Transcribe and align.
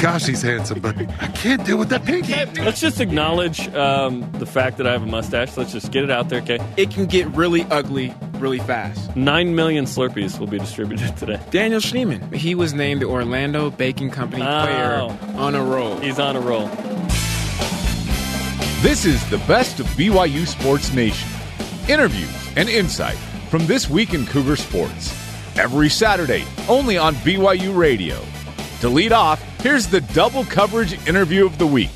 gosh, 0.00 0.26
he's 0.26 0.42
handsome, 0.42 0.80
but 0.80 0.96
I 1.20 1.26
can't 1.28 1.64
deal 1.64 1.78
with 1.78 1.88
that 1.90 2.04
pinky. 2.04 2.32
Let's 2.62 2.80
just 2.80 3.00
acknowledge 3.00 3.68
um, 3.74 4.30
the 4.32 4.46
fact 4.46 4.76
that 4.78 4.86
I 4.86 4.92
have 4.92 5.02
a 5.02 5.06
mustache. 5.06 5.56
Let's 5.56 5.72
just 5.72 5.90
get 5.92 6.04
it 6.04 6.10
out 6.10 6.28
there, 6.28 6.40
okay? 6.42 6.58
It 6.76 6.90
can 6.90 7.06
get 7.06 7.26
really 7.28 7.62
ugly 7.64 8.14
really 8.38 8.58
fast. 8.58 9.16
Nine 9.16 9.54
million 9.54 9.86
Slurpees 9.86 10.38
will 10.38 10.46
be 10.46 10.58
distributed 10.58 11.16
today. 11.16 11.40
Daniel 11.50 11.80
Schneeman, 11.80 12.34
he 12.34 12.54
was 12.54 12.74
named 12.74 13.00
the 13.00 13.06
Orlando 13.06 13.70
Baking 13.70 14.10
Company 14.10 14.42
Oh. 14.42 14.46
player 15.18 15.36
on 15.38 15.54
a 15.54 15.64
roll. 15.64 15.96
He's 16.00 16.18
on 16.18 16.36
a 16.36 16.40
roll. 16.40 16.68
This 18.82 19.04
is 19.06 19.28
the 19.30 19.38
best 19.48 19.80
of 19.80 19.86
BYU 19.88 20.46
Sports 20.46 20.92
Nation. 20.92 21.28
Interviews 21.88 22.30
and 22.56 22.68
insight 22.68 23.16
from 23.48 23.66
this 23.66 23.88
week 23.88 24.12
in 24.12 24.26
Cougar 24.26 24.56
Sports. 24.56 25.14
Every 25.58 25.88
Saturday, 25.88 26.44
only 26.68 26.98
on 26.98 27.14
BYU 27.16 27.74
Radio. 27.76 28.20
To 28.82 28.88
lead 28.90 29.12
off, 29.12 29.42
here's 29.66 29.88
the 29.88 30.00
double 30.14 30.44
coverage 30.44 30.92
interview 31.08 31.44
of 31.44 31.58
the 31.58 31.66
week. 31.66 31.90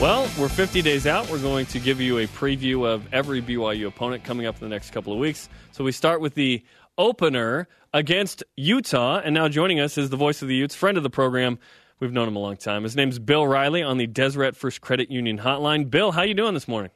Well, 0.00 0.26
we're 0.40 0.48
50 0.48 0.80
days 0.80 1.06
out. 1.06 1.28
We're 1.28 1.38
going 1.38 1.66
to 1.66 1.78
give 1.78 2.00
you 2.00 2.16
a 2.16 2.26
preview 2.26 2.86
of 2.86 3.06
every 3.12 3.42
BYU 3.42 3.88
opponent 3.88 4.24
coming 4.24 4.46
up 4.46 4.54
in 4.54 4.60
the 4.62 4.70
next 4.70 4.92
couple 4.92 5.12
of 5.12 5.18
weeks. 5.18 5.50
So 5.72 5.84
we 5.84 5.92
start 5.92 6.22
with 6.22 6.34
the 6.34 6.64
opener 6.96 7.68
against 7.92 8.44
Utah. 8.56 9.20
And 9.22 9.34
now 9.34 9.46
joining 9.48 9.78
us 9.78 9.98
is 9.98 10.08
the 10.08 10.16
voice 10.16 10.40
of 10.40 10.48
the 10.48 10.54
Utes, 10.54 10.74
friend 10.74 10.96
of 10.96 11.02
the 11.02 11.10
program. 11.10 11.58
We've 12.00 12.14
known 12.14 12.28
him 12.28 12.36
a 12.36 12.38
long 12.38 12.56
time. 12.56 12.84
His 12.84 12.96
name's 12.96 13.18
Bill 13.18 13.46
Riley 13.46 13.82
on 13.82 13.98
the 13.98 14.06
Deseret 14.06 14.56
First 14.56 14.80
Credit 14.80 15.10
Union 15.10 15.38
Hotline. 15.38 15.90
Bill, 15.90 16.12
how 16.12 16.22
you 16.22 16.32
doing 16.32 16.54
this 16.54 16.66
morning? 16.66 16.92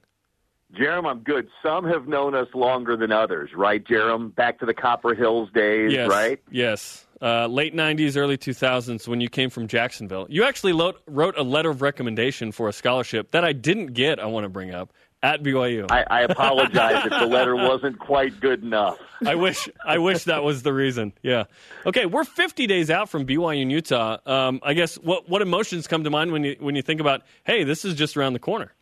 Jarom, 0.73 1.05
I'm 1.05 1.21
good. 1.21 1.48
Some 1.62 1.84
have 1.84 2.09
known 2.09 2.34
us 2.34 2.48
longer 2.55 2.96
than 2.96 3.12
others, 3.12 3.51
right, 3.55 3.84
Jarom? 3.84 4.34
Back 4.34 4.60
to 4.60 4.66
the 4.66 4.74
Copper 4.74 5.15
Hills 5.15 5.51
days, 5.55 5.93
yes, 5.93 6.09
right? 6.09 6.41
Yes. 6.51 7.05
Uh, 7.20 7.47
late 7.47 7.75
90s, 7.75 8.16
early 8.16 8.37
2000s, 8.37 9.09
when 9.09 9.20
you 9.20 9.29
came 9.29 9.48
from 9.48 9.69
Jacksonville. 9.69 10.27
You 10.29 10.45
actually 10.45 10.74
wrote, 10.74 11.01
wrote 11.07 11.38
a 11.38 11.43
letter 11.43 11.70
of 11.70 11.80
recommendation 11.80 12.52
for 12.52 12.68
a 12.68 12.73
scholarship 12.73 13.30
that 13.30 13.45
I 13.45 13.52
didn't 13.52 13.95
get, 13.95 14.18
I 14.18 14.27
want 14.27 14.45
to 14.45 14.51
bring 14.51 14.74
up, 14.74 14.93
at 15.23 15.43
BYU. 15.43 15.90
I, 15.90 16.05
I 16.09 16.21
apologize 16.23 17.05
if 17.07 17.10
the 17.10 17.27
letter 17.27 17.57
wasn't 17.57 17.99
quite 17.99 18.38
good 18.40 18.63
enough. 18.63 18.99
I 19.24 19.35
wish 19.35 19.68
I 19.85 19.99
wish 19.99 20.24
that 20.24 20.45
was 20.45 20.63
the 20.63 20.73
reason. 20.73 21.13
Yeah. 21.23 21.45
Okay, 21.87 22.07
we're 22.07 22.24
50 22.24 22.66
days 22.66 22.90
out 22.90 23.09
from 23.09 23.27
BYU 23.27 23.62
and 23.62 23.73
Utah. 23.73 24.18
Um, 24.27 24.60
I 24.62 24.74
guess 24.74 24.96
what 24.96 25.29
what 25.29 25.43
emotions 25.43 25.87
come 25.87 26.05
to 26.05 26.10
mind 26.10 26.33
when 26.33 26.45
you 26.45 26.57
when 26.60 26.77
you 26.77 26.83
think 26.83 27.01
about, 27.01 27.23
hey, 27.45 27.65
this 27.65 27.85
is 27.85 27.95
just 27.95 28.16
around 28.16 28.35
the 28.35 28.38
corner. 28.38 28.73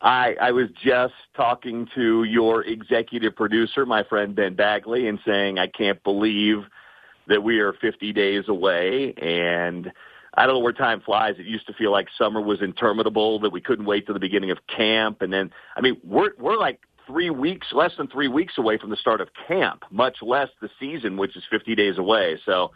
I, 0.00 0.36
I 0.40 0.52
was 0.52 0.68
just 0.84 1.14
talking 1.34 1.88
to 1.94 2.22
your 2.24 2.62
executive 2.62 3.34
producer, 3.34 3.86
my 3.86 4.04
friend 4.04 4.34
Ben 4.34 4.54
Bagley, 4.54 5.08
and 5.08 5.18
saying 5.26 5.58
I 5.58 5.66
can't 5.66 6.02
believe 6.04 6.58
that 7.28 7.42
we 7.42 7.60
are 7.60 7.72
50 7.72 8.12
days 8.12 8.44
away. 8.48 9.14
And 9.14 9.92
I 10.34 10.46
don't 10.46 10.56
know 10.56 10.60
where 10.60 10.72
time 10.72 11.00
flies. 11.00 11.36
It 11.38 11.46
used 11.46 11.66
to 11.66 11.72
feel 11.72 11.90
like 11.92 12.08
summer 12.16 12.40
was 12.40 12.60
interminable, 12.60 13.40
that 13.40 13.50
we 13.50 13.60
couldn't 13.60 13.86
wait 13.86 14.06
till 14.06 14.14
the 14.14 14.20
beginning 14.20 14.50
of 14.50 14.58
camp. 14.66 15.22
And 15.22 15.32
then, 15.32 15.50
I 15.76 15.80
mean, 15.80 15.96
we're 16.04 16.30
we're 16.38 16.58
like 16.58 16.80
three 17.06 17.30
weeks, 17.30 17.68
less 17.72 17.92
than 17.96 18.08
three 18.08 18.28
weeks 18.28 18.54
away 18.58 18.78
from 18.78 18.90
the 18.90 18.96
start 18.96 19.20
of 19.20 19.28
camp, 19.48 19.84
much 19.90 20.18
less 20.22 20.48
the 20.60 20.68
season, 20.78 21.16
which 21.16 21.36
is 21.36 21.44
50 21.50 21.74
days 21.74 21.98
away. 21.98 22.38
So. 22.44 22.72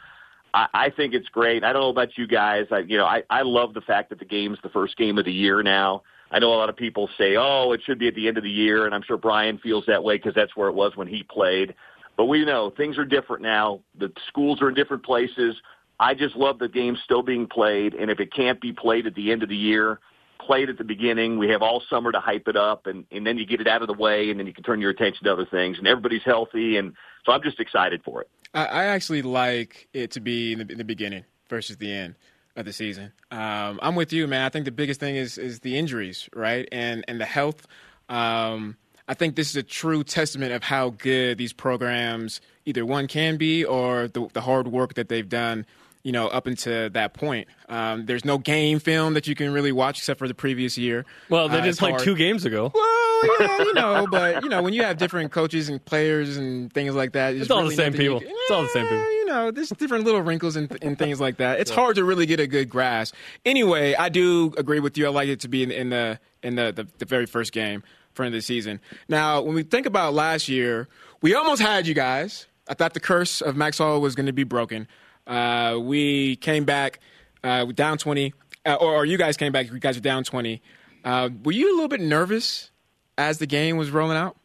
I, 0.53 0.67
I 0.75 0.91
think 0.91 1.15
it's 1.15 1.29
great. 1.29 1.63
I 1.63 1.73
don't 1.73 1.83
know 1.83 1.91
about 1.91 2.19
you 2.19 2.27
guys. 2.27 2.67
I, 2.73 2.81
you 2.81 2.99
know, 2.99 3.05
I, 3.05 3.23
I 3.31 3.43
love 3.43 3.73
the 3.73 3.81
fact 3.81 4.11
that 4.11 4.19
the 4.19 4.25
game's 4.25 4.59
the 4.65 4.69
first 4.69 4.97
game 4.97 5.17
of 5.17 5.25
the 5.25 5.33
year 5.33 5.63
now. 5.63 6.03
I 6.31 6.39
know 6.39 6.53
a 6.53 6.57
lot 6.57 6.69
of 6.69 6.77
people 6.77 7.09
say, 7.19 7.37
"Oh, 7.37 7.73
it 7.73 7.83
should 7.85 7.99
be 7.99 8.09
at 8.09 8.15
the 8.15 8.29
end 8.29 8.37
of 8.37 8.45
the 8.45 8.51
year," 8.51 8.87
and 8.87 8.95
I'm 8.95 9.03
sure 9.03 9.17
Brian 9.17 9.59
feels 9.59 9.85
that 9.87 10.03
way 10.03 10.17
because 10.17 10.35
that's 10.35 10.57
where 10.57 10.69
it 10.69 10.75
was 10.75 10.97
when 10.97 11.09
he 11.09 11.23
played. 11.23 11.75
But 12.21 12.27
we 12.27 12.45
know 12.45 12.69
things 12.69 12.99
are 12.99 13.07
different 13.07 13.43
now. 13.43 13.81
The 13.99 14.13
schools 14.29 14.61
are 14.61 14.69
in 14.69 14.75
different 14.75 15.07
places. 15.07 15.57
I 15.99 16.13
just 16.13 16.37
love 16.37 16.59
the 16.59 16.69
game 16.69 16.99
still 17.03 17.23
being 17.23 17.47
played, 17.47 17.95
and 17.95 18.11
if 18.11 18.21
it 18.21 18.31
can't 18.31 18.61
be 18.61 18.75
played 18.75 19.07
at 19.07 19.15
the 19.15 19.33
end 19.33 19.43
of 19.43 19.49
the 19.49 19.57
year, 19.57 20.01
play 20.39 20.65
it 20.65 20.69
at 20.69 20.77
the 20.77 20.85
beginning. 20.85 21.39
We 21.39 21.49
have 21.49 21.63
all 21.63 21.83
summer 21.89 22.13
to 22.13 22.21
hype 22.21 22.47
it 22.47 22.57
up, 22.57 22.87
and 22.87 23.07
and 23.11 23.27
then 23.27 23.39
you 23.39 23.47
get 23.47 23.63
it 23.63 23.67
out 23.67 23.81
of 23.81 23.89
the 23.89 23.95
way, 23.95 24.29
and 24.29 24.39
then 24.39 24.47
you 24.47 24.53
can 24.53 24.63
turn 24.63 24.83
your 24.83 24.91
attention 24.91 25.25
to 25.25 25.33
other 25.33 25.47
things, 25.47 25.79
and 25.79 25.89
everybody's 25.89 26.23
healthy, 26.23 26.77
and 26.77 26.93
so 27.25 27.33
I'm 27.33 27.43
just 27.43 27.59
excited 27.59 28.03
for 28.05 28.21
it. 28.21 28.29
I, 28.53 28.67
I 28.67 28.85
actually 28.89 29.23
like 29.23 29.89
it 29.95 30.11
to 30.11 30.21
be 30.21 30.53
in 30.53 30.59
the, 30.59 30.73
in 30.73 30.77
the 30.77 30.85
beginning 30.85 31.25
versus 31.49 31.79
the 31.79 31.91
end 31.91 32.17
of 32.55 32.67
the 32.67 32.75
season. 32.75 33.13
Um, 33.31 33.79
I'm 33.81 33.95
with 33.95 34.13
you, 34.13 34.27
man. 34.27 34.45
I 34.45 34.51
think 34.51 34.67
the 34.67 34.73
biggest 34.73 35.01
thing 35.01 35.17
is 35.17 35.39
is 35.39 35.61
the 35.61 35.79
injuries, 35.79 36.29
right, 36.35 36.69
and 36.71 37.03
and 37.09 37.19
the 37.19 37.25
health. 37.25 37.67
Um, 38.11 38.77
I 39.11 39.15
think 39.15 39.35
this 39.35 39.51
is 39.51 39.57
a 39.57 39.63
true 39.65 40.05
testament 40.05 40.53
of 40.53 40.63
how 40.63 40.91
good 40.91 41.37
these 41.37 41.53
programs 41.53 42.41
either 42.65 42.87
one 42.87 43.09
can 43.09 43.37
be 43.39 43.65
or 43.65 44.07
the, 44.07 44.29
the 44.33 44.41
hard 44.41 44.69
work 44.69 44.95
that 44.95 45.09
they've 45.09 45.29
done. 45.29 45.67
You 46.03 46.13
know, 46.13 46.29
up 46.29 46.47
until 46.47 46.89
that 46.91 47.13
point, 47.13 47.47
um, 47.69 48.07
there's 48.07 48.25
no 48.25 48.39
game 48.39 48.79
film 48.79 49.13
that 49.15 49.27
you 49.27 49.35
can 49.35 49.53
really 49.53 49.73
watch 49.73 49.99
except 49.99 50.19
for 50.19 50.27
the 50.29 50.33
previous 50.35 50.79
year. 50.79 51.05
Well, 51.29 51.49
they 51.51 51.59
Uh, 51.59 51.65
just 51.65 51.79
played 51.79 51.91
hard. 51.91 52.05
two 52.05 52.17
games 52.17 52.47
ago. 52.47 52.71
Well, 52.75 53.37
yeah, 53.41 53.59
you 53.69 53.75
know, 53.75 54.07
but 54.11 54.43
you 54.43 54.49
know, 54.49 54.63
when 54.63 54.73
you 54.73 54.83
have 54.83 54.97
different 54.97 55.31
coaches 55.31 55.69
and 55.69 55.85
players 55.85 56.39
and 56.39 56.73
things 56.73 56.95
like 56.95 57.13
that, 57.13 57.33
there's 57.33 57.43
It's 57.43 57.51
all 57.51 57.65
the 57.69 57.75
same 57.75 57.93
people. 57.93 58.21
can- 58.21 58.29
It's 58.31 58.51
all 58.51 58.63
the 58.63 58.69
same 58.71 58.85
people. 58.85 58.97
You 59.13 59.27
know, 59.27 59.51
there's 59.51 59.69
different 59.71 60.05
little 60.07 60.23
wrinkles 60.23 60.57
and, 60.57 60.75
and 60.81 60.99
things 60.99 61.21
like 61.21 61.37
that. 61.37 61.61
It's 61.61 61.71
hard 61.71 61.97
to 61.97 62.05
really 62.05 62.25
get 62.25 62.41
a 62.41 62.47
good 62.47 62.71
grasp. 62.71 63.15
Anyway, 63.45 63.95
I 63.95 64.09
do 64.09 64.55
agree 64.57 64.81
with 64.81 64.97
you. 64.97 65.05
I 65.05 65.11
like 65.11 65.29
it 65.29 65.41
to 65.41 65.49
be 65.49 65.63
in, 65.65 65.71
in 65.71 65.91
the 65.91 66.19
in 66.43 66.55
the, 66.55 66.73
the 66.75 66.87
the 66.99 67.05
very 67.05 67.27
first 67.27 67.53
game 67.53 67.83
for 68.15 68.25
end 68.25 68.35
of 68.35 68.39
the 68.39 68.43
season. 68.43 68.81
Now, 69.09 69.41
when 69.43 69.55
we 69.55 69.63
think 69.63 69.87
about 69.87 70.15
last 70.15 70.49
year, 70.49 70.89
we 71.23 71.35
almost 71.35 71.63
had 71.63 71.87
you 71.87 71.95
guys. 71.95 72.47
I 72.69 72.75
thought 72.75 72.95
the 72.95 73.01
curse 73.01 73.41
of 73.41 73.57
Max 73.57 73.79
Hall 73.79 74.01
was 74.01 74.15
going 74.15 74.27
to 74.27 74.33
be 74.33 74.45
broken. 74.45 74.87
Uh, 75.27 75.79
we 75.81 76.37
came 76.37 76.65
back 76.65 77.01
uh, 77.43 77.65
down 77.67 77.99
20, 77.99 78.33
uh, 78.67 78.75
or, 78.75 78.97
or 78.97 79.05
you 79.05 79.19
guys 79.19 79.37
came 79.37 79.53
back. 79.53 79.71
You 79.71 79.79
guys 79.79 79.97
were 79.97 80.03
down 80.03 80.25
20. 80.25 80.63
Uh, 81.05 81.31
were 81.45 81.53
you 81.53 81.73
a 81.73 81.75
little 81.75 81.89
bit 81.89 82.01
nervous 82.01 82.71
as 83.17 83.39
the 83.39 83.47
game 83.47 83.77
was 83.77 83.91
rolling 83.91 84.17
out? 84.17 84.37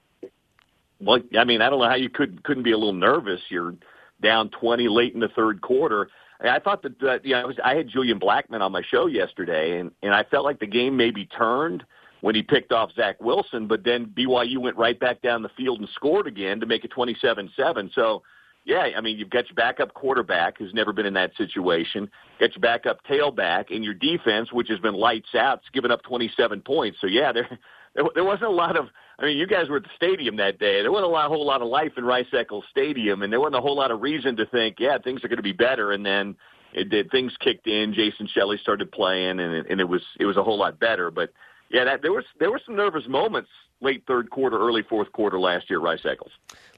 Well, 0.99 1.19
I 1.37 1.43
mean, 1.43 1.61
I 1.61 1.69
don't 1.69 1.79
know 1.79 1.89
how 1.89 1.95
you 1.95 2.09
could 2.09 2.43
couldn't 2.43 2.63
be 2.63 2.71
a 2.71 2.77
little 2.77 2.93
nervous. 2.93 3.41
You're 3.49 3.75
down 4.21 4.49
20 4.49 4.87
late 4.87 5.13
in 5.13 5.19
the 5.19 5.27
third 5.27 5.61
quarter. 5.61 6.09
I 6.41 6.59
thought 6.59 6.83
that, 6.83 6.99
that 6.99 7.25
you 7.25 7.33
know, 7.33 7.41
I, 7.41 7.45
was, 7.45 7.57
I 7.63 7.75
had 7.75 7.87
Julian 7.87 8.19
Blackmon 8.19 8.61
on 8.61 8.71
my 8.71 8.81
show 8.81 9.07
yesterday, 9.07 9.79
and 9.79 9.91
and 10.01 10.13
I 10.13 10.23
felt 10.23 10.45
like 10.45 10.59
the 10.59 10.67
game 10.67 10.97
maybe 10.97 11.25
turned 11.25 11.83
when 12.25 12.33
he 12.33 12.41
picked 12.41 12.71
off 12.71 12.89
Zach 12.95 13.21
Wilson, 13.21 13.67
but 13.67 13.83
then 13.83 14.07
BYU 14.07 14.57
went 14.57 14.75
right 14.77 14.99
back 14.99 15.21
down 15.21 15.43
the 15.43 15.49
field 15.49 15.79
and 15.79 15.87
scored 15.93 16.25
again 16.25 16.59
to 16.59 16.65
make 16.65 16.83
it 16.83 16.91
27-7. 16.91 17.93
So, 17.93 18.23
yeah, 18.63 18.87
I 18.97 19.01
mean, 19.01 19.19
you've 19.19 19.29
got 19.29 19.47
your 19.47 19.53
backup 19.53 19.93
quarterback 19.93 20.57
who's 20.57 20.73
never 20.73 20.91
been 20.91 21.05
in 21.05 21.13
that 21.13 21.35
situation, 21.37 22.09
got 22.39 22.55
your 22.55 22.61
backup 22.61 23.05
tailback, 23.05 23.65
and 23.69 23.83
your 23.83 23.93
defense, 23.93 24.51
which 24.51 24.69
has 24.69 24.79
been 24.79 24.95
lights 24.95 25.35
out, 25.35 25.59
has 25.59 25.69
given 25.71 25.91
up 25.91 26.01
27 26.01 26.61
points. 26.61 26.97
So, 26.99 27.05
yeah, 27.05 27.31
there 27.31 27.47
there, 27.93 28.05
there 28.15 28.23
wasn't 28.23 28.49
a 28.49 28.55
lot 28.55 28.75
of. 28.75 28.87
I 29.19 29.25
mean, 29.25 29.37
you 29.37 29.45
guys 29.45 29.69
were 29.69 29.77
at 29.77 29.83
the 29.83 29.89
stadium 29.95 30.35
that 30.37 30.57
day. 30.57 30.81
There 30.81 30.91
wasn't 30.91 31.11
a 31.11 31.13
lot, 31.13 31.27
whole 31.27 31.45
lot 31.45 31.61
of 31.61 31.67
life 31.67 31.91
in 31.95 32.05
Rice 32.05 32.25
Eccles 32.33 32.65
Stadium, 32.71 33.21
and 33.21 33.31
there 33.31 33.39
wasn't 33.39 33.57
a 33.57 33.61
whole 33.61 33.77
lot 33.77 33.91
of 33.91 34.01
reason 34.01 34.35
to 34.37 34.47
think, 34.47 34.77
yeah, 34.79 34.97
things 34.97 35.23
are 35.23 35.27
going 35.27 35.37
to 35.37 35.43
be 35.43 35.53
better. 35.53 35.91
And 35.91 36.03
then 36.03 36.35
it 36.73 36.89
did. 36.89 37.11
Things 37.11 37.33
kicked 37.39 37.67
in. 37.67 37.93
Jason 37.93 38.27
Shelley 38.33 38.57
started 38.63 38.91
playing, 38.91 39.39
and 39.39 39.53
it, 39.53 39.67
and 39.69 39.79
it 39.79 39.87
was 39.87 40.01
it 40.19 40.25
was 40.25 40.37
a 40.37 40.43
whole 40.43 40.57
lot 40.57 40.79
better. 40.79 41.11
But 41.11 41.31
yeah, 41.75 41.83
that 41.83 42.01
there 42.01 42.13
was 42.13 42.23
there 42.39 42.49
were 42.49 42.61
some 42.65 42.77
nervous 42.77 43.03
moments 43.05 43.49
late 43.81 44.03
third 44.07 44.29
quarter, 44.29 44.57
early 44.57 44.81
fourth 44.81 45.11
quarter 45.11 45.37
last 45.37 45.69
year, 45.69 45.79
Rice 45.79 45.99
Eccles. 46.09 46.31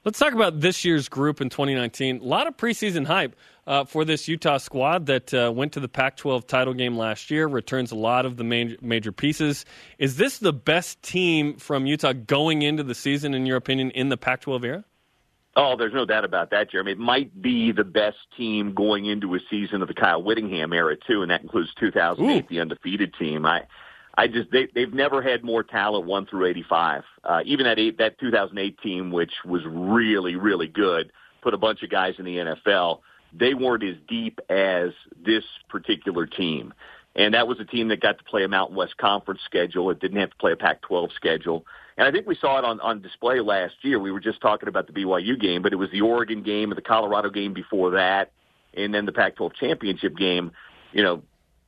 Let's 0.04 0.18
talk 0.18 0.34
about 0.34 0.60
this 0.60 0.84
year's 0.84 1.08
group 1.08 1.40
in 1.40 1.50
2019. 1.50 2.22
A 2.22 2.24
lot 2.24 2.48
of 2.48 2.58
preseason 2.58 3.06
hype 3.06 3.36
uh, 3.68 3.84
for 3.86 4.04
this 4.04 4.28
Utah 4.28 4.58
squad 4.58 5.06
that 5.06 5.32
uh, 5.36 5.52
went 5.54 5.74
to 5.74 5.80
the 5.80 5.88
Pac 5.88 6.18
12 6.18 6.48
title 6.48 6.74
game 6.74 6.98
last 6.98 7.30
year, 7.30 7.46
returns 7.46 7.92
a 7.92 7.96
lot 7.96 8.26
of 8.26 8.38
the 8.38 8.44
major, 8.44 8.76
major 8.82 9.12
pieces. 9.12 9.66
Is 10.00 10.18
this 10.18 10.40
the 10.40 10.54
best 10.54 11.00
team 11.04 11.58
from 11.58 11.86
Utah 11.86 12.14
going 12.14 12.64
into 12.64 12.82
the 12.82 12.96
season, 12.96 13.36
in 13.36 13.46
your 13.46 13.58
opinion, 13.58 13.92
in 13.92 14.10
the 14.10 14.18
Pac 14.18 14.42
12 14.42 14.66
era? 14.66 14.84
Oh, 15.56 15.76
there's 15.78 15.94
no 15.94 16.06
doubt 16.06 16.26
about 16.26 16.50
that, 16.52 16.72
Jeremy. 16.72 16.94
It 16.94 17.00
might 17.00 17.40
be 17.40 17.72
the 17.72 17.84
best 17.84 18.18
team 18.36 18.74
going 18.74 19.06
into 19.06 19.36
a 19.36 19.40
season 19.48 19.84
of 19.84 19.88
the 19.88 19.94
Kyle 19.94 20.24
Whittingham 20.24 20.74
era 20.74 20.96
too, 20.96 21.22
and 21.22 21.30
that 21.30 21.42
includes 21.42 21.70
2008, 21.80 22.44
Ooh. 22.44 22.48
the 22.50 22.60
undefeated 22.60 23.14
team. 23.20 23.46
I, 23.46 23.64
I 24.18 24.28
just 24.28 24.52
they 24.52 24.68
they've 24.74 24.94
never 24.94 25.22
had 25.22 25.44
more 25.44 25.64
talent 25.64 26.06
one 26.06 26.26
through 26.26 26.48
85. 26.48 27.04
Uh, 27.24 27.40
even 27.46 27.66
that 27.66 27.78
eight 27.78 28.00
that 28.00 28.20
2008 28.20 28.80
team, 28.82 29.12
which 29.12 29.32
was 29.46 29.62
really 29.66 30.36
really 30.36 30.68
good, 30.68 31.12
put 31.42 31.54
a 31.54 31.58
bunch 31.58 31.84
of 31.84 31.90
guys 31.90 32.16
in 32.18 32.26
the 32.26 32.38
NFL. 32.38 33.02
They 33.32 33.54
weren't 33.54 33.84
as 33.84 33.96
deep 34.08 34.40
as 34.50 34.92
this 35.24 35.44
particular 35.70 36.26
team. 36.26 36.74
And 37.16 37.34
that 37.34 37.48
was 37.48 37.60
a 37.60 37.66
team 37.66 37.88
that 37.88 38.00
got 38.00 38.20
to 38.20 38.24
play 38.24 38.44
a 38.44 38.48
Mountain 38.48 38.76
West 38.76 38.96
Conference 38.98 39.42
schedule. 39.44 39.90
It 39.90 40.00
didn't 40.00 40.20
have 40.20 40.30
to 40.30 40.36
play 40.38 40.52
a 40.52 40.56
Pac-12 40.56 41.12
schedule. 41.16 41.66
And 41.98 42.08
I 42.08 42.12
think 42.12 42.28
we 42.28 42.36
saw 42.36 42.60
it 42.60 42.64
on, 42.64 42.80
on 42.80 43.02
display 43.02 43.40
last 43.40 43.74
year. 43.82 44.00
We 44.00 44.12
were 44.12 44.20
just 44.20 44.40
talking 44.40 44.70
about 44.70 44.86
the 44.86 44.94
BYU 44.94 45.40
game, 45.40 45.64
but 45.64 45.74
it 45.74 45.78
was 45.78 45.90
the 45.90 46.02
Oregon 46.02 46.44
game 46.44 46.70
and 46.70 46.78
the 46.78 46.84
Colorado 46.84 47.32
game 47.32 47.54
before 47.54 47.92
that, 47.92 48.32
and 48.76 48.94
then 48.94 49.06
the 49.06 49.12
Pac-12 49.12 49.54
championship 49.56 50.16
game. 50.16 50.52
You 50.94 51.04
know, 51.04 51.24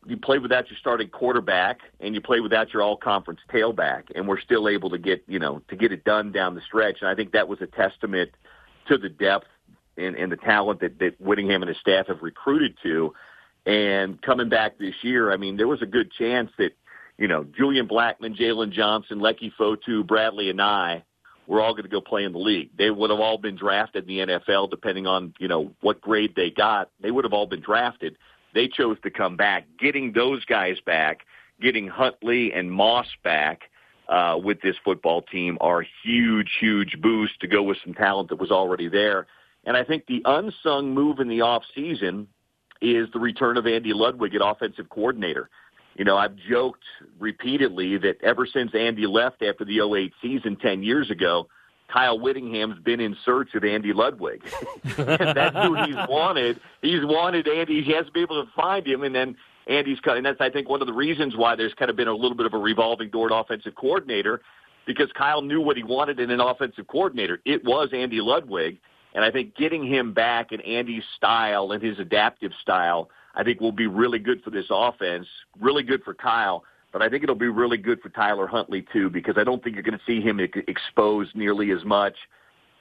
you 0.05 0.17
play 0.17 0.39
without 0.39 0.69
your 0.69 0.77
starting 0.79 1.09
quarterback 1.09 1.79
and 1.99 2.15
you 2.15 2.21
play 2.21 2.39
without 2.39 2.73
your 2.73 2.81
all-conference 2.81 3.41
tailback, 3.51 4.03
and 4.15 4.27
we're 4.27 4.39
still 4.39 4.69
able 4.69 4.89
to 4.89 4.97
get 4.97 5.23
you 5.27 5.39
know 5.39 5.61
to 5.69 5.75
get 5.75 5.91
it 5.91 6.03
done 6.03 6.31
down 6.31 6.55
the 6.55 6.61
stretch. 6.61 6.97
And 7.01 7.09
I 7.09 7.15
think 7.15 7.33
that 7.33 7.47
was 7.47 7.59
a 7.61 7.67
testament 7.67 8.31
to 8.87 8.97
the 8.97 9.09
depth 9.09 9.47
and, 9.97 10.15
and 10.15 10.31
the 10.31 10.37
talent 10.37 10.81
that, 10.81 10.99
that 10.99 11.19
Whittingham 11.19 11.61
and 11.61 11.69
his 11.69 11.77
staff 11.79 12.07
have 12.07 12.21
recruited 12.21 12.77
to. 12.83 13.13
And 13.65 14.21
coming 14.21 14.49
back 14.49 14.77
this 14.77 14.95
year, 15.03 15.31
I 15.31 15.37
mean, 15.37 15.57
there 15.57 15.67
was 15.67 15.81
a 15.81 15.85
good 15.85 16.11
chance 16.11 16.49
that, 16.57 16.71
you 17.17 17.27
know, 17.27 17.43
Julian 17.43 17.87
Blackmon, 17.87 18.37
Jalen 18.37 18.71
Johnson, 18.71 19.19
Leki 19.19 19.51
Fotu, 19.59 20.03
Bradlee 20.03 20.53
Anae 20.53 21.03
were 21.45 21.61
all 21.61 21.73
going 21.73 21.83
to 21.83 21.89
go 21.89 21.99
play 21.99 22.23
in 22.23 22.31
the 22.31 22.39
league. 22.39 22.69
They 22.77 22.89
would 22.89 23.09
have 23.09 23.19
all 23.19 23.37
been 23.37 23.55
drafted 23.55 24.09
in 24.09 24.27
the 24.27 24.33
NFL, 24.33 24.69
depending 24.69 25.07
on, 25.07 25.33
you 25.39 25.47
know, 25.47 25.71
what 25.81 25.99
grade 25.99 26.33
they 26.35 26.51
got. 26.51 26.89
They 27.01 27.11
would 27.11 27.25
have 27.25 27.33
all 27.33 27.47
been 27.47 27.61
drafted. 27.61 28.17
They 28.53 28.67
chose 28.67 28.97
to 29.03 29.09
come 29.09 29.37
back. 29.37 29.65
Getting 29.79 30.13
those 30.13 30.43
guys 30.45 30.77
back, 30.85 31.25
getting 31.61 31.87
Huntley 31.87 32.51
and 32.53 32.71
Moss 32.71 33.07
back 33.23 33.63
uh, 34.07 34.37
with 34.41 34.61
this 34.61 34.75
football 34.83 35.21
team 35.21 35.57
are 35.61 35.85
huge, 36.03 36.57
huge 36.59 36.97
boost 37.01 37.39
to 37.41 37.47
go 37.47 37.61
with 37.61 37.77
some 37.83 37.93
talent 37.93 38.29
that 38.29 38.39
was 38.39 38.51
already 38.51 38.89
there. 38.89 39.27
And 39.65 39.77
I 39.77 39.83
think 39.83 40.05
the 40.07 40.21
unsung 40.25 40.93
move 40.93 41.19
in 41.19 41.27
the 41.27 41.41
off 41.41 41.63
season 41.75 42.27
is 42.81 43.07
the 43.13 43.19
return 43.19 43.57
of 43.57 43.67
Andy 43.67 43.93
Ludwig 43.93 44.33
at 44.33 44.41
offensive 44.43 44.89
coordinator. 44.89 45.49
You 45.95 46.05
know, 46.05 46.17
I've 46.17 46.35
joked 46.35 46.83
repeatedly 47.19 47.97
that 47.97 48.23
ever 48.23 48.47
since 48.47 48.73
Andy 48.73 49.05
left 49.05 49.43
after 49.43 49.65
the 49.65 49.81
08 49.81 50.13
season 50.21 50.55
10 50.55 50.81
years 50.81 51.11
ago, 51.11 51.49
Kyle 51.91 52.19
Whittingham's 52.19 52.79
been 52.79 52.99
in 52.99 53.15
search 53.25 53.55
of 53.55 53.63
Andy 53.63 53.93
Ludwig. 53.93 54.43
and 54.97 55.35
that's 55.35 55.55
who 55.55 55.75
he's 55.83 55.95
wanted. 56.09 56.59
He's 56.81 57.03
wanted 57.03 57.47
Andy. 57.47 57.83
He 57.83 57.93
has 57.93 58.05
to 58.05 58.11
be 58.11 58.21
able 58.21 58.43
to 58.43 58.51
find 58.55 58.85
him, 58.85 59.03
and 59.03 59.13
then 59.13 59.35
Andy's 59.67 59.99
cut. 59.99 60.17
And 60.17 60.25
that's, 60.25 60.39
I 60.39 60.49
think, 60.49 60.69
one 60.69 60.81
of 60.81 60.87
the 60.87 60.93
reasons 60.93 61.35
why 61.35 61.55
there's 61.55 61.73
kind 61.73 61.89
of 61.89 61.97
been 61.97 62.07
a 62.07 62.13
little 62.13 62.35
bit 62.35 62.45
of 62.45 62.53
a 62.53 62.57
revolving 62.57 63.09
door 63.09 63.31
at 63.31 63.39
offensive 63.39 63.75
coordinator 63.75 64.41
because 64.85 65.11
Kyle 65.15 65.41
knew 65.41 65.61
what 65.61 65.77
he 65.77 65.83
wanted 65.83 66.19
in 66.19 66.31
an 66.31 66.39
offensive 66.39 66.87
coordinator. 66.87 67.39
It 67.45 67.63
was 67.63 67.89
Andy 67.93 68.21
Ludwig. 68.21 68.79
And 69.13 69.25
I 69.25 69.31
think 69.31 69.55
getting 69.55 69.85
him 69.85 70.13
back 70.13 70.51
in 70.51 70.61
Andy's 70.61 71.03
style 71.15 71.71
and 71.71 71.81
his 71.81 71.97
adaptive 71.99 72.51
style, 72.61 73.09
I 73.35 73.43
think 73.43 73.59
will 73.59 73.71
be 73.71 73.87
really 73.87 74.19
good 74.19 74.43
for 74.43 74.49
this 74.51 74.65
offense, 74.69 75.27
really 75.59 75.83
good 75.83 76.03
for 76.03 76.13
Kyle. 76.13 76.63
But 76.91 77.01
I 77.01 77.09
think 77.09 77.23
it'll 77.23 77.35
be 77.35 77.47
really 77.47 77.77
good 77.77 78.01
for 78.01 78.09
Tyler 78.09 78.47
Huntley 78.47 78.85
too, 78.93 79.09
because 79.09 79.37
I 79.37 79.43
don't 79.43 79.63
think 79.63 79.75
you're 79.75 79.83
going 79.83 79.97
to 79.97 80.05
see 80.05 80.21
him 80.21 80.39
exposed 80.39 81.35
nearly 81.35 81.71
as 81.71 81.85
much 81.85 82.15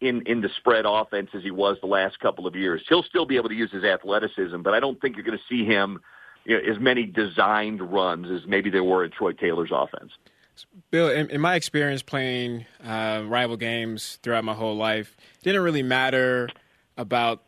in 0.00 0.22
in 0.26 0.40
the 0.40 0.48
spread 0.56 0.84
offense 0.86 1.30
as 1.34 1.42
he 1.42 1.50
was 1.50 1.76
the 1.80 1.88
last 1.88 2.18
couple 2.20 2.46
of 2.46 2.54
years. 2.54 2.82
He'll 2.88 3.02
still 3.02 3.26
be 3.26 3.36
able 3.36 3.48
to 3.48 3.54
use 3.54 3.70
his 3.70 3.84
athleticism, 3.84 4.62
but 4.62 4.74
I 4.74 4.80
don't 4.80 5.00
think 5.00 5.16
you're 5.16 5.24
going 5.24 5.38
to 5.38 5.44
see 5.48 5.64
him 5.64 6.00
you 6.44 6.56
know, 6.56 6.72
as 6.72 6.80
many 6.80 7.04
designed 7.04 7.82
runs 7.92 8.30
as 8.30 8.48
maybe 8.48 8.70
there 8.70 8.84
were 8.84 9.04
in 9.04 9.10
Troy 9.10 9.32
Taylor's 9.32 9.70
offense. 9.72 10.12
Bill, 10.90 11.08
in, 11.10 11.30
in 11.30 11.40
my 11.40 11.54
experience 11.54 12.02
playing 12.02 12.66
uh, 12.84 13.22
rival 13.26 13.56
games 13.56 14.18
throughout 14.22 14.44
my 14.44 14.54
whole 14.54 14.76
life, 14.76 15.16
didn't 15.42 15.62
really 15.62 15.82
matter 15.82 16.48
about 16.96 17.44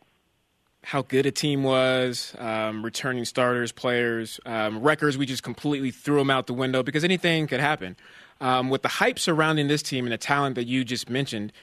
how 0.83 1.03
good 1.03 1.25
a 1.25 1.31
team 1.31 1.63
was, 1.63 2.35
um, 2.39 2.83
returning 2.83 3.25
starters, 3.25 3.71
players, 3.71 4.39
um, 4.45 4.81
records. 4.81 5.17
We 5.17 5.25
just 5.25 5.43
completely 5.43 5.91
threw 5.91 6.17
them 6.17 6.29
out 6.29 6.47
the 6.47 6.53
window 6.53 6.83
because 6.83 7.03
anything 7.03 7.47
could 7.47 7.59
happen. 7.59 7.95
Um, 8.39 8.69
with 8.69 8.81
the 8.81 8.87
hype 8.87 9.19
surrounding 9.19 9.67
this 9.67 9.83
team 9.83 10.05
and 10.05 10.11
the 10.11 10.17
talent 10.17 10.55
that 10.55 10.65
you 10.65 10.83
just 10.83 11.09
mentioned, 11.09 11.53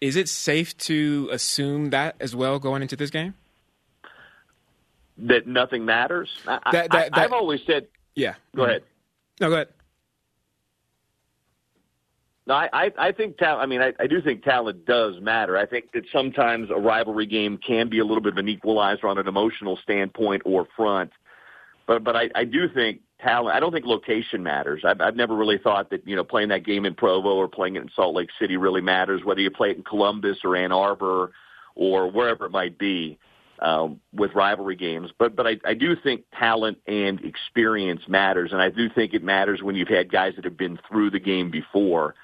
is 0.00 0.16
it 0.16 0.28
safe 0.28 0.76
to 0.78 1.28
assume 1.30 1.90
that 1.90 2.16
as 2.20 2.34
well 2.34 2.58
going 2.58 2.82
into 2.82 2.96
this 2.96 3.10
game? 3.10 3.34
That 5.18 5.46
nothing 5.46 5.84
matters. 5.84 6.30
I, 6.46 6.58
that, 6.72 6.90
that, 6.90 7.08
I, 7.12 7.20
have 7.20 7.32
always 7.32 7.60
said. 7.66 7.88
Yeah. 8.14 8.34
Go 8.54 8.64
ahead. 8.64 8.82
No, 9.40 9.48
go 9.48 9.54
ahead. 9.54 9.68
No, 12.46 12.54
I, 12.54 12.92
I 12.96 13.10
think 13.10 13.38
talent. 13.38 13.62
I 13.62 13.66
mean, 13.66 13.82
I, 13.82 13.92
I 13.98 14.06
do 14.06 14.22
think 14.22 14.44
talent 14.44 14.86
does 14.86 15.20
matter. 15.20 15.56
I 15.56 15.66
think 15.66 15.90
that 15.92 16.04
sometimes 16.12 16.70
a 16.70 16.78
rivalry 16.78 17.26
game 17.26 17.58
can 17.58 17.88
be 17.88 17.98
a 17.98 18.04
little 18.04 18.22
bit 18.22 18.34
of 18.34 18.38
an 18.38 18.48
equalizer 18.48 19.08
on 19.08 19.18
an 19.18 19.26
emotional 19.26 19.76
standpoint 19.82 20.42
or 20.44 20.68
front. 20.76 21.10
But 21.88 22.04
but 22.04 22.14
I, 22.14 22.30
I 22.36 22.44
do 22.44 22.68
think 22.68 23.00
talent. 23.20 23.56
I 23.56 23.60
don't 23.60 23.72
think 23.72 23.84
location 23.84 24.44
matters. 24.44 24.82
I've, 24.84 25.00
I've 25.00 25.16
never 25.16 25.34
really 25.34 25.58
thought 25.58 25.90
that 25.90 26.06
you 26.06 26.14
know 26.14 26.22
playing 26.22 26.50
that 26.50 26.64
game 26.64 26.84
in 26.84 26.94
Provo 26.94 27.30
or 27.30 27.48
playing 27.48 27.74
it 27.74 27.82
in 27.82 27.90
Salt 27.96 28.14
Lake 28.14 28.30
City 28.40 28.56
really 28.56 28.80
matters. 28.80 29.24
Whether 29.24 29.40
you 29.40 29.50
play 29.50 29.70
it 29.70 29.76
in 29.76 29.82
Columbus 29.82 30.38
or 30.44 30.54
Ann 30.54 30.70
Arbor 30.70 31.32
or 31.74 32.08
wherever 32.08 32.46
it 32.46 32.52
might 32.52 32.78
be 32.78 33.18
um, 33.58 34.00
with 34.12 34.34
rivalry 34.36 34.76
games. 34.76 35.10
But 35.18 35.34
but 35.34 35.48
I, 35.48 35.56
I 35.64 35.74
do 35.74 35.96
think 35.96 36.22
talent 36.38 36.78
and 36.86 37.20
experience 37.24 38.02
matters, 38.06 38.52
and 38.52 38.62
I 38.62 38.70
do 38.70 38.88
think 38.88 39.14
it 39.14 39.24
matters 39.24 39.62
when 39.62 39.74
you've 39.74 39.88
had 39.88 40.12
guys 40.12 40.34
that 40.36 40.44
have 40.44 40.56
been 40.56 40.78
through 40.88 41.10
the 41.10 41.20
game 41.20 41.50
before. 41.50 42.14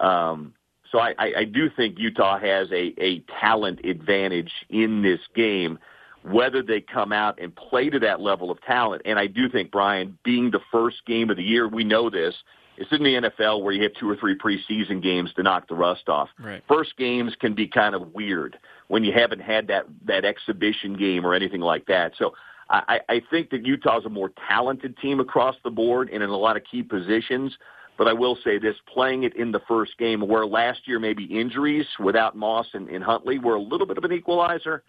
Um, 0.00 0.54
so 0.90 0.98
I, 0.98 1.14
I, 1.18 1.32
I 1.38 1.44
do 1.44 1.68
think 1.74 1.98
Utah 1.98 2.38
has 2.38 2.70
a, 2.70 2.94
a 2.98 3.22
talent 3.40 3.84
advantage 3.84 4.52
in 4.68 5.02
this 5.02 5.20
game, 5.34 5.78
whether 6.22 6.62
they 6.62 6.80
come 6.80 7.12
out 7.12 7.40
and 7.40 7.54
play 7.54 7.90
to 7.90 7.98
that 8.00 8.20
level 8.20 8.50
of 8.50 8.60
talent. 8.62 9.02
And 9.04 9.18
I 9.18 9.26
do 9.26 9.48
think, 9.48 9.70
Brian, 9.70 10.18
being 10.24 10.50
the 10.50 10.60
first 10.70 10.98
game 11.06 11.30
of 11.30 11.36
the 11.36 11.42
year, 11.42 11.68
we 11.68 11.84
know 11.84 12.10
this. 12.10 12.34
It's 12.78 12.92
in 12.92 13.02
the 13.02 13.30
NFL 13.30 13.62
where 13.62 13.72
you 13.72 13.82
have 13.84 13.92
two 13.98 14.08
or 14.08 14.16
three 14.16 14.36
preseason 14.36 15.02
games 15.02 15.32
to 15.36 15.42
knock 15.42 15.66
the 15.68 15.74
rust 15.74 16.08
off. 16.08 16.28
Right. 16.38 16.62
First 16.68 16.96
games 16.98 17.34
can 17.40 17.54
be 17.54 17.66
kind 17.66 17.94
of 17.94 18.12
weird 18.14 18.58
when 18.88 19.02
you 19.02 19.12
haven't 19.12 19.40
had 19.40 19.66
that 19.68 19.86
that 20.04 20.26
exhibition 20.26 20.94
game 20.96 21.24
or 21.24 21.34
anything 21.34 21.62
like 21.62 21.86
that. 21.86 22.12
So 22.18 22.34
I, 22.68 23.00
I 23.08 23.22
think 23.30 23.50
that 23.50 23.64
Utah's 23.64 24.04
a 24.04 24.10
more 24.10 24.30
talented 24.48 24.96
team 24.98 25.20
across 25.20 25.54
the 25.62 25.70
board 25.70 26.10
and 26.12 26.22
in 26.22 26.30
a 26.30 26.36
lot 26.36 26.56
of 26.56 26.64
key 26.70 26.82
positions. 26.82 27.56
But 27.98 28.08
I 28.08 28.12
will 28.12 28.36
say 28.44 28.58
this, 28.58 28.74
playing 28.92 29.22
it 29.22 29.34
in 29.36 29.52
the 29.52 29.60
first 29.66 29.96
game 29.98 30.20
where 30.20 30.46
last 30.46 30.80
year 30.86 30.98
maybe 30.98 31.24
injuries 31.24 31.86
without 31.98 32.36
Moss 32.36 32.66
and, 32.74 32.88
and 32.88 33.02
Huntley 33.02 33.38
were 33.38 33.54
a 33.54 33.60
little 33.60 33.86
bit 33.86 33.96
of 33.96 34.04
an 34.04 34.12
equalizer. 34.12 34.82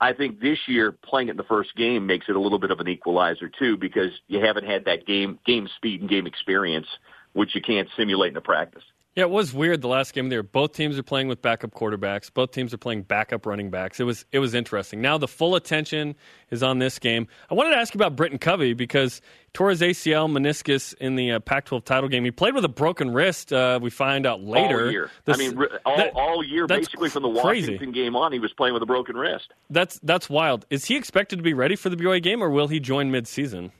I 0.00 0.12
think 0.12 0.40
this 0.40 0.58
year 0.66 0.92
playing 0.92 1.28
it 1.28 1.32
in 1.32 1.36
the 1.36 1.42
first 1.42 1.74
game 1.76 2.06
makes 2.06 2.26
it 2.28 2.36
a 2.36 2.40
little 2.40 2.58
bit 2.58 2.70
of 2.70 2.80
an 2.80 2.88
equalizer 2.88 3.50
too 3.58 3.76
because 3.76 4.10
you 4.28 4.40
haven't 4.40 4.64
had 4.64 4.84
that 4.84 5.06
game 5.06 5.38
game 5.44 5.68
speed 5.76 6.00
and 6.00 6.08
game 6.08 6.26
experience 6.26 6.86
which 7.32 7.54
you 7.54 7.60
can't 7.60 7.88
simulate 7.96 8.30
in 8.30 8.36
a 8.36 8.40
practice. 8.40 8.82
Yeah, 9.18 9.24
it 9.24 9.30
was 9.30 9.52
weird 9.52 9.82
the 9.82 9.88
last 9.88 10.12
game 10.12 10.28
there. 10.28 10.44
Both 10.44 10.74
teams 10.74 10.96
are 10.96 11.02
playing 11.02 11.26
with 11.26 11.42
backup 11.42 11.72
quarterbacks. 11.72 12.32
Both 12.32 12.52
teams 12.52 12.72
are 12.72 12.78
playing 12.78 13.02
backup 13.02 13.46
running 13.46 13.68
backs. 13.68 13.98
It 13.98 14.04
was 14.04 14.24
it 14.30 14.38
was 14.38 14.54
interesting. 14.54 15.00
Now 15.00 15.18
the 15.18 15.26
full 15.26 15.56
attention 15.56 16.14
is 16.52 16.62
on 16.62 16.78
this 16.78 17.00
game. 17.00 17.26
I 17.50 17.54
wanted 17.54 17.70
to 17.70 17.78
ask 17.78 17.92
you 17.92 17.98
about 17.98 18.14
Britton 18.14 18.38
Covey 18.38 18.74
because 18.74 19.20
tore 19.54 19.70
his 19.70 19.80
ACL 19.80 20.30
meniscus 20.30 20.94
in 20.98 21.16
the 21.16 21.32
uh, 21.32 21.40
Pac-12 21.40 21.84
title 21.84 22.08
game. 22.08 22.24
He 22.24 22.30
played 22.30 22.54
with 22.54 22.64
a 22.64 22.68
broken 22.68 23.12
wrist. 23.12 23.52
Uh, 23.52 23.80
we 23.82 23.90
find 23.90 24.24
out 24.24 24.40
later. 24.40 24.84
All 24.84 24.92
year. 24.92 25.10
This, 25.24 25.34
I 25.34 25.38
mean, 25.40 25.58
all, 25.84 25.96
that, 25.96 26.12
all 26.14 26.44
year, 26.44 26.68
basically 26.68 27.10
from 27.10 27.24
the 27.24 27.28
Washington 27.28 27.76
crazy. 27.76 27.92
game 27.92 28.14
on, 28.14 28.30
he 28.30 28.38
was 28.38 28.52
playing 28.52 28.74
with 28.74 28.84
a 28.84 28.86
broken 28.86 29.16
wrist. 29.16 29.52
That's 29.68 29.98
that's 30.04 30.30
wild. 30.30 30.64
Is 30.70 30.84
he 30.84 30.94
expected 30.94 31.38
to 31.38 31.42
be 31.42 31.54
ready 31.54 31.74
for 31.74 31.88
the 31.88 31.96
BYU 31.96 32.22
game, 32.22 32.40
or 32.40 32.50
will 32.50 32.68
he 32.68 32.78
join 32.78 33.10
mid-season? 33.10 33.72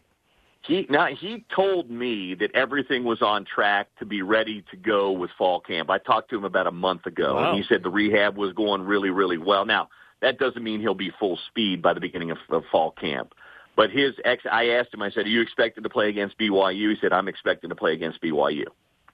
He 0.69 0.87
now 0.90 1.07
he 1.07 1.47
told 1.57 1.90
me 1.90 2.35
that 2.35 2.50
everything 2.54 3.04
was 3.04 3.23
on 3.23 3.47
track 3.47 3.88
to 4.00 4.04
be 4.04 4.21
ready 4.21 4.62
to 4.71 4.76
go 4.76 5.11
with 5.11 5.31
fall 5.38 5.61
camp. 5.61 5.88
I 5.88 5.97
talked 5.97 6.28
to 6.28 6.37
him 6.37 6.45
about 6.45 6.66
a 6.66 6.71
month 6.71 7.07
ago, 7.07 7.37
wow. 7.37 7.49
and 7.49 7.59
he 7.59 7.66
said 7.66 7.83
the 7.83 7.88
rehab 7.88 8.37
was 8.37 8.52
going 8.52 8.83
really, 8.83 9.09
really 9.09 9.38
well. 9.38 9.64
Now 9.64 9.88
that 10.21 10.38
doesn't 10.38 10.62
mean 10.62 10.81
he'll 10.81 10.92
be 10.92 11.11
full 11.19 11.38
speed 11.49 11.81
by 11.81 11.95
the 11.95 12.00
beginning 12.00 12.31
of, 12.31 12.37
of 12.50 12.64
fall 12.71 12.90
camp. 12.90 13.33
But 13.76 13.90
his 13.90 14.12
ex, 14.26 14.42
I 14.50 14.69
asked 14.71 14.92
him. 14.92 15.00
I 15.00 15.11
said, 15.11 15.25
"Are 15.25 15.31
you 15.31 15.40
expected 15.40 15.85
to 15.85 15.88
play 15.88 16.11
against 16.11 16.38
BYU?" 16.38 16.90
He 16.90 16.97
said, 17.00 17.14
"I'm 17.14 17.28
expecting 17.28 17.71
to 17.71 17.76
play 17.76 17.95
against 17.95 18.21
BYU." 18.21 18.64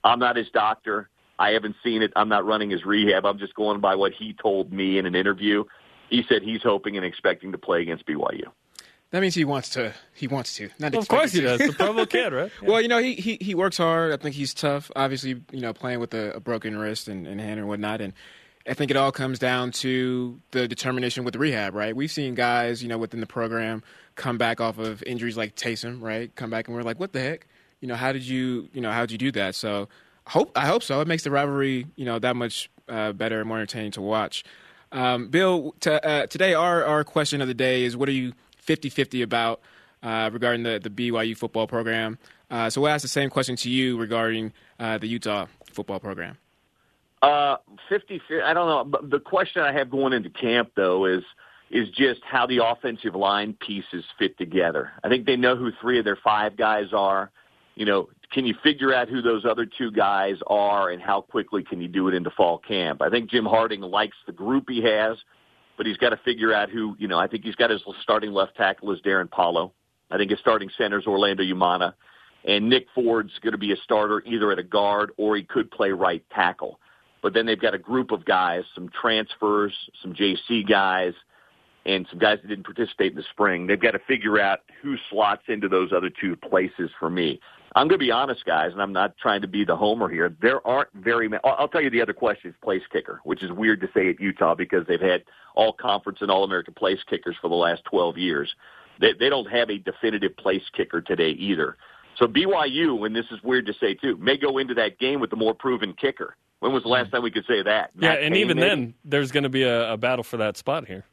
I'm 0.02 0.18
not 0.18 0.34
his 0.34 0.48
doctor. 0.52 1.08
I 1.38 1.50
haven't 1.50 1.76
seen 1.84 2.02
it. 2.02 2.12
I'm 2.16 2.28
not 2.28 2.44
running 2.44 2.70
his 2.70 2.84
rehab. 2.84 3.24
I'm 3.24 3.38
just 3.38 3.54
going 3.54 3.80
by 3.80 3.94
what 3.94 4.12
he 4.12 4.34
told 4.42 4.72
me 4.72 4.98
in 4.98 5.06
an 5.06 5.14
interview. 5.14 5.62
He 6.10 6.24
said 6.28 6.42
he's 6.42 6.62
hoping 6.62 6.96
and 6.96 7.06
expecting 7.06 7.52
to 7.52 7.58
play 7.58 7.80
against 7.82 8.06
BYU. 8.06 8.46
That 9.14 9.20
means 9.20 9.36
he 9.36 9.44
wants 9.44 9.68
to. 9.70 9.94
He 10.12 10.26
wants 10.26 10.56
to. 10.56 10.70
Not 10.80 10.90
well, 10.90 11.00
of 11.02 11.06
course 11.06 11.30
he 11.30 11.40
does. 11.40 11.60
The 11.60 11.72
Provo 11.78 12.04
kid, 12.04 12.32
right? 12.32 12.50
Yeah. 12.60 12.68
Well, 12.68 12.80
you 12.80 12.88
know, 12.88 12.98
he, 12.98 13.14
he 13.14 13.38
he 13.40 13.54
works 13.54 13.76
hard. 13.76 14.10
I 14.10 14.16
think 14.16 14.34
he's 14.34 14.52
tough. 14.52 14.90
Obviously, 14.96 15.40
you 15.52 15.60
know, 15.60 15.72
playing 15.72 16.00
with 16.00 16.12
a, 16.14 16.32
a 16.32 16.40
broken 16.40 16.76
wrist 16.76 17.06
and, 17.06 17.24
and, 17.24 17.40
hand 17.40 17.60
and 17.60 17.68
whatnot. 17.68 18.00
And 18.00 18.12
I 18.68 18.74
think 18.74 18.90
it 18.90 18.96
all 18.96 19.12
comes 19.12 19.38
down 19.38 19.70
to 19.70 20.40
the 20.50 20.66
determination 20.66 21.22
with 21.22 21.34
the 21.34 21.38
rehab, 21.38 21.76
right? 21.76 21.94
We've 21.94 22.10
seen 22.10 22.34
guys, 22.34 22.82
you 22.82 22.88
know, 22.88 22.98
within 22.98 23.20
the 23.20 23.26
program 23.28 23.84
come 24.16 24.36
back 24.36 24.60
off 24.60 24.78
of 24.78 25.00
injuries 25.04 25.36
like 25.36 25.54
Taysom, 25.54 26.02
right? 26.02 26.34
Come 26.34 26.50
back 26.50 26.66
and 26.66 26.76
we're 26.76 26.82
like, 26.82 26.98
what 26.98 27.12
the 27.12 27.20
heck? 27.20 27.46
You 27.80 27.86
know, 27.86 27.94
how 27.94 28.10
did 28.10 28.24
you, 28.24 28.68
you 28.72 28.80
know, 28.80 28.90
how 28.90 29.02
did 29.02 29.12
you 29.12 29.18
do 29.18 29.30
that? 29.30 29.54
So, 29.54 29.88
hope 30.26 30.50
I 30.56 30.66
hope 30.66 30.82
so. 30.82 31.00
It 31.00 31.06
makes 31.06 31.22
the 31.22 31.30
rivalry, 31.30 31.86
you 31.94 32.04
know, 32.04 32.18
that 32.18 32.34
much 32.34 32.68
uh, 32.88 33.12
better 33.12 33.38
and 33.38 33.46
more 33.46 33.58
entertaining 33.58 33.92
to 33.92 34.02
watch. 34.02 34.42
Um, 34.90 35.28
Bill, 35.28 35.74
uh, 35.86 36.26
today 36.26 36.54
our 36.54 36.84
our 36.84 37.04
question 37.04 37.40
of 37.40 37.46
the 37.46 37.54
day 37.54 37.84
is, 37.84 37.96
what 37.96 38.08
are 38.08 38.12
you 38.12 38.32
50-50 38.66 39.22
about 39.22 39.60
uh, 40.02 40.30
regarding 40.32 40.62
the, 40.62 40.78
the 40.82 40.90
BYU 40.90 41.36
football 41.36 41.66
program. 41.66 42.18
Uh, 42.50 42.70
so 42.70 42.80
we'll 42.80 42.90
ask 42.90 43.02
the 43.02 43.08
same 43.08 43.30
question 43.30 43.56
to 43.56 43.70
you 43.70 43.98
regarding 43.98 44.52
uh, 44.78 44.98
the 44.98 45.06
Utah 45.06 45.46
football 45.72 45.98
program. 45.98 46.36
Uh, 47.22 47.56
50, 47.88 48.20
I 48.44 48.52
don't 48.52 48.68
know. 48.68 48.84
But 48.84 49.10
the 49.10 49.18
question 49.18 49.62
I 49.62 49.72
have 49.72 49.90
going 49.90 50.12
into 50.12 50.30
camp, 50.30 50.72
though, 50.76 51.06
is 51.06 51.22
is 51.70 51.88
just 51.88 52.20
how 52.22 52.46
the 52.46 52.64
offensive 52.64 53.14
line 53.16 53.56
pieces 53.58 54.04
fit 54.18 54.36
together. 54.38 54.92
I 55.02 55.08
think 55.08 55.26
they 55.26 55.34
know 55.34 55.56
who 55.56 55.72
three 55.80 55.98
of 55.98 56.04
their 56.04 56.18
five 56.22 56.56
guys 56.56 56.92
are. 56.92 57.32
You 57.74 57.86
know, 57.86 58.10
can 58.30 58.46
you 58.46 58.54
figure 58.62 58.94
out 58.94 59.08
who 59.08 59.22
those 59.22 59.44
other 59.44 59.66
two 59.66 59.90
guys 59.90 60.36
are 60.46 60.90
and 60.90 61.02
how 61.02 61.22
quickly 61.22 61.64
can 61.64 61.80
you 61.80 61.88
do 61.88 62.06
it 62.06 62.14
into 62.14 62.30
fall 62.30 62.58
camp? 62.58 63.00
I 63.02 63.08
think 63.08 63.30
Jim 63.30 63.46
Harding 63.46 63.80
likes 63.80 64.16
the 64.26 64.32
group 64.32 64.66
he 64.68 64.82
has 64.82 65.16
but 65.76 65.86
he's 65.86 65.96
got 65.96 66.10
to 66.10 66.18
figure 66.24 66.52
out 66.52 66.70
who, 66.70 66.96
you 66.98 67.08
know, 67.08 67.18
I 67.18 67.26
think 67.26 67.44
he's 67.44 67.54
got 67.54 67.70
his 67.70 67.82
starting 68.02 68.32
left 68.32 68.56
tackle 68.56 68.92
is 68.92 69.00
Darrin 69.00 69.28
Paulo. 69.28 69.72
I 70.10 70.16
think 70.16 70.30
his 70.30 70.40
starting 70.40 70.70
center 70.76 70.98
is 70.98 71.06
Orlando 71.06 71.42
Umana. 71.42 71.94
And 72.44 72.68
Nick 72.68 72.86
Ford's 72.94 73.32
going 73.42 73.52
to 73.52 73.58
be 73.58 73.72
a 73.72 73.76
starter 73.76 74.22
either 74.26 74.52
at 74.52 74.58
a 74.58 74.62
guard 74.62 75.12
or 75.16 75.36
he 75.36 75.42
could 75.42 75.70
play 75.70 75.90
right 75.90 76.22
tackle. 76.34 76.78
But 77.22 77.32
then 77.32 77.46
they've 77.46 77.60
got 77.60 77.74
a 77.74 77.78
group 77.78 78.10
of 78.10 78.24
guys, 78.26 78.64
some 78.74 78.90
transfers, 79.00 79.72
some 80.02 80.12
JC 80.12 80.68
guys, 80.68 81.14
and 81.86 82.06
some 82.10 82.18
guys 82.18 82.38
that 82.42 82.48
didn't 82.48 82.64
participate 82.64 83.12
in 83.12 83.16
the 83.16 83.24
spring. 83.30 83.66
They've 83.66 83.80
got 83.80 83.92
to 83.92 83.98
figure 84.06 84.38
out 84.38 84.60
who 84.82 84.96
slots 85.10 85.42
into 85.48 85.68
those 85.68 85.90
other 85.90 86.10
two 86.10 86.36
places 86.36 86.90
for 86.98 87.08
me. 87.08 87.40
I'm 87.76 87.88
going 87.88 87.98
to 87.98 88.04
be 88.04 88.12
honest, 88.12 88.44
guys, 88.44 88.70
and 88.72 88.80
I'm 88.80 88.92
not 88.92 89.16
trying 89.18 89.42
to 89.42 89.48
be 89.48 89.64
the 89.64 89.76
homer 89.76 90.08
here. 90.08 90.34
There 90.40 90.64
aren't 90.66 90.92
very 90.94 91.28
many. 91.28 91.40
I'll 91.44 91.66
tell 91.68 91.80
you 91.80 91.90
the 91.90 92.02
other 92.02 92.12
question 92.12 92.50
is 92.50 92.56
place 92.62 92.82
kicker, 92.92 93.20
which 93.24 93.42
is 93.42 93.50
weird 93.50 93.80
to 93.80 93.88
say 93.92 94.08
at 94.10 94.20
Utah 94.20 94.54
because 94.54 94.86
they've 94.86 95.00
had 95.00 95.24
all 95.56 95.72
conference 95.72 96.18
and 96.20 96.30
all 96.30 96.44
American 96.44 96.74
place 96.74 97.00
kickers 97.10 97.36
for 97.40 97.48
the 97.48 97.56
last 97.56 97.82
12 97.90 98.16
years. 98.16 98.54
They, 99.00 99.12
they 99.18 99.28
don't 99.28 99.50
have 99.50 99.70
a 99.70 99.78
definitive 99.78 100.36
place 100.36 100.62
kicker 100.76 101.00
today 101.00 101.30
either. 101.30 101.76
So 102.16 102.26
BYU, 102.26 103.04
and 103.06 103.14
this 103.14 103.26
is 103.32 103.42
weird 103.42 103.66
to 103.66 103.74
say 103.80 103.94
too, 103.94 104.16
may 104.18 104.36
go 104.36 104.58
into 104.58 104.74
that 104.74 105.00
game 105.00 105.18
with 105.18 105.30
the 105.30 105.36
more 105.36 105.54
proven 105.54 105.94
kicker. 105.94 106.36
When 106.60 106.72
was 106.72 106.84
the 106.84 106.88
last 106.88 107.10
time 107.10 107.22
we 107.22 107.32
could 107.32 107.44
say 107.46 107.62
that? 107.62 107.90
Yeah, 107.98 108.10
Matt 108.10 108.22
and 108.22 108.32
Payne, 108.32 108.40
even 108.40 108.56
maybe? 108.56 108.68
then, 108.68 108.94
there's 109.04 109.32
going 109.32 109.42
to 109.42 109.48
be 109.48 109.64
a, 109.64 109.94
a 109.94 109.96
battle 109.96 110.22
for 110.22 110.36
that 110.38 110.56
spot 110.56 110.86
here. 110.86 111.04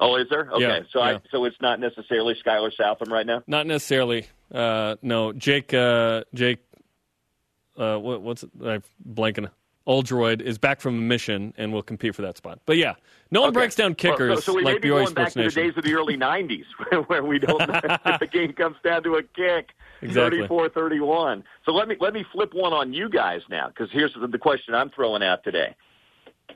Oh, 0.00 0.16
is 0.16 0.26
there? 0.28 0.48
Okay, 0.52 0.62
Yeah, 0.62 0.80
so 0.92 0.98
yeah. 0.98 1.04
I 1.04 1.20
so 1.30 1.44
it's 1.44 1.56
not 1.60 1.78
necessarily 1.78 2.34
Skylar 2.44 2.72
Southam 2.74 3.12
right 3.12 3.26
now. 3.26 3.42
Not 3.46 3.66
necessarily. 3.66 4.26
Uh, 4.54 4.96
no, 5.02 5.32
Jake. 5.32 5.74
Uh, 5.74 6.22
Jake. 6.32 6.60
Uh, 7.76 7.98
what, 7.98 8.22
what's 8.22 8.44
it? 8.44 8.50
I'm 8.64 8.82
blanking. 9.12 9.50
Oldroyd 9.86 10.40
is 10.40 10.56
back 10.56 10.80
from 10.80 10.96
a 10.96 11.00
mission 11.00 11.52
and 11.58 11.72
will 11.72 11.82
compete 11.82 12.14
for 12.14 12.22
that 12.22 12.38
spot. 12.38 12.58
But 12.64 12.78
yeah, 12.78 12.94
no 13.30 13.42
one 13.42 13.50
Okay. 13.50 13.58
breaks 13.58 13.74
down 13.74 13.94
kickers 13.94 14.28
Well, 14.30 14.36
so, 14.38 14.52
so 14.52 14.54
we 14.54 14.62
like 14.62 14.76
may 14.76 14.78
be 14.78 14.88
BYU 14.88 14.90
going 14.92 15.14
back 15.14 15.32
to 15.32 15.42
the 15.42 15.50
days 15.50 15.74
of 15.76 15.84
the 15.84 15.92
early 15.92 16.16
'90s, 16.16 16.64
where 17.08 17.22
we 17.22 17.38
don't 17.38 17.60
if 18.06 18.20
the 18.20 18.26
game 18.26 18.52
comes 18.54 18.76
down 18.82 19.02
to 19.02 19.16
a 19.16 19.22
kick, 19.22 19.70
Exactly. 20.02 20.46
34-31. 20.48 21.42
So 21.66 21.72
let 21.72 21.88
me 21.88 21.96
let 22.00 22.14
me 22.14 22.24
flip 22.32 22.54
one 22.54 22.72
on 22.72 22.94
you 22.94 23.08
guys 23.10 23.42
now, 23.50 23.68
because 23.68 23.90
here's 23.92 24.14
the, 24.14 24.26
the 24.26 24.38
question 24.38 24.74
I'm 24.74 24.88
throwing 24.90 25.22
out 25.22 25.44
today. 25.44 25.74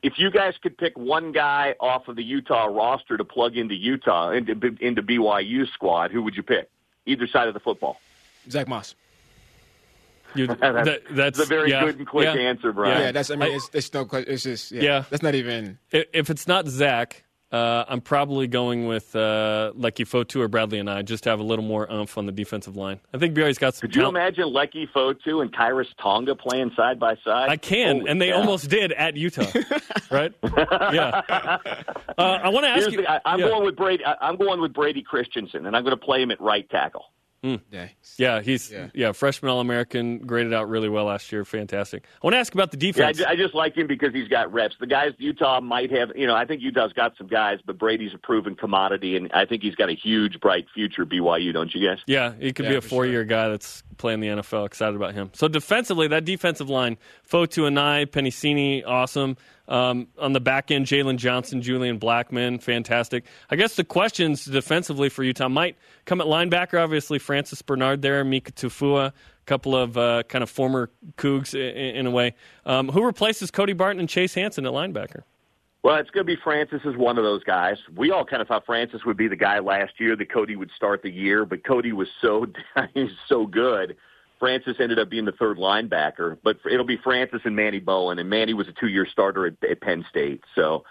If 0.02 0.14
you 0.18 0.30
guys 0.30 0.54
could 0.62 0.78
pick 0.78 0.96
one 0.96 1.32
guy 1.32 1.74
off 1.80 2.08
of 2.08 2.16
the 2.16 2.22
Utah 2.22 2.66
roster 2.66 3.16
to 3.16 3.24
plug 3.24 3.56
into 3.56 3.74
Utah 3.74 4.30
into 4.30 4.52
into 4.80 5.02
BYU 5.02 5.68
squad, 5.74 6.12
who 6.12 6.22
would 6.22 6.36
you 6.36 6.42
pick? 6.42 6.70
Either 7.08 7.26
side 7.26 7.48
of 7.48 7.54
the 7.54 7.60
football. 7.60 7.98
Zach 8.50 8.68
Moss. 8.68 8.94
That's, 10.36 10.60
that- 10.60 11.00
that's 11.10 11.38
a 11.38 11.46
very 11.46 11.70
yeah, 11.70 11.84
good 11.84 11.98
and 11.98 12.06
quick 12.06 12.26
yeah. 12.26 12.40
answer, 12.40 12.70
Brian. 12.70 13.00
Yeah, 13.00 13.12
that's. 13.12 13.30
I 13.30 13.36
mean, 13.36 13.50
I- 13.50 13.54
it's, 13.54 13.70
it's 13.72 13.92
no. 13.94 14.04
que- 14.04 14.18
It's 14.26 14.42
just. 14.42 14.70
Yeah, 14.70 14.82
Yeah. 14.82 15.04
That's 15.08 15.22
not 15.22 15.34
even. 15.34 15.78
If 15.90 16.28
it's 16.28 16.46
not 16.46 16.68
Zach, 16.68 17.24
uh, 17.50 17.84
I'm 17.88 18.00
probably 18.00 18.46
going 18.46 18.86
with 18.86 19.16
uh, 19.16 19.72
Leki 19.76 20.06
Fotu 20.06 20.40
or 20.40 20.48
Bradlee 20.48 20.82
Anae, 20.82 21.04
just 21.04 21.24
to 21.24 21.30
have 21.30 21.40
a 21.40 21.42
little 21.42 21.64
more 21.64 21.90
oomph 21.90 22.18
on 22.18 22.26
the 22.26 22.32
defensive 22.32 22.76
line. 22.76 23.00
I 23.14 23.18
think 23.18 23.34
BYU's 23.34 23.56
got 23.58 23.74
some 23.74 23.88
Could 23.88 23.96
you 23.96 24.02
talent. 24.02 24.16
imagine 24.18 24.44
Leki 24.48 24.86
Fotu 24.92 25.40
and 25.40 25.52
Khyiris 25.52 25.86
Tonga 26.02 26.34
playing 26.34 26.72
side 26.76 26.98
by 27.00 27.14
side? 27.24 27.48
I 27.48 27.56
can, 27.56 27.98
Holy 28.00 28.10
and 28.10 28.20
they 28.20 28.30
cow. 28.30 28.36
almost 28.38 28.68
did 28.68 28.92
at 28.92 29.16
Utah, 29.16 29.46
right? 30.10 30.32
Yeah. 30.42 31.22
Uh, 32.18 32.22
I 32.42 32.48
want 32.50 32.64
to 32.64 32.70
ask 32.70 32.80
Here's 32.82 32.92
you. 32.94 33.02
the, 33.02 33.10
I, 33.10 33.20
I'm 33.24 33.40
yeah. 33.40 33.48
going 33.48 33.64
with 33.64 33.76
Brady. 33.76 34.04
I, 34.04 34.16
I'm 34.20 34.36
going 34.36 34.60
with 34.60 34.72
Brady 34.72 35.02
Christensen, 35.02 35.66
and 35.66 35.76
I'm 35.76 35.84
going 35.84 35.96
to 35.96 36.04
play 36.04 36.20
him 36.22 36.30
at 36.30 36.40
right 36.40 36.68
tackle. 36.68 37.04
Mm. 37.44 37.60
Yeah. 37.70 37.88
Yeah, 38.16 38.40
he's 38.40 38.70
yeah, 38.72 38.88
Yeah. 38.94 39.12
freshman 39.12 39.50
All 39.50 39.60
American, 39.60 40.18
graded 40.18 40.52
out 40.52 40.68
really 40.68 40.88
well 40.88 41.04
last 41.04 41.30
year. 41.30 41.44
Fantastic. 41.44 42.04
I 42.20 42.26
want 42.26 42.34
to 42.34 42.38
ask 42.38 42.52
about 42.52 42.72
the 42.72 42.78
Yeah, 42.80 42.88
I, 42.88 43.12
defense. 43.12 43.22
I 43.28 43.36
just 43.36 43.54
like 43.54 43.76
him 43.76 43.86
because 43.86 44.12
he's 44.12 44.26
got 44.26 44.52
reps. 44.52 44.74
The 44.80 44.88
guys 44.88 45.12
Utah 45.18 45.60
might 45.60 45.92
have, 45.92 46.10
you 46.16 46.26
know, 46.26 46.34
I 46.34 46.44
think 46.46 46.62
Utah's 46.62 46.92
got 46.92 47.16
some 47.16 47.28
guys, 47.28 47.60
but 47.64 47.78
Brady's 47.78 48.12
a 48.12 48.18
proven 48.18 48.56
commodity, 48.56 49.16
and 49.16 49.30
I 49.32 49.44
think 49.44 49.62
he's 49.62 49.76
got 49.76 49.88
a 49.88 49.94
huge, 49.94 50.40
bright 50.40 50.66
future 50.74 51.06
BYU. 51.06 51.52
Don't 51.52 51.72
you 51.72 51.80
guess? 51.80 52.00
yeah, 52.08 52.32
he 52.40 52.52
could 52.52 52.66
be 52.68 52.74
a 52.74 52.80
four-year 52.80 53.24
guy 53.24 53.48
that's 53.50 53.84
playing 53.98 54.18
the 54.20 54.28
NFL. 54.28 54.66
Excited 54.66 54.96
about 54.96 55.14
him. 55.14 55.30
So 55.34 55.46
defensively, 55.46 56.08
that 56.08 56.24
defensive 56.24 56.68
line: 56.68 56.98
Fotu 57.30 57.66
and 57.68 57.78
I, 57.78 58.04
Penisini, 58.06 58.82
awesome. 58.84 59.36
Um, 59.68 60.08
on 60.18 60.32
the 60.32 60.40
back 60.40 60.70
end, 60.70 60.86
Jalen 60.86 61.18
Johnson, 61.18 61.60
Julian 61.60 62.00
Blackmon, 62.00 62.62
fantastic. 62.62 63.26
I 63.50 63.56
guess 63.56 63.76
the 63.76 63.84
questions 63.84 64.46
defensively 64.46 65.10
for 65.10 65.22
Utah 65.22 65.48
might 65.48 65.76
come 66.06 66.22
at 66.22 66.26
linebacker. 66.26 66.82
Obviously, 66.82 67.18
Francis 67.18 67.60
Bernard 67.60 68.00
there, 68.00 68.24
Mika 68.24 68.50
Tafua, 68.52 69.08
a 69.08 69.12
couple 69.44 69.76
of 69.76 69.98
uh, 69.98 70.22
kind 70.24 70.42
of 70.42 70.48
former 70.48 70.90
Cougs 71.18 71.54
in, 71.54 71.96
in 71.96 72.06
a 72.06 72.10
way. 72.10 72.34
Um, 72.64 72.88
who 72.88 73.04
replaces 73.04 73.50
Cody 73.50 73.74
Barton 73.74 74.00
and 74.00 74.08
Chase 74.08 74.34
Hansen 74.34 74.64
at 74.64 74.72
linebacker? 74.72 75.22
Well, 75.82 75.96
it's 75.96 76.10
going 76.10 76.26
to 76.26 76.32
be 76.34 76.40
Francis 76.42 76.80
is 76.84 76.96
one 76.96 77.18
of 77.18 77.24
those 77.24 77.44
guys. 77.44 77.76
We 77.94 78.10
all 78.10 78.24
kind 78.24 78.42
of 78.42 78.48
thought 78.48 78.66
Francis 78.66 79.04
would 79.04 79.16
be 79.16 79.28
the 79.28 79.36
guy 79.36 79.60
last 79.60 80.00
year 80.00 80.16
that 80.16 80.30
Cody 80.32 80.56
would 80.56 80.70
start 80.74 81.02
the 81.02 81.10
year, 81.10 81.44
but 81.44 81.64
Cody 81.64 81.92
was 81.92 82.08
so 82.20 82.46
he's 82.94 83.10
so 83.28 83.46
good. 83.46 83.96
Francis 84.38 84.76
ended 84.80 84.98
up 84.98 85.10
being 85.10 85.24
the 85.24 85.32
third 85.32 85.56
linebacker, 85.58 86.38
but 86.42 86.58
it'll 86.70 86.86
be 86.86 86.98
Francis 87.02 87.40
and 87.44 87.56
Manny 87.56 87.80
Bowen, 87.80 88.18
and 88.18 88.28
Manny 88.30 88.54
was 88.54 88.68
a 88.68 88.72
two-year 88.80 89.06
starter 89.10 89.46
at, 89.46 89.54
at 89.68 89.80
Penn 89.80 90.04
State. 90.10 90.42
So 90.54 90.84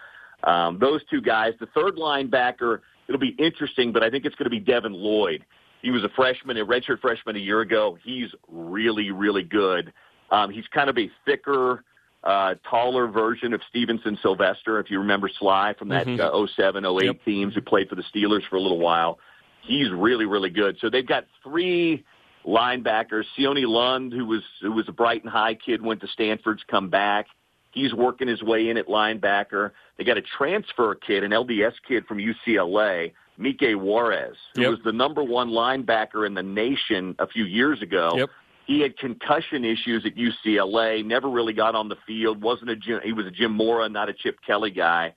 um, 0.44 0.78
those 0.80 1.02
two 1.10 1.22
guys. 1.22 1.54
The 1.60 1.68
third 1.68 1.96
linebacker, 1.96 2.80
it'll 3.08 3.20
be 3.22 3.36
interesting, 3.40 3.92
but 3.92 4.04
I 4.04 4.10
think 4.10 4.26
it's 4.26 4.36
going 4.36 4.46
to 4.46 4.50
be 4.50 4.60
Devin 4.60 4.94
Lloyd. 4.94 5.46
He 5.82 5.92
was 5.92 6.04
a 6.04 6.10
freshman, 6.10 6.58
a 6.58 6.66
redshirt 6.66 7.00
freshman 7.02 7.36
a 7.36 7.40
year 7.40 7.62
ago. 7.62 7.98
He's 8.04 8.30
really, 8.48 9.12
really 9.12 9.44
good. 9.44 9.94
Um, 10.32 10.52
he's 10.52 10.66
kind 10.74 10.90
of 10.90 10.98
a 10.98 11.10
thicker, 11.26 11.84
uh, 12.24 12.56
taller 12.70 13.08
version 13.08 13.54
of 13.54 13.62
Stevenson 13.70 14.18
Sylvester. 14.22 14.80
If 14.80 14.92
you 14.92 15.00
remember 15.00 15.30
Sly 15.40 15.74
from 15.80 15.90
that 15.90 16.06
Mhm. 16.08 16.20
uh, 16.20 16.32
07, 16.32 16.84
08 16.86 17.06
Yep. 17.06 17.24
teams 17.26 17.54
who 17.56 17.62
played 17.62 17.88
for 17.90 17.96
the 17.96 18.04
Steelers 18.04 18.44
for 18.50 18.58
a 18.58 18.60
little 18.60 18.80
while. 18.80 19.20
He's 19.62 19.90
really, 19.92 20.26
really 20.26 20.50
good. 20.50 20.78
So 20.80 20.90
they've 20.90 21.06
got 21.06 21.26
three 21.44 22.04
linebackers. 22.46 23.24
Sione 23.38 23.68
Lund, 23.68 24.14
who 24.14 24.26
was 24.26 24.42
who 24.62 24.72
was 24.72 24.88
a 24.88 24.92
Brighton 24.92 25.30
High 25.30 25.56
kid, 25.56 25.82
went 25.82 26.02
to 26.02 26.08
Stanford's 26.08 26.64
come 26.70 26.90
back. 26.90 27.28
He's 27.72 27.94
working 27.94 28.28
his 28.28 28.42
way 28.42 28.70
in 28.70 28.78
at 28.78 28.88
linebacker. 28.88 29.72
They 29.98 30.04
got 30.04 30.18
a 30.18 30.22
transfer 30.22 30.96
kid, 30.96 31.24
an 31.24 31.32
LDS 31.32 31.74
kid 31.88 32.06
from 32.08 32.18
UCLA, 32.18 33.12
Mique 33.40 33.76
Juarez, 33.76 34.36
who 34.56 34.62
Yep. 34.64 34.70
was 34.72 34.80
the 34.84 34.92
number 34.92 35.24
one 35.24 35.50
linebacker 35.50 36.26
in 36.26 36.34
the 36.34 36.42
nation 36.44 37.16
a 37.20 37.28
few 37.28 37.46
years 37.46 37.82
ago. 37.82 38.14
Yep. 38.18 38.30
He 38.66 38.82
had 38.82 38.98
concussion 38.98 39.64
issues 39.64 40.06
at 40.06 40.16
UCLA. 40.18 41.04
Never 41.06 41.30
really 41.30 41.54
got 41.54 41.76
on 41.76 41.88
the 41.88 41.96
field. 42.08 42.42
wasn't 42.42 42.70
a 42.72 42.76
Jim, 42.76 43.00
he 43.04 43.14
was 43.14 43.26
a 43.26 43.32
Jim 43.32 43.52
Mora, 43.52 43.88
not 43.90 44.10
a 44.10 44.14
Chip 44.14 44.40
Kelly 44.46 44.72
guy. 44.72 45.14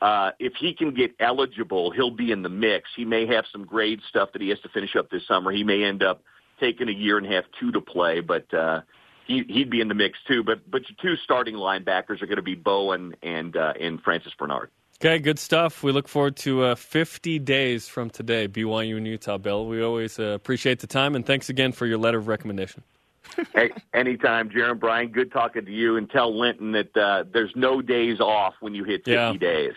Uh, 0.00 0.32
if 0.40 0.54
he 0.58 0.74
can 0.74 0.92
get 0.92 1.14
eligible, 1.20 1.92
he'll 1.92 2.10
be 2.10 2.32
in 2.32 2.42
the 2.42 2.48
mix. 2.48 2.90
He 2.96 3.04
may 3.04 3.24
have 3.26 3.44
some 3.52 3.64
grade 3.64 4.00
stuff 4.08 4.30
that 4.32 4.42
he 4.42 4.48
has 4.48 4.58
to 4.60 4.68
finish 4.70 4.96
up 4.96 5.10
this 5.10 5.24
summer. 5.28 5.52
He 5.52 5.62
may 5.62 5.84
end 5.84 6.02
up 6.02 6.22
taking 6.62 6.88
a 6.88 6.92
year 6.92 7.18
and 7.18 7.26
a 7.26 7.30
half, 7.30 7.44
two 7.58 7.72
to 7.72 7.80
play, 7.80 8.20
but 8.20 8.52
uh, 8.54 8.82
he, 9.26 9.44
he'd 9.48 9.68
be 9.70 9.80
in 9.80 9.88
the 9.88 9.94
mix 9.94 10.18
too. 10.28 10.42
But 10.44 10.70
but 10.70 10.82
your 10.88 10.96
two 11.02 11.16
starting 11.22 11.56
linebackers 11.56 12.22
are 12.22 12.26
going 12.26 12.36
to 12.36 12.42
be 12.42 12.54
Bowen 12.54 13.14
and 13.22 13.56
uh, 13.56 13.74
and 13.80 14.00
Francis 14.00 14.32
Bernard. 14.38 14.70
Okay, 15.00 15.18
good 15.18 15.40
stuff. 15.40 15.82
We 15.82 15.90
look 15.90 16.06
forward 16.06 16.36
to 16.36 16.62
uh, 16.62 16.74
50 16.76 17.40
days 17.40 17.88
from 17.88 18.08
today, 18.08 18.46
BYU 18.46 18.98
and 18.98 19.06
Utah, 19.06 19.36
Bill. 19.36 19.66
We 19.66 19.82
always 19.82 20.16
uh, 20.16 20.26
appreciate 20.26 20.78
the 20.78 20.86
time, 20.86 21.16
and 21.16 21.26
thanks 21.26 21.48
again 21.48 21.72
for 21.72 21.86
your 21.86 21.98
letter 21.98 22.18
of 22.18 22.28
recommendation. 22.28 22.84
hey, 23.54 23.70
anytime, 23.92 24.48
Jaron 24.48 24.78
Bryan. 24.78 25.08
Good 25.08 25.32
talking 25.32 25.64
to 25.64 25.72
you, 25.72 25.96
and 25.96 26.08
tell 26.08 26.38
Linton 26.38 26.70
that 26.72 26.96
uh, 26.96 27.24
there's 27.32 27.50
no 27.56 27.82
days 27.82 28.20
off 28.20 28.54
when 28.60 28.76
you 28.76 28.84
hit 28.84 29.04
50 29.04 29.10
Yeah. 29.10 29.32
days. 29.34 29.72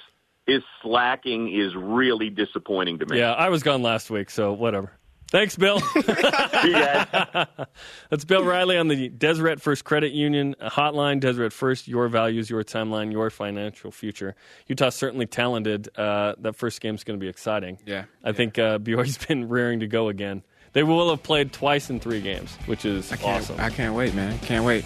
His 0.45 0.61
slacking 0.83 1.51
is 1.51 1.73
really 1.75 2.29
disappointing 2.29 2.99
to 2.99 3.07
me. 3.07 3.17
Yeah, 3.17 3.33
I 3.33 3.49
was 3.49 3.63
gone 3.63 3.81
last 3.81 4.11
week, 4.11 4.29
so 4.29 4.53
whatever. 4.53 4.91
Thanks, 5.31 5.55
Bill. 5.55 5.79
See 5.91 5.99
you 6.05 6.73
guys. 6.73 7.47
That's 8.09 8.25
Bill 8.25 8.43
Riley 8.43 8.77
on 8.77 8.87
the 8.87 9.09
Deseret 9.09 9.59
First 9.61 9.83
Credit 9.83 10.11
Union 10.11 10.55
hotline. 10.61 11.19
Deseret 11.19 11.51
First, 11.51 11.87
your 11.87 12.07
values, 12.07 12.49
your 12.49 12.63
timeline, 12.63 13.11
your 13.11 13.29
financial 13.29 13.91
future. 13.91 14.35
Utah's 14.67 14.95
certainly 14.95 15.25
talented. 15.25 15.89
Uh, 15.97 16.35
that 16.39 16.55
first 16.55 16.79
game's 16.79 17.03
going 17.03 17.19
to 17.19 17.23
be 17.23 17.27
exciting. 17.29 17.79
Yeah, 17.85 18.05
I 18.23 18.31
think 18.31 18.59
uh, 18.59 18.77
BYU's 18.79 19.17
been 19.27 19.49
rearing 19.49 19.79
to 19.79 19.87
go 19.87 20.09
again. 20.09 20.43
They 20.73 20.83
will 20.83 21.09
have 21.09 21.23
played 21.23 21.53
twice 21.53 21.89
in 21.89 21.99
three 21.99 22.21
games, 22.21 22.55
which 22.65 22.85
is 22.85 23.11
I 23.11 23.17
awesome. 23.23 23.59
I 23.59 23.69
can't 23.69 23.95
wait, 23.95 24.13
man. 24.13 24.37
Can't 24.39 24.65
wait. 24.65 24.85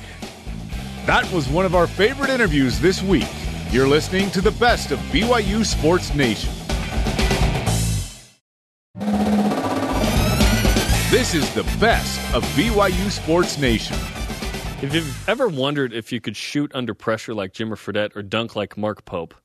That 1.05 1.29
was 1.31 1.49
one 1.49 1.65
of 1.65 1.73
our 1.75 1.87
favorite 1.87 2.29
interviews 2.29 2.79
this 2.79 3.01
week. 3.01 3.27
You're 3.71 3.87
listening 3.87 4.29
to 4.31 4.41
the 4.41 4.51
best 4.51 4.91
of 4.91 4.99
BYU 5.11 5.65
Sports 5.65 6.13
Nation. 6.13 6.53
This 11.29 11.43
is 11.47 11.53
the 11.53 11.61
best 11.79 12.19
of 12.33 12.43
BYU 12.55 13.11
Sports 13.11 13.59
Nation. 13.59 13.95
If 14.81 14.95
you've 14.95 15.29
ever 15.29 15.47
wondered 15.47 15.93
if 15.93 16.11
you 16.11 16.19
could 16.19 16.35
shoot 16.35 16.71
under 16.73 16.95
pressure 16.95 17.35
like 17.35 17.53
Jimmer 17.53 17.75
Fredette 17.75 18.15
or 18.15 18.23
dunk 18.23 18.55
like 18.55 18.75
Mark 18.79 19.05
Pope, 19.05 19.35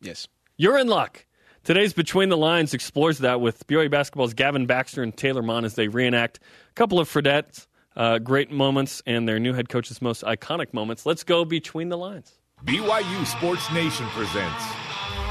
Yes. 0.00 0.28
You're 0.56 0.78
in 0.78 0.86
luck. 0.86 1.26
Today's 1.64 1.92
Between 1.92 2.28
the 2.28 2.36
Lines 2.36 2.72
explores 2.72 3.18
that 3.18 3.40
with 3.40 3.66
BYU 3.66 3.90
basketball's 3.90 4.32
Gavin 4.32 4.66
Baxter 4.66 5.02
and 5.02 5.16
Taylor 5.16 5.42
Maughan 5.42 5.64
as 5.64 5.74
they 5.74 5.88
reenact 5.88 6.38
a 6.70 6.74
couple 6.74 7.00
of 7.00 7.08
Fredette's 7.08 7.66
uh, 7.96 8.20
great 8.20 8.52
moments 8.52 9.02
and 9.04 9.28
their 9.28 9.40
new 9.40 9.54
head 9.54 9.68
coach's 9.68 10.00
most 10.00 10.22
iconic 10.22 10.72
moments. 10.72 11.04
Let's 11.04 11.24
go 11.24 11.44
Between 11.44 11.88
the 11.88 11.98
Lines. 11.98 12.38
BYU 12.64 13.26
Sports 13.26 13.68
Nation 13.72 14.06
presents 14.10 14.64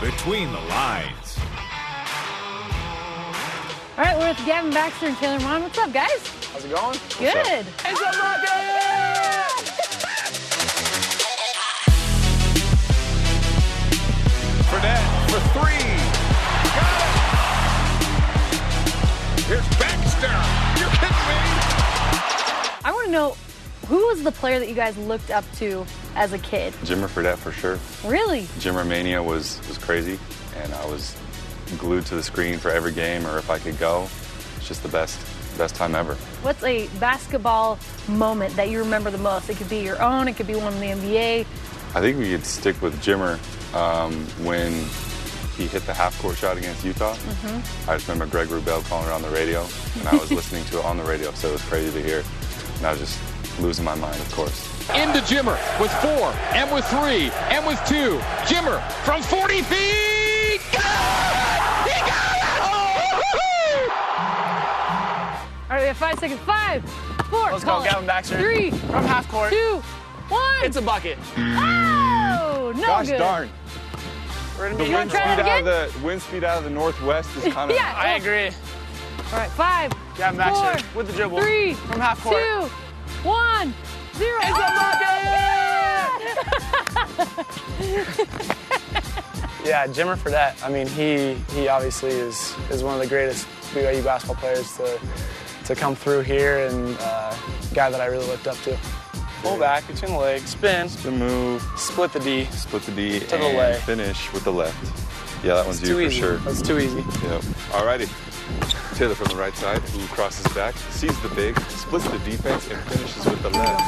Between 0.01 0.51
the 0.51 0.59
Lines. 0.59 1.39
All 3.97 4.03
right, 4.03 4.15
we're 4.15 4.27
with 4.27 4.45
Gavin 4.45 4.69
Baxter 4.69 5.07
and 5.07 5.17
Taylor 5.17 5.39
Maughan. 5.39 5.63
What's 5.63 5.79
up, 5.79 5.91
guys? 5.91 6.27
How's 6.53 6.63
it 6.63 6.69
going? 6.69 6.99
Good. 7.17 7.65
It's 7.83 7.99
a 7.99 8.03
rocket! 8.03 8.51
Fredette 14.69 15.01
for 15.31 15.41
three. 15.49 15.89
Got 16.77 16.93
it. 17.01 18.61
Here's 19.47 19.67
Baxter. 19.79 20.35
You 20.77 20.85
kidding 20.99 21.25
me? 21.25 21.41
I 22.85 22.91
want 22.93 23.05
to 23.07 23.11
know 23.11 23.35
who 23.87 23.97
was 24.09 24.21
the 24.21 24.31
player 24.31 24.59
that 24.59 24.69
you 24.69 24.75
guys 24.75 24.95
looked 24.99 25.31
up 25.31 25.43
to 25.53 25.83
as 26.13 26.33
a 26.33 26.37
kid? 26.37 26.73
Jimmer 26.83 27.07
Fredette 27.07 27.37
for 27.37 27.51
sure. 27.51 27.79
Really? 28.05 28.41
Jimmer 28.59 28.85
Mania 28.85 29.23
was, 29.23 29.59
was 29.67 29.79
crazy, 29.79 30.19
and 30.57 30.71
I 30.75 30.85
was 30.85 31.17
glued 31.77 32.05
to 32.07 32.15
the 32.15 32.23
screen 32.23 32.57
for 32.57 32.71
every 32.71 32.91
game, 32.91 33.25
or 33.25 33.37
if 33.37 33.49
I 33.49 33.59
could 33.59 33.77
go, 33.77 34.07
it's 34.57 34.67
just 34.67 34.83
the 34.83 34.89
best 34.89 35.19
best 35.57 35.75
time 35.75 35.95
ever. 35.95 36.13
What's 36.43 36.63
a 36.63 36.87
basketball 36.99 37.79
moment 38.07 38.55
that 38.55 38.69
you 38.69 38.79
remember 38.79 39.09
the 39.09 39.17
most? 39.17 39.49
It 39.49 39.57
could 39.57 39.69
be 39.69 39.79
your 39.79 40.01
own, 40.01 40.27
it 40.27 40.35
could 40.35 40.47
be 40.47 40.55
one 40.55 40.73
in 40.73 40.79
the 40.79 41.07
NBA. 41.07 41.45
I 41.95 42.01
think 42.01 42.17
we 42.19 42.29
could 42.29 42.45
stick 42.45 42.79
with 42.81 43.01
Jimmer 43.01 43.39
um, 43.73 44.13
when 44.45 44.71
he 45.57 45.65
hit 45.67 45.83
the 45.87 45.93
half 45.93 46.19
court 46.21 46.37
shot 46.37 46.57
against 46.57 46.85
Utah. 46.85 47.17
I 47.87 47.95
just 47.95 48.07
remember 48.07 48.27
Greg 48.27 48.49
Wrubell 48.49 48.87
calling 48.87 49.07
it 49.07 49.11
on 49.11 49.23
the 49.23 49.29
radio, 49.29 49.65
and 49.99 50.07
I 50.07 50.15
was 50.15 50.31
listening 50.39 50.63
to 50.65 50.79
it 50.79 50.85
on 50.85 50.97
the 50.97 51.03
radio, 51.03 51.31
so 51.31 51.49
it 51.49 51.53
was 51.53 51.63
crazy 51.63 51.91
to 51.91 52.07
hear. 52.07 52.23
And 52.77 52.85
I 52.85 52.91
was 52.91 52.99
just 52.99 53.59
losing 53.59 53.83
my 53.83 53.95
mind, 53.95 54.19
of 54.21 54.31
course. 54.31 54.67
Into 54.91 55.19
Jimmer 55.21 55.57
with 55.81 55.91
four, 56.01 56.31
and 56.53 56.71
with 56.71 56.85
three, 56.85 57.31
and 57.49 57.65
with 57.65 57.79
two. 57.87 58.19
Jimmer 58.45 58.79
from 59.03 59.21
40 59.23 59.61
feet. 59.63 60.16
All 65.69 65.75
right, 65.75 65.81
we 65.81 65.87
have 65.87 65.97
five 65.97 66.17
seconds. 66.19 66.39
Five, 66.41 66.83
four, 67.29 67.51
Let's 67.51 67.63
go, 67.63 67.71
call 67.71 67.81
it. 67.83 67.89
Gavin 67.89 68.05
Baxter. 68.07 68.39
Three, 68.39 68.71
From 68.71 69.03
half 69.05 69.27
court. 69.29 69.51
two, 69.51 69.81
one. 70.29 70.63
It's 70.63 70.77
a 70.77 70.81
bucket. 70.81 71.17
oh, 71.37 72.71
no 72.75 72.81
Gosh 72.85 73.07
good. 73.07 73.17
darn! 73.17 73.49
We're 74.57 74.69
gonna 74.69 74.77
The 74.77 74.83
be 74.85 74.89
You 74.89 74.95
wind 74.95 75.11
speed 75.11 75.19
that 75.19 75.39
out 75.39 75.59
of 75.59 75.65
the 75.65 75.91
wind 76.05 76.21
speed 76.21 76.43
out 76.43 76.57
of 76.57 76.63
the 76.63 76.69
northwest 76.69 77.29
is 77.37 77.43
kind 77.53 77.69
of. 77.69 77.75
Yeah. 77.77 77.93
I 77.97 78.15
agree. 78.15 78.47
All 78.47 79.39
right, 79.39 79.49
five, 79.51 79.91
Gavin 80.17 80.37
Baxter 80.37 80.83
four, 80.91 80.97
with 80.99 81.07
the 81.07 81.13
dribble. 81.13 81.41
three, 81.41 81.73
From 81.73 81.99
half 81.99 82.21
court. 82.23 82.37
two, 82.37 82.69
one, 83.27 83.73
zero. 84.15 84.39
It's 84.43 84.57
a 84.57 84.65
oh, 84.67 84.75
bucket. 87.99 88.27
Yeah, 89.65 89.85
Jimmer 89.87 90.15
Fredette. 90.15 90.63
I 90.63 90.69
mean, 90.69 90.87
he 90.87 91.33
he 91.53 91.67
obviously 91.67 92.11
is 92.11 92.55
is 92.69 92.83
one 92.85 92.93
of 92.93 93.01
the 93.01 93.07
greatest 93.07 93.45
BYU 93.73 94.03
basketball 94.03 94.35
players 94.37 94.75
to 94.77 94.99
to 95.65 95.75
come 95.75 95.95
through 95.95 96.21
here, 96.21 96.65
and 96.67 96.97
uh, 97.01 97.35
guy 97.73 97.89
that 97.89 97.99
I 97.99 98.05
really 98.05 98.25
looked 98.27 98.47
up 98.47 98.57
to. 98.61 98.77
Pull 99.43 99.59
back 99.59 99.85
between 99.85 100.11
the 100.13 100.17
legs, 100.17 100.49
spin, 100.51 100.87
The 101.03 101.11
move, 101.11 101.61
split 101.77 102.11
the 102.13 102.19
D. 102.19 102.45
split 102.45 102.81
the 102.83 102.91
D, 102.91 103.19
To 103.19 103.25
the 103.27 103.35
and 103.35 103.57
lay. 103.57 103.79
finish 103.85 104.31
with 104.33 104.43
the 104.45 104.51
left. 104.51 104.75
Yeah, 105.45 105.53
that 105.55 105.65
one's 105.65 105.79
It's 105.81 105.89
you 105.89 105.95
too 105.95 106.01
for 106.01 106.07
easy. 106.07 106.19
sure. 106.19 106.37
That's 106.37 106.61
too 106.61 106.79
easy. 106.79 106.97
Yep. 106.97 107.41
Alrighty. 107.71 108.07
Taylor 108.97 109.13
from 109.13 109.27
the 109.27 109.35
right 109.35 109.55
side, 109.55 109.79
who 109.89 110.07
crosses 110.07 110.47
back, 110.55 110.75
sees 110.91 111.17
the 111.21 111.29
big, 111.29 111.59
splits 111.69 112.07
the 112.09 112.17
defense, 112.19 112.67
and 112.71 112.79
finishes 112.89 113.25
with 113.25 113.41
the 113.43 113.49
left. 113.51 113.81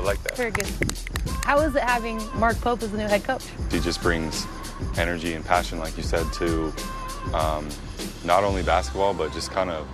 I 0.00 0.04
like 0.04 0.20
that. 0.24 0.36
Very 0.36 0.50
good. 0.50 0.66
How 1.44 1.60
is 1.60 1.76
it 1.76 1.82
having 1.82 2.20
Mark 2.38 2.60
Pope 2.60 2.82
as 2.82 2.90
the 2.90 2.98
new 2.98 3.06
head 3.06 3.22
coach? 3.22 3.44
He 3.70 3.78
just 3.78 4.02
brings 4.02 4.46
energy 4.96 5.34
and 5.34 5.44
passion, 5.44 5.78
like 5.78 5.96
you 5.96 6.02
said, 6.02 6.26
to 6.34 6.72
um, 7.32 7.68
not 8.26 8.44
only 8.44 8.62
basketball, 8.62 9.14
but 9.14 9.32
just 9.32 9.50
kind 9.52 9.70
of 9.70 9.86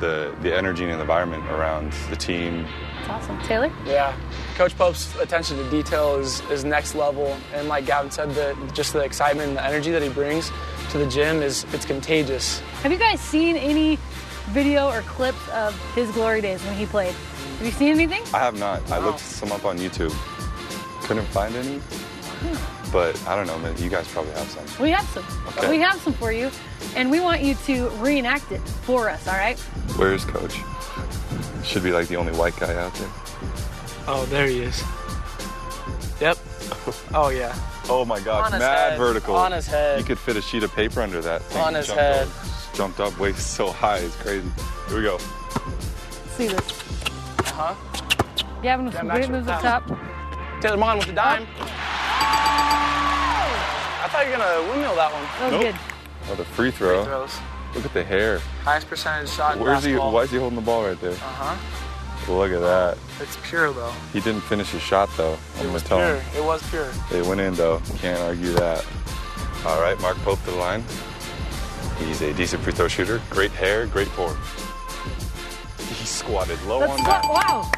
the 0.00 0.34
the 0.42 0.54
energy 0.54 0.84
and 0.84 1.00
environment 1.00 1.44
around 1.46 1.92
the 2.10 2.16
team. 2.16 2.66
It's 3.00 3.08
awesome. 3.08 3.40
Taylor? 3.42 3.72
Yeah, 3.86 4.14
Coach 4.56 4.76
Pope's 4.76 5.14
attention 5.16 5.56
to 5.56 5.70
detail 5.70 6.16
is, 6.16 6.42
is 6.50 6.64
next 6.64 6.94
level, 6.94 7.36
and 7.54 7.68
like 7.68 7.86
Gavin 7.86 8.10
said, 8.10 8.34
the 8.34 8.56
just 8.74 8.92
the 8.92 9.00
excitement 9.00 9.48
and 9.48 9.56
the 9.56 9.64
energy 9.64 9.90
that 9.90 10.02
he 10.02 10.08
brings 10.08 10.50
to 10.90 10.98
the 10.98 11.06
gym 11.06 11.42
is 11.42 11.64
it's 11.72 11.86
contagious. 11.86 12.60
Have 12.82 12.92
you 12.92 12.98
guys 12.98 13.20
seen 13.20 13.56
any 13.56 13.98
video 14.48 14.90
or 14.90 15.02
clips 15.02 15.48
of 15.50 15.78
his 15.94 16.10
glory 16.10 16.40
days 16.40 16.62
when 16.64 16.76
he 16.76 16.86
played? 16.86 17.14
Have 17.58 17.66
you 17.66 17.72
seen 17.72 17.92
anything? 17.92 18.22
I 18.34 18.38
have 18.38 18.58
not. 18.58 18.88
I 18.90 18.98
looked 18.98 19.20
some 19.20 19.52
up 19.52 19.64
on 19.64 19.78
YouTube. 19.78 20.14
Couldn't 21.04 21.26
find 21.26 21.54
any, 21.54 21.78
hmm. 21.78 22.79
But 22.92 23.20
I 23.26 23.36
don't 23.36 23.46
know. 23.46 23.58
Man, 23.58 23.76
you 23.78 23.88
guys 23.90 24.06
probably 24.08 24.32
have 24.32 24.48
some. 24.50 24.82
We 24.82 24.90
have 24.90 25.06
some. 25.08 25.24
Okay. 25.48 25.70
We 25.70 25.78
have 25.80 26.00
some 26.00 26.12
for 26.14 26.32
you, 26.32 26.50
and 26.96 27.10
we 27.10 27.20
want 27.20 27.42
you 27.42 27.54
to 27.66 27.88
reenact 27.90 28.52
it 28.52 28.60
for 28.60 29.08
us, 29.10 29.26
all 29.28 29.34
right? 29.34 29.58
Where's 29.96 30.24
Coach? 30.24 30.56
Should 31.64 31.82
be 31.82 31.92
like 31.92 32.08
the 32.08 32.16
only 32.16 32.32
white 32.32 32.56
guy 32.58 32.74
out 32.74 32.94
there. 32.94 33.08
Oh, 34.06 34.26
there 34.30 34.46
he 34.46 34.60
is. 34.62 34.82
Yep. 36.20 36.38
Oh 37.14 37.28
yeah. 37.30 37.54
Oh 37.88 38.04
my 38.04 38.20
gosh, 38.20 38.46
On 38.46 38.52
his 38.52 38.60
mad 38.60 38.90
head. 38.90 38.98
vertical. 38.98 39.34
On 39.34 39.52
his 39.52 39.66
head. 39.66 39.98
You 39.98 40.04
could 40.04 40.18
fit 40.18 40.36
a 40.36 40.42
sheet 40.42 40.62
of 40.62 40.72
paper 40.74 41.00
under 41.02 41.20
that. 41.20 41.42
Thing. 41.42 41.62
On 41.62 41.74
his 41.74 41.86
jumped 41.86 42.00
head. 42.00 42.26
Up, 42.28 42.74
jumped 42.74 43.00
up 43.00 43.18
way 43.18 43.32
so 43.32 43.70
high, 43.72 43.98
it's 43.98 44.16
crazy. 44.16 44.48
Here 44.88 44.96
we 44.96 45.02
go. 45.02 45.14
Let's 45.14 46.36
see 46.36 46.46
this. 46.48 46.70
Uh 47.40 47.74
huh. 47.74 47.74
Gavin 48.62 48.84
with 48.86 48.94
Yeah, 48.94 49.00
some 49.00 49.08
match 49.08 49.16
great 49.16 49.30
with 49.30 49.38
moves 49.40 49.48
up 49.48 49.60
top. 49.62 49.98
Taylor 50.60 50.76
Maughan 50.76 50.98
with 50.98 51.06
the 51.06 51.12
dime. 51.14 51.46
I 54.02 54.08
thought 54.10 54.24
you 54.26 54.32
were 54.32 54.38
gonna 54.38 54.68
windmill 54.70 54.94
that 54.96 55.12
one. 55.12 55.22
That 55.22 55.52
was 55.52 55.52
Nope. 55.52 55.62
good. 55.62 55.76
Oh, 56.30 56.34
the 56.34 56.44
free 56.44 56.70
throw. 56.70 57.02
Free 57.04 57.10
throws. 57.12 57.34
Look 57.74 57.84
at 57.86 57.92
the 57.94 58.04
hair. 58.04 58.40
Highest 58.64 58.88
percentage 58.88 59.30
shot 59.30 59.58
Where's 59.58 59.84
he? 59.84 59.94
Why 59.96 60.22
is 60.22 60.30
he 60.30 60.38
holding 60.38 60.56
the 60.56 60.62
ball 60.64 60.84
right 60.86 61.00
there? 61.00 61.12
Uh 61.12 61.14
huh. 61.16 61.56
Look 62.32 62.52
at 62.52 62.60
that. 62.60 62.98
It's 63.20 63.38
pure 63.42 63.72
though. 63.72 63.92
He 64.12 64.20
didn't 64.20 64.42
finish 64.42 64.70
his 64.70 64.82
shot 64.82 65.08
though. 65.16 65.32
I'm 65.32 65.60
It 65.60 65.62
gonna 65.62 65.72
was 65.72 65.82
tell 65.82 65.98
pure. 65.98 66.16
him. 66.16 66.36
It 66.42 66.44
was 66.44 66.62
pure. 66.70 66.88
They 67.10 67.22
went 67.22 67.40
in 67.40 67.54
though. 67.54 67.80
Can't 67.98 68.20
argue 68.20 68.52
that. 68.54 68.84
All 69.64 69.80
right, 69.80 69.98
Mark 70.00 70.16
Pope 70.18 70.42
to 70.44 70.50
the 70.50 70.56
line. 70.56 70.84
He's 71.98 72.20
a 72.22 72.32
decent 72.34 72.62
free 72.62 72.72
throw 72.72 72.88
shooter. 72.88 73.20
Great 73.30 73.50
hair, 73.52 73.86
great 73.86 74.08
form. 74.08 74.36
He 75.78 76.04
squatted 76.06 76.60
low 76.64 76.80
That's 76.80 76.92
on 76.92 77.04
that. 77.04 77.24
wow. 77.24 77.70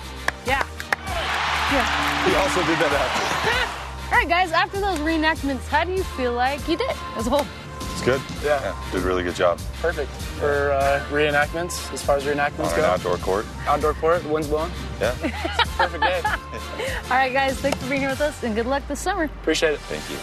Yeah. 0.46 0.64
Yeah. 1.12 2.28
He 2.28 2.34
also 2.36 2.60
did 2.66 2.78
that 2.78 2.92
after. 2.92 3.78
All 4.12 4.18
right, 4.18 4.28
guys, 4.28 4.52
after 4.52 4.80
those 4.80 4.98
reenactments, 4.98 5.66
how 5.68 5.84
do 5.84 5.92
you 5.92 6.02
feel 6.04 6.32
like 6.34 6.66
you 6.68 6.76
did 6.76 6.90
as 7.16 7.26
a 7.26 7.30
whole? 7.30 7.46
It's 7.92 8.02
good. 8.02 8.20
Yeah. 8.44 8.74
Did 8.92 9.02
a 9.02 9.06
really 9.06 9.22
good 9.22 9.34
job. 9.34 9.58
Perfect 9.80 10.10
for 10.10 10.72
uh, 10.72 11.04
reenactments. 11.10 11.92
As 11.92 12.02
far 12.02 12.16
as 12.16 12.24
reenactments 12.24 12.70
On 12.72 12.76
go, 12.76 12.84
outdoor 12.84 13.16
court. 13.18 13.46
outdoor 13.66 13.94
court, 13.94 14.22
the 14.22 14.28
wind's 14.28 14.48
blowing. 14.48 14.70
Yeah. 15.00 15.14
Perfect 15.76 16.02
day. 16.02 16.20
All 16.24 17.10
right, 17.10 17.32
guys, 17.32 17.58
thanks 17.60 17.78
for 17.82 17.88
being 17.88 18.00
here 18.02 18.10
with 18.10 18.20
us, 18.20 18.42
and 18.42 18.54
good 18.54 18.66
luck 18.66 18.82
this 18.88 19.00
summer. 19.00 19.24
Appreciate 19.24 19.74
it. 19.74 19.80
Thank 19.80 20.08
you. 20.10 20.16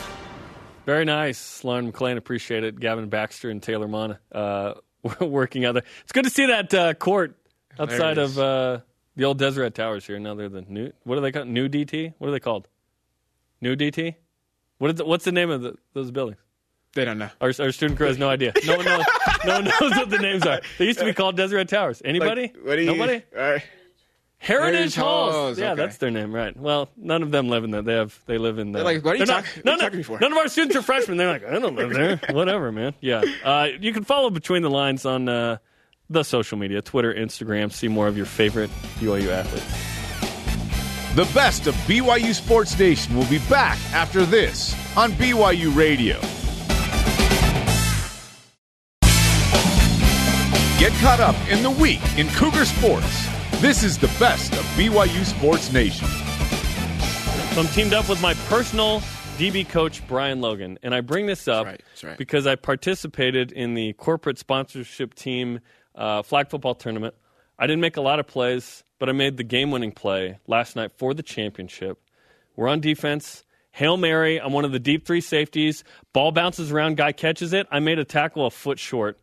Very 0.86 1.06
nice. 1.06 1.64
Lauren 1.64 1.88
McLean, 1.88 2.18
appreciate 2.18 2.64
it. 2.64 2.80
Gavin 2.80 3.10
Baxter 3.10 3.50
and 3.50 3.62
Taylor 3.62 3.88
Maughan 3.88 4.18
uh, 4.32 4.74
working 5.26 5.66
out 5.66 5.74
there. 5.74 5.84
It's 6.04 6.12
good 6.12 6.26
to 6.26 6.30
see 6.32 6.48
that 6.48 6.74
uh, 6.74 6.94
court 6.96 7.36
outside 7.80 8.18
of 8.18 8.38
uh, 8.40 8.80
the 9.20 9.26
old 9.26 9.38
Deseret 9.38 9.76
Towers 9.76 10.08
here. 10.08 10.18
Now 10.18 10.34
they're 10.34 10.48
the 10.50 10.62
new, 10.62 10.92
what 11.04 11.18
are 11.18 11.22
they 11.22 11.32
called? 11.32 11.48
New 11.48 11.68
DT? 11.68 12.14
What 12.18 12.30
are 12.30 12.32
they 12.32 12.40
called? 12.40 12.68
New 13.62 13.76
DT? 13.76 14.16
What 14.78 14.92
is 14.92 14.96
the, 14.96 15.06
what's 15.06 15.26
the 15.26 15.34
name 15.34 15.50
of 15.50 15.62
the, 15.62 15.76
those 15.94 16.10
buildings? 16.10 16.40
They 16.94 17.04
don't 17.06 17.20
know. 17.20 17.30
Our, 17.42 17.52
our 17.60 17.72
student 17.74 17.98
crew 17.98 18.08
has 18.08 18.18
no 18.18 18.30
idea. 18.30 18.54
No 18.66 18.78
one 18.78 18.86
knows. 18.86 19.06
no 19.46 19.54
one 19.56 19.64
knows 19.66 19.92
what 19.92 20.10
the 20.10 20.18
names 20.20 20.46
are. 20.46 20.62
They 20.78 20.86
used 20.86 21.00
to 21.00 21.06
be 21.06 21.14
called 21.14 21.36
Deseret 21.36 21.68
Towers. 21.68 22.02
Anybody? 22.04 22.44
Like, 22.44 22.66
what 22.66 22.76
do 22.78 22.82
you, 22.82 22.88
Nobody? 22.96 23.22
All 23.38 23.42
right. 23.42 23.62
Heritage, 24.42 24.74
Heritage 24.74 24.96
Halls. 24.96 25.34
Halls, 25.34 25.60
Yeah, 25.60 25.74
okay. 25.74 25.82
that's 25.82 25.98
their 25.98 26.12
name, 26.12 26.34
right? 26.34 26.56
Well, 26.56 26.90
none 26.96 27.22
of 27.24 27.32
them 27.32 27.50
live 27.50 27.66
in 27.66 27.72
there. 27.72 27.82
They 27.82 27.94
have. 27.96 28.18
They 28.26 28.38
live 28.38 28.58
in. 28.58 28.72
The, 28.72 28.78
They're 28.80 28.86
like, 28.86 29.04
what 29.04 29.16
are 29.16 29.18
you 29.18 29.26
they're 29.26 29.36
not- 29.36 29.44
talking- 29.44 29.64
what 29.64 29.74
are 29.74 29.78
none, 29.78 29.80
you 29.82 29.86
of- 29.86 29.92
talking 29.92 30.04
for? 30.04 30.20
none 30.22 30.32
of 30.32 30.38
our 30.38 30.48
students 30.48 30.78
are 30.78 30.82
freshmen. 30.82 31.18
They're 31.18 31.28
like, 31.28 31.44
I 31.46 31.60
don't 31.60 31.76
live 31.76 31.90
there. 31.92 32.22
Whatever, 32.34 32.72
man. 32.72 32.94
Yeah. 33.02 33.22
Uh, 33.44 33.68
you 33.82 33.92
can 33.92 34.06
follow 34.06 34.30
between 34.30 34.62
the 34.62 34.70
lines 34.70 35.06
on 35.06 35.28
uh, 35.28 35.58
the 36.10 36.24
social 36.24 36.58
media, 36.58 36.82
Twitter, 36.82 37.14
Instagram. 37.14 37.72
See 37.72 37.88
more 37.88 38.08
of 38.08 38.18
your 38.18 38.26
favorite 38.26 38.70
BYU 39.00 39.30
athletes. 39.30 39.90
The 41.16 41.32
best 41.34 41.68
of 41.68 41.76
BYU 41.88 42.34
Sports 42.34 42.78
Nation 42.78 43.16
will 43.16 43.26
be 43.26 43.40
back 43.50 43.78
after 43.94 44.26
this 44.26 44.76
on 44.96 45.12
BYU 45.14 45.76
Radio. 45.76 46.20
Get 50.80 50.94
caught 51.02 51.20
up 51.20 51.36
in 51.52 51.62
the 51.62 51.70
week 51.70 52.00
in 52.18 52.30
Cougar 52.30 52.66
Sports. 52.66 53.28
This 53.60 53.84
is 53.84 53.98
the 53.98 54.08
best 54.20 54.54
of 54.54 54.64
BYU 54.78 55.26
Sports 55.26 55.74
Nation. 55.74 56.08
So 57.54 57.62
I'm 57.62 57.68
teamed 57.68 57.94
up 57.94 58.08
with 58.08 58.22
my 58.22 58.34
personal 58.48 59.02
DB 59.38 59.68
coach, 59.68 60.06
Brian 60.08 60.42
Logan. 60.42 60.80
And 60.84 60.96
I 60.96 61.02
bring 61.02 61.26
this 61.26 61.48
up 61.48 61.66
right, 61.66 61.82
that's 61.90 62.04
right. 62.04 62.18
because 62.18 62.48
I 62.48 62.56
participated 62.56 63.52
in 63.52 63.74
the 63.74 63.94
corporate 63.94 64.38
sponsorship 64.38 65.16
team 65.16 65.60
uh, 66.00 66.24
flag 66.24 66.50
football 66.50 66.74
tournament. 66.74 67.14
I 67.60 67.68
didn't 67.68 67.82
make 67.82 67.98
a 67.98 68.02
lot 68.02 68.20
of 68.20 68.26
plays, 68.26 68.84
but 68.98 69.10
I 69.10 69.12
made 69.12 69.38
the 69.38 69.44
game 69.44 69.70
winning 69.70 69.92
play 69.92 70.40
last 70.48 70.76
night 70.76 70.94
for 70.98 71.14
the 71.14 71.22
championship. 71.22 72.00
We're 72.56 72.70
on 72.70 72.80
defense. 72.80 73.44
Hail 73.72 73.98
Mary. 73.98 74.42
I'm 74.42 74.54
one 74.54 74.66
of 74.66 74.72
the 74.72 74.80
deep 74.80 75.06
three 75.06 75.22
safeties. 75.22 75.84
Ball 76.14 76.32
bounces 76.32 76.72
around, 76.72 76.98
guy 76.98 77.12
catches 77.12 77.54
it. 77.54 77.68
I 77.70 77.80
made 77.80 78.00
a 78.00 78.06
tackle 78.06 78.46
a 78.46 78.50
foot 78.50 78.80
short 78.80 79.20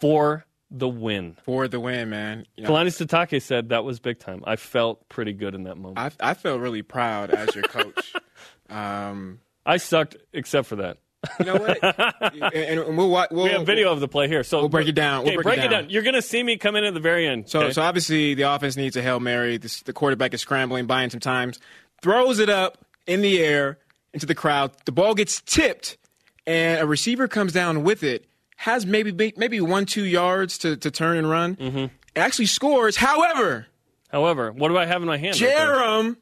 for 0.00 0.46
the 0.70 0.88
win. 0.88 1.36
for 1.42 1.66
the 1.68 1.80
win, 1.80 2.10
man. 2.10 2.46
You 2.56 2.64
know, 2.64 2.70
Kalani 2.70 2.86
Sitake 2.86 3.42
said 3.42 3.70
that 3.70 3.84
was 3.84 3.98
big 3.98 4.20
time. 4.20 4.42
I 4.46 4.56
felt 4.56 5.08
pretty 5.08 5.32
good 5.32 5.54
in 5.54 5.64
that 5.64 5.76
moment. 5.76 5.98
I, 5.98 6.06
I 6.24 6.30
I 6.30 6.34
felt 6.34 6.60
really 6.60 6.82
proud 6.82 7.30
as 7.30 7.54
your 7.54 7.64
coach. 7.64 8.14
um, 8.70 9.40
I 9.66 9.78
sucked 9.78 10.16
except 10.32 10.68
for 10.68 10.76
that. 10.76 10.98
You 11.38 11.44
know 11.46 11.56
what? 11.56 11.78
and, 12.54 12.80
and 12.80 12.96
we'll, 12.96 13.10
wa- 13.10 13.26
we'll 13.30 13.44
We 13.44 13.50
have 13.50 13.66
video 13.66 13.92
of 13.92 14.00
the 14.00 14.08
play 14.08 14.26
here. 14.28 14.42
So 14.42 14.60
We'll 14.60 14.68
break 14.68 14.88
it 14.88 14.92
down. 14.94 15.24
We'll 15.24 15.34
Okay, 15.34 15.42
break 15.42 15.58
it 15.58 15.60
break 15.68 15.70
down. 15.70 15.90
You're 15.90 16.02
going 16.02 16.14
to 16.14 16.22
see 16.22 16.42
me 16.42 16.56
come 16.56 16.76
in 16.76 16.84
at 16.84 16.94
the 16.94 17.00
very 17.00 17.26
end. 17.26 17.48
So, 17.48 17.60
okay? 17.60 17.72
so 17.72 17.82
obviously 17.82 18.34
the 18.34 18.42
offense 18.44 18.76
needs 18.76 18.96
a 18.96 19.02
hail 19.02 19.20
mary. 19.20 19.56
This, 19.58 19.82
the 19.82 19.92
quarterback 19.92 20.32
is 20.34 20.40
scrambling, 20.40 20.86
buying 20.86 21.10
some 21.10 21.20
times, 21.20 21.58
throws 22.02 22.38
it 22.38 22.48
up 22.48 22.78
in 23.06 23.20
the 23.20 23.42
air 23.42 23.78
into 24.14 24.26
the 24.26 24.34
crowd. 24.34 24.72
The 24.86 24.92
ball 24.92 25.14
gets 25.14 25.40
tipped, 25.42 25.98
and 26.46 26.80
a 26.80 26.86
receiver 26.86 27.28
comes 27.28 27.52
down 27.52 27.82
with 27.84 28.02
it. 28.02 28.24
Has 28.56 28.84
maybe 28.84 29.32
maybe 29.38 29.60
one 29.60 29.86
two 29.86 30.04
yards 30.04 30.58
to, 30.58 30.76
to 30.76 30.90
turn 30.90 31.16
and 31.16 31.30
run. 31.30 31.56
Mm-hmm. 31.56 31.86
Actually 32.16 32.46
scores. 32.46 32.96
However, 32.96 33.66
However, 34.10 34.52
what 34.52 34.68
do 34.68 34.76
I 34.76 34.84
have 34.86 35.00
in 35.02 35.06
my 35.08 35.16
hand? 35.16 35.40
right? 35.40 35.50
Jarom 35.54 36.16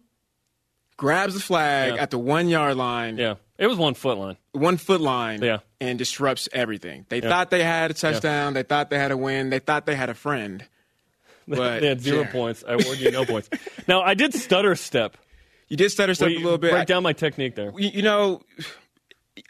grabs 0.96 1.34
the 1.34 1.40
flag 1.40 1.94
Yeah. 1.94 2.02
at 2.02 2.10
the 2.10 2.18
one 2.18 2.48
yard 2.48 2.76
line, 2.76 3.16
Yeah, 3.16 3.34
it 3.58 3.66
was 3.66 3.76
one 3.76 3.94
foot 3.94 4.18
line. 4.18 4.36
one 4.52 4.76
foot 4.76 5.00
line, 5.00 5.42
Yeah. 5.42 5.58
and 5.80 5.98
disrupts 5.98 6.48
everything. 6.52 7.06
They 7.08 7.20
thought 7.20 7.50
they 7.50 7.62
had 7.62 7.90
a 7.90 7.94
touchdown. 7.94 8.54
They 8.54 8.62
thought 8.62 8.90
they 8.90 8.98
had 8.98 9.10
a 9.10 9.16
win. 9.16 9.50
They 9.50 9.58
thought 9.58 9.86
they 9.86 9.96
had 9.96 10.10
a 10.10 10.14
friend. 10.14 10.64
But 11.50 11.80
they 11.80 11.86
had 11.86 12.02
zero 12.02 12.24
Jarom- 12.24 12.32
points. 12.32 12.62
I 12.68 12.74
award 12.74 12.98
you 12.98 13.10
no 13.10 13.24
points. 13.32 13.48
Now 13.86 14.02
I 14.02 14.12
did 14.12 14.34
stutter 14.34 14.74
step. 14.74 15.16
You 15.68 15.78
did 15.78 15.90
stutter 15.90 16.14
step 16.14 16.28
Will 16.28 16.36
a 16.36 16.44
little 16.44 16.58
bit. 16.58 16.72
Break 16.72 16.82
I- 16.82 16.84
down 16.84 17.02
my 17.02 17.14
technique 17.14 17.54
there. 17.54 17.72
you, 17.74 18.02
know, 18.02 18.42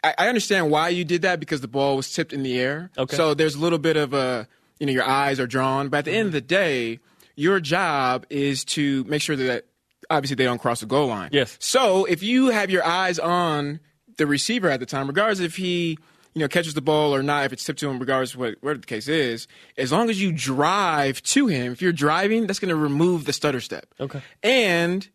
I, 0.01 0.13
I 0.17 0.27
understand 0.29 0.71
why 0.71 0.89
you 0.89 1.03
did 1.03 1.23
that 1.23 1.41
because 1.41 1.59
the 1.59 1.67
ball 1.67 1.97
was 1.97 2.09
tipped 2.09 2.31
in 2.31 2.41
the 2.41 2.57
air. 2.57 2.89
Okay. 2.97 3.17
So 3.17 3.33
there's 3.33 3.55
a 3.55 3.59
little 3.59 3.79
bit 3.79 3.97
of 3.97 4.13
a, 4.13 4.47
you 4.79 4.85
know, 4.85 4.93
your 4.93 5.03
eyes 5.03 5.41
are 5.41 5.47
drawn. 5.47 5.89
But 5.89 5.97
at 5.99 6.05
the 6.05 6.11
end 6.11 6.27
of 6.27 6.27
mm-hmm. 6.27 6.35
the 6.35 6.41
day, 6.41 6.99
your 7.35 7.59
job 7.59 8.25
is 8.29 8.63
to 8.65 9.03
make 9.03 9.21
sure 9.21 9.35
that 9.35 9.65
obviously 10.09 10.35
they 10.35 10.45
don't 10.45 10.61
cross 10.61 10.79
the 10.79 10.85
goal 10.85 11.07
line. 11.07 11.31
Yes. 11.33 11.57
So 11.59 12.05
if 12.05 12.23
you 12.23 12.47
have 12.47 12.69
your 12.69 12.85
eyes 12.85 13.19
on 13.19 13.79
the 14.19 14.27
receiver 14.27 14.69
at 14.69 14.79
the 14.79 14.85
time, 14.85 15.07
regardless 15.07 15.39
if 15.39 15.55
he, 15.55 15.97
you 16.35 16.39
know, 16.41 16.47
catches 16.47 16.75
the 16.75 16.81
ball 16.81 17.15
or 17.15 17.23
not, 17.23 17.45
if 17.45 17.53
it's 17.53 17.63
tipped 17.63 17.79
to 17.79 17.89
him, 17.89 17.97
regardless 17.97 18.35
of 18.35 18.39
what, 18.39 18.55
what 18.61 18.79
the 18.81 18.85
case 18.85 19.07
is, 19.07 19.47
as 19.77 19.91
long 19.91 20.11
as 20.11 20.21
you 20.21 20.31
drive 20.31 21.23
to 21.23 21.47
him, 21.47 21.71
if 21.71 21.81
you're 21.81 21.91
driving, 21.91 22.45
that's 22.45 22.59
going 22.59 22.69
to 22.69 22.75
remove 22.75 23.25
the 23.25 23.33
stutter 23.33 23.59
step. 23.59 23.87
Okay. 23.99 24.21
And 24.43 25.09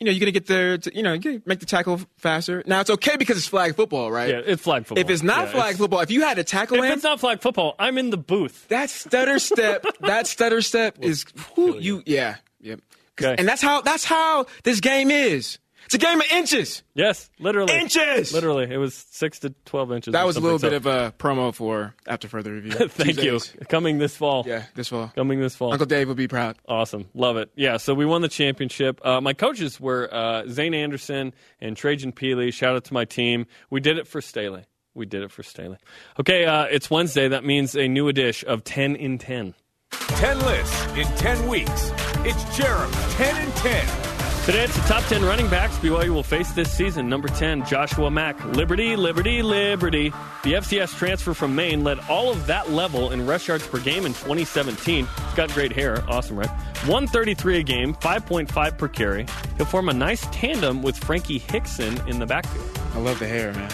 you 0.00 0.06
know, 0.06 0.10
you're 0.10 0.20
gonna 0.20 0.32
get 0.32 0.46
there. 0.48 0.76
To, 0.76 0.94
you 0.94 1.02
know, 1.04 1.12
you 1.12 1.40
make 1.46 1.60
the 1.60 1.66
tackle 1.66 2.00
faster. 2.18 2.64
Now 2.66 2.80
it's 2.80 2.90
okay 2.90 3.16
because 3.16 3.38
it's 3.38 3.46
flag 3.46 3.76
football, 3.76 4.10
right? 4.10 4.28
Yeah, 4.28 4.40
it's 4.44 4.60
flag 4.60 4.84
football. 4.86 5.00
If 5.02 5.08
it's 5.08 5.22
not 5.22 5.46
Yeah, 5.46 5.52
flag 5.52 5.64
it's- 5.66 5.78
football, 5.78 6.00
if 6.00 6.10
you 6.10 6.22
had 6.22 6.34
to 6.34 6.44
tackle 6.44 6.82
If 6.82 6.92
it's 6.92 7.04
not 7.04 7.20
flag 7.20 7.40
football, 7.40 7.76
I'm 7.78 7.96
in 7.96 8.10
the 8.10 8.16
booth. 8.18 8.66
that 8.68 8.90
stutter 8.90 9.38
step, 9.38 9.86
that 10.00 10.26
stutter 10.26 10.62
step 10.62 10.96
is 11.00 11.24
you. 11.56 12.02
Yeah, 12.06 12.36
yep. 12.60 12.80
Okay. 13.18 13.36
And 13.38 13.46
that's 13.48 13.62
how 13.62 13.82
that's 13.82 14.04
how 14.04 14.46
this 14.64 14.80
game 14.80 15.12
is. 15.12 15.58
It's 15.86 15.94
a 15.94 15.98
game 15.98 16.18
of 16.20 16.26
inches. 16.32 16.82
Yes, 16.94 17.30
literally. 17.38 17.74
Inches! 17.74 18.32
Literally, 18.32 18.72
it 18.72 18.78
was 18.78 18.94
six 18.94 19.40
to 19.40 19.50
twelve 19.64 19.92
inches. 19.92 20.12
That 20.12 20.24
was 20.26 20.36
a 20.36 20.40
little 20.40 20.58
something, 20.58 20.80
bit 20.80 20.86
of 20.86 21.12
a 21.12 21.12
promo 21.18 21.54
for 21.54 21.94
after 22.06 22.28
further 22.28 22.52
review. 22.52 22.72
so- 22.72 22.88
Thank 22.88 23.22
you. 23.22 23.38
Coming 23.68 23.98
this 23.98 24.16
fall. 24.16 24.44
Yeah, 24.46 24.64
this 24.74 24.88
fall. 24.88 25.12
Coming 25.14 25.40
this 25.40 25.54
fall. 25.56 25.72
Uncle 25.72 25.86
Dave 25.86 26.08
will 26.08 26.14
be 26.14 26.28
proud. 26.28 26.56
Awesome. 26.66 27.08
Love 27.14 27.36
it. 27.36 27.50
Yeah, 27.56 27.76
so 27.76 27.94
we 27.94 28.06
won 28.06 28.22
the 28.22 28.28
championship. 28.28 29.00
Uh, 29.04 29.20
my 29.20 29.32
coaches 29.34 29.78
were 29.80 30.08
uh, 30.12 30.44
Zane 30.48 30.74
Anderson 30.74 31.34
and 31.60 31.76
Trajan 31.76 32.12
Peely. 32.12 32.52
Shout 32.52 32.76
out 32.76 32.84
to 32.84 32.94
my 32.94 33.04
team. 33.04 33.46
We 33.70 33.80
did 33.80 33.98
it 33.98 34.06
for 34.06 34.20
Staley. 34.20 34.64
We 34.94 35.06
did 35.06 35.22
it 35.22 35.30
for 35.32 35.42
Staley. 35.42 35.76
Okay, 36.20 36.44
uh, 36.44 36.64
it's 36.64 36.88
Wednesday. 36.90 37.28
That 37.28 37.44
means 37.44 37.74
a 37.74 37.88
new 37.88 38.08
edition 38.08 38.48
of 38.48 38.62
10 38.64 38.94
in 38.96 39.18
10. 39.18 39.54
10 39.90 40.38
lists 40.40 40.86
in 40.96 41.06
10 41.18 41.48
weeks. 41.48 41.90
It's 42.26 42.42
Jarom 42.56 43.16
10 43.16 43.36
and 43.36 43.54
10. 43.56 44.03
Today 44.44 44.64
it's 44.64 44.76
the 44.76 44.82
top 44.82 45.02
10 45.04 45.24
running 45.24 45.48
backs 45.48 45.74
BYU 45.78 46.10
will 46.10 46.22
face 46.22 46.52
this 46.52 46.70
season. 46.70 47.08
Number 47.08 47.28
10, 47.28 47.64
Joshua 47.64 48.10
Mack. 48.10 48.44
Liberty, 48.44 48.94
Liberty, 48.94 49.40
Liberty. 49.40 50.10
The 50.42 50.52
FCS 50.52 50.98
transfer 50.98 51.32
from 51.32 51.54
Maine 51.54 51.82
led 51.82 51.98
all 52.10 52.30
of 52.30 52.46
that 52.46 52.70
level 52.70 53.12
in 53.12 53.26
rush 53.26 53.48
yards 53.48 53.66
per 53.66 53.78
game 53.80 54.04
in 54.04 54.12
2017. 54.12 55.06
He's 55.06 55.34
got 55.34 55.50
great 55.54 55.72
hair. 55.72 56.04
Awesome, 56.10 56.36
right? 56.38 56.50
133 56.84 57.60
a 57.60 57.62
game, 57.62 57.94
5.5 57.94 58.76
per 58.76 58.86
carry. 58.88 59.24
He'll 59.56 59.64
form 59.64 59.88
a 59.88 59.94
nice 59.94 60.26
tandem 60.30 60.82
with 60.82 60.98
Frankie 60.98 61.38
Hickson 61.38 61.98
in 62.06 62.18
the 62.18 62.26
backfield. 62.26 62.78
I 62.94 62.98
love 62.98 63.18
the 63.18 63.26
hair, 63.26 63.50
man. 63.54 63.70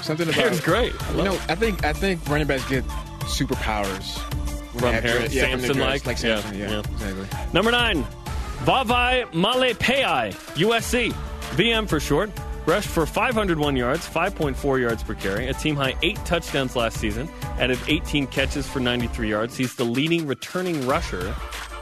Something 0.00 0.28
about 0.28 0.40
Hair's 0.40 0.60
great. 0.62 0.94
I 1.10 1.10
You 1.14 1.22
know, 1.24 1.34
it. 1.34 1.40
I 1.50 1.54
think 1.56 1.84
I 1.84 1.92
think 1.92 2.26
running 2.30 2.46
backs 2.46 2.66
get 2.70 2.84
superpowers 3.26 4.16
From 4.70 4.80
they 4.80 4.92
have 4.92 5.04
hair, 5.04 5.18
dread- 5.18 5.32
yeah, 5.32 5.42
Samson-like? 5.42 6.04
dreads, 6.04 6.06
like 6.06 6.22
Yeah, 6.22 6.40
Samson. 6.40 6.58
Yeah, 6.58 6.70
yeah. 6.70 6.78
exactly. 6.78 7.26
Number 7.52 7.70
nine, 7.70 8.06
Vavai 8.64 9.24
Malepeai, 9.32 10.32
USC. 10.54 11.12
VM 11.56 11.88
for 11.88 12.00
short. 12.00 12.30
Rushed 12.66 12.88
for 12.88 13.06
501 13.06 13.76
yards, 13.76 14.08
5.4 14.08 14.80
yards 14.80 15.04
per 15.04 15.14
carry, 15.14 15.46
a 15.46 15.54
team 15.54 15.76
high 15.76 15.94
eight 16.02 16.16
touchdowns 16.24 16.74
last 16.74 16.98
season, 16.98 17.28
added 17.60 17.78
18 17.86 18.26
catches 18.26 18.66
for 18.66 18.80
93 18.80 19.30
yards. 19.30 19.56
He's 19.56 19.76
the 19.76 19.84
leading 19.84 20.26
returning 20.26 20.84
rusher 20.84 21.32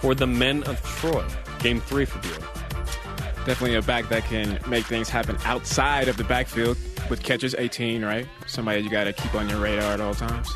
for 0.01 0.15
the 0.15 0.27
men 0.27 0.63
of 0.65 0.83
Troy. 0.83 1.27
Game 1.61 1.81
three 1.81 2.05
for 2.05 2.19
BYU. 2.19 3.47
Definitely 3.47 3.77
a 3.77 3.83
back 3.83 4.11
that 4.11 4.25
can 4.25 4.59
make 4.69 4.85
things 4.85 5.09
happen 5.09 5.39
outside 5.45 6.09
of 6.09 6.19
the 6.19 6.25
backfield 6.25 6.77
with 7.09 7.23
catches 7.23 7.55
18, 7.55 8.05
right? 8.05 8.27
Somebody 8.47 8.83
you 8.83 8.91
got 8.91 9.05
to 9.05 9.15
keep 9.15 9.35
on 9.35 9.49
your 9.49 9.61
radar 9.61 9.95
at 9.95 10.03
all 10.03 10.15
times. 10.15 10.55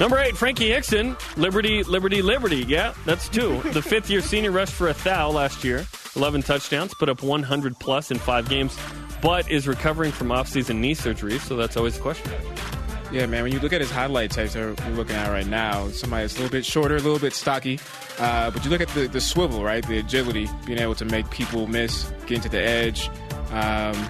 Number 0.00 0.18
eight, 0.18 0.34
Frankie 0.34 0.70
Hickson. 0.70 1.14
Liberty, 1.36 1.82
Liberty, 1.82 2.22
Liberty. 2.22 2.64
Yeah, 2.66 2.94
that's 3.04 3.28
two. 3.28 3.60
The 3.72 3.82
fifth 3.82 4.08
year 4.08 4.22
senior 4.22 4.50
rushed 4.50 4.72
for 4.72 4.88
a 4.88 4.94
thou 4.94 5.30
last 5.30 5.62
year. 5.62 5.86
11 6.16 6.42
touchdowns, 6.42 6.94
put 6.94 7.10
up 7.10 7.22
100 7.22 7.78
plus 7.78 8.10
in 8.10 8.18
five 8.18 8.48
games, 8.48 8.76
but 9.20 9.48
is 9.50 9.68
recovering 9.68 10.10
from 10.10 10.28
offseason 10.28 10.76
knee 10.76 10.94
surgery, 10.94 11.38
so 11.38 11.54
that's 11.54 11.76
always 11.76 11.98
a 11.98 12.00
question. 12.00 12.32
Yeah, 13.12 13.26
man. 13.26 13.42
When 13.42 13.52
you 13.52 13.60
look 13.60 13.74
at 13.74 13.82
his 13.82 13.90
highlight 13.90 14.30
tapes 14.30 14.54
that 14.54 14.80
we're 14.86 14.94
looking 14.94 15.16
at 15.16 15.28
right 15.28 15.46
now, 15.46 15.88
somebody 15.90 16.24
that's 16.24 16.34
a 16.34 16.38
little 16.38 16.50
bit 16.50 16.64
shorter, 16.64 16.96
a 16.96 17.00
little 17.00 17.18
bit 17.18 17.34
stocky, 17.34 17.78
uh, 18.18 18.50
but 18.50 18.64
you 18.64 18.70
look 18.70 18.80
at 18.80 18.88
the, 18.88 19.06
the 19.06 19.20
swivel, 19.20 19.62
right? 19.62 19.86
The 19.86 19.98
agility, 19.98 20.48
being 20.64 20.78
able 20.78 20.94
to 20.94 21.04
make 21.04 21.28
people 21.30 21.66
miss, 21.66 22.10
getting 22.22 22.40
to 22.40 22.48
the 22.48 22.62
edge. 22.62 23.10
Um, 23.50 24.08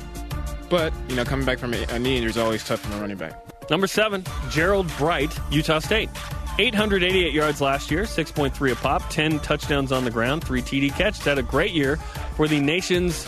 but 0.69 0.93
you 1.09 1.17
know, 1.17 1.25
coming 1.25 1.45
back 1.45 1.59
from 1.59 1.75
a, 1.75 1.83
a 1.89 1.99
knee 1.99 2.17
injury 2.17 2.31
is 2.31 2.39
always 2.39 2.65
tough 2.65 2.79
from 2.81 2.93
a 2.93 3.01
running 3.01 3.17
back. 3.17 3.50
Number 3.71 3.87
seven, 3.87 4.23
Gerold 4.51 4.97
Bright, 4.99 5.33
Utah 5.51 5.79
State. 5.79 6.11
888 6.59 7.33
yards 7.33 7.61
last 7.61 7.91
year, 7.91 8.03
6.3 8.03 8.73
a 8.73 8.77
pop, 8.77 9.09
10 9.09 9.39
touchdowns 9.39 9.93
on 9.93 10.05
the 10.05 10.11
ground, 10.11 10.45
3 10.45 10.61
TD 10.61 10.91
catches. 10.91 11.25
Had 11.25 11.39
a 11.39 11.43
great 11.43 11.71
year 11.71 11.97
for 12.37 12.49
the 12.49 12.61
nation's 12.61 13.27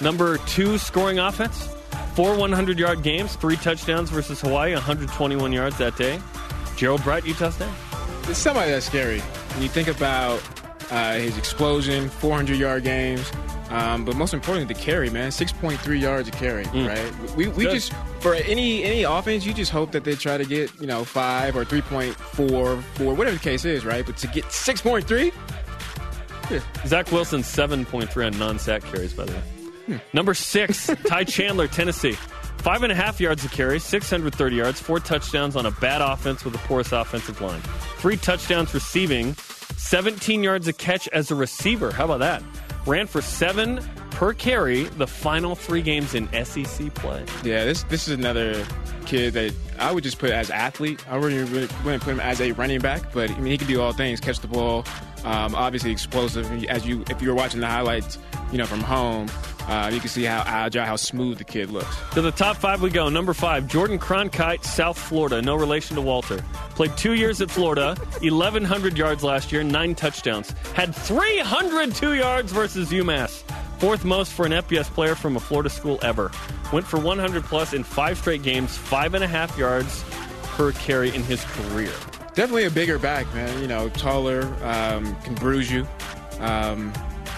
number 0.00 0.38
two 0.38 0.78
scoring 0.78 1.18
offense. 1.18 1.68
Four 2.14 2.36
100 2.36 2.78
yard 2.78 3.02
games, 3.02 3.36
three 3.36 3.56
touchdowns 3.56 4.10
versus 4.10 4.40
Hawaii, 4.40 4.72
121 4.72 5.52
yards 5.52 5.78
that 5.78 5.96
day. 5.96 6.18
Gerold 6.76 7.04
Bright, 7.04 7.26
Utah 7.26 7.50
State. 7.50 7.68
It's 8.24 8.38
somebody 8.38 8.70
that's 8.70 8.86
scary 8.86 9.20
when 9.20 9.62
you 9.62 9.68
think 9.68 9.88
about 9.88 10.42
uh, 10.90 11.14
his 11.14 11.36
explosion, 11.38 12.08
400 12.08 12.56
yard 12.56 12.82
games. 12.82 13.30
Um, 13.70 14.04
but 14.04 14.16
most 14.16 14.32
importantly, 14.32 14.72
the 14.72 14.80
carry, 14.80 15.10
man, 15.10 15.30
6.3 15.30 16.00
yards 16.00 16.28
a 16.28 16.32
carry, 16.32 16.64
right? 16.64 17.36
We, 17.36 17.48
we 17.48 17.64
Good. 17.64 17.74
just 17.74 17.92
for 18.20 18.34
any 18.34 18.82
any 18.82 19.02
offense, 19.02 19.44
you 19.44 19.52
just 19.52 19.70
hope 19.70 19.92
that 19.92 20.04
they 20.04 20.14
try 20.14 20.38
to 20.38 20.44
get 20.44 20.70
you 20.80 20.86
know 20.86 21.04
five 21.04 21.54
or 21.54 21.64
3.4, 21.64 22.14
four, 22.14 23.14
whatever 23.14 23.36
the 23.36 23.42
case 23.42 23.64
is, 23.64 23.84
right? 23.84 24.06
But 24.06 24.16
to 24.18 24.26
get 24.28 24.44
6.3, 24.44 25.32
Zach 26.86 27.12
Wilson, 27.12 27.42
7.3 27.42 28.26
on 28.26 28.38
non 28.38 28.58
sack 28.58 28.82
carries, 28.84 29.12
by 29.12 29.26
the 29.26 29.32
way. 29.32 30.00
Number 30.12 30.34
six, 30.34 30.86
Ty 31.06 31.24
Chandler, 31.24 31.68
Tennessee. 31.68 32.16
Five 32.58 32.82
and 32.82 32.90
a 32.90 32.94
half 32.94 33.20
yards 33.20 33.44
a 33.44 33.48
carry, 33.48 33.78
630 33.78 34.56
yards, 34.56 34.80
four 34.80 34.98
touchdowns 34.98 35.56
on 35.56 35.66
a 35.66 35.70
bad 35.70 36.02
offense 36.02 36.44
with 36.44 36.54
a 36.54 36.58
porous 36.58 36.92
offensive 36.92 37.40
line. 37.40 37.60
Three 37.98 38.16
touchdowns 38.16 38.74
receiving, 38.74 39.34
17 39.76 40.42
yards 40.42 40.66
a 40.66 40.72
catch 40.72 41.06
as 41.08 41.30
a 41.30 41.34
receiver. 41.34 41.92
How 41.92 42.06
about 42.06 42.18
that? 42.18 42.42
Ran 42.86 43.06
for 43.06 43.20
seven 43.20 43.80
per 44.10 44.32
carry 44.32 44.84
the 44.84 45.06
final 45.06 45.54
three 45.54 45.82
games 45.82 46.14
in 46.14 46.28
SEC 46.44 46.92
play. 46.94 47.24
yeah, 47.44 47.64
this 47.64 47.82
this 47.84 48.08
is 48.08 48.14
another 48.14 48.64
kid 49.06 49.34
that 49.34 49.54
I 49.78 49.92
would 49.92 50.04
just 50.04 50.18
put 50.18 50.30
as 50.30 50.50
athlete. 50.50 51.04
I 51.08 51.16
wouldn't 51.18 51.50
really 51.50 51.68
wouldn't 51.84 52.02
put 52.02 52.10
him 52.12 52.20
as 52.20 52.40
a 52.40 52.52
running 52.52 52.80
back, 52.80 53.12
but 53.12 53.30
I 53.30 53.34
mean 53.38 53.52
he 53.52 53.58
can 53.58 53.68
do 53.68 53.80
all 53.80 53.92
things: 53.92 54.20
catch 54.20 54.40
the 54.40 54.48
ball, 54.48 54.84
um, 55.24 55.54
obviously 55.54 55.92
explosive. 55.92 56.50
As 56.64 56.86
you 56.86 57.04
if 57.10 57.22
you 57.22 57.28
were 57.28 57.34
watching 57.34 57.60
the 57.60 57.66
highlights, 57.66 58.18
you 58.50 58.58
know 58.58 58.66
from 58.66 58.80
home, 58.80 59.28
uh, 59.68 59.90
you 59.92 60.00
can 60.00 60.08
see 60.08 60.24
how 60.24 60.42
agile, 60.46 60.84
how 60.84 60.96
smooth 60.96 61.38
the 61.38 61.44
kid 61.44 61.70
looks. 61.70 61.94
To 62.14 62.22
the 62.22 62.32
top 62.32 62.56
five 62.56 62.82
we 62.82 62.90
go. 62.90 63.08
Number 63.08 63.34
five, 63.34 63.66
Jordan 63.68 63.98
Cronkrite, 63.98 64.64
South 64.64 64.98
Florida. 64.98 65.42
No 65.42 65.54
relation 65.54 65.94
to 65.96 66.02
Walter. 66.02 66.42
Played 66.78 66.96
two 66.96 67.14
years 67.14 67.40
at 67.40 67.50
Florida, 67.50 67.96
1,100 68.20 68.96
yards 68.96 69.24
last 69.24 69.50
year, 69.50 69.64
nine 69.64 69.96
touchdowns. 69.96 70.50
Had 70.74 70.94
302 70.94 72.12
yards 72.12 72.52
versus 72.52 72.90
UMass. 72.90 73.42
Fourth 73.80 74.04
most 74.04 74.32
for 74.32 74.46
an 74.46 74.52
FBS 74.52 74.84
player 74.84 75.16
from 75.16 75.34
a 75.34 75.40
Florida 75.40 75.70
school 75.70 75.98
ever. 76.02 76.30
Went 76.72 76.86
for 76.86 77.00
100 77.00 77.42
plus 77.42 77.72
in 77.72 77.82
five 77.82 78.16
straight 78.16 78.44
games, 78.44 78.76
five 78.76 79.14
and 79.14 79.24
a 79.24 79.26
half 79.26 79.58
yards 79.58 80.04
per 80.44 80.70
carry 80.70 81.12
in 81.12 81.24
his 81.24 81.42
career. 81.46 81.90
Definitely 82.34 82.66
a 82.66 82.70
bigger 82.70 83.00
back, 83.00 83.26
man. 83.34 83.60
You 83.60 83.66
know, 83.66 83.88
taller, 83.88 84.42
um, 84.62 85.16
can 85.22 85.34
bruise 85.34 85.72
you. 85.72 85.84
Um, 86.38 86.92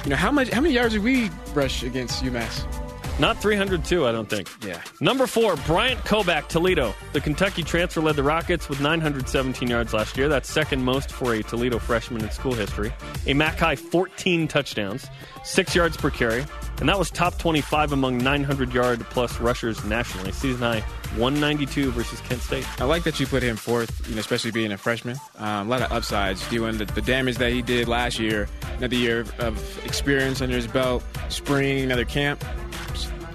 you 0.04 0.10
know, 0.10 0.16
how 0.16 0.30
much? 0.30 0.50
How 0.50 0.60
many 0.60 0.74
yards 0.74 0.92
did 0.92 1.02
we 1.02 1.30
rush 1.54 1.82
against 1.82 2.22
UMass? 2.22 2.89
Not 3.20 3.36
302, 3.42 4.06
I 4.06 4.12
don't 4.12 4.30
think. 4.30 4.48
Yeah. 4.64 4.80
Number 4.98 5.26
four, 5.26 5.54
Bryant 5.66 6.00
Koback, 6.04 6.48
Toledo. 6.48 6.94
The 7.12 7.20
Kentucky 7.20 7.62
transfer 7.62 8.00
led 8.00 8.16
the 8.16 8.22
Rockets 8.22 8.66
with 8.66 8.80
917 8.80 9.68
yards 9.68 9.92
last 9.92 10.16
year. 10.16 10.26
That's 10.30 10.50
second 10.50 10.82
most 10.82 11.12
for 11.12 11.34
a 11.34 11.42
Toledo 11.42 11.78
freshman 11.78 12.24
in 12.24 12.30
school 12.30 12.54
history. 12.54 12.94
A 13.26 13.34
MAC 13.34 13.58
high 13.58 13.76
14 13.76 14.48
touchdowns, 14.48 15.06
six 15.44 15.74
yards 15.74 15.98
per 15.98 16.08
carry, 16.08 16.46
and 16.78 16.88
that 16.88 16.98
was 16.98 17.10
top 17.10 17.36
25 17.36 17.92
among 17.92 18.16
900 18.16 18.72
yard 18.72 19.00
plus 19.10 19.38
rushers 19.38 19.84
nationally. 19.84 20.32
Season 20.32 20.62
high 20.62 20.80
192 21.18 21.90
versus 21.90 22.20
Kent 22.22 22.40
State. 22.40 22.80
I 22.80 22.84
like 22.84 23.02
that 23.02 23.20
you 23.20 23.26
put 23.26 23.42
him 23.42 23.56
fourth, 23.56 24.08
you 24.08 24.14
know, 24.14 24.20
especially 24.20 24.52
being 24.52 24.72
a 24.72 24.78
freshman. 24.78 25.18
Um, 25.36 25.66
a 25.66 25.70
lot 25.70 25.82
of 25.82 25.92
upsides, 25.92 26.48
doing 26.48 26.78
the, 26.78 26.86
the 26.86 27.02
damage 27.02 27.36
that 27.36 27.52
he 27.52 27.60
did 27.60 27.86
last 27.86 28.18
year. 28.18 28.48
Another 28.78 28.96
year 28.96 29.26
of 29.40 29.84
experience 29.84 30.40
under 30.40 30.56
his 30.56 30.66
belt. 30.66 31.04
Spring, 31.28 31.84
another 31.84 32.06
camp. 32.06 32.42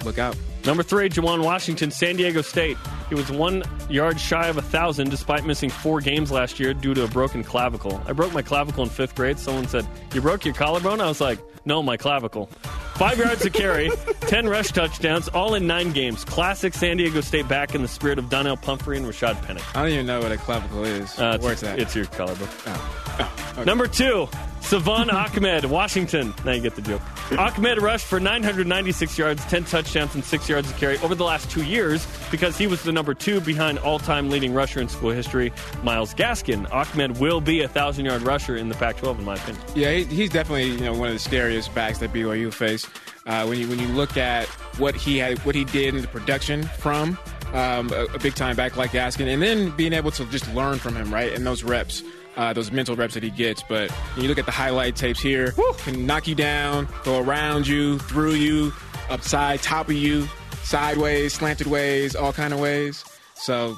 Look 0.06 0.18
out. 0.20 0.38
Number 0.66 0.82
three, 0.84 1.10
Juwan 1.10 1.44
Washington, 1.44 1.92
San 1.92 2.16
Diego 2.16 2.42
State. 2.42 2.78
He 3.10 3.16
was 3.16 3.32
one 3.32 3.64
yard 3.90 4.20
shy 4.20 4.48
of 4.48 4.58
a 4.58 4.62
thousand 4.62 5.10
despite 5.12 5.46
missing 5.46 5.70
four 5.70 6.00
games 6.02 6.32
last 6.32 6.60
year 6.60 6.74
due 6.74 6.94
to 6.94 7.04
a 7.04 7.08
broken 7.08 7.44
clavicle. 7.44 8.02
I 8.08 8.14
broke 8.14 8.34
my 8.34 8.42
clavicle 8.42 8.84
in 8.84 8.90
fifth 8.90 9.16
grade. 9.16 9.38
Someone 9.38 9.68
said, 9.68 9.86
You 10.14 10.22
broke 10.22 10.46
your 10.46 10.54
collarbone? 10.56 11.02
I 11.02 11.08
was 11.08 11.22
like, 11.22 11.40
No, 11.66 11.84
my 11.84 11.98
clavicle. 11.98 12.48
Five 12.96 13.18
yards 13.20 13.42
to 13.42 13.50
carry, 13.50 13.90
10 14.22 14.48
rush 14.48 14.70
touchdowns, 14.70 15.28
all 15.28 15.54
in 15.54 15.68
nine 15.68 15.92
games. 15.92 16.24
Classic 16.24 16.74
San 16.74 16.98
Diego 16.98 17.20
State 17.22 17.48
back 17.48 17.76
in 17.76 17.82
the 17.82 17.88
spirit 17.90 18.18
of 18.18 18.30
Donnell 18.30 18.56
Pumphrey 18.58 18.96
and 18.98 19.06
Rashaad 19.06 19.42
Penny. 19.44 19.62
I 19.76 19.82
don't 19.84 19.92
even 19.92 20.06
know 20.06 20.22
what 20.22 20.32
a 20.32 20.38
clavicle 20.38 20.86
is. 20.86 21.20
Uh, 21.20 21.34
it's, 21.36 21.44
Where's 21.44 21.62
that? 21.62 21.78
It's 21.78 21.94
your 21.96 22.06
collarbone. 22.06 22.48
Oh. 22.68 23.02
Oh, 23.20 23.54
okay. 23.54 23.64
Number 23.66 23.88
two, 23.88 24.28
Salvon 24.66 25.12
Ahmed, 25.12 25.66
Washington. 25.66 26.34
Now 26.44 26.54
you 26.54 26.62
get 26.62 26.76
the 26.76 26.82
joke. 26.82 27.02
Ahmed 27.38 27.80
rushed 27.80 28.08
for 28.08 28.20
996 28.20 29.16
yards, 29.16 29.46
10 29.46 29.66
touchdowns, 29.66 30.16
and 30.16 30.26
6 30.26 30.50
yards 30.50 30.72
to 30.72 30.78
carry 30.80 30.98
over 31.00 31.14
the 31.14 31.24
last 31.24 31.52
two 31.52 31.64
years 31.64 32.08
because 32.32 32.58
he 32.58 32.66
was 32.66 32.82
the 32.82 32.92
number 32.92 33.14
two 33.14 33.40
behind 33.42 33.78
all 33.78 34.00
time 34.00 34.32
leading 34.32 34.56
rusher 34.56 34.82
in 34.82 34.90
school 34.90 35.12
history, 35.12 35.54
Myles 35.84 36.16
Gaskin. 36.16 36.68
Ahmed 36.72 37.20
will 37.20 37.42
be 37.42 37.60
a 37.60 37.68
1,000 37.68 38.06
yard 38.06 38.24
rusher 38.24 38.56
in 38.56 38.70
the 38.70 38.76
Pac 38.76 38.98
12, 38.98 39.20
in 39.20 39.26
my 39.26 39.36
opinion. 39.36 39.64
Yeah, 39.76 39.92
he, 39.92 40.04
he's 40.06 40.32
definitely 40.32 40.72
you 40.72 40.80
know 40.80 40.94
one 40.94 41.10
of 41.10 41.14
the 41.14 41.20
scariest 41.20 41.74
backs 41.76 42.00
that 42.00 42.12
BYU 42.12 42.52
face. 42.52 42.88
Uh, 43.28 43.46
when 43.46 43.60
you 43.60 43.68
when 43.68 43.78
you 43.78 43.88
look 43.90 44.18
at 44.18 44.48
what 44.80 44.96
he 44.96 45.20
had, 45.20 45.38
what 45.46 45.54
he 45.54 45.64
did 45.66 45.94
in 45.94 46.02
the 46.02 46.08
production 46.08 46.64
from 46.64 47.20
um, 47.54 47.92
a, 47.94 48.06
a 48.16 48.20
big 48.20 48.34
time 48.34 48.56
back 48.56 48.78
like 48.78 48.92
Gaskin, 48.92 49.32
and 49.32 49.44
then 49.44 49.70
being 49.76 49.94
able 49.94 50.10
to 50.12 50.26
just 50.26 50.52
learn 50.56 50.80
from 50.80 50.96
him, 50.96 51.14
right, 51.14 51.32
and 51.34 51.46
those 51.46 51.64
reps. 51.64 52.02
Uh, 52.36 52.52
those 52.52 52.72
mental 52.72 52.96
reps 52.96 53.14
that 53.14 53.24
he 53.24 53.30
gets, 53.30 53.64
but 53.64 53.90
when 53.92 54.24
you 54.24 54.28
look 54.28 54.38
at 54.38 54.46
the 54.46 54.52
highlight 54.52 54.96
tapes 54.96 55.22
here, 55.22 55.54
can 55.78 56.06
knock 56.06 56.28
you 56.28 56.36
down, 56.36 56.88
go 57.04 57.20
around 57.20 57.66
you, 57.66 57.98
through 58.00 58.34
you, 58.34 58.74
upside, 59.10 59.62
top 59.62 59.88
of 59.88 59.94
you, 59.94 60.28
sideways, 60.64 61.34
slanted 61.34 61.68
ways, 61.68 62.16
all 62.16 62.34
kind 62.34 62.54
of 62.54 62.60
ways. 62.60 63.06
So 63.36 63.78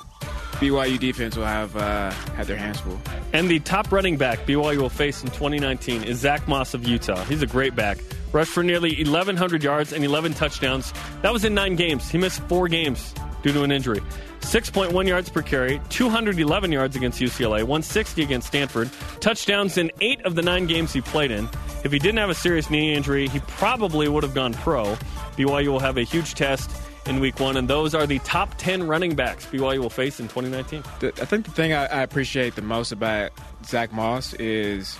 BYU 0.53 0.97
defense 0.97 1.35
will 1.35 1.45
have 1.45 1.75
uh, 1.75 2.09
had 2.35 2.47
their 2.47 2.57
hands 2.57 2.79
full. 2.79 2.99
And 3.33 3.49
the 3.49 3.59
top 3.59 3.91
running 3.91 4.17
back 4.17 4.39
BYU 4.47 4.77
will 4.77 4.89
face 4.89 5.21
in 5.21 5.29
2019 5.29 6.03
is 6.03 6.19
Zach 6.19 6.47
Moss 6.47 6.73
of 6.73 6.87
Utah. 6.87 7.23
He's 7.25 7.41
a 7.43 7.47
great 7.47 7.75
back. 7.75 7.99
Rushed 8.31 8.51
for 8.51 8.63
nearly 8.63 8.95
1,100 8.95 9.63
yards 9.63 9.93
and 9.93 10.03
11 10.03 10.33
touchdowns. 10.33 10.93
That 11.21 11.31
was 11.31 11.45
in 11.45 11.53
nine 11.53 11.75
games. 11.75 12.09
He 12.09 12.17
missed 12.17 12.41
four 12.47 12.67
games 12.67 13.13
due 13.47 13.53
to 13.53 13.63
an 13.63 13.71
injury. 13.71 14.01
6.1 14.41 15.07
yards 15.07 15.29
per 15.29 15.41
carry, 15.41 15.81
211 15.89 16.71
yards 16.71 16.95
against 16.95 17.21
UCLA, 17.21 17.63
160 17.63 18.21
against 18.21 18.47
Stanford, 18.47 18.89
touchdowns 19.19 19.77
in 19.77 19.91
eight 20.01 20.21
of 20.25 20.35
the 20.35 20.41
nine 20.41 20.67
games 20.67 20.91
he 20.91 21.01
played 21.01 21.31
in. 21.31 21.47
If 21.83 21.91
he 21.91 21.99
didn't 21.99 22.17
have 22.17 22.29
a 22.29 22.35
serious 22.35 22.69
knee 22.69 22.93
injury, 22.93 23.27
he 23.29 23.39
probably 23.41 24.09
would 24.09 24.23
have 24.23 24.33
gone 24.33 24.53
pro. 24.53 24.95
BYU 25.37 25.67
will 25.67 25.79
have 25.79 25.97
a 25.97 26.03
huge 26.03 26.33
test 26.33 26.69
in 27.05 27.21
week 27.21 27.39
one, 27.39 27.55
and 27.55 27.69
those 27.69 27.95
are 27.95 28.05
the 28.05 28.19
top 28.19 28.55
10 28.57 28.85
running 28.85 29.15
backs 29.15 29.45
BYU 29.45 29.79
will 29.79 29.89
face 29.89 30.19
in 30.19 30.27
2019. 30.27 30.83
I 31.01 31.25
think 31.25 31.45
the 31.45 31.51
thing 31.51 31.73
I, 31.73 32.01
appreciate 32.01 32.55
the 32.55 32.61
most 32.61 32.91
about 32.91 33.31
Zach 33.65 33.93
Moss 33.93 34.33
is 34.33 34.97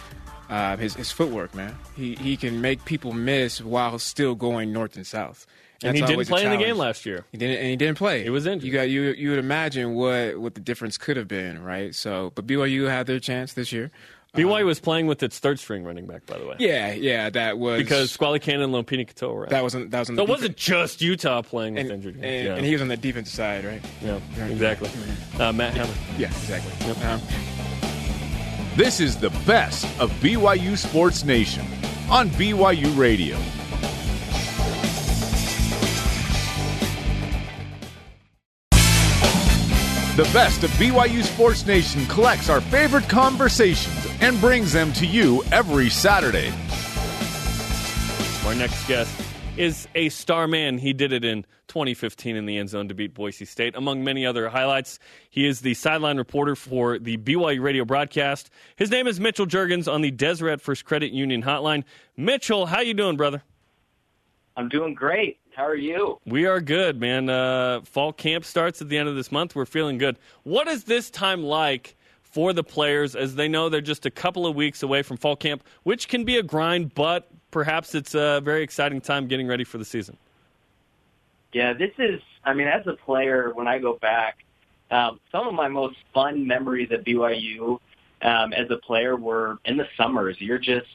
uh, 0.50 0.78
his, 0.78 0.96
his 0.96 1.12
footwork, 1.12 1.54
man. 1.54 1.76
He, 1.96 2.16
he 2.16 2.38
can 2.38 2.62
make 2.62 2.86
people 2.86 3.12
miss 3.12 3.62
while 3.62 4.00
still 4.00 4.36
going 4.36 4.72
north 4.72 4.96
and 4.96 5.06
south. 5.06 5.46
And 5.84 5.96
he 5.96 6.02
didn't 6.04 6.28
play 6.28 6.44
in 6.44 6.52
the 6.52 6.58
game 6.58 6.78
last 6.78 7.06
year. 7.06 7.26
He 7.32 7.38
didn't, 7.38 7.58
and 7.58 7.68
he 7.68 7.76
didn't 7.76 7.98
play. 7.98 8.24
He 8.24 8.30
was 8.30 8.46
injured. 8.46 8.66
You 8.66 8.74
got 8.74 8.90
you. 8.90 9.04
You 9.04 9.30
would 9.32 9.40
imagine 9.40 9.94
what 9.94 10.40
what 10.40 10.56
the 10.56 10.62
difference 10.62 10.98
could 10.98 11.18
have 11.18 11.28
been, 11.28 11.62
right? 11.64 11.94
So, 11.94 12.32
but 12.36 12.48
BYU 12.48 12.90
had 12.90 13.06
their 13.08 13.20
chance 13.20 13.54
this 13.54 13.72
year. 13.72 13.92
BYU 14.36 14.66
was 14.66 14.80
playing 14.80 15.08
with 15.08 15.24
its 15.24 15.40
third 15.40 15.58
string 15.60 15.84
running 15.84 16.06
back, 16.06 16.26
by 16.28 16.38
the 16.38 16.46
way. 16.46 16.56
Yeah, 16.60 16.94
yeah, 16.94 17.30
that 17.32 17.58
was 17.58 17.80
Because 17.80 18.12
Squally 18.12 18.40
Canada 18.40 18.66
and 18.66 18.74
Lopini 18.74 19.08
Katoa 19.12 19.34
were 19.34 19.44
out. 19.46 19.50
that 19.50 19.64
wasn't 19.64 19.90
that 19.92 20.00
was 20.00 20.10
on 20.12 20.16
so 20.16 20.26
the 20.26 20.32
it 20.32 20.36
wasn't 20.36 20.58
just 20.58 21.02
Utah 21.02 21.42
playing 21.42 21.74
with 21.74 21.84
and, 21.86 21.92
injured 21.92 22.16
and, 22.16 22.46
yeah. 22.46 22.56
and 22.56 22.64
he 22.66 22.74
was 22.74 22.82
on 22.82 22.88
the 22.88 22.98
defensive 22.98 23.34
side, 23.34 23.66
right? 23.66 23.82
yeah, 24.04 24.20
exactly. 24.48 24.90
Uh, 25.40 25.52
Matt 25.54 25.74
Hammer. 25.76 25.94
Yeah, 26.20 26.28
exactly. 26.28 26.92
Um, 27.04 27.20
This 28.76 29.00
is 29.00 29.18
the 29.18 29.32
best 29.48 29.86
of 30.00 30.12
BYU 30.22 30.78
Sports 30.78 31.24
Nation 31.24 31.66
on 32.12 32.30
BYU 32.32 32.96
Radio. 32.96 33.38
The 40.18 40.24
best 40.34 40.64
of 40.64 40.72
BYU 40.72 41.22
Sports 41.22 41.68
Nation 41.68 42.04
collects 42.08 42.50
our 42.50 42.60
favorite 42.60 43.08
conversations 43.08 44.08
and 44.20 44.42
brings 44.42 44.74
them 44.74 44.92
to 44.94 45.06
you 45.06 45.44
every 45.52 45.92
Saturday. 45.92 46.52
Our 48.44 48.56
next 48.56 48.88
guest 48.88 49.14
is 49.58 49.88
a 49.94 50.10
star 50.10 50.48
man. 50.48 50.80
He 50.80 50.92
did 50.92 51.14
it 51.14 51.24
in 51.24 51.46
2015 51.68 52.36
in 52.36 52.48
the 52.48 52.58
end 52.58 52.70
zone 52.70 52.88
to 52.88 52.96
beat 52.96 53.14
Boise 53.14 53.46
State, 53.46 53.76
among 53.76 54.04
many 54.04 54.26
other 54.26 54.50
highlights. 54.50 54.98
He 55.30 55.46
is 55.46 55.62
the 55.62 55.76
sideline 55.76 56.18
reporter 56.18 56.56
for 56.56 56.98
the 56.98 57.18
BYU 57.18 57.62
radio 57.62 57.86
broadcast. 57.86 58.50
His 58.76 58.90
name 58.90 59.06
is 59.06 59.20
Mitchell 59.20 59.46
Juergens 59.46 59.88
on 59.88 60.02
the 60.02 60.10
Deseret 60.10 60.62
First 60.62 60.84
Credit 60.84 61.12
Union 61.12 61.44
hotline. 61.44 61.84
Mitchell, 62.16 62.66
how 62.66 62.80
you 62.80 62.96
doing, 62.96 63.18
brother? 63.18 63.44
I'm 64.56 64.68
doing 64.68 64.96
great. 64.96 65.40
How 65.58 65.66
are 65.66 65.74
you? 65.74 66.20
We 66.28 66.46
are 66.46 66.62
good, 66.62 67.00
man. 67.00 67.32
Uh, 67.32 67.82
fall 67.82 68.14
camp 68.14 68.46
starts 68.46 68.80
at 68.80 68.90
the 68.90 68.98
end 69.00 69.10
of 69.10 69.16
this 69.16 69.32
month. 69.32 69.56
We're 69.56 69.66
feeling 69.66 69.98
good. 69.98 70.20
What 70.44 70.68
is 70.68 70.84
this 70.84 71.10
time 71.10 71.42
like 71.42 71.96
for 72.22 72.54
the 72.54 72.64
players 72.64 73.16
as 73.16 73.34
they 73.34 73.48
know 73.48 73.68
they're 73.68 73.82
just 73.82 74.06
a 74.06 74.12
couple 74.12 74.46
of 74.46 74.56
weeks 74.56 74.84
away 74.84 75.02
from 75.02 75.18
fall 75.18 75.36
camp, 75.36 75.64
which 75.82 76.10
can 76.10 76.24
be 76.26 76.38
a 76.38 76.44
grind, 76.44 76.94
but 76.94 77.32
perhaps 77.50 77.96
it's 77.96 78.14
a 78.14 78.40
very 78.44 78.62
exciting 78.62 79.02
time 79.02 79.26
getting 79.26 79.48
ready 79.48 79.64
for 79.64 79.80
the 79.80 79.86
season? 79.86 80.16
Yeah, 81.54 81.74
this 81.74 81.94
is, 81.98 82.22
I 82.44 82.54
mean, 82.54 82.68
as 82.68 82.86
a 82.86 82.94
player, 82.94 83.52
when 83.56 83.68
I 83.68 83.80
go 83.80 83.96
back, 83.96 84.46
um, 84.92 85.20
some 85.32 85.48
of 85.48 85.56
my 85.56 85.70
most 85.70 85.98
fun 86.14 86.46
memories 86.46 86.92
at 86.92 87.04
BYU 87.04 87.80
um, 88.22 88.54
as 88.54 88.70
a 88.70 88.78
player 88.78 89.16
were 89.16 89.58
in 89.66 89.78
the 89.78 89.88
summers. 89.98 90.40
You're 90.40 90.60
just, 90.60 90.86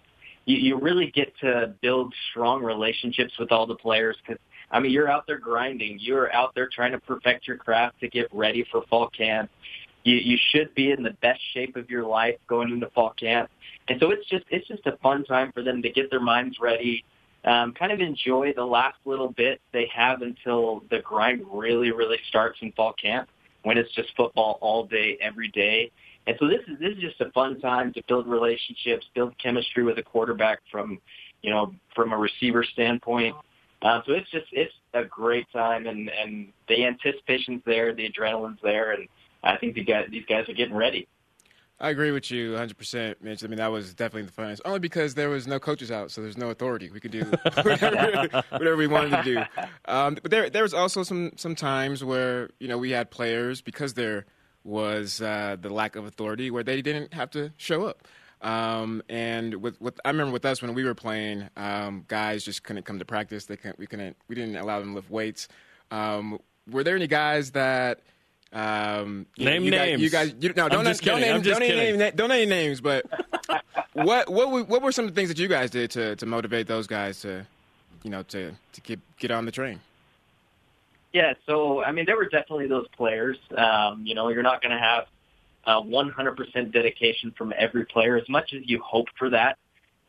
you, 0.44 0.56
you 0.56 0.76
really 0.78 1.10
get 1.10 1.36
to 1.40 1.74
build 1.80 2.14
strong 2.30 2.62
relationships 2.62 3.36
with 3.40 3.50
all 3.50 3.66
the 3.66 3.74
players 3.74 4.16
because, 4.24 4.38
I 4.72 4.80
mean, 4.80 4.90
you're 4.90 5.10
out 5.10 5.26
there 5.26 5.38
grinding. 5.38 5.98
You're 6.00 6.34
out 6.34 6.54
there 6.54 6.68
trying 6.72 6.92
to 6.92 6.98
perfect 6.98 7.46
your 7.46 7.58
craft 7.58 8.00
to 8.00 8.08
get 8.08 8.28
ready 8.32 8.64
for 8.70 8.82
fall 8.88 9.10
camp. 9.10 9.50
You, 10.04 10.16
you 10.16 10.38
should 10.50 10.74
be 10.74 10.90
in 10.90 11.02
the 11.02 11.16
best 11.22 11.40
shape 11.52 11.76
of 11.76 11.90
your 11.90 12.04
life 12.04 12.36
going 12.48 12.70
into 12.70 12.88
fall 12.90 13.14
camp. 13.18 13.50
And 13.88 14.00
so 14.00 14.10
it's 14.10 14.26
just, 14.28 14.44
it's 14.50 14.66
just 14.66 14.84
a 14.86 14.96
fun 15.02 15.24
time 15.24 15.52
for 15.52 15.62
them 15.62 15.82
to 15.82 15.90
get 15.90 16.10
their 16.10 16.20
minds 16.20 16.56
ready, 16.60 17.04
um, 17.44 17.72
kind 17.72 17.92
of 17.92 18.00
enjoy 18.00 18.52
the 18.54 18.64
last 18.64 18.96
little 19.04 19.30
bit 19.30 19.60
they 19.72 19.88
have 19.94 20.22
until 20.22 20.82
the 20.90 21.00
grind 21.00 21.42
really, 21.52 21.92
really 21.92 22.18
starts 22.28 22.58
in 22.62 22.72
fall 22.72 22.94
camp 22.94 23.28
when 23.62 23.78
it's 23.78 23.92
just 23.94 24.08
football 24.16 24.58
all 24.60 24.86
day, 24.86 25.18
every 25.20 25.48
day. 25.48 25.90
And 26.26 26.36
so 26.38 26.46
this 26.46 26.60
is 26.68 26.78
this 26.78 26.92
is 26.92 26.98
just 26.98 27.20
a 27.20 27.30
fun 27.32 27.60
time 27.60 27.92
to 27.94 28.02
build 28.06 28.28
relationships, 28.28 29.06
build 29.14 29.36
chemistry 29.38 29.82
with 29.82 29.98
a 29.98 30.02
quarterback 30.02 30.60
from, 30.70 31.00
you 31.42 31.50
know, 31.50 31.74
from 31.94 32.12
a 32.12 32.16
receiver 32.16 32.64
standpoint. 32.64 33.34
Uh, 33.82 34.00
so 34.06 34.12
it's 34.12 34.30
just 34.30 34.46
it's 34.52 34.72
a 34.94 35.04
great 35.04 35.46
time, 35.52 35.86
and 35.86 36.08
and 36.08 36.52
the 36.68 36.84
anticipation's 36.84 37.62
there, 37.66 37.92
the 37.94 38.08
adrenaline's 38.08 38.60
there, 38.62 38.92
and 38.92 39.08
I 39.42 39.56
think 39.56 39.74
the 39.74 39.84
guys 39.84 40.06
these 40.10 40.24
guys 40.26 40.48
are 40.48 40.54
getting 40.54 40.76
ready. 40.76 41.08
I 41.80 41.90
agree 41.90 42.12
with 42.12 42.30
you 42.30 42.52
100%, 42.52 43.16
Mitch. 43.22 43.42
I 43.42 43.48
mean, 43.48 43.56
that 43.56 43.72
was 43.72 43.92
definitely 43.92 44.30
the 44.30 44.40
funnest. 44.40 44.60
Only 44.64 44.78
because 44.78 45.14
there 45.14 45.28
was 45.28 45.48
no 45.48 45.58
coaches 45.58 45.90
out, 45.90 46.12
so 46.12 46.22
there's 46.22 46.36
no 46.36 46.50
authority. 46.50 46.88
We 46.90 47.00
could 47.00 47.10
do 47.10 47.24
whatever, 47.62 48.42
whatever 48.50 48.76
we 48.76 48.86
wanted 48.86 49.16
to 49.16 49.22
do. 49.24 49.62
Um, 49.86 50.16
but 50.22 50.30
there, 50.30 50.48
there 50.48 50.62
was 50.62 50.74
also 50.74 51.02
some 51.02 51.32
some 51.36 51.56
times 51.56 52.04
where 52.04 52.50
you 52.60 52.68
know 52.68 52.78
we 52.78 52.92
had 52.92 53.10
players 53.10 53.62
because 53.62 53.94
there 53.94 54.26
was 54.62 55.20
uh, 55.20 55.56
the 55.60 55.70
lack 55.70 55.96
of 55.96 56.06
authority 56.06 56.52
where 56.52 56.62
they 56.62 56.82
didn't 56.82 57.14
have 57.14 57.30
to 57.30 57.52
show 57.56 57.84
up. 57.84 58.06
Um, 58.42 59.02
and 59.08 59.54
with, 59.62 59.80
with 59.80 60.00
I 60.04 60.08
remember 60.10 60.32
with 60.32 60.44
us 60.44 60.60
when 60.60 60.74
we 60.74 60.82
were 60.84 60.94
playing, 60.94 61.48
um, 61.56 62.04
guys 62.08 62.44
just 62.44 62.64
couldn't 62.64 62.84
come 62.84 62.98
to 62.98 63.04
practice. 63.04 63.46
They 63.46 63.56
couldn't, 63.56 63.78
we 63.78 63.86
couldn't 63.86 64.16
we 64.28 64.34
didn't 64.34 64.56
allow 64.56 64.80
them 64.80 64.90
to 64.90 64.94
lift 64.96 65.10
weights. 65.10 65.48
Um, 65.90 66.38
were 66.70 66.82
there 66.84 66.96
any 66.96 67.06
guys 67.06 67.52
that 67.52 68.00
Um, 68.52 69.26
you 69.36 69.44
Name 69.46 69.64
you 69.64 69.70
names. 69.70 70.00
Guys, 70.00 70.02
you 70.02 70.10
guys, 70.10 70.34
you, 70.40 70.52
no, 70.56 70.64
I'm 70.64 70.70
don't, 70.70 70.84
just 70.84 71.02
don't 71.02 71.14
kidding. 71.18 71.28
name, 71.28 71.36
I'm 71.36 71.42
just 71.42 71.58
don't 71.60 71.68
kidding. 71.68 71.98
name, 71.98 72.12
don't 72.16 72.28
name 72.28 72.48
names. 72.48 72.80
But 72.80 73.06
what 73.94 74.28
what 74.30 74.50
were- 74.50 74.64
what 74.64 74.82
were 74.82 74.92
some 74.92 75.06
of 75.06 75.14
the 75.14 75.18
things 75.18 75.28
that 75.28 75.38
you 75.38 75.48
guys 75.48 75.70
did 75.70 75.90
to 75.92 76.16
to 76.16 76.26
motivate 76.26 76.66
those 76.66 76.86
guys 76.86 77.20
to, 77.22 77.46
you 78.02 78.10
know, 78.10 78.22
to 78.24 78.50
to 78.72 78.80
get 78.82 78.98
get 79.18 79.30
on 79.30 79.44
the 79.46 79.52
train? 79.52 79.80
Yeah, 81.12 81.34
so 81.46 81.82
I 81.84 81.92
mean, 81.92 82.06
there 82.06 82.16
were 82.16 82.24
definitely 82.28 82.66
those 82.68 82.88
players. 82.88 83.38
Um, 83.56 84.04
you 84.06 84.14
know, 84.14 84.28
you're 84.28 84.42
not 84.42 84.62
going 84.62 84.72
to 84.72 84.78
have 84.82 85.04
uh, 85.64 85.80
100% 85.80 86.72
dedication 86.72 87.32
from 87.36 87.52
every 87.56 87.84
player 87.86 88.16
as 88.16 88.28
much 88.28 88.52
as 88.54 88.62
you 88.64 88.80
hope 88.82 89.06
for 89.18 89.30
that. 89.30 89.58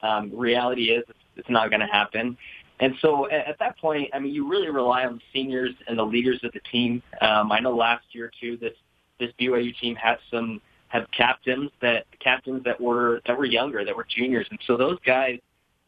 Um, 0.01 0.31
reality 0.35 0.91
is 0.91 1.03
it's, 1.35 1.49
not 1.49 1.69
going 1.69 1.79
to 1.79 1.87
happen. 1.87 2.37
And 2.79 2.95
so 3.01 3.29
at, 3.29 3.47
at 3.47 3.59
that 3.59 3.77
point, 3.77 4.09
I 4.13 4.19
mean, 4.19 4.33
you 4.33 4.49
really 4.49 4.69
rely 4.69 5.05
on 5.05 5.15
the 5.15 5.21
seniors 5.31 5.71
and 5.87 5.97
the 5.97 6.03
leaders 6.03 6.39
of 6.43 6.51
the 6.51 6.59
team. 6.71 7.01
Um, 7.21 7.51
I 7.51 7.59
know 7.59 7.75
last 7.75 8.05
year 8.11 8.31
too, 8.39 8.57
this 8.57 8.73
this 9.19 9.31
BYU 9.39 9.77
team 9.79 9.95
had 9.95 10.17
some 10.31 10.59
have 10.89 11.05
captains 11.15 11.71
that 11.81 12.05
captains 12.19 12.63
that 12.65 12.79
were 12.79 13.21
that 13.25 13.37
were 13.37 13.45
younger, 13.45 13.85
that 13.85 13.95
were 13.95 14.05
juniors, 14.09 14.47
and 14.49 14.59
so 14.67 14.75
those 14.75 14.97
guys, 15.05 15.39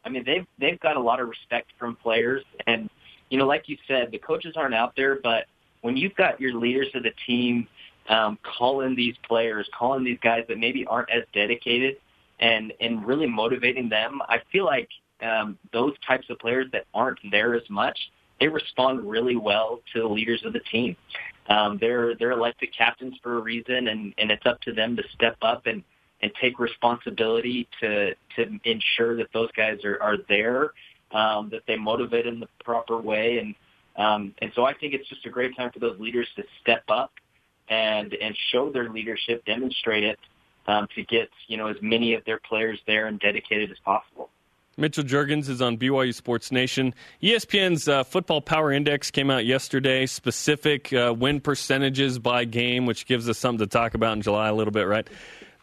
I 0.04 0.08
mean, 0.08 0.24
they've 0.24 0.46
they've 0.58 0.80
got 0.80 0.96
a 0.96 1.00
lot 1.00 1.20
of 1.20 1.28
respect 1.28 1.72
from 1.78 1.96
players, 1.96 2.42
and 2.66 2.88
you 3.28 3.38
know, 3.38 3.46
like 3.46 3.68
you 3.68 3.76
said, 3.86 4.10
the 4.10 4.18
coaches 4.18 4.54
aren't 4.56 4.74
out 4.74 4.94
there, 4.96 5.18
but 5.22 5.46
when 5.82 5.96
you've 5.96 6.14
got 6.14 6.40
your 6.40 6.54
leaders 6.54 6.88
of 6.94 7.02
the 7.02 7.12
team 7.26 7.68
um, 8.08 8.38
calling 8.58 8.94
these 8.94 9.14
players, 9.26 9.68
calling 9.76 10.04
these 10.04 10.18
guys 10.22 10.44
that 10.48 10.58
maybe 10.58 10.86
aren't 10.86 11.10
as 11.10 11.22
dedicated, 11.32 11.96
and 12.40 12.72
and 12.80 13.04
really 13.06 13.26
motivating 13.26 13.88
them, 13.88 14.20
I 14.28 14.40
feel 14.52 14.64
like 14.64 14.88
um, 15.22 15.58
those 15.72 15.94
types 16.06 16.26
of 16.30 16.38
players 16.38 16.66
that 16.72 16.84
aren't 16.94 17.18
there 17.30 17.54
as 17.54 17.68
much, 17.70 17.98
they 18.40 18.48
respond 18.48 19.08
really 19.08 19.36
well 19.36 19.80
to 19.92 20.02
the 20.02 20.08
leaders 20.08 20.42
of 20.44 20.52
the 20.52 20.60
team. 20.60 20.96
Um, 21.48 21.78
they're 21.80 22.14
they're 22.16 22.32
elected 22.32 22.70
captains 22.76 23.14
for 23.22 23.38
a 23.38 23.40
reason, 23.40 23.88
and 23.88 24.14
and 24.18 24.30
it's 24.30 24.44
up 24.46 24.60
to 24.62 24.72
them 24.72 24.96
to 24.96 25.02
step 25.14 25.36
up 25.42 25.66
and 25.66 25.82
and 26.22 26.32
take 26.40 26.58
responsibility 26.58 27.68
to 27.80 28.14
to 28.36 28.60
ensure 28.64 29.16
that 29.16 29.28
those 29.32 29.50
guys 29.52 29.84
are 29.84 30.00
are 30.02 30.16
there, 30.28 30.72
um, 31.12 31.48
that 31.50 31.62
they 31.66 31.76
motivate 31.76 32.26
in 32.26 32.40
the 32.40 32.48
proper 32.64 32.98
way, 32.98 33.38
and 33.38 33.54
um, 33.96 34.34
and 34.42 34.52
so 34.54 34.64
I 34.64 34.74
think 34.74 34.92
it's 34.92 35.08
just 35.08 35.24
a 35.24 35.30
great 35.30 35.56
time 35.56 35.70
for 35.72 35.78
those 35.78 35.98
leaders 35.98 36.26
to 36.36 36.42
step 36.60 36.84
up 36.88 37.12
and 37.68 38.14
and 38.14 38.36
show 38.52 38.70
their 38.70 38.88
leadership, 38.88 39.44
demonstrate 39.44 40.04
it, 40.04 40.18
um, 40.66 40.88
to 40.94 41.02
get 41.02 41.28
you 41.48 41.56
know 41.56 41.68
as 41.68 41.76
many 41.80 42.14
of 42.14 42.24
their 42.24 42.38
players 42.38 42.80
there 42.86 43.06
and 43.06 43.20
dedicated 43.20 43.70
as 43.70 43.78
possible. 43.78 44.30
Mitchell 44.78 45.04
Juergens 45.04 45.48
is 45.48 45.62
on 45.62 45.78
BYU 45.78 46.14
Sports 46.14 46.52
Nation. 46.52 46.94
ESPN's 47.22 47.88
uh, 47.88 48.04
Football 48.04 48.42
Power 48.42 48.70
Index 48.70 49.10
came 49.10 49.30
out 49.30 49.46
yesterday, 49.46 50.04
specific 50.04 50.92
uh, 50.92 51.14
win 51.16 51.40
percentages 51.40 52.18
by 52.18 52.44
game, 52.44 52.84
which 52.84 53.06
gives 53.06 53.26
us 53.26 53.38
something 53.38 53.66
to 53.66 53.66
talk 53.66 53.94
about 53.94 54.12
in 54.12 54.22
July 54.22 54.48
a 54.48 54.54
little 54.54 54.72
bit, 54.72 54.86
right? 54.86 55.08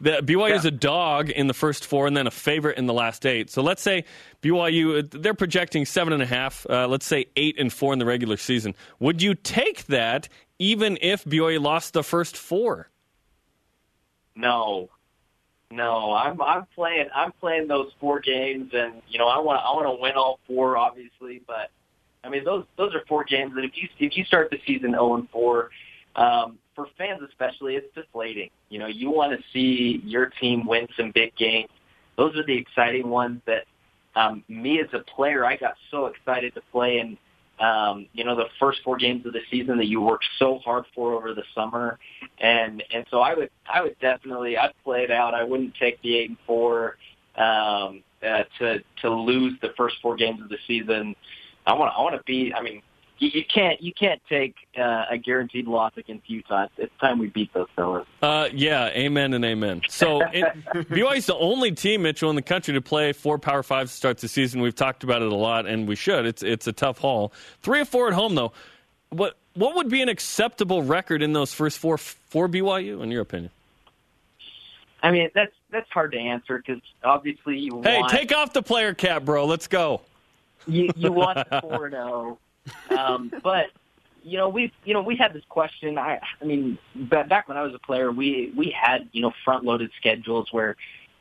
The, 0.01 0.17
BYU 0.23 0.55
is 0.55 0.65
a 0.65 0.71
dog 0.71 1.29
in 1.29 1.45
the 1.45 1.53
first 1.53 1.85
four 1.85 2.07
and 2.07 2.17
then 2.17 2.25
a 2.25 2.31
favorite 2.31 2.77
in 2.77 2.87
the 2.87 2.93
last 2.93 3.25
eight. 3.25 3.51
So 3.51 3.61
let's 3.61 3.81
say 3.81 4.03
BYU, 4.41 5.09
they're 5.09 5.35
projecting 5.35 5.85
seven 5.85 6.11
and 6.11 6.21
a 6.21 6.25
half, 6.25 6.65
uh, 6.69 6.87
let's 6.87 7.05
say 7.05 7.27
eight 7.35 7.59
and 7.59 7.71
four 7.71 7.93
in 7.93 7.99
the 7.99 8.05
regular 8.05 8.35
season. 8.35 8.73
Would 8.99 9.21
you 9.21 9.35
take 9.35 9.85
that 9.85 10.27
even 10.63 10.97
if 11.01 11.25
BYU 11.25 11.61
lost 11.61 11.91
the 11.93 12.03
first 12.03 12.37
four? 12.37 12.89
No, 14.33 14.89
no, 15.69 16.13
I'm 16.13 16.41
I'm 16.41 16.65
playing 16.73 17.09
I'm 17.13 17.33
playing 17.33 17.67
those 17.67 17.91
four 17.99 18.21
games, 18.21 18.71
and 18.73 19.01
you 19.09 19.19
know 19.19 19.27
I 19.27 19.39
want 19.39 19.61
I 19.63 19.71
want 19.71 19.87
to 19.87 20.01
win 20.01 20.13
all 20.15 20.39
four, 20.47 20.77
obviously. 20.77 21.41
But 21.45 21.69
I 22.23 22.29
mean 22.29 22.45
those 22.45 22.63
those 22.77 22.95
are 22.95 23.03
four 23.09 23.25
games 23.25 23.53
that 23.55 23.65
if 23.65 23.71
you 23.75 23.89
if 23.99 24.15
you 24.15 24.23
start 24.23 24.49
the 24.51 24.59
season 24.65 24.91
0 24.91 25.15
and 25.15 25.29
four, 25.29 25.69
um, 26.15 26.57
for 26.75 26.87
fans 26.97 27.21
especially, 27.27 27.75
it's 27.75 27.93
deflating. 27.93 28.49
You 28.69 28.79
know 28.79 28.87
you 28.87 29.09
want 29.11 29.37
to 29.37 29.43
see 29.51 30.01
your 30.05 30.27
team 30.27 30.65
win 30.65 30.87
some 30.95 31.11
big 31.11 31.35
games. 31.35 31.69
Those 32.15 32.37
are 32.37 32.45
the 32.45 32.57
exciting 32.57 33.09
ones 33.09 33.41
that 33.47 33.65
um, 34.15 34.43
me 34.47 34.79
as 34.79 34.87
a 34.93 34.99
player 34.99 35.45
I 35.45 35.57
got 35.57 35.73
so 35.91 36.05
excited 36.05 36.53
to 36.55 36.61
play 36.71 36.99
in. 36.99 37.17
Um, 37.59 38.07
you 38.13 38.23
know 38.23 38.35
the 38.35 38.47
first 38.59 38.79
four 38.83 38.97
games 38.97 39.25
of 39.25 39.33
the 39.33 39.41
season 39.51 39.77
that 39.77 39.85
you 39.85 40.01
worked 40.01 40.25
so 40.39 40.59
hard 40.65 40.85
for 40.95 41.13
over 41.13 41.33
the 41.33 41.43
summer, 41.53 41.99
and 42.39 42.83
and 42.93 43.05
so 43.11 43.19
I 43.19 43.35
would 43.35 43.51
I 43.71 43.81
would 43.81 43.97
definitely 43.99 44.57
I'd 44.57 44.73
play 44.83 45.03
it 45.03 45.11
out. 45.11 45.33
I 45.33 45.43
wouldn't 45.43 45.75
take 45.75 46.01
the 46.01 46.17
eight 46.17 46.29
and 46.29 46.37
four 46.47 46.97
um, 47.35 48.03
uh, 48.27 48.43
to 48.59 48.79
to 49.01 49.09
lose 49.09 49.53
the 49.61 49.69
first 49.77 49.95
four 50.01 50.15
games 50.15 50.41
of 50.41 50.49
the 50.49 50.57
season. 50.67 51.15
I 51.67 51.73
want 51.73 51.93
I 51.95 52.01
want 52.01 52.15
to 52.15 52.23
be. 52.25 52.53
I 52.53 52.61
mean, 52.61 52.81
you, 53.23 53.29
you 53.33 53.45
can't 53.45 53.81
you 53.81 53.93
can't 53.93 54.21
take 54.27 54.55
uh, 54.77 55.05
a 55.09 55.17
guaranteed 55.17 55.67
loss 55.67 55.93
against 55.95 56.29
Utah. 56.29 56.67
It's, 56.77 56.91
time 56.99 57.19
we 57.19 57.27
beat 57.27 57.53
those 57.53 57.67
fellas. 57.75 58.05
Uh, 58.21 58.49
yeah, 58.53 58.87
amen 58.89 59.33
and 59.33 59.45
amen. 59.45 59.81
So 59.87 60.21
it, 60.33 60.45
is 60.91 61.25
the 61.25 61.35
only 61.35 61.71
team, 61.71 62.01
Mitchell, 62.03 62.29
in 62.29 62.35
the 62.35 62.41
country 62.41 62.73
to 62.73 62.81
play 62.81 63.13
four 63.13 63.39
Power 63.39 63.63
Fives 63.63 63.91
to 63.91 63.97
start 63.97 64.17
the 64.17 64.27
season. 64.27 64.61
We've 64.61 64.75
talked 64.75 65.03
about 65.03 65.21
it 65.21 65.31
a 65.31 65.35
lot, 65.35 65.65
and 65.65 65.87
we 65.87 65.95
should. 65.95 66.25
It's 66.25 66.43
it's 66.43 66.67
a 66.67 66.73
tough 66.73 66.97
haul. 66.97 67.31
Three 67.61 67.79
or 67.79 67.85
four 67.85 68.07
at 68.07 68.13
home, 68.13 68.35
though. 68.35 68.51
What 69.09 69.37
what 69.53 69.75
would 69.75 69.89
be 69.89 70.01
an 70.01 70.09
acceptable 70.09 70.83
record 70.83 71.21
in 71.21 71.33
those 71.33 71.53
first 71.53 71.79
four 71.79 71.97
for 71.97 72.49
BYU, 72.49 73.01
in 73.01 73.09
your 73.11 73.21
opinion? 73.21 73.51
I 75.01 75.11
mean, 75.11 75.29
that's 75.33 75.53
that's 75.71 75.89
hard 75.91 76.11
to 76.11 76.17
answer 76.17 76.61
because 76.65 76.81
obviously 77.03 77.57
you 77.57 77.81
Hey, 77.81 77.99
want 77.99 78.11
take 78.11 78.35
off 78.35 78.53
the 78.53 78.63
player 78.63 78.93
cap, 78.93 79.23
bro. 79.23 79.45
Let's 79.45 79.67
go. 79.67 80.01
you, 80.67 80.89
you 80.95 81.11
want 81.11 81.47
four 81.61 81.89
zero, 81.89 82.37
um, 82.89 83.31
but 83.43 83.67
you 84.23 84.37
know 84.37 84.49
we 84.49 84.71
you 84.85 84.93
know 84.93 85.01
we 85.01 85.15
had 85.15 85.33
this 85.33 85.43
question. 85.49 85.97
I 85.97 86.19
I 86.41 86.45
mean 86.45 86.77
ba- 86.95 87.25
back 87.27 87.47
when 87.47 87.57
I 87.57 87.63
was 87.63 87.73
a 87.73 87.79
player, 87.79 88.11
we 88.11 88.53
we 88.55 88.75
had 88.77 89.09
you 89.11 89.21
know 89.21 89.31
front 89.43 89.63
loaded 89.63 89.91
schedules 89.97 90.47
where 90.51 90.75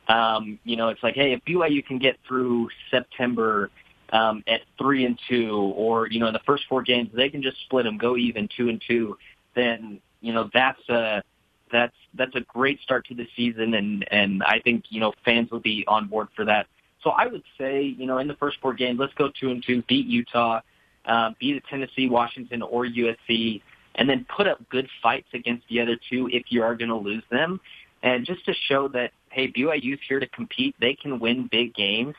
um, 0.07 0.59
you 0.63 0.75
know 0.75 0.89
it's 0.89 1.03
like 1.03 1.15
hey 1.15 1.33
if 1.33 1.43
BYU 1.45 1.85
can 1.85 1.99
get 1.99 2.17
through 2.27 2.69
September 2.89 3.69
um, 4.11 4.43
at 4.47 4.61
three 4.77 5.05
and 5.05 5.19
two, 5.29 5.73
or 5.75 6.07
you 6.07 6.19
know 6.19 6.27
in 6.27 6.33
the 6.33 6.41
first 6.45 6.63
four 6.69 6.81
games 6.81 7.09
they 7.13 7.29
can 7.29 7.41
just 7.41 7.57
split 7.65 7.83
them, 7.83 7.97
go 7.97 8.15
even 8.15 8.47
two 8.55 8.69
and 8.69 8.81
two, 8.87 9.17
then 9.55 9.99
you 10.21 10.33
know 10.33 10.49
that's 10.53 10.87
a 10.89 11.23
that's 11.71 11.95
that's 12.13 12.35
a 12.35 12.41
great 12.41 12.79
start 12.81 13.05
to 13.07 13.15
the 13.15 13.27
season, 13.35 13.73
and 13.73 14.05
and 14.11 14.43
I 14.43 14.59
think 14.59 14.85
you 14.89 14.99
know 14.99 15.13
fans 15.25 15.51
will 15.51 15.59
be 15.59 15.83
on 15.87 16.07
board 16.07 16.29
for 16.35 16.45
that. 16.45 16.67
So 17.03 17.09
I 17.09 17.27
would 17.27 17.43
say, 17.57 17.81
you 17.81 18.05
know, 18.05 18.19
in 18.19 18.29
the 18.29 18.35
first 18.35 18.57
four 18.61 18.73
games, 18.73 18.97
let's 18.97 19.13
go 19.15 19.29
two 19.37 19.49
and 19.49 19.61
two, 19.61 19.83
beat 19.89 20.05
Utah, 20.05 20.61
uh, 21.05 21.31
beat 21.39 21.63
Tennessee, 21.69 22.09
Washington, 22.09 22.61
or 22.61 22.85
USC, 22.85 23.61
and 23.95 24.09
then 24.09 24.25
put 24.35 24.47
up 24.47 24.57
good 24.69 24.87
fights 25.01 25.27
against 25.33 25.67
the 25.69 25.81
other 25.81 25.97
two 26.09 26.29
if 26.31 26.43
you 26.49 26.63
are 26.63 26.75
going 26.75 26.89
to 26.89 26.95
lose 26.95 27.23
them, 27.29 27.59
and 28.01 28.25
just 28.25 28.45
to 28.45 28.53
show 28.67 28.87
that 28.89 29.11
hey, 29.29 29.51
BYU's 29.51 29.99
here 30.07 30.19
to 30.19 30.27
compete, 30.27 30.75
they 30.79 30.93
can 30.93 31.19
win 31.19 31.49
big 31.51 31.73
games, 31.73 32.15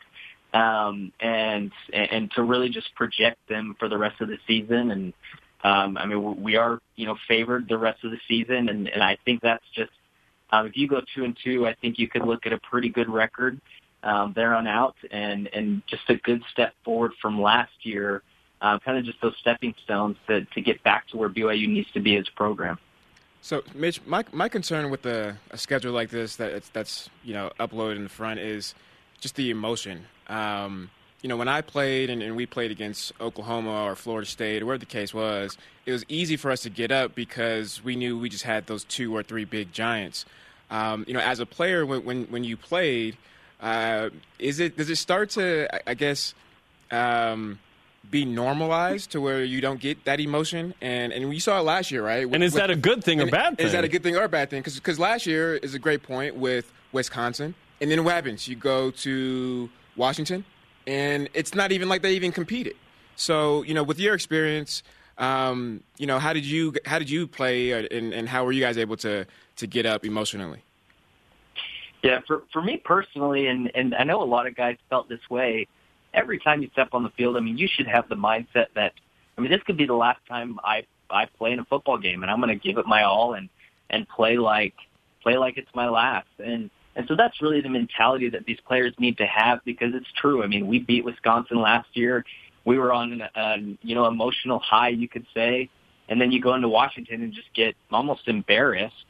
um, 0.52 1.12
and 1.20 1.72
and 1.92 2.30
to 2.32 2.42
really 2.42 2.68
just 2.68 2.94
project 2.94 3.38
them 3.48 3.76
for 3.78 3.88
the 3.88 3.98
rest 3.98 4.20
of 4.20 4.28
the 4.28 4.38
season. 4.46 4.90
And 4.90 5.12
um, 5.62 5.96
I 5.96 6.06
mean, 6.06 6.42
we 6.42 6.56
are 6.56 6.80
you 6.96 7.06
know 7.06 7.16
favored 7.26 7.68
the 7.68 7.78
rest 7.78 8.04
of 8.04 8.10
the 8.10 8.20
season, 8.28 8.68
and 8.68 8.88
and 8.88 9.02
I 9.02 9.16
think 9.24 9.40
that's 9.40 9.64
just 9.74 9.92
um, 10.50 10.66
if 10.66 10.76
you 10.76 10.88
go 10.88 11.00
two 11.14 11.24
and 11.24 11.36
two, 11.42 11.66
I 11.66 11.74
think 11.74 11.98
you 11.98 12.08
could 12.08 12.22
look 12.22 12.46
at 12.46 12.52
a 12.52 12.58
pretty 12.58 12.88
good 12.88 13.08
record 13.08 13.60
um, 14.02 14.32
there 14.36 14.54
on 14.54 14.66
out, 14.66 14.96
and 15.10 15.48
and 15.52 15.82
just 15.86 16.02
a 16.08 16.16
good 16.16 16.42
step 16.52 16.74
forward 16.84 17.12
from 17.20 17.40
last 17.40 17.72
year. 17.82 18.22
Uh, 18.60 18.78
kind 18.78 18.96
of 18.96 19.04
just 19.04 19.20
those 19.20 19.36
stepping 19.38 19.74
stones 19.82 20.16
to 20.26 20.44
to 20.46 20.60
get 20.60 20.82
back 20.82 21.06
to 21.08 21.16
where 21.16 21.28
BYU 21.28 21.68
needs 21.68 21.90
to 21.92 22.00
be 22.00 22.16
as 22.16 22.26
a 22.28 22.32
program. 22.36 22.78
So, 23.42 23.62
Mitch, 23.74 24.00
my 24.06 24.24
my 24.32 24.48
concern 24.48 24.88
with 24.90 25.04
a, 25.04 25.36
a 25.50 25.58
schedule 25.58 25.92
like 25.92 26.08
this 26.08 26.36
that 26.36 26.64
that's 26.72 27.10
you 27.22 27.34
know 27.34 27.50
uploaded 27.60 27.96
in 27.96 28.04
the 28.04 28.08
front 28.08 28.40
is 28.40 28.74
just 29.20 29.36
the 29.36 29.50
emotion. 29.50 30.06
Um, 30.28 30.90
you 31.20 31.28
know, 31.28 31.36
when 31.36 31.48
I 31.48 31.60
played 31.60 32.10
and, 32.10 32.22
and 32.22 32.36
we 32.36 32.46
played 32.46 32.70
against 32.70 33.12
Oklahoma 33.20 33.84
or 33.84 33.96
Florida 33.96 34.26
State 34.26 34.62
or 34.62 34.66
whatever 34.66 34.80
the 34.80 34.86
case 34.86 35.14
was, 35.14 35.56
it 35.86 35.92
was 35.92 36.04
easy 36.08 36.36
for 36.36 36.50
us 36.50 36.62
to 36.62 36.70
get 36.70 36.90
up 36.90 37.14
because 37.14 37.82
we 37.82 37.96
knew 37.96 38.18
we 38.18 38.28
just 38.28 38.44
had 38.44 38.66
those 38.66 38.84
two 38.84 39.14
or 39.14 39.22
three 39.22 39.44
big 39.44 39.72
giants. 39.72 40.26
Um, 40.70 41.04
you 41.06 41.14
know, 41.14 41.20
as 41.20 41.40
a 41.40 41.46
player, 41.46 41.84
when 41.84 42.04
when, 42.04 42.24
when 42.24 42.44
you 42.44 42.56
played, 42.56 43.16
uh, 43.60 44.10
is 44.38 44.60
it 44.60 44.76
does 44.76 44.90
it 44.90 44.96
start 44.96 45.30
to 45.30 45.68
I, 45.70 45.90
I 45.90 45.94
guess 45.94 46.34
um, 46.90 47.58
be 48.10 48.24
normalized 48.24 49.10
to 49.12 49.20
where 49.20 49.42
you 49.44 49.60
don't 49.60 49.80
get 49.80 50.04
that 50.04 50.20
emotion? 50.20 50.74
And 50.80 51.12
and 51.12 51.28
we 51.28 51.38
saw 51.38 51.58
it 51.58 51.62
last 51.62 51.90
year, 51.90 52.04
right? 52.04 52.26
And 52.26 52.42
is 52.42 52.54
that 52.54 52.70
a 52.70 52.76
good 52.76 53.02
thing 53.02 53.20
or 53.20 53.22
and 53.22 53.30
bad 53.30 53.56
thing? 53.56 53.66
Is 53.66 53.72
that 53.72 53.84
a 53.84 53.88
good 53.88 54.02
thing 54.02 54.16
or 54.16 54.24
a 54.24 54.28
bad 54.28 54.50
thing? 54.50 54.62
Because 54.62 54.98
last 54.98 55.26
year 55.26 55.56
is 55.56 55.74
a 55.74 55.78
great 55.78 56.02
point 56.02 56.36
with 56.36 56.72
Wisconsin, 56.92 57.54
and 57.80 57.90
then 57.90 58.04
what 58.04 58.14
happens? 58.14 58.48
You 58.48 58.56
go 58.56 58.90
to 58.90 59.70
Washington, 59.96 60.44
and 60.86 61.28
it's 61.34 61.54
not 61.54 61.72
even 61.72 61.88
like 61.88 62.02
they 62.02 62.14
even 62.14 62.32
competed. 62.32 62.76
So 63.16 63.62
you 63.62 63.74
know, 63.74 63.82
with 63.82 63.98
your 63.98 64.14
experience, 64.14 64.82
um, 65.18 65.82
you 65.98 66.06
know, 66.06 66.18
how 66.18 66.32
did 66.32 66.44
you 66.44 66.74
how 66.84 66.98
did 66.98 67.10
you 67.10 67.26
play, 67.26 67.72
uh, 67.72 67.86
and, 67.90 68.12
and 68.12 68.28
how 68.28 68.44
were 68.44 68.52
you 68.52 68.60
guys 68.60 68.78
able 68.78 68.96
to 68.98 69.26
to 69.56 69.66
get 69.66 69.86
up 69.86 70.04
emotionally? 70.04 70.62
Yeah, 72.02 72.20
for 72.26 72.42
for 72.52 72.60
me 72.60 72.76
personally, 72.76 73.46
and 73.46 73.70
and 73.74 73.94
I 73.94 74.04
know 74.04 74.22
a 74.22 74.24
lot 74.24 74.46
of 74.46 74.54
guys 74.54 74.76
felt 74.90 75.08
this 75.08 75.30
way. 75.30 75.66
Every 76.14 76.38
time 76.38 76.62
you 76.62 76.70
step 76.72 76.90
on 76.92 77.02
the 77.02 77.10
field, 77.10 77.36
I 77.36 77.40
mean, 77.40 77.58
you 77.58 77.68
should 77.68 77.86
have 77.86 78.08
the 78.08 78.14
mindset 78.14 78.66
that 78.74 78.92
I 79.36 79.40
mean, 79.40 79.50
this 79.50 79.62
could 79.64 79.76
be 79.76 79.86
the 79.86 79.94
last 79.94 80.20
time 80.28 80.58
I 80.64 80.84
I 81.10 81.26
play 81.26 81.52
in 81.52 81.58
a 81.58 81.64
football 81.64 81.98
game, 81.98 82.22
and 82.22 82.30
I'm 82.30 82.40
going 82.40 82.56
to 82.58 82.68
give 82.68 82.78
it 82.78 82.86
my 82.86 83.02
all. 83.02 83.34
And 83.34 83.48
and 83.90 84.08
play 84.08 84.36
like 84.36 84.74
play 85.22 85.36
like 85.36 85.56
it's 85.56 85.70
my 85.74 85.88
last. 85.88 86.28
And 86.38 86.70
and 86.96 87.06
so 87.08 87.16
that's 87.16 87.40
really 87.42 87.60
the 87.60 87.68
mentality 87.68 88.28
that 88.30 88.44
these 88.46 88.60
players 88.66 88.94
need 88.98 89.18
to 89.18 89.26
have 89.26 89.60
because 89.64 89.94
it's 89.94 90.10
true. 90.16 90.42
I 90.42 90.46
mean, 90.46 90.66
we 90.66 90.78
beat 90.78 91.04
Wisconsin 91.04 91.60
last 91.60 91.88
year. 91.94 92.24
We 92.64 92.78
were 92.78 92.92
on 92.92 93.22
a 93.34 93.56
you 93.82 93.94
know 93.94 94.06
emotional 94.06 94.58
high, 94.58 94.90
you 94.90 95.08
could 95.08 95.26
say, 95.34 95.68
and 96.08 96.20
then 96.20 96.32
you 96.32 96.40
go 96.40 96.54
into 96.54 96.68
Washington 96.68 97.22
and 97.22 97.32
just 97.32 97.52
get 97.54 97.74
almost 97.90 98.28
embarrassed 98.28 99.04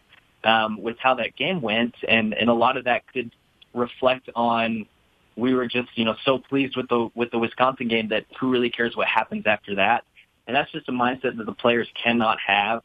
um, 0.45 0.81
with 0.81 0.97
how 0.99 1.15
that 1.15 1.37
game 1.37 1.61
went, 1.61 1.95
and 2.09 2.35
and 2.35 2.49
a 2.49 2.55
lot 2.55 2.77
of 2.77 2.85
that 2.85 3.03
could 3.13 3.31
reflect 3.75 4.29
on 4.35 4.87
we 5.37 5.55
were 5.55 5.66
just 5.66 5.89
you 5.95 6.05
know 6.05 6.14
so 6.24 6.39
pleased 6.39 6.76
with 6.76 6.89
the 6.89 7.09
with 7.14 7.30
the 7.30 7.39
Wisconsin 7.39 7.89
game 7.89 8.09
that 8.09 8.24
who 8.39 8.51
really 8.51 8.70
cares 8.70 8.97
what 8.97 9.09
happens 9.09 9.45
after 9.47 9.76
that, 9.76 10.05
and 10.47 10.57
that's 10.57 10.70
just 10.72 10.89
a 10.89 10.93
mindset 10.93 11.37
that 11.37 11.47
the 11.47 11.53
players 11.53 11.89
cannot 12.03 12.39
have 12.47 12.82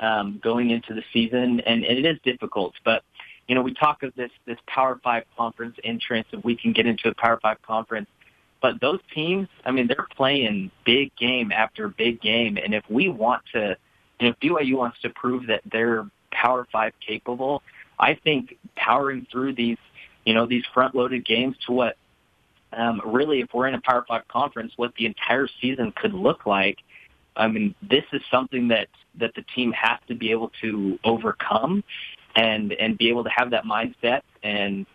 um, 0.00 0.40
going 0.42 0.70
into 0.70 0.94
the 0.94 1.02
season, 1.12 1.60
and, 1.60 1.84
and 1.84 1.98
it 1.98 2.06
is 2.06 2.18
difficult, 2.24 2.74
but. 2.84 3.02
You 3.48 3.56
know, 3.56 3.62
we 3.62 3.74
talk 3.74 4.04
of 4.04 4.14
this 4.14 4.30
this 4.46 4.56
Power 4.68 5.00
Five 5.02 5.24
conference 5.36 5.76
entrance, 5.82 6.28
if 6.32 6.42
we 6.44 6.56
can 6.56 6.72
get 6.72 6.86
into 6.86 7.08
a 7.08 7.14
Power 7.14 7.40
Five 7.42 7.60
conference, 7.60 8.08
but 8.62 8.80
those 8.80 9.00
teams, 9.12 9.48
I 9.66 9.72
mean, 9.72 9.88
they're 9.88 10.06
playing 10.16 10.70
big 10.86 11.14
game 11.16 11.50
after 11.50 11.88
big 11.88 12.20
game, 12.22 12.56
and 12.56 12.72
if 12.72 12.84
we 12.88 13.08
want 13.08 13.42
to, 13.52 13.76
and 14.20 14.28
if 14.28 14.38
BYU 14.38 14.76
wants 14.76 15.00
to 15.00 15.10
prove 15.10 15.48
that 15.48 15.62
they're 15.70 16.06
Power 16.30 16.66
Five 16.72 16.92
capable, 17.06 17.62
I 17.98 18.14
think 18.14 18.56
powering 18.76 19.26
through 19.30 19.54
these, 19.54 19.78
you 20.24 20.34
know, 20.34 20.46
these 20.46 20.64
front-loaded 20.72 21.24
games 21.24 21.56
to 21.66 21.72
what 21.72 21.96
um, 22.72 23.02
really, 23.04 23.40
if 23.40 23.48
we're 23.52 23.68
in 23.68 23.74
a 23.74 23.80
Power 23.80 24.04
Five 24.08 24.26
conference, 24.28 24.72
what 24.76 24.94
the 24.96 25.06
entire 25.06 25.48
season 25.60 25.92
could 25.94 26.14
look 26.14 26.46
like. 26.46 26.78
I 27.36 27.48
mean, 27.48 27.74
this 27.82 28.04
is 28.12 28.22
something 28.30 28.68
that 28.68 28.88
that 29.18 29.34
the 29.34 29.42
team 29.54 29.72
has 29.72 29.98
to 30.08 30.14
be 30.14 30.30
able 30.30 30.50
to 30.62 30.98
overcome, 31.04 31.84
and 32.34 32.72
and 32.72 32.96
be 32.96 33.08
able 33.08 33.24
to 33.24 33.30
have 33.30 33.50
that 33.50 33.64
mindset 33.64 34.22
and 34.42 34.86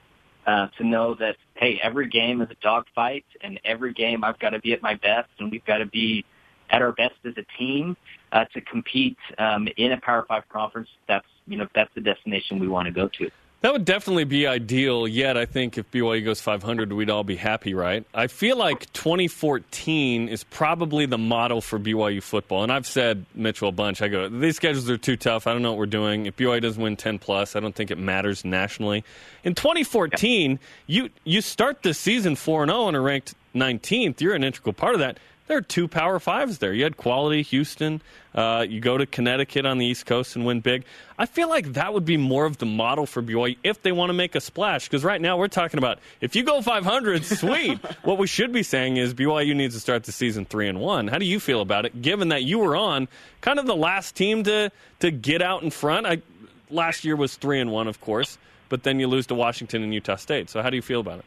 uh, 0.45 0.67
to 0.77 0.83
know 0.85 1.13
that 1.15 1.35
hey, 1.55 1.79
every 1.81 2.07
game 2.07 2.41
is 2.41 2.49
a 2.49 2.55
dogfight, 2.61 3.25
and 3.41 3.59
every 3.63 3.93
game 3.93 4.23
I've 4.23 4.39
got 4.39 4.51
to 4.51 4.59
be 4.59 4.73
at 4.73 4.81
my 4.81 4.95
best, 4.95 5.29
and 5.39 5.51
we've 5.51 5.65
got 5.65 5.77
to 5.77 5.85
be 5.85 6.25
at 6.69 6.81
our 6.81 6.91
best 6.91 7.15
as 7.25 7.33
a 7.37 7.45
team 7.57 7.95
uh, 8.31 8.45
to 8.53 8.61
compete 8.61 9.17
um, 9.37 9.67
in 9.77 9.91
a 9.91 10.01
Power 10.01 10.25
Five 10.27 10.49
conference. 10.49 10.89
That's 11.07 11.27
you 11.45 11.57
know 11.57 11.67
that's 11.75 11.93
the 11.93 12.01
destination 12.01 12.59
we 12.59 12.67
want 12.67 12.87
to 12.87 12.91
go 12.91 13.07
to. 13.19 13.29
That 13.67 13.73
would 13.73 13.83
definitely 13.83 14.23
be 14.23 14.47
ideal. 14.47 15.09
Yet, 15.09 15.35
I 15.35 15.45
think 15.45 15.77
if 15.77 15.91
BYU 15.91 16.23
goes 16.23 16.39
500, 16.39 16.93
we'd 16.93 17.09
all 17.09 17.25
be 17.25 17.35
happy, 17.35 17.73
right? 17.73 18.05
I 18.13 18.27
feel 18.27 18.55
like 18.55 18.89
2014 18.93 20.29
is 20.29 20.45
probably 20.45 21.05
the 21.05 21.17
model 21.17 21.59
for 21.59 21.77
BYU 21.77 22.23
football. 22.23 22.63
And 22.63 22.71
I've 22.71 22.87
said, 22.87 23.25
Mitchell, 23.35 23.67
a 23.67 23.73
bunch. 23.73 24.01
I 24.01 24.07
go, 24.07 24.29
these 24.29 24.55
schedules 24.55 24.89
are 24.89 24.97
too 24.97 25.17
tough. 25.17 25.47
I 25.47 25.51
don't 25.51 25.63
know 25.63 25.71
what 25.71 25.79
we're 25.79 25.85
doing. 25.85 26.27
If 26.27 26.37
BYU 26.37 26.61
doesn't 26.61 26.81
win 26.81 26.95
10 26.95 27.19
plus, 27.19 27.57
I 27.57 27.59
don't 27.59 27.75
think 27.75 27.91
it 27.91 27.97
matters 27.97 28.45
nationally. 28.45 29.03
In 29.43 29.53
2014, 29.53 30.59
you 30.85 31.09
you 31.25 31.41
start 31.41 31.83
the 31.83 31.93
season 31.93 32.37
4 32.37 32.67
0 32.67 32.87
and 32.87 32.95
oh 32.95 32.99
are 32.99 33.01
ranked 33.01 33.35
19th. 33.53 34.21
You're 34.21 34.35
an 34.35 34.45
integral 34.45 34.71
part 34.71 34.93
of 34.93 35.01
that 35.01 35.17
there 35.47 35.57
are 35.57 35.61
two 35.61 35.87
Power 35.87 36.19
Fives 36.19 36.57
there. 36.59 36.73
You 36.73 36.83
had 36.83 36.97
quality 36.97 37.41
Houston. 37.41 38.01
Uh, 38.35 38.65
you 38.67 38.79
go 38.79 38.97
to 38.97 39.05
Connecticut 39.05 39.65
on 39.65 39.77
the 39.77 39.85
East 39.85 40.05
Coast 40.05 40.35
and 40.35 40.45
win 40.45 40.59
big. 40.59 40.83
I 41.17 41.25
feel 41.25 41.49
like 41.49 41.73
that 41.73 41.93
would 41.93 42.05
be 42.05 42.17
more 42.17 42.45
of 42.45 42.57
the 42.57 42.65
model 42.65 43.05
for 43.05 43.23
BYU 43.23 43.57
if 43.63 43.81
they 43.81 43.91
want 43.91 44.09
to 44.09 44.13
make 44.13 44.35
a 44.35 44.41
splash. 44.41 44.87
Because 44.87 45.03
right 45.03 45.19
now 45.19 45.37
we're 45.37 45.47
talking 45.47 45.77
about 45.77 45.99
if 46.21 46.35
you 46.35 46.43
go 46.43 46.61
500, 46.61 47.25
sweet. 47.25 47.79
what 48.03 48.17
we 48.17 48.27
should 48.27 48.51
be 48.51 48.61
saying 48.61 48.97
is 48.97 49.13
BYU 49.13 49.55
needs 49.55 49.73
to 49.73 49.79
start 49.79 50.03
the 50.03 50.11
season 50.11 50.45
three 50.45 50.67
and 50.67 50.79
one. 50.79 51.07
How 51.07 51.17
do 51.17 51.25
you 51.25 51.39
feel 51.39 51.61
about 51.61 51.85
it? 51.85 52.01
Given 52.01 52.29
that 52.29 52.43
you 52.43 52.59
were 52.59 52.75
on 52.75 53.07
kind 53.41 53.57
of 53.57 53.65
the 53.65 53.75
last 53.75 54.15
team 54.15 54.43
to 54.43 54.71
to 54.99 55.11
get 55.11 55.41
out 55.41 55.63
in 55.63 55.71
front. 55.71 56.05
I, 56.05 56.21
last 56.69 57.05
year 57.05 57.15
was 57.15 57.35
three 57.35 57.59
and 57.59 57.71
one, 57.71 57.87
of 57.87 58.01
course, 58.01 58.37
but 58.69 58.83
then 58.83 58.99
you 58.99 59.07
lose 59.07 59.27
to 59.27 59.35
Washington 59.35 59.81
and 59.83 59.93
Utah 59.93 60.15
State. 60.17 60.49
So 60.49 60.61
how 60.61 60.69
do 60.69 60.75
you 60.75 60.81
feel 60.81 60.99
about 60.99 61.19
it? 61.19 61.25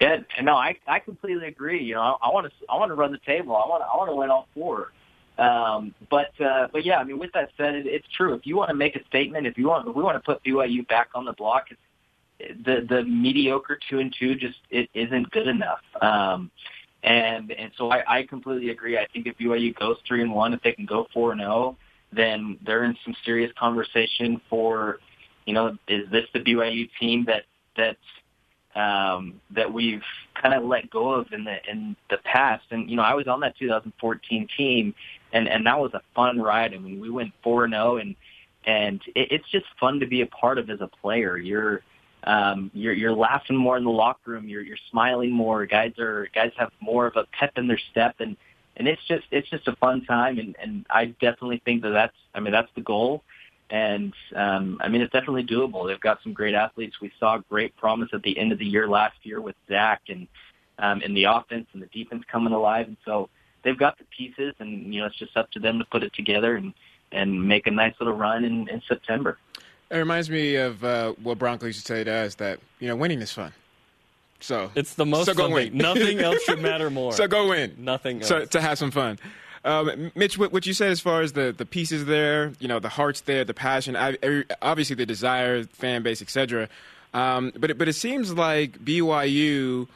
Yeah, 0.00 0.18
no, 0.42 0.54
I 0.54 0.76
I 0.86 0.98
completely 0.98 1.46
agree. 1.46 1.82
You 1.82 1.94
know, 1.94 2.18
I 2.22 2.28
want 2.30 2.46
to 2.46 2.52
I 2.68 2.76
want 2.76 2.90
to 2.90 2.94
run 2.94 3.12
the 3.12 3.20
table. 3.26 3.56
I 3.56 3.66
want 3.68 3.82
I 3.82 3.96
want 3.96 4.10
to 4.10 4.14
win 4.14 4.30
all 4.30 4.46
four. 4.54 4.92
Um, 5.38 5.94
but 6.10 6.38
uh, 6.40 6.68
but 6.72 6.84
yeah, 6.84 6.98
I 6.98 7.04
mean, 7.04 7.18
with 7.18 7.32
that 7.32 7.50
said, 7.56 7.74
it, 7.74 7.86
it's 7.86 8.06
true. 8.16 8.34
If 8.34 8.46
you 8.46 8.56
want 8.56 8.68
to 8.70 8.74
make 8.74 8.96
a 8.96 9.04
statement, 9.06 9.46
if 9.46 9.58
you 9.58 9.68
want, 9.68 9.88
if 9.88 9.94
we 9.94 10.02
want 10.02 10.16
to 10.16 10.20
put 10.20 10.42
BYU 10.44 10.86
back 10.88 11.08
on 11.14 11.24
the 11.24 11.32
block, 11.32 11.66
it's, 11.70 11.80
the 12.64 12.86
the 12.88 13.02
mediocre 13.04 13.78
two 13.88 13.98
and 13.98 14.14
two 14.18 14.34
just 14.34 14.58
it 14.70 14.88
isn't 14.94 15.30
good 15.30 15.46
enough. 15.46 15.80
Um, 16.00 16.50
and 17.02 17.50
and 17.52 17.70
so 17.76 17.90
I, 17.90 18.18
I 18.18 18.22
completely 18.24 18.70
agree. 18.70 18.98
I 18.98 19.06
think 19.12 19.26
if 19.26 19.38
BYU 19.38 19.74
goes 19.74 19.96
three 20.06 20.22
and 20.22 20.32
one, 20.32 20.52
if 20.52 20.62
they 20.62 20.72
can 20.72 20.86
go 20.86 21.06
four 21.12 21.32
and 21.32 21.40
zero, 21.40 21.76
then 22.12 22.58
they're 22.64 22.84
in 22.84 22.96
some 23.04 23.14
serious 23.24 23.52
conversation 23.58 24.40
for, 24.48 24.98
you 25.44 25.54
know, 25.54 25.76
is 25.88 26.10
this 26.10 26.24
the 26.32 26.40
BYU 26.40 26.88
team 26.98 27.24
that 27.26 27.44
that's 27.76 27.98
um, 28.76 29.40
that 29.50 29.72
we've 29.72 30.04
kind 30.40 30.54
of 30.54 30.62
let 30.62 30.90
go 30.90 31.10
of 31.10 31.32
in 31.32 31.44
the 31.44 31.56
in 31.68 31.96
the 32.10 32.18
past. 32.18 32.66
And 32.70 32.88
you 32.88 32.96
know, 32.96 33.02
I 33.02 33.14
was 33.14 33.26
on 33.26 33.40
that 33.40 33.56
2014 33.58 34.48
team, 34.56 34.94
and 35.32 35.48
and 35.48 35.66
that 35.66 35.80
was 35.80 35.92
a 35.94 36.02
fun 36.14 36.40
ride. 36.40 36.74
I 36.74 36.78
mean, 36.78 37.00
we 37.00 37.10
went 37.10 37.32
four 37.42 37.64
and 37.64 37.72
zero, 37.72 37.96
and 37.96 38.14
and 38.66 39.00
it, 39.14 39.32
it's 39.32 39.50
just 39.50 39.64
fun 39.80 39.98
to 40.00 40.06
be 40.06 40.20
a 40.20 40.26
part 40.26 40.58
of 40.58 40.68
as 40.68 40.80
a 40.82 40.88
player. 40.88 41.38
You're 41.38 41.82
um, 42.24 42.70
you're 42.74 42.92
you're 42.92 43.14
laughing 43.14 43.56
more 43.56 43.78
in 43.78 43.84
the 43.84 43.90
locker 43.90 44.32
room. 44.32 44.46
You're 44.46 44.62
you're 44.62 44.76
smiling 44.90 45.32
more. 45.32 45.64
Guys 45.64 45.98
are 45.98 46.28
guys 46.34 46.52
have 46.58 46.70
more 46.80 47.06
of 47.06 47.16
a 47.16 47.24
pep 47.32 47.52
in 47.56 47.66
their 47.66 47.80
step, 47.90 48.16
and 48.18 48.36
and 48.76 48.86
it's 48.86 49.02
just 49.08 49.24
it's 49.30 49.48
just 49.48 49.66
a 49.68 49.76
fun 49.76 50.04
time. 50.04 50.38
And 50.38 50.54
and 50.60 50.86
I 50.90 51.06
definitely 51.06 51.62
think 51.64 51.82
that 51.82 51.90
that's 51.90 52.16
I 52.34 52.40
mean 52.40 52.52
that's 52.52 52.70
the 52.74 52.82
goal. 52.82 53.24
And 53.70 54.14
um, 54.34 54.78
I 54.80 54.88
mean, 54.88 55.00
it's 55.00 55.12
definitely 55.12 55.44
doable. 55.44 55.86
They've 55.88 56.00
got 56.00 56.22
some 56.22 56.32
great 56.32 56.54
athletes. 56.54 57.00
We 57.00 57.12
saw 57.18 57.38
great 57.38 57.76
promise 57.76 58.10
at 58.12 58.22
the 58.22 58.38
end 58.38 58.52
of 58.52 58.58
the 58.58 58.66
year 58.66 58.88
last 58.88 59.16
year 59.24 59.40
with 59.40 59.56
Zach 59.68 60.02
and 60.08 60.28
um, 60.78 61.02
in 61.02 61.14
the 61.14 61.24
offense 61.24 61.66
and 61.72 61.82
the 61.82 61.86
defense 61.86 62.22
coming 62.30 62.52
alive. 62.52 62.86
And 62.86 62.96
so 63.04 63.28
they've 63.62 63.78
got 63.78 63.98
the 63.98 64.04
pieces, 64.16 64.54
and 64.60 64.94
you 64.94 65.00
know, 65.00 65.06
it's 65.06 65.16
just 65.16 65.36
up 65.36 65.50
to 65.52 65.58
them 65.58 65.78
to 65.78 65.84
put 65.86 66.02
it 66.02 66.12
together 66.12 66.56
and 66.56 66.72
and 67.12 67.46
make 67.46 67.66
a 67.66 67.70
nice 67.70 67.94
little 68.00 68.14
run 68.14 68.44
in, 68.44 68.68
in 68.68 68.82
September. 68.86 69.38
It 69.90 69.96
reminds 69.96 70.28
me 70.28 70.56
of 70.56 70.82
uh, 70.82 71.12
what 71.22 71.38
Broncos 71.38 71.68
used 71.68 71.86
to 71.86 71.92
say 71.94 72.04
to 72.04 72.12
us 72.12 72.34
that 72.36 72.60
you 72.80 72.88
know 72.88 72.96
winning 72.96 73.20
is 73.20 73.32
fun. 73.32 73.52
So 74.40 74.70
it's 74.74 74.94
the 74.94 75.06
most 75.06 75.26
so 75.26 75.34
go 75.34 75.50
win. 75.50 75.76
Nothing 75.76 76.18
else 76.18 76.42
should 76.42 76.60
matter 76.60 76.90
more. 76.90 77.12
So 77.12 77.26
go 77.26 77.48
win. 77.48 77.74
Nothing 77.78 78.18
else. 78.18 78.28
So 78.28 78.44
to 78.44 78.60
have 78.60 78.78
some 78.78 78.90
fun. 78.90 79.18
Um, 79.66 80.12
Mitch, 80.14 80.38
what, 80.38 80.52
what, 80.52 80.64
you 80.64 80.72
said 80.72 80.92
as 80.92 81.00
far 81.00 81.22
as 81.22 81.32
the, 81.32 81.52
the 81.56 81.66
pieces 81.66 82.04
there, 82.04 82.52
you 82.60 82.68
know, 82.68 82.78
the 82.78 82.88
heart's 82.88 83.22
there, 83.22 83.44
the 83.44 83.52
passion, 83.52 83.96
obviously 84.62 84.94
the 84.94 85.04
desire, 85.04 85.64
fan 85.64 86.04
base, 86.04 86.22
etc. 86.22 86.68
Um, 87.12 87.52
but 87.58 87.70
it, 87.70 87.78
but 87.78 87.88
it 87.88 87.94
seems 87.94 88.32
like 88.32 88.78
BYU 88.78 89.88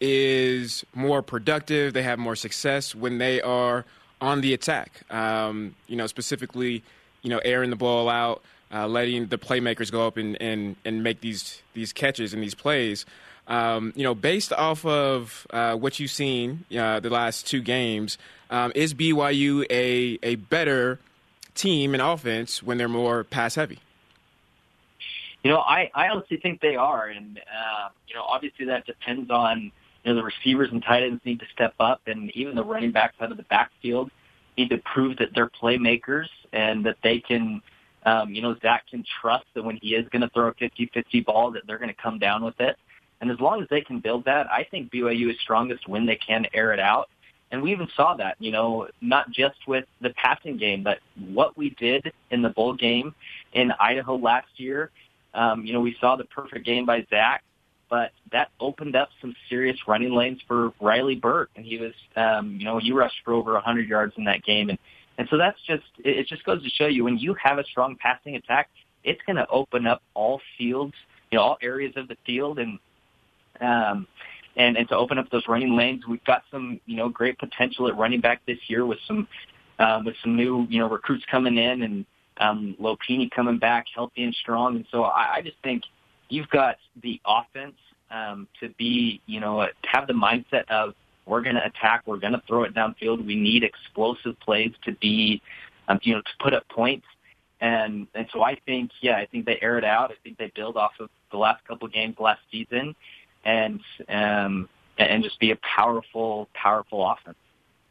is 0.00 0.84
more 0.94 1.22
productive. 1.22 1.94
They 1.94 2.02
have 2.02 2.18
more 2.18 2.34
success 2.34 2.94
when 2.94 3.18
they 3.18 3.40
are 3.40 3.84
on 4.20 4.40
the 4.40 4.54
attack. 4.54 5.02
Um, 5.08 5.76
you 5.86 5.94
know, 5.94 6.08
specifically, 6.08 6.82
you 7.22 7.30
know, 7.30 7.40
airing 7.44 7.70
the 7.70 7.76
ball 7.76 8.08
out, 8.08 8.42
uh, 8.72 8.88
letting 8.88 9.26
the 9.26 9.38
playmakers 9.38 9.92
go 9.92 10.04
up 10.04 10.16
and, 10.16 10.40
and, 10.42 10.74
and 10.84 11.04
make 11.04 11.20
these 11.20 11.62
these 11.74 11.92
catches 11.92 12.34
and 12.34 12.42
these 12.42 12.56
plays. 12.56 13.06
Um, 13.48 13.92
you 13.96 14.04
know, 14.04 14.14
based 14.14 14.52
off 14.52 14.84
of 14.86 15.46
uh, 15.50 15.74
what 15.76 16.00
you've 16.00 16.10
seen 16.10 16.64
uh, 16.76 17.00
the 17.00 17.10
last 17.10 17.46
two 17.46 17.60
games, 17.60 18.18
um, 18.52 18.70
is 18.74 18.94
BYU 18.94 19.64
a 19.70 20.18
a 20.22 20.36
better 20.36 21.00
team 21.54 21.94
in 21.94 22.00
offense 22.00 22.62
when 22.62 22.78
they're 22.78 22.88
more 22.88 23.24
pass 23.24 23.56
heavy? 23.56 23.80
You 25.42 25.50
know, 25.50 25.58
I, 25.58 25.90
I 25.92 26.08
honestly 26.08 26.36
think 26.36 26.60
they 26.60 26.76
are, 26.76 27.08
and 27.08 27.38
uh, 27.38 27.88
you 28.06 28.14
know, 28.14 28.22
obviously 28.22 28.66
that 28.66 28.86
depends 28.86 29.30
on 29.30 29.72
you 30.04 30.12
know 30.12 30.14
the 30.14 30.22
receivers 30.22 30.68
and 30.70 30.82
tight 30.82 31.02
ends 31.02 31.20
need 31.24 31.40
to 31.40 31.46
step 31.52 31.74
up, 31.80 32.02
and 32.06 32.30
even 32.36 32.54
the 32.54 32.64
running 32.64 32.92
backs 32.92 33.16
out 33.20 33.32
of 33.32 33.38
the 33.38 33.42
backfield 33.44 34.10
need 34.56 34.70
to 34.70 34.78
prove 34.78 35.16
that 35.18 35.30
they're 35.34 35.48
playmakers 35.48 36.26
and 36.52 36.84
that 36.84 36.96
they 37.02 37.20
can, 37.20 37.62
um, 38.04 38.34
you 38.34 38.42
know, 38.42 38.54
Zach 38.60 38.84
can 38.90 39.04
trust 39.20 39.46
that 39.54 39.64
when 39.64 39.78
he 39.80 39.94
is 39.94 40.06
going 40.10 40.20
to 40.20 40.28
throw 40.28 40.48
a 40.48 40.54
50-50 40.54 41.24
ball 41.24 41.52
that 41.52 41.62
they're 41.66 41.78
going 41.78 41.88
to 41.88 42.02
come 42.02 42.18
down 42.18 42.44
with 42.44 42.60
it. 42.60 42.76
And 43.22 43.30
as 43.30 43.40
long 43.40 43.62
as 43.62 43.68
they 43.70 43.80
can 43.80 44.00
build 44.00 44.26
that, 44.26 44.50
I 44.50 44.64
think 44.64 44.92
BYU 44.92 45.30
is 45.30 45.36
strongest 45.40 45.88
when 45.88 46.04
they 46.04 46.16
can 46.16 46.46
air 46.52 46.74
it 46.74 46.80
out. 46.80 47.08
And 47.52 47.62
we 47.62 47.70
even 47.70 47.86
saw 47.94 48.14
that, 48.16 48.36
you 48.38 48.50
know, 48.50 48.88
not 49.02 49.30
just 49.30 49.56
with 49.68 49.84
the 50.00 50.10
passing 50.10 50.56
game, 50.56 50.82
but 50.82 50.98
what 51.28 51.56
we 51.56 51.70
did 51.78 52.10
in 52.30 52.40
the 52.40 52.48
bowl 52.48 52.72
game 52.72 53.14
in 53.52 53.72
Idaho 53.78 54.16
last 54.16 54.48
year. 54.56 54.90
Um, 55.34 55.64
you 55.64 55.74
know, 55.74 55.80
we 55.80 55.94
saw 56.00 56.16
the 56.16 56.24
perfect 56.24 56.64
game 56.64 56.86
by 56.86 57.06
Zach, 57.10 57.44
but 57.90 58.12
that 58.32 58.48
opened 58.58 58.96
up 58.96 59.10
some 59.20 59.34
serious 59.50 59.76
running 59.86 60.14
lanes 60.14 60.40
for 60.48 60.72
Riley 60.80 61.14
Burt, 61.14 61.50
and 61.54 61.64
he 61.64 61.76
was, 61.76 61.92
um, 62.16 62.56
you 62.58 62.64
know, 62.64 62.78
he 62.78 62.90
rushed 62.90 63.16
for 63.22 63.34
over 63.34 63.52
100 63.52 63.86
yards 63.86 64.14
in 64.16 64.24
that 64.24 64.42
game, 64.42 64.70
and 64.70 64.78
and 65.18 65.28
so 65.30 65.36
that's 65.36 65.58
just 65.66 65.84
it 65.98 66.26
just 66.26 66.42
goes 66.44 66.62
to 66.62 66.70
show 66.70 66.86
you 66.86 67.04
when 67.04 67.18
you 67.18 67.34
have 67.34 67.58
a 67.58 67.64
strong 67.64 67.96
passing 67.96 68.34
attack, 68.36 68.70
it's 69.04 69.20
going 69.26 69.36
to 69.36 69.46
open 69.48 69.86
up 69.86 70.02
all 70.14 70.40
fields, 70.56 70.94
you 71.30 71.36
know, 71.36 71.44
all 71.44 71.58
areas 71.60 71.92
of 71.96 72.08
the 72.08 72.16
field, 72.24 72.58
and 72.58 72.78
um, 73.60 74.06
and, 74.56 74.76
and 74.76 74.88
to 74.88 74.96
open 74.96 75.18
up 75.18 75.30
those 75.30 75.46
running 75.48 75.76
lanes. 75.76 76.06
We've 76.06 76.24
got 76.24 76.42
some, 76.50 76.80
you 76.86 76.96
know, 76.96 77.08
great 77.08 77.38
potential 77.38 77.88
at 77.88 77.96
running 77.96 78.20
back 78.20 78.40
this 78.46 78.58
year 78.68 78.84
with 78.86 78.98
some, 79.06 79.28
uh, 79.78 80.02
with 80.04 80.14
some 80.22 80.36
new, 80.36 80.66
you 80.68 80.78
know, 80.80 80.88
recruits 80.88 81.24
coming 81.30 81.58
in 81.58 81.82
and, 81.82 82.06
Um, 82.38 82.74
Lopini 82.80 83.30
coming 83.30 83.58
back 83.58 83.84
healthy 83.94 84.24
and 84.24 84.34
strong, 84.34 84.76
and 84.76 84.86
so 84.90 85.04
I, 85.04 85.24
I 85.36 85.42
just 85.42 85.58
think 85.62 85.82
you've 86.30 86.48
got 86.48 86.76
the 87.02 87.20
offense 87.26 87.78
um, 88.10 88.48
to 88.58 88.70
be, 88.78 89.20
you 89.26 89.38
know, 89.38 89.68
have 89.84 90.06
the 90.06 90.14
mindset 90.14 90.64
of 90.70 90.94
we're 91.26 91.42
going 91.42 91.56
to 91.56 91.64
attack, 91.64 92.02
we're 92.06 92.22
going 92.26 92.32
to 92.32 92.42
throw 92.48 92.64
it 92.64 92.74
downfield. 92.74 93.24
We 93.24 93.36
need 93.36 93.62
explosive 93.64 94.34
plays 94.40 94.72
to 94.86 94.92
be, 94.92 95.42
um, 95.88 96.00
you 96.02 96.14
know, 96.14 96.22
to 96.22 96.34
put 96.40 96.54
up 96.54 96.66
points. 96.68 97.06
And 97.60 98.08
and 98.14 98.26
so 98.32 98.42
I 98.42 98.56
think, 98.66 98.90
yeah, 99.02 99.16
I 99.22 99.26
think 99.26 99.44
they 99.44 99.58
air 99.60 99.76
it 99.76 99.84
out. 99.84 100.10
I 100.10 100.16
think 100.24 100.38
they 100.38 100.50
build 100.56 100.76
off 100.76 100.94
of 101.00 101.10
the 101.30 101.38
last 101.38 101.60
couple 101.68 101.86
of 101.86 101.92
games 101.92 102.16
last 102.18 102.40
season, 102.50 102.96
and 103.44 103.80
um, 104.08 104.68
and 104.98 105.22
just 105.22 105.38
be 105.40 105.50
a 105.50 105.56
powerful, 105.56 106.48
powerful 106.54 107.10
offense. 107.10 107.36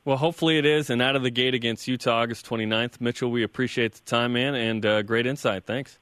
Well, 0.03 0.17
hopefully 0.17 0.57
it 0.57 0.65
is. 0.65 0.89
And 0.89 1.01
out 1.01 1.15
of 1.15 1.23
the 1.23 1.29
gate 1.29 1.53
against 1.53 1.87
Utah, 1.87 2.21
August 2.21 2.47
29th. 2.47 2.99
Mitchell, 2.99 3.29
we 3.29 3.43
appreciate 3.43 3.93
the 3.93 4.01
time, 4.01 4.33
man, 4.33 4.55
and 4.55 4.85
uh, 4.85 5.01
great 5.03 5.27
insight. 5.27 5.65
Thanks. 5.65 5.99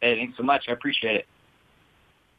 Hey, 0.00 0.16
thanks 0.16 0.36
so 0.36 0.42
much. 0.42 0.66
I 0.68 0.72
appreciate 0.72 1.16
it. 1.16 1.26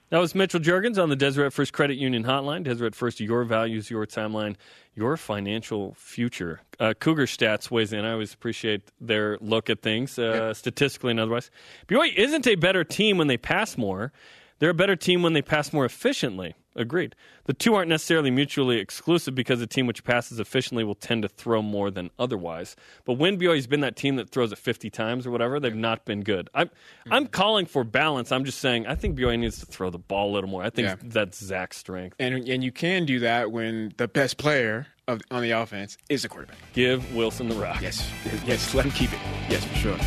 That 0.10 0.20
was 0.20 0.34
Mitchell 0.34 0.62
Juergens 0.62 1.02
on 1.02 1.10
the 1.10 1.18
Deseret 1.18 1.52
First 1.52 1.74
Credit 1.74 1.98
Union 1.98 2.24
Hotline. 2.24 2.64
Deseret 2.64 2.96
First, 2.96 3.20
your 3.20 3.44
values, 3.44 3.90
your 3.90 4.06
timeline, 4.06 4.56
your 4.96 5.18
financial 5.18 5.96
future. 5.98 6.62
Uh, 6.80 6.94
Cougar 6.98 7.26
Stats 7.26 7.70
weighs 7.70 7.92
in. 7.92 8.06
I 8.06 8.14
always 8.14 8.34
appreciate 8.34 8.84
their 9.02 9.38
look 9.42 9.70
at 9.70 9.82
things, 9.82 10.18
uh, 10.18 10.22
yeah. 10.22 10.54
statistically 10.54 11.12
and 11.12 11.20
otherwise. 11.20 11.52
BYU 11.90 12.16
isn't 12.16 12.48
a 12.48 12.56
better 12.56 12.86
team 12.86 13.18
when 13.18 13.28
they 13.28 13.36
pass 13.36 13.78
more. 13.78 14.14
They're 14.60 14.72
a 14.72 14.76
better 14.76 14.96
team 14.96 15.24
when 15.24 15.34
they 15.34 15.42
pass 15.42 15.72
more 15.72 15.86
efficiently. 15.86 16.56
Agreed. 16.78 17.16
The 17.46 17.54
two 17.54 17.74
aren't 17.74 17.90
necessarily 17.90 18.30
mutually 18.30 18.78
exclusive 18.78 19.34
because 19.34 19.60
a 19.62 19.68
team 19.68 19.88
which 19.88 20.04
passes 20.04 20.40
efficiently 20.40 20.84
will 20.84 20.96
tend 20.96 21.24
to 21.24 21.28
throw 21.28 21.64
more 21.64 21.90
than 21.90 22.12
otherwise. 22.20 22.76
But 23.04 23.14
when 23.14 23.40
BYU's 23.40 23.66
been 23.66 23.80
that 23.80 23.96
team 23.96 24.16
that 24.18 24.30
throws 24.30 24.52
it 24.52 24.60
50 24.60 24.92
times 24.92 25.26
or 25.26 25.32
whatever, 25.32 25.60
they've 25.60 25.76
not 25.76 26.06
been 26.06 26.22
good. 26.22 26.50
I'm, 26.54 26.68
mm-hmm. 26.68 27.14
I'm 27.14 27.28
calling 27.28 27.66
for 27.66 27.84
balance. 27.84 28.32
I'm 28.32 28.46
just 28.46 28.60
saying 28.60 28.86
I 28.86 28.94
think 28.94 29.18
BYU 29.18 29.40
needs 29.40 29.60
to 29.60 29.66
throw 29.66 29.90
the 29.90 29.98
ball 29.98 30.30
a 30.30 30.34
little 30.34 30.50
more. 30.50 30.62
I 30.62 30.70
think 30.70 30.88
yeah. 30.88 30.96
that's 31.02 31.44
Zach's 31.44 31.78
strength. 31.78 32.16
And, 32.20 32.48
and 32.48 32.64
you 32.64 32.72
can 32.72 33.06
do 33.06 33.20
that 33.20 33.52
when 33.52 33.94
the 33.98 34.08
best 34.08 34.38
player 34.38 34.86
of, 35.08 35.22
on 35.32 35.42
the 35.42 35.52
offense 35.52 35.98
is 36.10 36.22
the 36.22 36.30
quarterback. 36.30 36.58
Give 36.74 37.16
Wilson 37.16 37.50
the 37.50 37.56
rock. 37.56 37.82
Yes. 37.82 38.08
Yes, 38.46 38.76
let 38.76 38.86
him 38.86 38.92
keep 38.92 39.12
it. 39.14 39.20
Yes, 39.50 39.66
for 39.66 39.76
sure. 39.76 39.98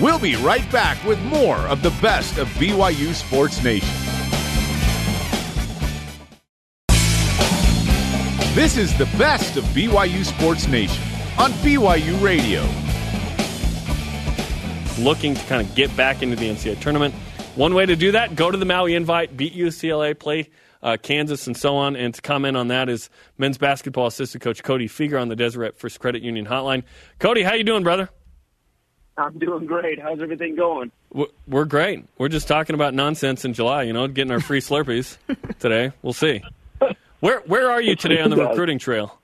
We'll 0.00 0.18
be 0.18 0.34
right 0.36 0.70
back 0.72 1.04
with 1.04 1.20
more 1.24 1.58
of 1.58 1.82
the 1.82 1.90
best 2.00 2.38
of 2.38 2.48
BYU 2.54 3.12
Sports 3.12 3.62
Nation. 3.62 3.86
This 8.54 8.78
is 8.78 8.96
the 8.96 9.04
best 9.18 9.58
of 9.58 9.64
BYU 9.64 10.24
Sports 10.24 10.68
Nation 10.68 11.04
on 11.38 11.52
BYU 11.52 12.18
Radio. 12.22 12.62
Looking 15.04 15.34
to 15.34 15.44
kind 15.46 15.68
of 15.68 15.74
get 15.74 15.94
back 15.98 16.22
into 16.22 16.34
the 16.34 16.48
NCAA 16.48 16.80
tournament. 16.80 17.14
One 17.54 17.74
way 17.74 17.84
to 17.84 17.94
do 17.94 18.12
that, 18.12 18.34
go 18.34 18.50
to 18.50 18.56
the 18.56 18.64
Maui 18.64 18.94
Invite, 18.94 19.36
beat 19.36 19.54
UCLA, 19.54 20.18
play 20.18 20.48
uh, 20.82 20.96
Kansas, 21.02 21.46
and 21.46 21.54
so 21.54 21.76
on. 21.76 21.94
And 21.94 22.14
to 22.14 22.22
comment 22.22 22.56
on 22.56 22.68
that 22.68 22.88
is 22.88 23.10
men's 23.36 23.58
basketball 23.58 24.06
assistant 24.06 24.42
coach 24.42 24.62
Cody 24.62 24.88
Fueger 24.88 25.20
on 25.20 25.28
the 25.28 25.36
Deseret 25.36 25.76
First 25.76 26.00
Credit 26.00 26.22
Union 26.22 26.46
Hotline. 26.46 26.84
Cody, 27.18 27.42
how 27.42 27.52
you 27.52 27.64
doing, 27.64 27.82
brother? 27.82 28.08
I'm 29.20 29.38
doing 29.38 29.66
great. 29.66 30.00
How's 30.00 30.20
everything 30.20 30.56
going? 30.56 30.90
We're 31.46 31.66
great. 31.66 32.04
We're 32.18 32.28
just 32.28 32.48
talking 32.48 32.74
about 32.74 32.94
nonsense 32.94 33.44
in 33.44 33.52
July, 33.52 33.82
you 33.82 33.92
know, 33.92 34.08
getting 34.08 34.32
our 34.32 34.40
free 34.40 34.60
Slurpees 34.60 35.16
today. 35.58 35.92
We'll 36.02 36.12
see. 36.12 36.42
Where 37.20 37.40
where 37.40 37.70
are 37.70 37.82
you 37.82 37.96
today 37.96 38.22
on 38.22 38.30
the 38.30 38.36
recruiting 38.36 38.78
trail? 38.78 39.18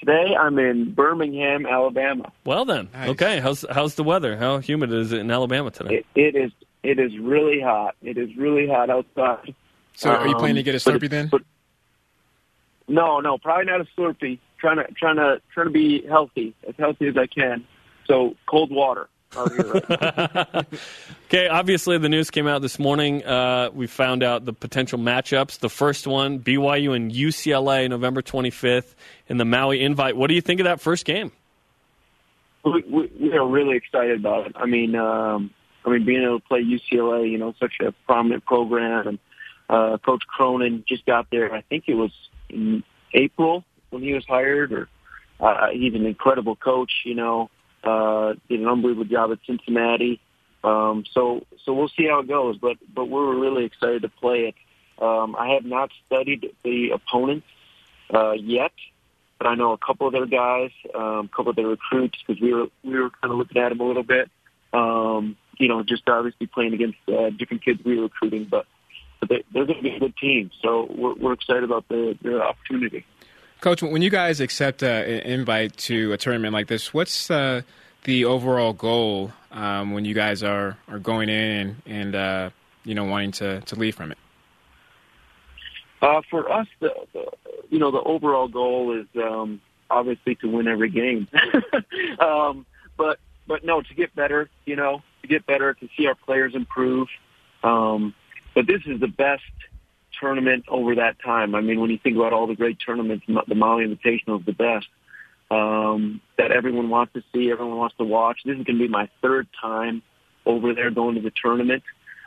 Today 0.00 0.34
I'm 0.36 0.58
in 0.58 0.92
Birmingham, 0.92 1.64
Alabama. 1.64 2.32
Well 2.44 2.64
then, 2.64 2.88
nice. 2.92 3.10
okay. 3.10 3.38
How's 3.38 3.64
how's 3.70 3.94
the 3.94 4.02
weather? 4.02 4.36
How 4.36 4.58
humid 4.58 4.92
is 4.92 5.12
it 5.12 5.20
in 5.20 5.30
Alabama 5.30 5.70
today? 5.70 5.98
it, 5.98 6.06
it 6.16 6.34
is 6.34 6.50
it 6.82 6.98
is 6.98 7.16
really 7.18 7.60
hot. 7.60 7.94
It 8.02 8.18
is 8.18 8.36
really 8.36 8.66
hot 8.66 8.90
outside. 8.90 9.54
So 9.94 10.10
um, 10.10 10.22
are 10.22 10.26
you 10.26 10.34
planning 10.34 10.56
to 10.56 10.64
get 10.64 10.74
a 10.74 10.78
Slurpee 10.78 11.02
but, 11.02 11.10
then? 11.10 11.28
But, 11.28 11.42
no, 12.88 13.20
no, 13.20 13.38
probably 13.38 13.66
not 13.66 13.80
a 13.80 13.86
Slurpee. 13.96 14.40
Trying 14.58 14.78
to 14.78 14.92
trying 14.94 15.16
to 15.16 15.40
trying 15.54 15.68
to 15.68 15.72
be 15.72 16.04
healthy, 16.04 16.52
as 16.66 16.74
healthy 16.76 17.06
as 17.06 17.16
I 17.16 17.28
can. 17.28 17.64
So 18.06 18.36
cold 18.46 18.70
water. 18.70 19.08
okay, 19.36 20.66
obviously 21.48 21.96
the 21.96 22.08
news 22.08 22.30
came 22.30 22.46
out 22.46 22.60
this 22.60 22.78
morning. 22.78 23.24
Uh, 23.24 23.70
we 23.72 23.86
found 23.86 24.22
out 24.22 24.44
the 24.44 24.52
potential 24.52 24.98
matchups. 24.98 25.58
The 25.58 25.70
first 25.70 26.06
one, 26.06 26.40
BYU 26.40 26.94
and 26.94 27.10
UCLA, 27.10 27.88
November 27.88 28.20
25th 28.20 28.94
in 29.28 29.38
the 29.38 29.46
Maui 29.46 29.82
Invite. 29.82 30.16
What 30.16 30.28
do 30.28 30.34
you 30.34 30.42
think 30.42 30.60
of 30.60 30.64
that 30.64 30.80
first 30.80 31.06
game? 31.06 31.32
We, 32.64 32.84
we, 32.88 33.10
we 33.18 33.32
are 33.32 33.46
really 33.46 33.76
excited 33.76 34.20
about 34.20 34.48
it. 34.48 34.52
I 34.54 34.66
mean, 34.66 34.94
um, 34.94 35.50
I 35.84 35.90
mean, 35.90 36.04
being 36.04 36.22
able 36.22 36.40
to 36.40 36.46
play 36.46 36.62
UCLA, 36.62 37.30
you 37.30 37.38
know, 37.38 37.54
such 37.58 37.74
a 37.80 37.92
prominent 38.06 38.44
program, 38.44 39.08
and 39.08 39.18
uh, 39.68 39.98
Coach 39.98 40.22
Cronin 40.28 40.84
just 40.86 41.04
got 41.06 41.28
there. 41.30 41.52
I 41.52 41.62
think 41.62 41.84
it 41.88 41.94
was 41.94 42.12
in 42.48 42.84
April 43.14 43.64
when 43.90 44.02
he 44.02 44.12
was 44.12 44.24
hired, 44.26 44.72
or 44.72 44.88
uh, 45.40 45.68
he's 45.72 45.94
an 45.94 46.06
incredible 46.06 46.54
coach. 46.54 46.92
You 47.04 47.14
know, 47.14 47.50
uh, 47.84 48.34
did 48.48 48.60
an 48.60 48.68
unbelievable 48.68 49.04
job 49.04 49.32
at 49.32 49.38
Cincinnati. 49.46 50.20
Um, 50.64 51.04
so 51.12 51.44
so 51.64 51.72
we'll 51.72 51.88
see 51.88 52.06
how 52.06 52.20
it 52.20 52.28
goes, 52.28 52.56
but 52.58 52.76
but 52.94 53.06
we're 53.06 53.34
really 53.34 53.64
excited 53.64 54.02
to 54.02 54.08
play 54.08 54.52
it. 54.52 54.54
Um, 55.02 55.34
I 55.36 55.54
have 55.54 55.64
not 55.64 55.90
studied 56.06 56.54
the 56.62 56.90
opponents 56.90 57.46
uh, 58.14 58.32
yet, 58.32 58.72
but 59.38 59.48
I 59.48 59.54
know 59.56 59.72
a 59.72 59.78
couple 59.78 60.06
of 60.06 60.12
their 60.12 60.26
guys, 60.26 60.70
um, 60.94 61.28
a 61.32 61.36
couple 61.36 61.50
of 61.50 61.56
their 61.56 61.66
recruits 61.66 62.18
because 62.24 62.40
we 62.40 62.54
were 62.54 62.66
we 62.84 62.98
were 62.98 63.10
kind 63.10 63.32
of 63.32 63.38
looking 63.38 63.60
at 63.60 63.70
them 63.70 63.80
a 63.80 63.84
little 63.84 64.04
bit. 64.04 64.30
Um, 64.72 65.36
you 65.58 65.68
know, 65.68 65.82
just 65.82 66.08
obviously 66.08 66.46
playing 66.46 66.74
against 66.74 66.98
uh, 67.08 67.30
different 67.30 67.64
kids 67.64 67.80
we 67.84 67.96
were 67.96 68.04
recruiting, 68.04 68.46
but 68.48 68.66
but 69.20 69.28
they, 69.28 69.44
they're 69.52 69.66
going 69.66 69.78
to 69.78 69.82
be 69.82 69.96
a 69.96 70.00
good 70.00 70.16
team. 70.16 70.50
So 70.62 70.88
we're, 70.90 71.14
we're 71.14 71.32
excited 71.32 71.64
about 71.64 71.88
the, 71.88 72.16
the 72.22 72.42
opportunity. 72.42 73.04
Coach, 73.62 73.80
when 73.80 74.02
you 74.02 74.10
guys 74.10 74.40
accept 74.40 74.82
uh, 74.82 74.86
an 74.86 75.20
invite 75.20 75.76
to 75.76 76.12
a 76.12 76.16
tournament 76.16 76.52
like 76.52 76.66
this, 76.66 76.92
what's 76.92 77.30
uh, 77.30 77.62
the 78.02 78.24
overall 78.24 78.72
goal 78.72 79.30
um, 79.52 79.92
when 79.92 80.04
you 80.04 80.14
guys 80.14 80.42
are, 80.42 80.76
are 80.88 80.98
going 80.98 81.28
in 81.28 81.36
and, 81.60 81.82
and 81.86 82.14
uh, 82.16 82.50
you 82.84 82.96
know 82.96 83.04
wanting 83.04 83.30
to, 83.30 83.60
to 83.60 83.76
leave 83.76 83.94
from 83.94 84.10
it? 84.10 84.18
Uh, 86.02 86.22
for 86.28 86.50
us, 86.50 86.66
the, 86.80 86.92
the 87.12 87.24
you 87.70 87.78
know 87.78 87.92
the 87.92 88.02
overall 88.02 88.48
goal 88.48 88.98
is 88.98 89.06
um, 89.22 89.60
obviously 89.88 90.34
to 90.34 90.48
win 90.48 90.66
every 90.66 90.90
game, 90.90 91.28
um, 92.18 92.66
but 92.96 93.20
but 93.46 93.64
no, 93.64 93.80
to 93.80 93.94
get 93.94 94.12
better. 94.16 94.50
You 94.66 94.74
know, 94.74 95.04
to 95.22 95.28
get 95.28 95.46
better, 95.46 95.72
to 95.74 95.88
see 95.96 96.08
our 96.08 96.16
players 96.16 96.56
improve. 96.56 97.06
Um, 97.62 98.12
but 98.56 98.66
this 98.66 98.82
is 98.86 98.98
the 98.98 99.06
best 99.06 99.44
tournament 100.22 100.64
over 100.68 100.94
that 100.94 101.16
time. 101.22 101.54
I 101.54 101.60
mean, 101.60 101.80
when 101.80 101.90
you 101.90 101.98
think 101.98 102.16
about 102.16 102.32
all 102.32 102.46
the 102.46 102.54
great 102.54 102.78
tournaments, 102.84 103.26
the 103.26 103.54
Maui 103.54 103.84
Invitational 103.84 104.40
is 104.40 104.46
the 104.46 104.52
best 104.52 104.86
um, 105.50 106.20
that 106.38 106.50
everyone 106.50 106.88
wants 106.88 107.12
to 107.12 107.22
see, 107.32 107.50
everyone 107.50 107.76
wants 107.76 107.96
to 107.98 108.04
watch. 108.04 108.38
This 108.44 108.52
is 108.56 108.64
going 108.64 108.78
to 108.78 108.84
be 108.84 108.88
my 108.88 109.10
third 109.20 109.48
time 109.60 110.02
over 110.46 110.74
there 110.74 110.90
going 110.90 111.16
to 111.16 111.20
the 111.20 111.32
tournament, 111.42 111.82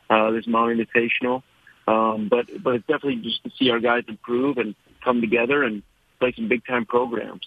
uh, 0.09 0.31
this 0.31 0.45
Maui 0.45 0.75
Invitational. 0.75 1.41
Um, 1.87 2.29
but 2.29 2.47
but 2.63 2.75
it's 2.75 2.87
definitely 2.87 3.17
just 3.17 3.43
to 3.43 3.51
see 3.57 3.69
our 3.69 3.79
guys 3.79 4.03
improve 4.07 4.57
and 4.57 4.75
come 5.03 5.21
together 5.21 5.63
and 5.63 5.83
play 6.19 6.33
some 6.35 6.47
big 6.47 6.65
time 6.65 6.85
programs. 6.85 7.45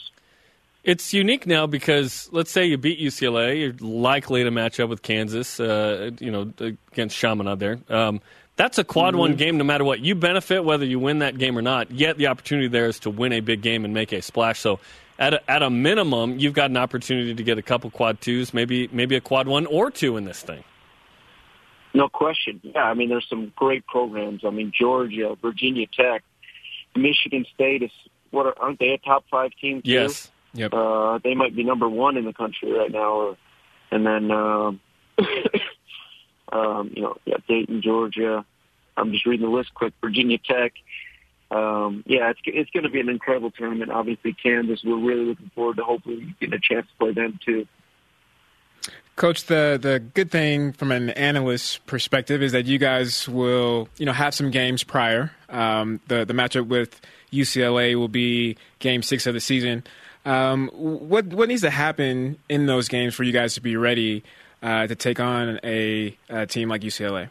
It's 0.84 1.12
unique 1.12 1.46
now 1.46 1.66
because 1.66 2.28
let's 2.32 2.50
say 2.50 2.64
you 2.64 2.78
beat 2.78 3.00
UCLA, 3.00 3.60
you're 3.60 3.74
likely 3.80 4.44
to 4.44 4.50
match 4.50 4.78
up 4.80 4.88
with 4.88 5.02
Kansas, 5.02 5.58
uh, 5.58 6.12
you 6.20 6.30
know, 6.30 6.52
against 6.92 7.16
Chaminade 7.16 7.58
there. 7.58 7.78
Um, 7.88 8.20
that's 8.58 8.76
a 8.76 8.84
quad 8.84 9.14
mm-hmm. 9.14 9.20
one 9.20 9.36
game 9.36 9.56
no 9.56 9.64
matter 9.64 9.84
what. 9.84 10.00
You 10.00 10.14
benefit 10.14 10.64
whether 10.64 10.84
you 10.84 10.98
win 10.98 11.20
that 11.20 11.38
game 11.38 11.56
or 11.56 11.62
not. 11.62 11.90
Yet 11.90 12.18
the 12.18 12.26
opportunity 12.26 12.68
there 12.68 12.86
is 12.86 12.98
to 13.00 13.10
win 13.10 13.32
a 13.32 13.40
big 13.40 13.62
game 13.62 13.86
and 13.86 13.94
make 13.94 14.12
a 14.12 14.20
splash. 14.20 14.60
So 14.60 14.80
at 15.18 15.32
a, 15.32 15.50
at 15.50 15.62
a 15.62 15.70
minimum, 15.70 16.38
you've 16.38 16.52
got 16.52 16.68
an 16.68 16.76
opportunity 16.76 17.34
to 17.34 17.42
get 17.42 17.56
a 17.56 17.62
couple 17.62 17.90
quad 17.90 18.20
twos, 18.20 18.52
maybe 18.52 18.88
maybe 18.92 19.16
a 19.16 19.20
quad 19.20 19.48
one 19.48 19.64
or 19.66 19.90
two 19.90 20.18
in 20.18 20.24
this 20.24 20.42
thing. 20.42 20.62
No 21.94 22.08
question. 22.08 22.60
Yeah, 22.62 22.82
I 22.82 22.94
mean, 22.94 23.08
there's 23.08 23.26
some 23.30 23.52
great 23.56 23.86
programs. 23.86 24.42
I 24.44 24.50
mean, 24.50 24.72
Georgia, 24.78 25.36
Virginia 25.40 25.86
Tech, 25.86 26.22
Michigan 26.94 27.46
State 27.54 27.82
is 27.82 27.90
what 28.30 28.46
are, 28.46 28.58
aren't 28.58 28.78
they 28.78 28.90
a 28.90 28.98
top 28.98 29.24
five 29.30 29.52
team? 29.60 29.82
Too? 29.82 29.90
Yes. 29.90 30.30
Yep. 30.54 30.74
Uh, 30.74 31.18
they 31.22 31.34
might 31.34 31.54
be 31.54 31.62
number 31.62 31.88
one 31.88 32.16
in 32.16 32.24
the 32.24 32.32
country 32.32 32.72
right 32.72 32.90
now. 32.90 33.12
Or, 33.12 33.36
and 33.90 34.04
then 34.04 34.30
um, 34.30 34.80
um, 36.52 36.92
you 36.94 37.02
know, 37.02 37.16
yeah, 37.24 37.36
Dayton, 37.48 37.82
Georgia. 37.82 38.44
I'm 38.96 39.12
just 39.12 39.26
reading 39.26 39.46
the 39.46 39.52
list 39.52 39.74
quick. 39.74 39.94
Virginia 40.00 40.38
Tech. 40.38 40.72
Um, 41.50 42.04
yeah, 42.06 42.30
it's 42.30 42.40
it's 42.44 42.70
going 42.70 42.84
to 42.84 42.90
be 42.90 43.00
an 43.00 43.08
incredible 43.08 43.50
tournament. 43.50 43.90
Obviously, 43.90 44.34
Kansas. 44.34 44.82
We're 44.84 44.98
really 44.98 45.24
looking 45.24 45.50
forward 45.54 45.76
to 45.76 45.84
hopefully 45.84 46.34
getting 46.40 46.54
a 46.54 46.60
chance 46.60 46.86
to 46.86 46.98
play 46.98 47.12
them 47.12 47.38
too. 47.44 47.66
Coach, 49.16 49.44
the 49.46 49.78
the 49.80 49.98
good 49.98 50.30
thing 50.30 50.72
from 50.72 50.92
an 50.92 51.10
analyst 51.10 51.84
perspective 51.86 52.42
is 52.42 52.52
that 52.52 52.66
you 52.66 52.78
guys 52.78 53.28
will, 53.28 53.88
you 53.96 54.06
know, 54.06 54.12
have 54.12 54.34
some 54.34 54.50
games 54.50 54.84
prior. 54.84 55.32
Um, 55.48 56.00
the 56.08 56.24
the 56.24 56.34
matchup 56.34 56.68
with 56.68 57.00
UCLA 57.32 57.96
will 57.96 58.08
be 58.08 58.56
Game 58.78 59.02
Six 59.02 59.26
of 59.26 59.34
the 59.34 59.40
season. 59.40 59.84
Um, 60.24 60.68
what 60.68 61.26
what 61.26 61.48
needs 61.48 61.62
to 61.62 61.70
happen 61.70 62.38
in 62.48 62.66
those 62.66 62.88
games 62.88 63.14
for 63.14 63.24
you 63.24 63.32
guys 63.32 63.54
to 63.54 63.60
be 63.60 63.76
ready 63.76 64.22
uh, 64.62 64.86
to 64.86 64.94
take 64.94 65.20
on 65.20 65.60
a, 65.62 66.16
a 66.28 66.46
team 66.46 66.68
like 66.68 66.82
UCLA? 66.82 67.28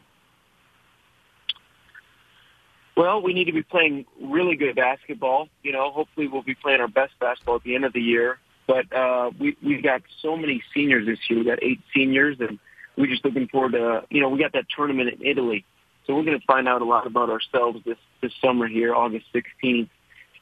Well, 2.96 3.22
we 3.22 3.34
need 3.34 3.46
to 3.46 3.52
be 3.52 3.62
playing 3.62 4.06
really 4.20 4.56
good 4.56 4.76
basketball. 4.76 5.50
You 5.62 5.72
know, 5.72 5.92
hopefully 5.92 6.28
we'll 6.28 6.42
be 6.42 6.56
playing 6.56 6.82
our 6.82 6.88
best 6.88 7.14
basketball 7.20 7.58
at 7.58 7.64
the 7.64 7.76
end 7.76 7.86
of 7.86 7.94
the 7.94 8.02
year. 8.02 8.40
But 8.66 8.92
uh, 8.92 9.32
we 9.40 9.56
we've 9.64 9.84
got 9.84 10.02
so 10.22 10.36
many 10.36 10.62
seniors 10.74 11.06
this 11.06 11.20
year. 11.30 11.40
We've 11.40 11.48
got 11.48 11.64
eight 11.64 11.80
seniors, 11.96 12.38
and 12.40 12.60
we're 12.98 13.08
just 13.08 13.24
looking 13.24 13.48
forward 13.48 13.74
to. 13.74 14.04
You 14.10 14.22
know, 14.22 14.30
we 14.30 14.40
got 14.40 14.54
that 14.54 14.66
tournament 14.76 15.10
in 15.14 15.26
Italy, 15.26 15.64
so 16.06 16.16
we're 16.16 16.24
going 16.24 16.40
to 16.40 16.46
find 16.46 16.68
out 16.68 16.82
a 16.82 16.86
lot 16.86 17.08
about 17.08 17.30
ourselves 17.30 17.80
this 17.86 17.98
this 18.22 18.34
summer 18.44 18.68
here, 18.68 18.96
August 18.96 19.26
16th, 19.34 19.90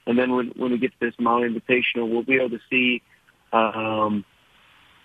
and 0.07 0.17
then 0.17 0.33
when 0.35 0.47
when 0.55 0.71
we 0.71 0.77
get 0.77 0.91
to 0.99 1.07
this 1.07 1.13
Maui 1.19 1.49
Invitational, 1.49 2.09
we'll 2.09 2.23
be 2.23 2.35
able 2.35 2.51
to 2.51 2.59
see 2.69 3.01
um, 3.53 4.25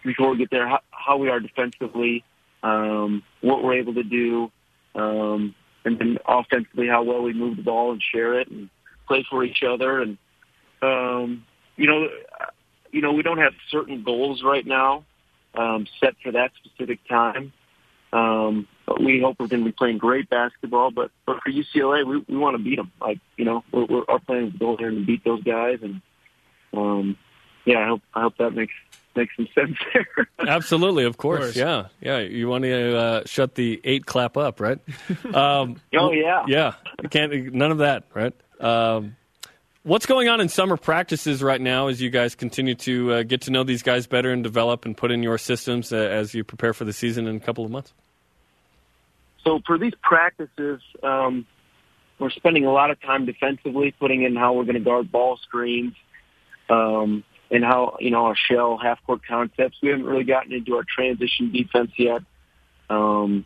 before 0.05 0.31
we 0.31 0.39
get 0.39 0.51
there 0.51 0.69
how, 0.69 0.81
how 0.91 1.17
we 1.17 1.29
are 1.29 1.41
defensively, 1.41 2.25
um, 2.63 3.23
what 3.41 3.63
we're 3.63 3.75
able 3.75 3.95
to 3.95 4.03
do, 4.03 4.51
um, 4.95 5.55
and 5.85 5.99
then 5.99 6.19
offensively 6.27 6.89
how 6.89 7.03
well 7.03 7.23
we 7.23 7.33
move 7.33 7.57
the 7.57 7.63
ball 7.63 7.93
and 7.93 8.03
share 8.03 8.39
it 8.41 8.49
and 8.49 8.69
play 9.09 9.25
for 9.29 9.45
each 9.45 9.63
other, 9.63 10.01
and 10.01 10.19
um, 10.83 11.45
you 11.77 11.87
know 11.87 12.09
you 12.93 13.01
know, 13.01 13.13
we 13.13 13.23
don't 13.23 13.39
have 13.39 13.53
certain 13.71 14.03
goals 14.03 14.43
right 14.43 14.67
now 14.67 15.05
um, 15.55 15.87
set 16.01 16.15
for 16.23 16.33
that 16.33 16.53
specific 16.63 16.99
time. 17.09 17.53
Um, 18.13 18.67
but 18.87 19.01
we 19.01 19.21
hope 19.21 19.37
we're 19.39 19.47
going 19.47 19.63
to 19.63 19.71
be 19.71 19.73
playing 19.77 19.99
great 19.99 20.29
basketball. 20.29 20.91
But, 20.91 21.11
but 21.27 21.39
for 21.43 21.51
UCLA, 21.51 22.05
we, 22.05 22.25
we 22.29 22.37
want 22.37 22.57
to 22.57 22.63
beat 22.63 22.77
them. 22.77 22.91
Like, 23.01 23.19
you 23.37 23.45
know, 23.45 23.65
we're, 23.73 23.85
we're, 23.85 24.05
our 24.09 24.19
plan 24.19 24.45
is 24.45 24.53
to 24.53 24.59
go 24.59 24.77
there 24.77 24.89
and 24.89 25.07
beat 25.07 25.25
those 25.25 25.43
guys. 25.43 25.79
And, 25.83 26.01
um, 26.73 27.17
yeah, 27.65 27.79
I 27.79 27.89
hope, 27.89 28.03
I 28.15 28.21
hope 28.23 28.37
that 28.39 28.51
makes, 28.51 28.75
makes 29.17 29.35
some 29.37 29.49
sense 29.55 29.77
there. 29.93 30.29
Absolutely, 30.49 31.05
of 31.05 31.17
course. 31.17 31.39
of 31.39 31.45
course. 31.47 31.57
Yeah, 31.57 31.87
yeah. 32.01 32.19
You 32.19 32.49
want 32.49 32.65
to 32.65 32.97
uh, 32.97 33.23
shut 33.27 33.55
the 33.55 33.81
eight 33.85 34.07
clap 34.07 34.37
up, 34.37 34.61
right? 34.61 34.79
Um, 35.35 35.81
oh 35.97 36.13
yeah, 36.13 36.45
yeah. 36.49 36.75
Can't 37.11 37.55
none 37.55 37.71
of 37.71 37.79
that, 37.79 38.05
right? 38.15 38.35
Um, 38.61 39.17
What's 39.83 40.05
going 40.05 40.29
on 40.29 40.43
in 40.43 40.51
summer 40.51 40.77
practices 40.77 41.43
right 41.43 41.61
now 41.61 41.89
as 41.89 42.03
you 42.03 42.11
guys 42.11 42.35
continue 42.35 42.75
to 42.75 43.13
uh, 43.15 43.23
get 43.23 43.43
to 43.43 43.51
know 43.51 43.65
these 43.65 43.83
guys 43.83 44.07
better 44.07 44.31
and 44.31 44.43
develop 44.43 44.85
and 44.85 44.95
put 44.95 45.11
in 45.11 45.23
your 45.23 45.39
systems 45.39 45.91
uh, 45.91 45.97
as 45.97 46.35
you 46.35 46.45
prepare 46.45 46.75
for 46.75 46.85
the 46.85 46.93
season 46.93 47.27
in 47.27 47.37
a 47.37 47.41
couple 47.41 47.65
of 47.65 47.71
months? 47.71 47.95
So 49.43 49.61
for 49.67 49.79
these 49.79 49.95
practices, 50.03 50.83
um, 51.03 51.47
we're 52.19 52.29
spending 52.29 52.67
a 52.67 52.73
lot 52.73 52.91
of 52.91 53.01
time 53.01 53.25
defensively, 53.25 53.95
putting 53.99 54.23
in 54.23 54.37
how 54.37 54.53
we're 54.53 54.65
going 54.65 54.75
to 54.75 54.81
guard 54.81 55.11
ball 55.11 55.39
screens, 55.39 55.95
um, 56.69 57.25
and 57.51 57.65
how 57.65 57.97
you 58.01 58.11
know 58.11 58.27
our 58.27 58.37
shell 58.37 58.79
half 58.79 58.99
court 59.05 59.21
concepts. 59.27 59.79
We 59.83 59.89
haven't 59.91 60.07
really 60.07 60.25
gotten 60.25 60.53
into 60.53 60.77
our 60.77 60.85
transition 60.85 61.53
defense 61.53 61.91
yet, 61.99 62.23
um, 62.89 63.45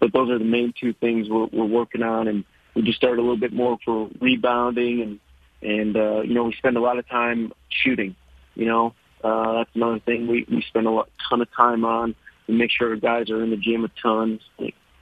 but 0.00 0.12
those 0.12 0.30
are 0.30 0.38
the 0.38 0.44
main 0.44 0.72
two 0.78 0.92
things 0.94 1.28
we're, 1.28 1.46
we're 1.52 1.64
working 1.64 2.02
on, 2.02 2.28
and 2.28 2.44
we 2.74 2.82
just 2.82 2.98
started 2.98 3.18
a 3.18 3.22
little 3.22 3.36
bit 3.36 3.52
more 3.52 3.78
for 3.84 4.08
rebounding 4.20 5.02
and 5.02 5.20
and 5.62 5.96
uh, 5.96 6.20
you 6.22 6.34
know 6.34 6.44
we 6.44 6.54
spend 6.54 6.76
a 6.76 6.80
lot 6.80 6.98
of 6.98 7.08
time 7.08 7.52
shooting. 7.68 8.14
You 8.54 8.66
know, 8.66 8.94
uh, 9.22 9.58
that's 9.58 9.70
another 9.74 10.00
thing 10.00 10.26
we 10.26 10.46
we 10.50 10.62
spend 10.68 10.86
a 10.86 10.90
lot, 10.90 11.10
ton 11.28 11.40
of 11.42 11.48
time 11.54 11.84
on. 11.84 12.14
We 12.46 12.54
make 12.54 12.70
sure 12.70 12.90
our 12.90 12.96
guys 12.96 13.30
are 13.30 13.42
in 13.42 13.50
the 13.50 13.56
gym 13.56 13.84
a 13.84 13.90
ton, 14.00 14.40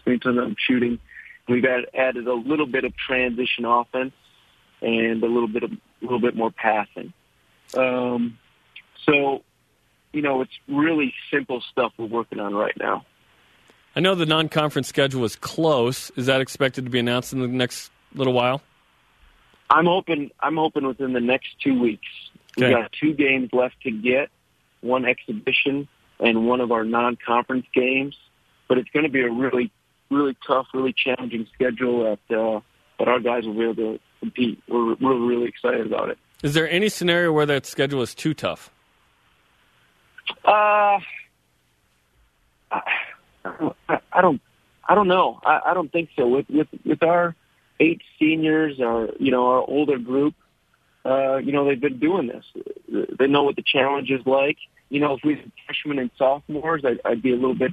spending 0.00 0.20
ton 0.20 0.38
of 0.38 0.56
shooting. 0.58 0.98
We've 1.48 1.64
add, 1.64 1.84
added 1.92 2.26
a 2.26 2.32
little 2.32 2.66
bit 2.66 2.84
of 2.84 2.96
transition 2.96 3.66
offense 3.66 4.14
and 4.80 5.22
a 5.22 5.26
little 5.26 5.48
bit 5.48 5.62
of 5.62 5.72
a 5.72 5.76
little 6.02 6.20
bit 6.20 6.36
more 6.36 6.50
passing. 6.50 7.12
Um, 7.76 8.38
so, 9.04 9.42
you 10.12 10.22
know, 10.22 10.42
it's 10.42 10.52
really 10.68 11.14
simple 11.30 11.62
stuff 11.70 11.92
we're 11.98 12.06
working 12.06 12.40
on 12.40 12.54
right 12.54 12.76
now. 12.78 13.04
I 13.96 14.00
know 14.00 14.14
the 14.14 14.26
non-conference 14.26 14.88
schedule 14.88 15.24
is 15.24 15.36
close. 15.36 16.10
Is 16.16 16.26
that 16.26 16.40
expected 16.40 16.84
to 16.84 16.90
be 16.90 16.98
announced 16.98 17.32
in 17.32 17.40
the 17.40 17.48
next 17.48 17.90
little 18.14 18.32
while? 18.32 18.60
I'm 19.70 19.86
hoping 19.86 20.30
I'm 20.40 20.56
hoping 20.56 20.86
within 20.86 21.12
the 21.12 21.20
next 21.20 21.48
two 21.62 21.78
weeks. 21.80 22.06
Okay. 22.58 22.68
We 22.68 22.74
got 22.74 22.92
two 22.92 23.14
games 23.14 23.50
left 23.52 23.80
to 23.82 23.90
get, 23.90 24.30
one 24.80 25.04
exhibition 25.04 25.88
and 26.20 26.46
one 26.46 26.60
of 26.60 26.70
our 26.70 26.84
non-conference 26.84 27.66
games. 27.72 28.16
But 28.68 28.78
it's 28.78 28.90
going 28.90 29.04
to 29.04 29.10
be 29.10 29.20
a 29.20 29.30
really, 29.30 29.70
really 30.10 30.36
tough, 30.46 30.66
really 30.74 30.92
challenging 30.92 31.46
schedule 31.54 32.18
that 32.28 32.36
uh, 32.36 32.60
that 32.98 33.08
our 33.08 33.20
guys 33.20 33.44
will 33.44 33.54
be 33.54 33.62
able 33.62 33.74
to 33.74 34.00
compete. 34.20 34.62
We're 34.68 34.94
we're 34.94 35.18
really 35.18 35.46
excited 35.46 35.86
about 35.86 36.10
it. 36.10 36.18
Is 36.42 36.54
there 36.54 36.68
any 36.68 36.88
scenario 36.88 37.32
where 37.32 37.46
that 37.46 37.66
schedule 37.66 38.02
is 38.02 38.14
too 38.14 38.34
tough? 38.34 38.70
Uh, 40.44 40.98
I, 42.70 44.20
don't, 44.20 44.40
I 44.88 44.94
don't 44.94 45.08
know. 45.08 45.40
I, 45.44 45.60
I 45.66 45.74
don't 45.74 45.90
think 45.90 46.10
so. 46.16 46.26
With 46.26 46.48
with 46.48 46.68
with 46.84 47.02
our 47.02 47.34
eight 47.80 48.02
seniors 48.18 48.80
our 48.80 49.08
you 49.18 49.30
know, 49.30 49.46
our 49.46 49.64
older 49.68 49.98
group, 49.98 50.34
uh, 51.04 51.36
you 51.36 51.52
know, 51.52 51.66
they've 51.66 51.80
been 51.80 51.98
doing 51.98 52.26
this. 52.26 52.44
They 53.18 53.26
know 53.26 53.44
what 53.44 53.56
the 53.56 53.64
challenge 53.64 54.10
is 54.10 54.26
like. 54.26 54.56
You 54.88 55.00
know, 55.00 55.14
if 55.14 55.20
we 55.24 55.36
had 55.36 55.52
freshmen 55.66 55.98
and 55.98 56.10
sophomores, 56.16 56.84
I'd, 56.84 57.00
I'd 57.04 57.22
be 57.22 57.32
a 57.32 57.36
little 57.36 57.54
bit 57.54 57.72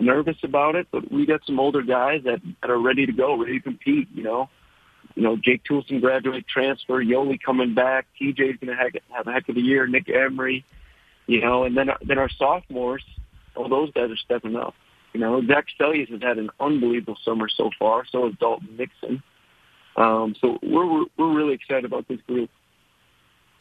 nervous 0.00 0.36
about 0.42 0.76
it, 0.76 0.86
but 0.90 1.10
we 1.10 1.26
got 1.26 1.40
some 1.46 1.58
older 1.58 1.82
guys 1.82 2.22
that, 2.24 2.40
that 2.60 2.70
are 2.70 2.78
ready 2.78 3.06
to 3.06 3.12
go, 3.12 3.36
ready 3.36 3.58
to 3.58 3.62
compete, 3.62 4.08
you 4.14 4.22
know. 4.22 4.48
You 5.18 5.24
know, 5.24 5.36
Jake 5.36 5.64
Toolson 5.64 6.00
graduate 6.00 6.46
transfer, 6.46 7.02
Yoeli 7.02 7.42
coming 7.44 7.74
back, 7.74 8.06
TJ's 8.20 8.60
going 8.60 8.68
to 8.68 9.00
have 9.10 9.26
a 9.26 9.32
heck 9.32 9.48
of 9.48 9.56
a 9.56 9.60
year, 9.60 9.84
Nick 9.88 10.08
Emery, 10.08 10.64
you 11.26 11.40
know, 11.40 11.64
and 11.64 11.76
then 11.76 11.90
then 12.02 12.18
our 12.18 12.28
sophomores, 12.28 13.02
all 13.56 13.68
those 13.68 13.90
guys 13.90 14.12
are 14.12 14.16
stepping 14.16 14.54
up. 14.54 14.76
You 15.12 15.18
know, 15.18 15.44
Zac 15.44 15.66
Seljaas 15.76 16.08
has 16.10 16.22
had 16.22 16.38
an 16.38 16.50
unbelievable 16.60 17.18
summer 17.24 17.48
so 17.48 17.68
far. 17.80 18.04
So 18.06 18.26
has 18.28 18.38
Dalton 18.38 18.76
Nixon. 18.76 19.20
Um, 19.96 20.36
so 20.40 20.60
we're 20.62 21.06
we're 21.16 21.34
really 21.34 21.54
excited 21.54 21.84
about 21.84 22.06
this 22.06 22.20
group. 22.20 22.48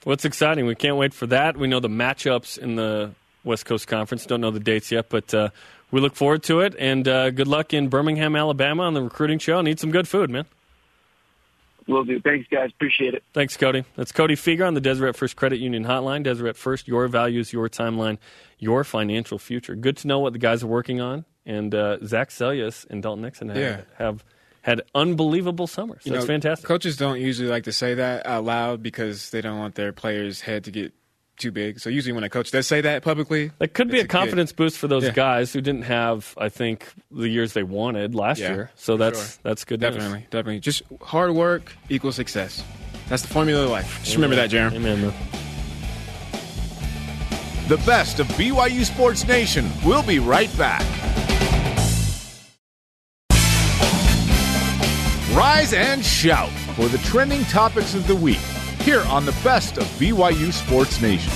What's 0.03 0.25
exciting? 0.25 0.67
We 0.67 0.75
can't 0.75 0.97
wait 0.97 1.15
for 1.15 1.25
that. 1.25 1.57
We 1.57 1.65
know 1.65 1.79
the 1.79 1.89
matchups 1.89 2.59
in 2.59 2.75
the 2.75 3.15
West 3.43 3.65
Coast 3.65 3.87
Conference. 3.87 4.27
Don't 4.27 4.41
know 4.41 4.51
the 4.51 4.59
dates 4.59 4.91
yet, 4.91 5.09
but 5.09 5.33
uh, 5.33 5.49
we 5.89 6.01
look 6.01 6.15
forward 6.15 6.43
to 6.43 6.59
it. 6.59 6.75
And 6.77 7.07
uh, 7.07 7.31
good 7.31 7.47
luck 7.47 7.73
in 7.73 7.87
Birmingham, 7.87 8.35
Alabama, 8.35 8.83
on 8.83 8.93
the 8.93 9.01
recruiting 9.01 9.39
show. 9.39 9.65
Eat 9.65 9.79
some 9.79 9.89
good 9.89 10.07
food, 10.07 10.29
man. 10.29 10.45
Will 11.87 12.03
do. 12.03 12.19
Thanks, 12.19 12.47
guys. 12.49 12.71
Appreciate 12.71 13.13
it. 13.13 13.23
Thanks, 13.33 13.55
Cody. 13.55 13.85
That's 13.95 14.11
Cody 14.11 14.35
Fueger 14.35 14.67
on 14.67 14.73
the 14.73 14.81
Deseret 14.81 15.15
First 15.15 15.35
Credit 15.35 15.57
Union 15.57 15.85
Hotline. 15.85 16.23
Deseret 16.23 16.57
First, 16.57 16.87
your 16.87 17.07
values, 17.07 17.53
your 17.53 17.69
timeline, 17.69 18.17
your 18.59 18.83
financial 18.83 19.39
future. 19.39 19.75
Good 19.75 19.97
to 19.97 20.07
know 20.07 20.19
what 20.19 20.33
the 20.33 20.39
guys 20.39 20.63
are 20.63 20.67
working 20.67 20.99
on 20.99 21.25
and 21.47 21.73
uh, 21.73 21.97
Zac 22.05 22.29
Seljaas 22.29 22.85
and 22.89 23.01
Dalton 23.01 23.23
Nixon 23.23 23.49
have, 23.49 23.57
yeah. 23.57 23.81
have 23.97 24.23
had 24.61 24.81
unbelievable 24.93 25.65
summers. 25.65 26.01
You 26.03 26.11
That's 26.11 26.25
know, 26.25 26.27
fantastic. 26.27 26.67
Coaches 26.67 26.97
don't 26.97 27.19
usually 27.19 27.47
like 27.47 27.63
to 27.63 27.71
say 27.71 27.95
that 27.95 28.25
out 28.27 28.43
loud 28.43 28.83
because 28.83 29.31
they 29.31 29.41
don't 29.41 29.57
want 29.57 29.75
their 29.75 29.93
players' 29.93 30.41
head 30.41 30.65
to 30.65 30.71
get 30.71 30.93
too 31.37 31.51
big. 31.51 31.79
So 31.79 31.89
usually 31.89 32.13
when 32.13 32.23
a 32.23 32.29
coach 32.29 32.51
does 32.51 32.67
say 32.67 32.81
that 32.81 33.03
publicly, 33.03 33.51
that 33.59 33.73
could 33.73 33.89
be 33.89 33.99
a 33.99 34.07
confidence 34.07 34.51
good. 34.51 34.57
boost 34.57 34.77
for 34.77 34.87
those 34.87 35.03
yeah. 35.03 35.11
guys 35.11 35.53
who 35.53 35.61
didn't 35.61 35.83
have, 35.83 36.33
I 36.37 36.49
think, 36.49 36.91
the 37.11 37.29
years 37.29 37.53
they 37.53 37.63
wanted 37.63 38.15
last 38.15 38.39
yeah, 38.39 38.53
year. 38.53 38.71
So 38.75 38.97
that's 38.97 39.19
sure. 39.19 39.39
that's 39.43 39.63
good. 39.63 39.79
Definitely, 39.79 40.19
news. 40.19 40.29
definitely. 40.29 40.59
Just 40.59 40.81
hard 41.01 41.31
work 41.31 41.73
equals 41.89 42.15
success. 42.15 42.63
That's 43.09 43.21
the 43.21 43.29
formula 43.29 43.63
of 43.63 43.69
life. 43.69 43.99
Just 44.03 44.17
Amen. 44.17 44.29
remember 44.29 44.47
that, 44.47 44.49
Jarom. 44.49 44.75
Amen. 44.75 45.13
The 47.67 47.77
best 47.85 48.19
of 48.19 48.27
BYU 48.29 48.85
Sports 48.85 49.27
Nation. 49.27 49.69
We'll 49.85 50.03
be 50.03 50.19
right 50.19 50.55
back. 50.57 50.85
Rise 55.33 55.73
and 55.73 56.03
shout 56.03 56.49
for 56.75 56.87
the 56.87 56.97
trending 56.99 57.43
topics 57.45 57.93
of 57.93 58.07
the 58.07 58.15
week 58.15 58.39
here 58.87 59.03
on 59.09 59.25
the 59.25 59.33
best 59.43 59.77
of 59.77 59.83
BYU 59.99 60.53
Sports 60.53 61.01
Nation. 61.01 61.33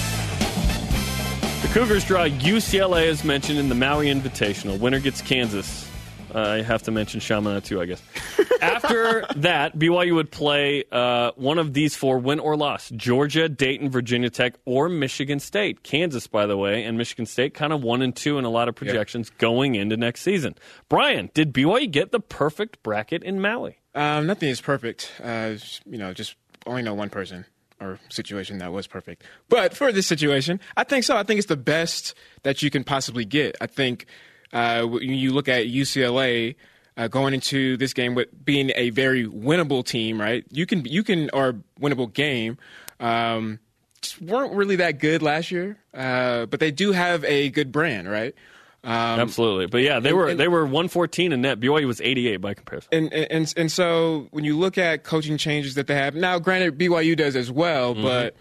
The 1.62 1.68
Cougars 1.74 2.06
draw 2.06 2.26
UCLA 2.30 3.08
as 3.10 3.26
mentioned 3.26 3.60
in 3.60 3.68
the 3.68 3.76
Maui 3.76 4.06
Invitational. 4.06 4.80
Winner 4.80 5.02
gets 5.02 5.22
Kansas. 5.22 5.86
Uh, 6.34 6.39
I 6.39 6.62
have 6.62 6.84
to 6.84 6.91
mention 6.91 7.20
Chaminade 7.20 7.66
too, 7.66 7.82
I 7.82 7.88
guess. 7.88 8.02
After 8.62 9.26
that, 9.36 9.78
BYU 9.78 10.16
would 10.16 10.32
play 10.32 10.86
uh, 10.93 11.32
one 11.36 11.58
of 11.58 11.74
these 11.74 11.93
four, 11.93 12.20
win 12.20 12.39
or 12.39 12.56
loss: 12.56 12.89
Georgia, 12.95 13.49
Dayton, 13.49 13.89
Virginia 13.89 14.30
Tech, 14.30 14.54
or 14.64 14.88
Michigan 14.88 15.41
State. 15.41 15.84
Kansas, 15.84 16.28
by 16.28 16.45
the 16.45 16.56
way, 16.56 16.86
and 16.86 16.97
Michigan 16.97 17.26
State 17.26 17.54
kind 17.54 17.74
of 17.74 17.84
one 17.84 18.02
and 18.02 18.16
two 18.16 18.38
in 18.38 18.45
a 18.45 18.49
lot 18.49 18.70
of 18.70 18.76
projections 18.76 19.28
yep. 19.28 19.39
going 19.39 19.76
into 19.76 19.97
next 19.97 20.22
season. 20.22 20.56
Brian, 20.88 21.30
did 21.34 21.52
BYU 21.52 21.91
get 21.91 22.14
the 22.14 22.22
perfect 22.22 22.82
bracket 22.82 23.24
in 23.24 23.41
Maui? 23.41 23.78
Um, 23.93 24.26
nothing 24.26 24.47
is 24.47 24.62
perfect. 24.62 25.12
Uh, 25.22 25.56
you 25.86 25.97
know, 25.97 26.14
just 26.14 26.38
only 26.66 26.82
know 26.82 26.93
one 26.93 27.09
person 27.09 27.45
or 27.80 27.99
situation 28.09 28.59
that 28.59 28.72
was 28.72 28.88
perfect. 28.88 29.24
But 29.49 29.76
for 29.76 29.91
this 29.91 30.07
situation, 30.07 30.59
I 30.78 30.84
think 30.84 31.03
so. 31.03 31.18
I 31.18 31.24
think 31.24 31.39
it's 31.39 31.47
the 31.47 31.57
best 31.57 32.14
that 32.43 32.62
you 32.62 32.70
can 32.70 32.84
possibly 32.84 33.26
get. 33.26 33.55
I 33.59 33.68
think 33.68 34.05
uh, 34.53 34.88
you 35.01 35.32
look 35.32 35.49
at 35.49 35.66
UCLA 35.66 36.55
uh, 36.97 37.07
going 37.07 37.34
into 37.34 37.78
this 37.78 37.93
game 37.93 38.16
with 38.16 38.28
being 38.43 38.72
a 38.76 38.91
very 38.91 39.26
winnable 39.26 39.86
team, 39.86 40.22
right? 40.22 40.45
You 40.51 40.66
can 40.66 40.86
you 40.86 41.03
can 41.03 41.30
or 41.34 41.55
winnable 41.80 42.14
game. 42.14 42.57
Um, 42.99 43.59
just 44.01 44.22
weren't 44.22 44.53
really 44.53 44.78
that 44.78 44.99
good 44.99 45.22
last 45.22 45.51
year, 45.51 45.78
uh, 45.93 46.45
but 46.47 46.59
they 46.59 46.72
do 46.72 46.91
have 46.91 47.24
a 47.24 47.49
good 47.49 47.72
brand, 47.72 48.09
right? 48.09 48.36
Um, 48.84 49.19
Absolutely, 49.19 49.67
but 49.67 49.82
yeah, 49.82 49.99
they 49.99 50.09
and- 50.09 50.17
were 50.17 50.27
and- 50.29 50.39
they 50.39 50.47
were 50.47 50.63
114 50.65 51.32
in 51.34 51.41
net. 51.41 51.59
BYU 51.59 51.86
was 51.86 52.01
88 52.01 52.38
by 52.38 52.53
comparison. 52.55 52.89
and, 52.91 53.13
and 53.13 53.27
and 53.32 53.53
and 53.55 53.71
so 53.71 54.27
when 54.32 54.43
you 54.43 54.57
look 54.57 54.77
at 54.79 55.03
coaching 55.03 55.38
changes 55.38 55.75
that 55.75 55.86
they 55.88 55.93
have 55.95 56.15
now, 56.15 56.39
granted 56.39 56.77
BYU 56.79 57.15
does 57.15 57.36
as 57.36 57.51
well, 57.51 57.93
Mm-hmm. 57.93 58.01
but 58.03 58.36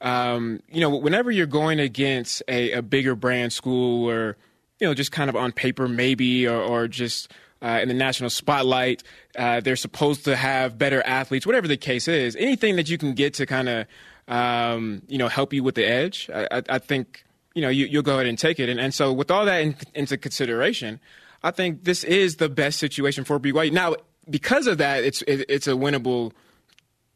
um, 0.00 0.60
you 0.70 0.80
know 0.80 0.90
whenever 0.96 1.30
you're 1.30 1.46
going 1.46 1.80
against 1.80 2.42
a, 2.48 2.72
a 2.72 2.82
bigger 2.82 3.14
brand 3.16 3.52
school 3.52 4.08
or 4.08 4.36
you 4.78 4.86
know 4.86 4.94
just 4.94 5.10
kind 5.12 5.28
of 5.28 5.34
on 5.36 5.50
paper 5.52 5.88
maybe 5.88 6.46
or, 6.46 6.56
or 6.60 6.86
just 6.88 7.32
uh, 7.60 7.80
in 7.82 7.88
the 7.88 7.94
national 7.94 8.30
spotlight, 8.30 9.02
uh, 9.36 9.60
they're 9.60 9.76
supposed 9.76 10.24
to 10.24 10.34
have 10.36 10.78
better 10.78 11.02
athletes, 11.04 11.44
whatever 11.44 11.68
the 11.68 11.76
case 11.76 12.08
is. 12.08 12.34
Anything 12.36 12.76
that 12.76 12.88
you 12.88 12.96
can 12.96 13.12
get 13.12 13.34
to 13.34 13.44
kind 13.44 13.68
of 13.68 13.86
um, 14.28 15.02
you 15.08 15.18
know 15.18 15.28
help 15.28 15.52
you 15.52 15.62
with 15.62 15.74
the 15.74 15.84
edge, 15.84 16.30
I, 16.32 16.46
I, 16.50 16.62
I 16.70 16.78
think 16.78 17.24
you 17.54 17.62
know 17.62 17.68
you, 17.68 17.86
you'll 17.86 18.02
go 18.02 18.14
ahead 18.14 18.26
and 18.26 18.38
take 18.38 18.58
it. 18.60 18.68
And, 18.68 18.78
and 18.80 18.92
so 18.94 19.12
with 19.12 19.30
all 19.30 19.44
that 19.44 19.60
in, 19.62 19.76
into 19.94 20.16
consideration, 20.16 21.00
I 21.42 21.50
think 21.50 21.84
this 21.84 22.04
is 22.04 22.36
the 22.36 22.48
best 22.48 22.78
situation 22.78 23.24
for 23.24 23.38
BYU. 23.40 23.72
Now, 23.72 23.96
because 24.28 24.66
of 24.66 24.78
that, 24.78 25.04
it's 25.04 25.22
it, 25.22 25.46
it's 25.48 25.66
a 25.66 25.72
winnable 25.72 26.32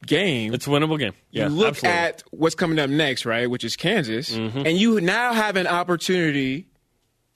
game. 0.06 0.52
It's 0.54 0.66
a 0.66 0.70
winnable 0.70 0.98
game. 0.98 1.12
Yeah, 1.30 1.48
you 1.48 1.54
look 1.54 1.68
absolutely. 1.68 1.98
at 1.98 2.22
what's 2.30 2.54
coming 2.54 2.78
up 2.78 2.90
next, 2.90 3.24
right? 3.24 3.48
Which 3.48 3.64
is 3.64 3.76
Kansas, 3.76 4.30
Mm-hmm. 4.30 4.66
and 4.66 4.76
you 4.78 5.00
now 5.00 5.32
have 5.32 5.56
an 5.56 5.66
opportunity 5.66 6.66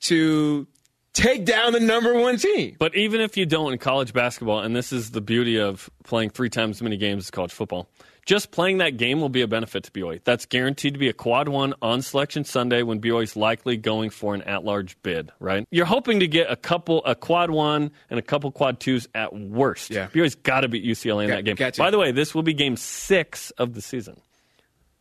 to 0.02 0.66
take 1.14 1.44
down 1.44 1.72
the 1.72 1.80
number 1.80 2.14
one 2.14 2.36
team. 2.36 2.76
But 2.78 2.94
even 2.94 3.20
if 3.20 3.36
you 3.36 3.46
don't 3.46 3.72
in 3.72 3.78
college 3.78 4.12
basketball, 4.12 4.60
and 4.60 4.76
this 4.76 4.92
is 4.92 5.10
the 5.10 5.20
beauty 5.20 5.58
of 5.58 5.90
playing 6.04 6.30
three 6.30 6.48
times 6.50 6.76
as 6.76 6.82
many 6.82 6.96
games 6.96 7.24
as 7.24 7.30
college 7.30 7.52
football, 7.52 7.88
just 8.28 8.50
playing 8.50 8.76
that 8.78 8.98
game 8.98 9.22
will 9.22 9.30
be 9.30 9.40
a 9.40 9.48
benefit 9.48 9.84
to 9.84 9.90
BYU. 9.90 10.20
That's 10.22 10.44
guaranteed 10.44 10.92
to 10.92 10.98
be 10.98 11.08
a 11.08 11.14
quad 11.14 11.48
one 11.48 11.72
on 11.80 12.02
selection 12.02 12.44
Sunday 12.44 12.82
when 12.82 13.00
BYU 13.00 13.22
is 13.22 13.36
likely 13.36 13.78
going 13.78 14.10
for 14.10 14.34
an 14.34 14.42
at 14.42 14.64
large 14.64 15.00
bid, 15.02 15.32
right? 15.40 15.66
You're 15.70 15.86
hoping 15.86 16.20
to 16.20 16.28
get 16.28 16.50
a 16.50 16.54
couple, 16.56 17.02
a 17.06 17.14
quad 17.14 17.50
one 17.50 17.90
and 18.10 18.18
a 18.18 18.22
couple 18.22 18.52
quad 18.52 18.80
twos 18.80 19.08
at 19.14 19.34
worst. 19.34 19.88
Yeah. 19.90 20.08
BYU's 20.08 20.34
got 20.34 20.60
to 20.60 20.68
beat 20.68 20.84
UCLA 20.84 21.22
in 21.24 21.28
Got- 21.30 21.36
that 21.36 21.42
game. 21.44 21.56
got 21.56 21.72
to. 21.74 21.78
By 21.80 21.90
the 21.90 21.98
way, 21.98 22.12
this 22.12 22.34
will 22.34 22.42
be 22.42 22.52
game 22.52 22.76
six 22.76 23.50
of 23.52 23.72
the 23.72 23.80
season. 23.80 24.20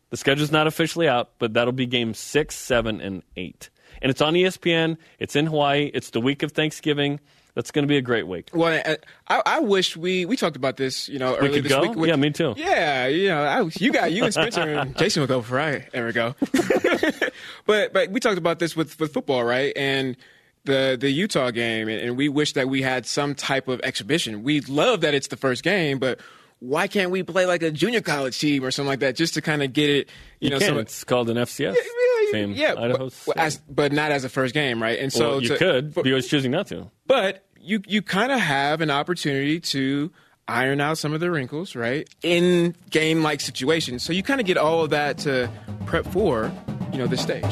The 0.08 0.16
schedule's 0.16 0.50
not 0.50 0.66
officially 0.66 1.06
out, 1.06 1.32
but 1.38 1.52
that'll 1.52 1.72
be 1.74 1.84
game 1.84 2.14
six, 2.14 2.54
seven, 2.56 3.02
and 3.02 3.22
eight. 3.36 3.68
And 4.00 4.08
it's 4.08 4.22
on 4.22 4.32
ESPN. 4.32 4.96
It's 5.18 5.36
in 5.36 5.44
Hawaii. 5.44 5.90
It's 5.92 6.10
the 6.10 6.20
week 6.22 6.42
of 6.42 6.52
Thanksgiving. 6.52 7.20
That's 7.58 7.72
going 7.72 7.82
to 7.82 7.88
be 7.88 7.96
a 7.96 8.00
great 8.02 8.28
week. 8.28 8.50
Well, 8.54 8.80
I, 9.26 9.42
I, 9.44 9.58
wish 9.58 9.96
we 9.96 10.24
we 10.26 10.36
talked 10.36 10.54
about 10.54 10.76
this, 10.76 11.08
you 11.08 11.18
know, 11.18 11.32
We 11.32 11.38
earlier 11.38 11.52
could 11.54 11.64
this 11.64 11.72
go? 11.72 11.80
week. 11.80 11.96
with- 11.96 12.08
Yeah, 12.08 12.14
me 12.14 12.30
too. 12.30 12.54
Yeah, 12.56 13.08
you 13.08 13.26
know, 13.30 13.42
I, 13.42 13.68
you 13.80 13.92
got 13.92 14.12
you 14.12 14.22
and 14.22 14.32
Spencer 14.32 14.60
and 14.60 14.96
Jason 14.96 15.22
will 15.22 15.26
go 15.26 15.42
for 15.42 15.56
right. 15.56 15.90
There 15.90 16.06
we 16.06 16.12
go. 16.12 16.36
but 17.66 17.92
but 17.92 18.10
we 18.10 18.20
talked 18.20 18.38
about 18.38 18.60
this 18.60 18.76
with 18.76 18.98
with 19.00 19.12
football, 19.12 19.42
right? 19.44 19.72
And 19.76 20.16
the 20.66 20.96
the 21.00 21.10
Utah 21.10 21.50
game, 21.50 21.88
and, 21.88 22.00
and 22.00 22.16
we 22.16 22.28
wish 22.28 22.52
that 22.52 22.68
we 22.68 22.82
had 22.82 23.06
some 23.06 23.34
type 23.34 23.68
of 23.68 23.80
exhibition. 23.80 24.42
We 24.42 24.60
love 24.60 25.00
that 25.00 25.14
it's 25.14 25.28
the 25.28 25.36
first 25.36 25.62
game, 25.62 25.98
but 25.98 26.20
why 26.60 26.86
can't 26.88 27.10
we 27.10 27.22
play 27.22 27.46
like 27.46 27.62
a 27.62 27.70
junior 27.70 28.00
college 28.00 28.38
team 28.38 28.64
or 28.64 28.70
something 28.70 28.88
like 28.88 29.00
that 29.00 29.14
just 29.16 29.34
to 29.34 29.42
kind 29.42 29.62
of 29.62 29.72
get 29.72 29.90
it? 29.90 30.08
You, 30.40 30.46
You 30.46 30.50
know, 30.50 30.58
some 30.58 30.78
It's 30.78 31.04
called 31.04 31.30
an 31.30 31.36
FCS 31.36 31.74
yeah, 31.74 32.32
team. 32.32 32.52
yeah, 32.52 32.74
Idaho 32.76 33.10
but, 33.26 33.36
as, 33.38 33.58
but 33.58 33.92
not 33.92 34.10
as 34.10 34.24
a 34.24 34.28
first 34.28 34.54
game, 34.54 34.82
right? 34.82 34.98
And 34.98 35.12
so 35.12 35.28
well, 35.30 35.42
you 35.42 35.48
to- 35.50 35.56
could. 35.56 35.94
but- 35.94 36.04
BYU's 36.04 36.26
choosing 36.28 36.50
not 36.50 36.66
to. 36.68 36.90
but 37.06 37.44
you 37.68 37.82
you 37.86 38.00
kind 38.00 38.32
of 38.32 38.40
have 38.40 38.80
an 38.80 38.90
opportunity 38.90 39.60
to 39.60 40.10
iron 40.48 40.80
out 40.80 40.96
some 40.96 41.12
of 41.12 41.20
the 41.20 41.30
wrinkles, 41.30 41.76
right? 41.76 42.08
In 42.22 42.74
game 42.88 43.22
like 43.22 43.40
situations. 43.40 44.02
So 44.02 44.14
you 44.14 44.22
kind 44.22 44.40
of 44.40 44.46
get 44.46 44.56
all 44.56 44.82
of 44.82 44.90
that 44.90 45.18
to 45.18 45.50
prep 45.84 46.06
for, 46.06 46.50
you 46.92 46.98
know, 46.98 47.06
this 47.06 47.20
stage. 47.20 47.44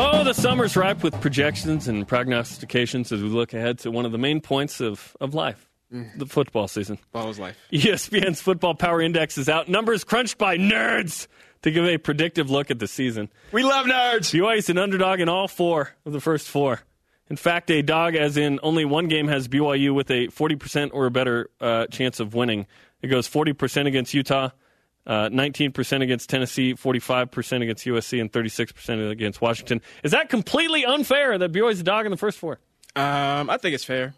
Oh, 0.00 0.22
the 0.24 0.32
summer's 0.32 0.76
ripe 0.76 1.04
with 1.04 1.18
projections 1.20 1.86
and 1.86 2.06
prognostications 2.06 3.12
as 3.12 3.22
we 3.22 3.28
look 3.28 3.54
ahead 3.54 3.78
to 3.80 3.90
one 3.92 4.04
of 4.04 4.12
the 4.12 4.18
main 4.18 4.40
points 4.40 4.80
of, 4.80 5.16
of 5.20 5.34
life, 5.34 5.68
mm-hmm. 5.92 6.18
the 6.18 6.26
football 6.26 6.66
season. 6.66 6.98
Ball 7.12 7.30
is 7.30 7.38
life. 7.38 7.56
ESPN's 7.72 8.40
Football 8.40 8.74
Power 8.74 9.00
Index 9.00 9.38
is 9.38 9.48
out. 9.48 9.68
Numbers 9.68 10.02
crunched 10.02 10.38
by 10.38 10.56
nerds 10.56 11.28
to 11.62 11.70
give 11.70 11.84
a 11.84 11.98
predictive 11.98 12.50
look 12.50 12.70
at 12.70 12.78
the 12.78 12.86
season. 12.86 13.28
We 13.52 13.64
love 13.64 13.86
nerds. 13.86 14.32
BYU's 14.32 14.68
an 14.70 14.78
underdog 14.78 15.20
in 15.20 15.28
all 15.28 15.48
four 15.48 15.90
of 16.04 16.12
the 16.12 16.20
first 16.20 16.48
four. 16.48 16.80
In 17.30 17.36
fact, 17.36 17.70
a 17.70 17.82
dog, 17.82 18.14
as 18.14 18.36
in 18.36 18.58
only 18.62 18.84
one 18.84 19.08
game, 19.08 19.28
has 19.28 19.48
BYU 19.48 19.94
with 19.94 20.10
a 20.10 20.28
40% 20.28 20.90
or 20.92 21.06
a 21.06 21.10
better 21.10 21.50
uh, 21.60 21.86
chance 21.86 22.20
of 22.20 22.34
winning. 22.34 22.66
It 23.02 23.08
goes 23.08 23.28
40% 23.28 23.86
against 23.86 24.14
Utah, 24.14 24.50
uh, 25.06 25.28
19% 25.28 26.02
against 26.02 26.30
Tennessee, 26.30 26.74
45% 26.74 27.62
against 27.62 27.84
USC, 27.84 28.20
and 28.20 28.32
36% 28.32 29.10
against 29.10 29.40
Washington. 29.40 29.82
Is 30.02 30.12
that 30.12 30.28
completely 30.30 30.84
unfair 30.84 31.36
that 31.38 31.52
BYU's 31.52 31.80
a 31.80 31.84
dog 31.84 32.06
in 32.06 32.10
the 32.10 32.16
first 32.16 32.38
four? 32.38 32.60
Um, 32.96 33.50
I 33.50 33.58
think 33.58 33.74
it's 33.74 33.84
fair. 33.84 34.14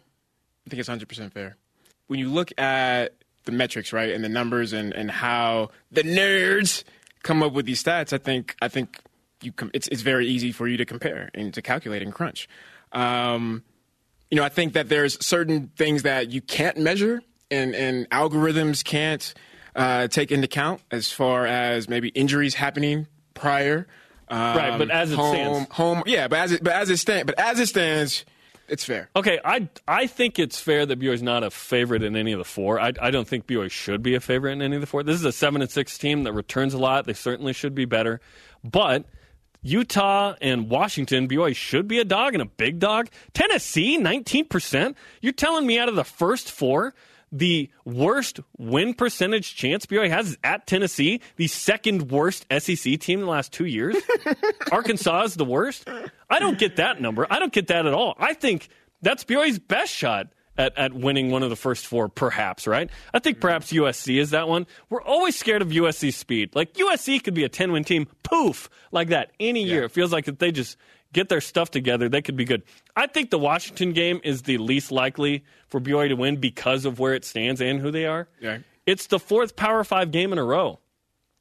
I 0.65 0.69
think 0.69 0.79
it's 0.79 0.89
100% 0.89 1.33
fair. 1.33 1.57
When 2.07 2.19
you 2.19 2.29
look 2.29 2.57
at 2.59 3.15
the 3.45 3.51
metrics, 3.51 3.91
right, 3.93 4.09
and 4.09 4.23
the 4.23 4.29
numbers 4.29 4.73
and, 4.73 4.93
and 4.93 5.11
how 5.11 5.69
the 5.91 6.03
nerds 6.03 6.83
come 7.23 7.43
up 7.43 7.53
with 7.53 7.65
these 7.65 7.83
stats, 7.83 8.13
I 8.13 8.17
think 8.17 8.55
I 8.61 8.67
think 8.67 8.99
you 9.41 9.51
com- 9.51 9.71
it's 9.73 9.87
it's 9.87 10.01
very 10.01 10.27
easy 10.27 10.51
for 10.51 10.67
you 10.67 10.77
to 10.77 10.85
compare 10.85 11.29
and 11.33 11.53
to 11.53 11.61
calculate 11.61 12.01
and 12.01 12.13
crunch. 12.13 12.47
Um, 12.91 13.63
you 14.29 14.37
know, 14.37 14.43
I 14.43 14.49
think 14.49 14.73
that 14.73 14.89
there's 14.89 15.23
certain 15.25 15.71
things 15.75 16.03
that 16.03 16.31
you 16.31 16.41
can't 16.41 16.77
measure 16.77 17.21
and, 17.49 17.75
and 17.75 18.09
algorithms 18.09 18.83
can't 18.83 19.33
uh, 19.75 20.07
take 20.07 20.31
into 20.31 20.45
account 20.45 20.81
as 20.91 21.11
far 21.11 21.45
as 21.45 21.89
maybe 21.89 22.09
injuries 22.09 22.55
happening 22.55 23.07
prior. 23.33 23.87
Um, 24.29 24.57
Right, 24.57 24.77
but 24.77 24.89
as 24.89 25.11
it 25.11 25.15
home, 25.15 25.35
stands. 25.35 25.71
home, 25.71 26.03
yeah, 26.05 26.29
but 26.29 26.39
as 26.39 26.51
it 26.53 26.63
but 26.63 26.73
as 26.73 26.89
it 26.89 26.97
stands, 26.97 27.25
but 27.25 27.37
as 27.37 27.59
it 27.59 27.65
stands, 27.67 28.23
it's 28.69 28.85
fair. 28.85 29.09
Okay, 29.13 29.39
I 29.43 29.67
I 29.89 30.07
think 30.07 30.39
it's 30.39 30.57
fair 30.57 30.85
that 30.85 30.97
BYU 30.99 31.11
is 31.11 31.21
not 31.21 31.43
a 31.43 31.51
favorite 31.51 32.01
in 32.01 32.15
any 32.15 32.31
of 32.31 32.37
the 32.37 32.45
four. 32.45 32.79
I, 32.79 32.93
I 33.01 33.11
don't 33.11 33.27
think 33.27 33.45
BYU 33.45 33.69
should 33.69 34.01
be 34.01 34.15
a 34.15 34.21
favorite 34.21 34.53
in 34.53 34.61
any 34.61 34.75
of 34.75 34.81
the 34.81 34.87
four. 34.87 35.03
This 35.03 35.15
is 35.17 35.25
a 35.25 35.33
seven 35.33 35.61
and 35.61 35.69
six 35.69 35.97
team 35.97 36.23
that 36.23 36.31
returns 36.31 36.73
a 36.73 36.77
lot. 36.77 37.05
They 37.05 37.13
certainly 37.13 37.51
should 37.51 37.75
be 37.75 37.83
better, 37.83 38.21
but 38.63 39.03
Utah 39.63 40.35
and 40.41 40.69
Washington, 40.69 41.27
BYU 41.27 41.55
should 41.55 41.87
be 41.87 41.99
a 41.99 42.05
dog 42.05 42.33
and 42.33 42.41
a 42.41 42.45
big 42.45 42.79
dog. 42.79 43.09
Tennessee, 43.33 43.97
nineteen 43.97 44.45
percent. 44.45 44.97
You're 45.21 45.33
telling 45.33 45.67
me 45.67 45.77
out 45.77 45.89
of 45.89 45.95
the 45.95 46.03
first 46.03 46.51
four. 46.51 46.93
The 47.33 47.69
worst 47.85 48.41
win 48.57 48.93
percentage 48.93 49.55
chance 49.55 49.85
BYU 49.85 50.09
has 50.09 50.31
is 50.31 50.37
at 50.43 50.67
Tennessee, 50.67 51.21
the 51.37 51.47
second 51.47 52.11
worst 52.11 52.45
SEC 52.51 52.99
team 52.99 53.19
in 53.19 53.25
the 53.25 53.31
last 53.31 53.53
two 53.53 53.65
years. 53.65 53.95
Arkansas 54.71 55.23
is 55.23 55.35
the 55.35 55.45
worst. 55.45 55.87
I 56.29 56.39
don't 56.39 56.59
get 56.59 56.75
that 56.75 56.99
number. 56.99 57.25
I 57.29 57.39
don't 57.39 57.53
get 57.53 57.67
that 57.67 57.85
at 57.85 57.93
all. 57.93 58.15
I 58.19 58.33
think 58.33 58.67
that's 59.01 59.23
BYU's 59.23 59.59
best 59.59 59.93
shot 59.93 60.27
at, 60.57 60.77
at 60.77 60.93
winning 60.93 61.31
one 61.31 61.43
of 61.43 61.49
the 61.49 61.55
first 61.55 61.87
four, 61.87 62.09
perhaps, 62.09 62.67
right? 62.67 62.89
I 63.13 63.19
think 63.19 63.39
perhaps 63.39 63.71
USC 63.71 64.19
is 64.19 64.31
that 64.31 64.47
one. 64.47 64.67
We're 64.89 65.01
always 65.01 65.37
scared 65.37 65.61
of 65.61 65.69
USC 65.69 66.13
speed. 66.13 66.55
Like 66.55 66.73
USC 66.73 67.23
could 67.23 67.33
be 67.33 67.43
a 67.43 67.49
10 67.49 67.71
win 67.71 67.83
team, 67.83 68.07
poof, 68.23 68.69
like 68.91 69.09
that 69.09 69.31
any 69.39 69.63
year. 69.63 69.83
It 69.83 69.91
feels 69.91 70.11
like 70.11 70.27
if 70.27 70.37
they 70.37 70.51
just 70.51 70.77
get 71.13 71.29
their 71.29 71.41
stuff 71.41 71.71
together, 71.71 72.09
they 72.09 72.21
could 72.21 72.35
be 72.35 72.45
good. 72.45 72.63
I 72.95 73.07
think 73.07 73.29
the 73.29 73.39
Washington 73.39 73.93
game 73.93 74.21
is 74.23 74.43
the 74.43 74.57
least 74.57 74.91
likely 74.91 75.43
for 75.67 75.79
BYU 75.79 76.09
to 76.09 76.15
win 76.15 76.37
because 76.37 76.85
of 76.85 76.99
where 76.99 77.13
it 77.13 77.25
stands 77.25 77.61
and 77.61 77.79
who 77.79 77.91
they 77.91 78.05
are. 78.05 78.27
Yeah. 78.39 78.59
It's 78.85 79.07
the 79.07 79.19
fourth 79.19 79.55
Power 79.55 79.83
Five 79.83 80.11
game 80.11 80.31
in 80.31 80.39
a 80.39 80.43
row. 80.43 80.79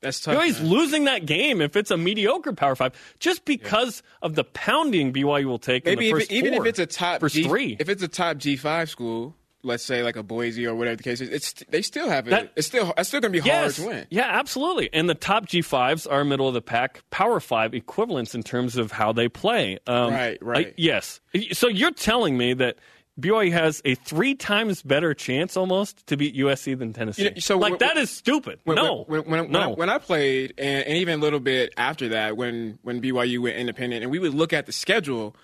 That's 0.01 0.21
tough. 0.21 0.35
BYU's 0.37 0.61
man. 0.61 0.71
losing 0.71 1.05
that 1.05 1.27
game 1.27 1.61
if 1.61 1.77
it's 1.77 1.91
a 1.91 1.97
mediocre 1.97 2.53
Power 2.53 2.75
Five, 2.75 2.93
just 3.19 3.45
because 3.45 4.03
of 4.23 4.35
the 4.35 4.45
pounding 4.45 5.13
BYU 5.13 5.45
will 5.45 5.59
take. 5.59 5.85
Maybe 5.85 6.09
in 6.09 6.15
the 6.15 6.19
if 6.19 6.23
first 6.23 6.33
it, 6.33 6.35
even 6.37 6.55
four. 6.55 6.67
if 6.67 6.69
it's 6.71 6.79
a 6.79 6.87
top 6.87 7.21
first 7.21 7.35
G, 7.35 7.45
three, 7.45 7.77
if 7.79 7.89
it's 7.89 8.03
a 8.03 8.09
top 8.09 8.39
G 8.39 8.57
five 8.57 8.89
school, 8.89 9.35
let's 9.63 9.85
say 9.85 10.03
like 10.03 10.17
a 10.17 10.23
Boise 10.23 10.67
or 10.67 10.75
whatever 10.75 10.97
the 10.97 11.03
case 11.03 11.21
is, 11.21 11.29
it's 11.29 11.53
they 11.69 11.83
still 11.83 12.09
have 12.09 12.27
it. 12.27 12.31
That- 12.31 12.53
it's 12.57 12.67
still 12.67 12.95
it's 12.97 13.09
still 13.09 13.21
going 13.21 13.33
to 13.35 13.41
be 13.43 13.47
yes, 13.47 13.77
hard 13.77 13.89
to 13.91 13.95
win. 13.97 14.07
yeah, 14.09 14.27
absolutely. 14.27 14.89
And 14.95 15.09
the 15.09 15.15
top 15.15 15.45
G 15.47 15.61
fives 15.61 16.07
are 16.07 16.25
middle 16.25 16.49
of 16.49 16.55
the 16.55 16.63
pack 16.63 17.03
Power 17.11 17.39
Five 17.39 17.75
equivalents 17.75 18.35
in 18.35 18.43
terms 18.43 18.77
of 18.79 18.93
how 18.93 19.13
they 19.13 19.29
play. 19.29 19.79
Um, 19.87 20.13
Right, 20.15 20.39
right. 20.41 20.69
I- 20.69 20.75
yes. 20.79 21.21
So 21.53 21.69
you're 21.69 21.93
telling 21.93 22.39
me 22.39 22.55
that. 22.55 22.79
BYU 23.19 23.53
has 23.53 23.83
a 23.85 23.95
three 23.97 24.35
times 24.35 24.83
better 24.83 25.13
chance 25.15 25.57
almost 25.57 26.07
to 26.07 26.17
beat 26.17 26.35
USC 26.37 26.79
than 26.79 26.93
Tennessee. 26.93 27.25
You 27.25 27.31
know, 27.31 27.37
so 27.39 27.59
like 27.59 27.73
when- 27.73 27.79
that 27.81 27.97
is 27.97 28.11
stupid. 28.11 28.61
When, 28.65 28.77
no, 28.77 29.05
when, 29.09 29.23
when, 29.23 29.41
when, 29.43 29.51
no. 29.53 29.61
I, 29.61 29.67
when 29.75 29.91
I 29.91 29.99
played, 29.99 30.55
and, 30.59 30.85
and 30.87 30.97
even 30.97 31.19
a 31.19 31.23
little 31.23 31.41
bit 31.41 31.73
after 31.77 32.09
that, 32.11 32.37
when 32.37 32.79
when 32.83 33.03
BYU 33.03 33.41
went 33.41 33.57
independent, 33.57 34.03
and 34.03 34.11
we 34.11 34.19
would 34.19 34.35
look 34.35 34.53
at 34.53 34.67
the 34.67 34.73
schedule, 34.73 35.35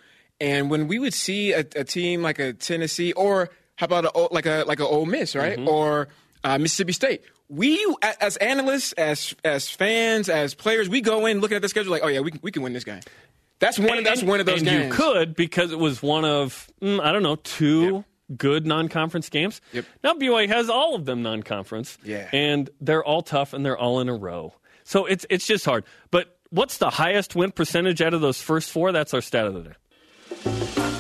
and 0.41 0.71
when 0.71 0.87
we 0.89 0.99
would 0.99 1.15
see 1.15 1.53
a, 1.53 1.61
a 1.61 1.85
team 1.85 2.23
like 2.23 2.39
a 2.39 2.53
Tennessee, 2.53 3.13
or 3.13 3.51
how 3.77 3.85
about 3.85 4.05
a, 4.07 4.29
like 4.33 4.47
a 4.47 4.65
like 4.67 4.81
a 4.81 4.87
Ole 4.87 5.07
Miss, 5.07 5.35
right, 5.35 5.59
Mm-hmm. 5.59 5.69
or 5.69 6.09
uh, 6.45 6.57
Mississippi 6.59 6.93
State, 6.93 7.23
we 7.49 7.79
as 8.21 8.37
analysts, 8.39 8.93
as 8.93 9.35
as 9.45 9.69
fans, 9.69 10.29
as 10.31 10.55
players, 10.55 10.89
we 10.89 11.01
go 11.03 11.27
in 11.27 11.41
looking 11.41 11.57
at 11.57 11.63
the 11.63 11.69
schedule 11.69 11.91
like, 11.91 12.05
oh 12.05 12.09
yeah, 12.09 12.21
we 12.21 12.31
can, 12.31 12.41
we 12.43 12.51
can 12.53 12.63
win 12.63 12.73
this 12.73 12.85
game. 12.85 13.01
That's 13.59 13.79
one. 13.79 13.99
And- 13.99 14.07
that's 14.07 14.23
one 14.23 14.41
of 14.41 14.47
those 14.47 14.61
and 14.61 14.69
games. 14.69 14.85
you 14.87 14.93
could 14.93 15.35
because 15.35 15.73
it 15.73 15.79
was 15.79 16.03
one 16.03 16.25
of 16.25 16.69
mm, 16.83 17.01
I 17.01 17.13
don't 17.13 17.23
know 17.23 17.37
two 17.37 18.05
good 18.37 18.67
non-conference 18.67 19.29
games. 19.29 19.61
Yep. 19.73 19.85
Now 20.03 20.15
BYU 20.15 20.49
has 20.49 20.69
all 20.69 20.95
of 20.95 21.05
them 21.05 21.23
non-conference. 21.23 21.99
Yeah. 22.05 22.29
and 22.33 22.69
they're 22.81 23.05
all 23.05 23.23
tough 23.23 23.53
and 23.53 23.65
they're 23.65 23.79
all 23.79 24.01
in 24.01 24.09
a 24.09 24.15
row. 24.15 24.55
So 24.85 25.07
it's 25.07 25.27
it's 25.31 25.47
just 25.47 25.65
hard. 25.65 25.85
But 26.11 26.37
what's 26.51 26.79
the 26.79 26.91
highest 26.91 27.35
win 27.37 27.53
percentage 27.53 28.03
out 28.03 28.15
of 28.15 28.21
those 28.21 28.41
first 28.41 28.71
four? 28.71 28.93
That's 28.93 29.15
our 29.15 29.21
stat 29.21 29.47
of 29.47 29.55
the 29.55 29.61
day. 29.63 29.73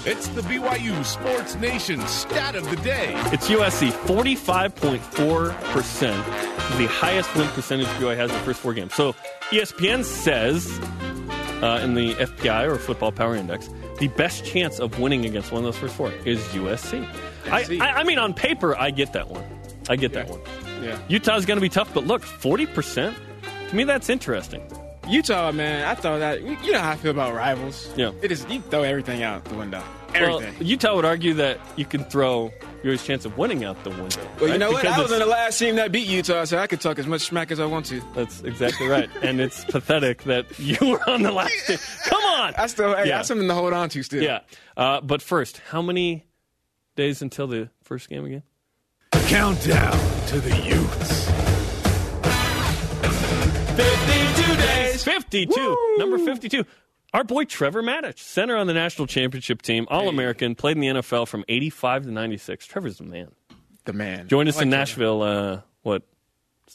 It's 0.08 0.28
the 0.28 0.40
BYU 0.42 1.04
Sports 1.04 1.56
Nation 1.56 2.00
stat 2.06 2.54
of 2.54 2.70
the 2.70 2.76
day. 2.76 3.12
It's 3.32 3.48
USC, 3.48 3.90
45.4%, 3.90 6.78
the 6.78 6.86
highest 6.86 7.34
win 7.34 7.48
percentage 7.48 7.88
BYU 7.88 8.16
has 8.16 8.30
in 8.30 8.36
the 8.36 8.42
first 8.44 8.60
four 8.60 8.72
games. 8.72 8.94
So 8.94 9.16
ESPN 9.50 10.04
says 10.04 10.68
uh, 11.62 11.80
in 11.82 11.94
the 11.94 12.14
FPI 12.14 12.66
or 12.68 12.76
Football 12.76 13.12
Power 13.12 13.34
Index, 13.34 13.68
the 13.98 14.08
best 14.08 14.44
chance 14.44 14.78
of 14.78 14.98
winning 14.98 15.24
against 15.24 15.52
one 15.52 15.64
of 15.64 15.64
those 15.64 15.78
first 15.80 15.94
four 15.94 16.12
is 16.24 16.40
USC. 16.48 17.06
I, 17.50 17.78
I, 17.80 18.00
I 18.00 18.04
mean, 18.04 18.18
on 18.18 18.34
paper, 18.34 18.76
I 18.76 18.90
get 18.90 19.12
that 19.12 19.28
one. 19.28 19.44
I 19.88 19.96
get 19.96 20.12
that 20.12 20.28
one. 20.28 20.40
Yeah. 20.82 20.98
Utah's 21.08 21.46
going 21.46 21.56
to 21.56 21.62
be 21.62 21.68
tough, 21.68 21.92
but 21.94 22.06
look, 22.06 22.22
40%? 22.22 23.14
To 23.70 23.76
me, 23.76 23.84
that's 23.84 24.08
interesting. 24.08 24.62
Utah, 25.08 25.52
man, 25.52 25.84
I 25.84 25.94
thought 25.94 26.18
that 26.18 26.42
you 26.42 26.72
know 26.72 26.80
how 26.80 26.90
I 26.90 26.96
feel 26.96 27.12
about 27.12 27.32
rivals. 27.34 27.88
Yeah. 27.96 28.10
It 28.22 28.32
is 28.32 28.44
you 28.48 28.60
throw 28.60 28.82
everything 28.82 29.22
out 29.22 29.44
the 29.44 29.54
window. 29.54 29.82
Well, 30.14 30.42
Utah 30.60 30.96
would 30.96 31.04
argue 31.04 31.34
that 31.34 31.60
you 31.76 31.84
can 31.84 32.02
throw 32.04 32.50
your 32.82 32.96
chance 32.96 33.24
of 33.26 33.36
winning 33.36 33.64
out 33.64 33.82
the 33.84 33.90
window. 33.90 34.20
Well, 34.38 34.46
you 34.46 34.50
right? 34.52 34.58
know 34.58 34.70
what? 34.72 34.86
I 34.86 34.98
was 34.98 35.10
it's- 35.10 35.12
in 35.12 35.18
the 35.18 35.26
last 35.26 35.58
team 35.58 35.76
that 35.76 35.92
beat 35.92 36.08
Utah, 36.08 36.44
so 36.44 36.58
I 36.58 36.66
could 36.66 36.80
talk 36.80 36.98
as 36.98 37.06
much 37.06 37.20
smack 37.22 37.50
as 37.50 37.60
I 37.60 37.66
want 37.66 37.86
to. 37.86 38.00
That's 38.14 38.40
exactly 38.42 38.86
right. 38.88 39.10
and 39.22 39.40
it's 39.40 39.64
pathetic 39.68 40.22
that 40.24 40.58
you 40.58 40.78
were 40.88 41.08
on 41.10 41.22
the 41.22 41.32
last 41.32 41.66
team. 41.66 41.78
Come 42.06 42.22
on. 42.24 42.54
I 42.56 42.66
still, 42.66 42.96
hey, 42.96 43.08
Yeah. 43.08 43.16
that's 43.18 43.28
something 43.28 43.46
to 43.48 43.54
hold 43.54 43.74
on 43.74 43.88
to 43.90 44.02
still. 44.02 44.22
Yeah. 44.22 44.40
Uh, 44.76 45.00
but 45.02 45.20
first, 45.22 45.60
how 45.70 45.82
many 45.82 46.24
days 46.96 47.20
until 47.22 47.46
the 47.46 47.68
first 47.82 48.08
game 48.08 48.24
again? 48.24 48.42
Countdown 49.28 49.92
to 50.28 50.40
the 50.40 50.56
Utes. 50.56 51.26
52 53.76 54.56
days. 54.56 54.85
52. 55.04 55.94
Number 55.98 56.18
52. 56.18 56.64
Our 57.14 57.24
boy 57.24 57.44
Trevor 57.44 57.82
Matich, 57.82 58.18
center 58.18 58.56
on 58.56 58.66
the 58.66 58.74
national 58.74 59.06
championship 59.06 59.62
team, 59.62 59.86
All 59.88 60.08
American, 60.08 60.54
played 60.54 60.76
in 60.76 60.80
the 60.80 60.88
NFL 61.00 61.28
from 61.28 61.44
85 61.48 62.04
to 62.04 62.10
96. 62.10 62.66
Trevor's 62.66 62.98
the 62.98 63.04
man. 63.04 63.28
The 63.84 63.92
man. 63.92 64.28
Joined 64.28 64.48
us 64.48 64.56
like 64.56 64.64
in 64.64 64.70
Nashville, 64.70 65.22
uh, 65.22 65.60
what, 65.82 66.02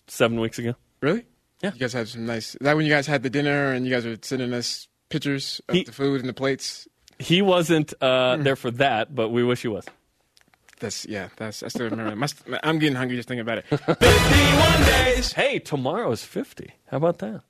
seven 0.08 0.40
weeks 0.40 0.58
ago? 0.58 0.74
Really? 1.02 1.26
Yeah. 1.62 1.74
You 1.74 1.80
guys 1.80 1.94
had 1.94 2.08
some 2.08 2.26
nice. 2.26 2.56
That 2.62 2.76
when 2.76 2.86
you 2.86 2.92
guys 2.92 3.06
had 3.06 3.22
the 3.24 3.30
dinner 3.30 3.72
and 3.74 3.86
you 3.86 3.92
guys 3.92 4.06
were 4.06 4.18
sending 4.22 4.52
us 4.54 4.88
pictures 5.10 5.62
of 5.68 5.76
He- 5.76 5.84
the 5.84 5.92
food 5.92 6.22
and 6.22 6.30
the 6.30 6.34
plates? 6.34 6.88
He 7.20 7.44
wasn't 7.44 7.94
uh, 8.02 8.38
there 8.38 8.56
for 8.56 8.72
that, 8.72 9.14
but 9.14 9.30
we 9.30 9.44
wish 9.44 9.62
he 9.62 9.68
was. 9.68 9.86
That's 10.80 11.06
yeah. 11.06 11.30
That's 11.36 11.62
I 11.62 11.68
still 11.68 11.88
remember. 11.88 12.16
My, 12.16 12.28
I'm 12.64 12.80
getting 12.80 12.96
hungry 12.96 13.16
just 13.16 13.28
thinking 13.28 13.42
about 13.42 13.60
it. 13.60 13.66
51 13.70 14.82
days. 14.86 15.34
Hey, 15.34 15.60
tomorrow 15.60 16.12
is 16.12 16.24
50. 16.24 16.72
How 16.90 16.98
about 16.98 17.20
that? 17.20 17.44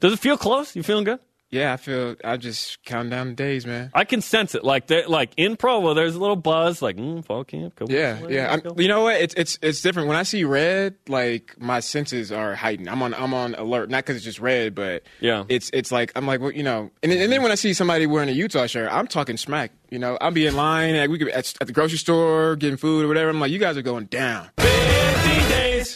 Does 0.00 0.12
it 0.12 0.18
feel 0.18 0.36
close? 0.36 0.74
You 0.76 0.82
feeling 0.82 1.04
good? 1.04 1.20
Yeah, 1.48 1.72
I 1.72 1.76
feel. 1.76 2.16
I 2.24 2.38
just 2.38 2.82
count 2.84 3.08
down 3.10 3.28
the 3.28 3.34
days, 3.34 3.64
man. 3.64 3.92
I 3.94 4.04
can 4.04 4.20
sense 4.20 4.56
it. 4.56 4.64
Like 4.64 4.90
like 5.06 5.30
in 5.36 5.56
Provo, 5.56 5.94
there's 5.94 6.16
a 6.16 6.18
little 6.18 6.34
buzz. 6.34 6.82
Like 6.82 6.96
mm, 6.96 7.24
fall 7.24 7.44
camp. 7.44 7.80
Yeah, 7.86 8.18
yeah. 8.28 8.56
go. 8.56 8.74
You 8.76 8.88
know 8.88 9.04
what? 9.04 9.20
It's 9.20 9.32
it's 9.34 9.56
it's 9.62 9.80
different. 9.80 10.08
When 10.08 10.16
I 10.16 10.24
see 10.24 10.42
red, 10.42 10.96
like 11.06 11.54
my 11.56 11.78
senses 11.78 12.32
are 12.32 12.56
heightened. 12.56 12.90
I'm 12.90 13.00
on 13.00 13.14
I'm 13.14 13.32
on 13.32 13.54
alert. 13.54 13.90
Not 13.90 13.98
because 14.04 14.16
it's 14.16 14.24
just 14.24 14.40
red, 14.40 14.74
but 14.74 15.04
Yeah. 15.20 15.44
it's 15.48 15.70
it's 15.72 15.92
like 15.92 16.10
I'm 16.16 16.26
like 16.26 16.40
well, 16.40 16.50
you 16.50 16.64
know. 16.64 16.90
And 17.04 17.12
then, 17.12 17.22
and 17.22 17.30
then 17.30 17.44
when 17.44 17.52
I 17.52 17.54
see 17.54 17.72
somebody 17.74 18.06
wearing 18.06 18.28
a 18.28 18.32
Utah 18.32 18.66
shirt, 18.66 18.90
I'm 18.92 19.06
talking 19.06 19.36
smack. 19.36 19.70
You 19.88 20.00
know, 20.00 20.18
I'll 20.20 20.32
be 20.32 20.46
in 20.46 20.56
line 20.56 20.96
at 20.96 21.08
we 21.10 21.16
could 21.18 21.28
at, 21.28 21.54
at 21.60 21.68
the 21.68 21.72
grocery 21.72 21.98
store 21.98 22.56
getting 22.56 22.76
food 22.76 23.04
or 23.04 23.08
whatever. 23.08 23.30
I'm 23.30 23.38
like, 23.38 23.52
you 23.52 23.60
guys 23.60 23.76
are 23.76 23.82
going 23.82 24.06
down. 24.06 24.50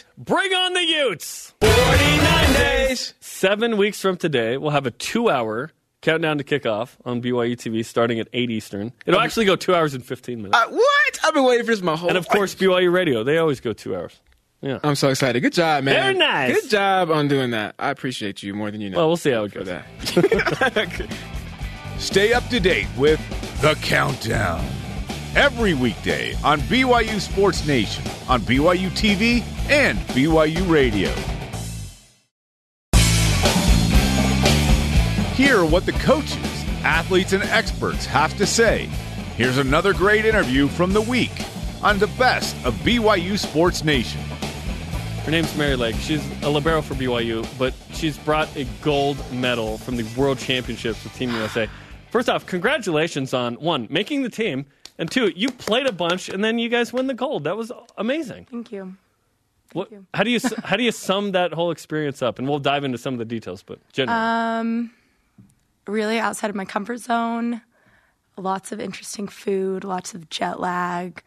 50 0.00 0.12
days. 0.18 0.24
Bring 0.26 0.52
on 0.52 0.72
the 0.74 0.84
Utes. 0.84 1.54
49 1.60 2.52
days. 2.54 3.14
Seven 3.20 3.76
weeks 3.76 4.00
from 4.00 4.16
today, 4.16 4.56
we'll 4.56 4.70
have 4.72 4.86
a 4.86 4.90
two-hour 4.90 5.70
countdown 6.02 6.38
to 6.38 6.44
kickoff 6.44 6.96
on 7.04 7.20
BYU 7.22 7.56
TV 7.56 7.84
starting 7.84 8.18
at 8.20 8.28
8 8.32 8.50
Eastern. 8.50 8.92
It'll 9.06 9.20
actually 9.20 9.46
go 9.46 9.56
two 9.56 9.74
hours 9.74 9.94
and 9.94 10.04
15 10.04 10.42
minutes. 10.42 10.56
Uh, 10.56 10.68
what? 10.70 11.20
I've 11.24 11.34
been 11.34 11.44
waiting 11.44 11.66
for 11.66 11.72
this 11.72 11.82
my 11.82 11.96
whole. 11.96 12.08
and 12.08 12.16
of 12.18 12.26
course, 12.28 12.54
BYU 12.54 12.92
Radio. 12.92 13.22
They 13.24 13.38
always 13.38 13.60
go 13.60 13.72
two 13.72 13.94
hours. 13.94 14.18
Yeah. 14.62 14.78
I'm 14.84 14.94
so 14.94 15.08
excited. 15.08 15.40
Good 15.40 15.54
job, 15.54 15.84
man. 15.84 15.94
Very 15.94 16.14
nice. 16.18 16.60
Good 16.62 16.70
job 16.70 17.10
on 17.10 17.28
doing 17.28 17.52
that. 17.52 17.74
I 17.78 17.90
appreciate 17.90 18.42
you 18.42 18.52
more 18.54 18.70
than 18.70 18.80
you 18.82 18.90
know. 18.90 18.98
Well, 18.98 19.08
we'll 19.08 19.16
see 19.16 19.30
how 19.30 19.44
it 19.44 19.52
for 19.52 19.60
goes. 19.60 19.68
that. 19.68 21.08
Stay 21.98 22.32
up 22.34 22.46
to 22.48 22.60
date 22.60 22.86
with 22.96 23.20
The 23.62 23.74
Countdown. 23.76 24.64
Every 25.36 25.74
weekday 25.74 26.34
on 26.42 26.58
BYU 26.62 27.20
Sports 27.20 27.64
Nation, 27.64 28.02
on 28.28 28.40
BYU 28.40 28.90
TV, 28.90 29.44
and 29.70 29.96
BYU 30.08 30.68
Radio. 30.68 31.08
Hear 35.34 35.64
what 35.64 35.86
the 35.86 35.92
coaches, 35.92 36.34
athletes, 36.82 37.32
and 37.32 37.44
experts 37.44 38.06
have 38.06 38.36
to 38.38 38.46
say. 38.46 38.86
Here's 39.36 39.58
another 39.58 39.94
great 39.94 40.24
interview 40.24 40.66
from 40.66 40.92
the 40.92 41.00
week 41.00 41.46
on 41.80 42.00
the 42.00 42.08
best 42.08 42.56
of 42.66 42.74
BYU 42.78 43.38
Sports 43.38 43.84
Nation. 43.84 44.20
Her 45.24 45.30
name's 45.30 45.56
Mary 45.56 45.76
Lake. 45.76 45.94
She's 45.94 46.28
a 46.42 46.50
libero 46.50 46.82
for 46.82 46.94
BYU, 46.94 47.46
but 47.56 47.72
she's 47.92 48.18
brought 48.18 48.48
a 48.56 48.66
gold 48.82 49.16
medal 49.32 49.78
from 49.78 49.94
the 49.94 50.02
World 50.16 50.38
Championships 50.38 51.04
with 51.04 51.14
Team 51.14 51.30
USA. 51.30 51.68
First 52.10 52.28
off, 52.28 52.46
congratulations 52.46 53.32
on 53.32 53.54
one 53.54 53.86
making 53.90 54.22
the 54.22 54.28
team, 54.30 54.66
and 54.98 55.10
two, 55.10 55.32
you 55.34 55.50
played 55.50 55.86
a 55.86 55.92
bunch, 55.92 56.28
and 56.28 56.42
then 56.42 56.58
you 56.58 56.68
guys 56.68 56.92
win 56.92 57.06
the 57.06 57.14
gold. 57.14 57.44
That 57.44 57.56
was 57.56 57.72
amazing. 57.96 58.46
Thank 58.50 58.72
you. 58.72 58.96
What, 59.72 59.88
how 60.12 60.24
do 60.24 60.30
you 60.30 60.40
how 60.64 60.76
do 60.76 60.82
you 60.82 60.90
sum 60.90 61.32
that 61.32 61.52
whole 61.52 61.70
experience 61.70 62.22
up? 62.22 62.38
And 62.40 62.48
we'll 62.48 62.58
dive 62.58 62.82
into 62.82 62.98
some 62.98 63.14
of 63.14 63.18
the 63.18 63.24
details, 63.24 63.62
but 63.62 63.78
generally, 63.92 64.20
Um, 64.20 64.90
really 65.86 66.18
outside 66.18 66.50
of 66.50 66.56
my 66.56 66.64
comfort 66.64 66.98
zone. 66.98 67.62
Lots 68.36 68.72
of 68.72 68.80
interesting 68.80 69.28
food, 69.28 69.84
lots 69.84 70.14
of 70.14 70.28
jet 70.30 70.58
lag, 70.58 71.22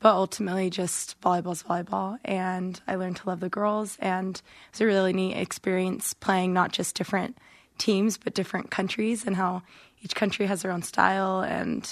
but 0.00 0.14
ultimately 0.14 0.70
just 0.70 1.20
volleyball's 1.20 1.64
volleyball. 1.64 2.18
And 2.24 2.80
I 2.86 2.94
learned 2.94 3.16
to 3.16 3.28
love 3.28 3.40
the 3.40 3.48
girls, 3.48 3.96
and 4.00 4.36
it 4.36 4.42
was 4.72 4.80
a 4.82 4.86
really 4.86 5.12
neat 5.12 5.34
experience 5.36 6.14
playing 6.14 6.52
not 6.52 6.72
just 6.72 6.94
different 6.94 7.36
teams, 7.78 8.18
but 8.18 8.34
different 8.34 8.70
countries 8.70 9.26
and 9.26 9.36
how 9.36 9.62
each 10.02 10.14
country 10.14 10.46
has 10.46 10.62
their 10.62 10.72
own 10.72 10.82
style. 10.82 11.40
And 11.40 11.82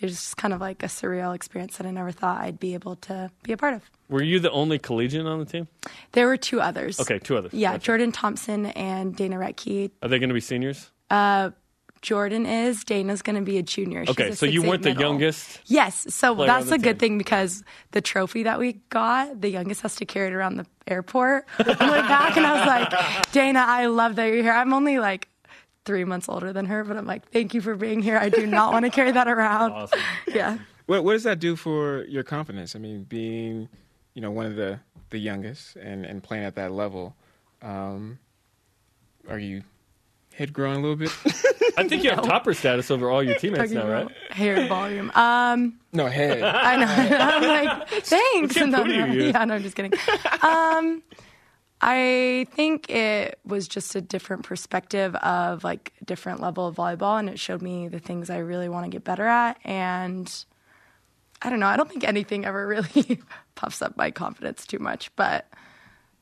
it 0.00 0.04
was 0.06 0.12
just 0.12 0.36
kind 0.36 0.54
of 0.54 0.60
like 0.60 0.82
a 0.82 0.86
surreal 0.86 1.34
experience 1.34 1.76
that 1.78 1.86
I 1.86 1.90
never 1.90 2.12
thought 2.12 2.40
I'd 2.40 2.60
be 2.60 2.74
able 2.74 2.96
to 2.96 3.30
be 3.42 3.52
a 3.52 3.56
part 3.56 3.74
of. 3.74 3.82
were 4.08 4.22
you 4.22 4.38
the 4.40 4.50
only 4.50 4.78
collegian 4.78 5.26
on 5.26 5.38
the 5.40 5.44
team? 5.44 5.66
There 6.12 6.26
were 6.26 6.36
two 6.36 6.60
others. 6.60 7.00
Okay, 7.00 7.18
two 7.18 7.36
others. 7.36 7.52
Yeah, 7.52 7.72
Gotcha. 7.72 7.84
Jordan 7.84 8.12
Thompson 8.12 8.66
and 8.66 9.16
Dana 9.16 9.36
Rettke. 9.36 9.90
Are 10.02 10.08
they 10.08 10.18
going 10.18 10.28
to 10.30 10.34
be 10.34 10.40
seniors? 10.40 10.90
Uh, 11.10 11.50
Jordan 12.00 12.46
is. 12.46 12.84
Dana's 12.84 13.22
going 13.22 13.34
to 13.36 13.42
be 13.42 13.58
a 13.58 13.62
junior. 13.62 14.06
She's 14.06 14.10
Okay, 14.12 14.28
a 14.28 14.36
so 14.36 14.46
you 14.46 14.62
weren't 14.62 14.84
the 14.84 14.90
middle. 14.90 15.02
youngest. 15.02 15.58
Yes, 15.66 16.06
so 16.14 16.32
that's 16.36 16.70
a 16.70 16.78
good 16.78 17.00
thing 17.00 17.18
because 17.18 17.64
the 17.90 18.00
trophy 18.00 18.44
that 18.44 18.60
we 18.60 18.74
got, 18.90 19.40
the 19.40 19.48
youngest 19.48 19.80
has 19.82 19.96
to 19.96 20.06
carry 20.06 20.28
it 20.28 20.32
around 20.32 20.58
the 20.58 20.66
airport. 20.86 21.46
I 21.58 21.64
went 21.90 22.06
back 22.08 22.36
and 22.36 22.46
I 22.46 22.52
was 22.56 22.66
like, 22.68 23.32
Dana, 23.32 23.64
I 23.66 23.86
love 23.86 24.14
that 24.14 24.26
you're 24.26 24.44
here. 24.44 24.52
I'm 24.52 24.72
only 24.72 25.00
like 25.00 25.26
three 25.88 26.04
months 26.04 26.28
older 26.28 26.52
than 26.52 26.66
her, 26.66 26.84
but 26.84 26.98
I'm 26.98 27.06
like, 27.06 27.30
thank 27.30 27.54
you 27.54 27.62
for 27.62 27.74
being 27.74 28.02
here. 28.02 28.18
I 28.18 28.28
do 28.28 28.46
not 28.46 28.72
want 28.72 28.84
to 28.84 28.90
carry 28.90 29.10
that 29.10 29.26
around. 29.26 29.72
Awesome. 29.78 30.00
Yeah. 30.26 30.58
What 30.86 31.02
what 31.02 31.12
does 31.14 31.22
that 31.24 31.40
do 31.40 31.56
for 31.56 32.04
your 32.04 32.22
confidence? 32.22 32.76
I 32.76 32.78
mean, 32.78 33.04
being 33.04 33.68
you 34.14 34.20
know 34.20 34.30
one 34.30 34.44
of 34.46 34.54
the 34.56 34.80
the 35.10 35.18
youngest 35.18 35.76
and 35.76 36.04
and 36.04 36.22
playing 36.22 36.44
at 36.44 36.54
that 36.56 36.72
level, 36.72 37.16
um, 37.62 38.18
are 39.28 39.38
you 39.38 39.62
head 40.34 40.52
growing 40.52 40.78
a 40.78 40.80
little 40.80 40.96
bit? 40.96 41.10
I 41.78 41.88
think 41.88 42.04
you 42.04 42.10
have 42.10 42.22
topper 42.22 42.52
status 42.52 42.90
over 42.90 43.08
all 43.08 43.22
your 43.22 43.36
teammates 43.36 43.72
now, 43.72 43.88
right? 43.88 44.02
about 44.02 44.12
Hair 44.30 44.66
volume. 44.68 45.10
Um, 45.14 45.78
no 45.92 46.06
head. 46.06 46.42
I 46.42 46.76
know. 46.76 46.86
I'm 47.18 47.42
like, 47.42 47.88
thanks. 48.04 48.56
What 48.56 48.72
kind 48.72 48.72
No, 48.72 48.84
you 48.84 49.30
Yeah, 49.30 49.44
no, 49.44 49.54
I'm 49.54 49.62
just 49.62 49.76
kidding. 49.76 49.92
Um, 50.42 51.02
I 51.80 52.46
think 52.52 52.90
it 52.90 53.38
was 53.44 53.68
just 53.68 53.94
a 53.94 54.00
different 54.00 54.42
perspective 54.42 55.14
of 55.16 55.62
like 55.62 55.92
a 56.00 56.04
different 56.04 56.40
level 56.40 56.66
of 56.66 56.76
volleyball, 56.76 57.18
and 57.18 57.28
it 57.28 57.38
showed 57.38 57.62
me 57.62 57.88
the 57.88 58.00
things 58.00 58.30
I 58.30 58.38
really 58.38 58.68
want 58.68 58.86
to 58.86 58.90
get 58.90 59.04
better 59.04 59.26
at. 59.26 59.58
And 59.64 60.32
I 61.40 61.50
don't 61.50 61.60
know. 61.60 61.66
I 61.66 61.76
don't 61.76 61.88
think 61.88 62.04
anything 62.04 62.44
ever 62.44 62.66
really 62.96 63.20
puffs 63.54 63.80
up 63.80 63.96
my 63.96 64.10
confidence 64.10 64.66
too 64.66 64.80
much, 64.80 65.14
but 65.14 65.46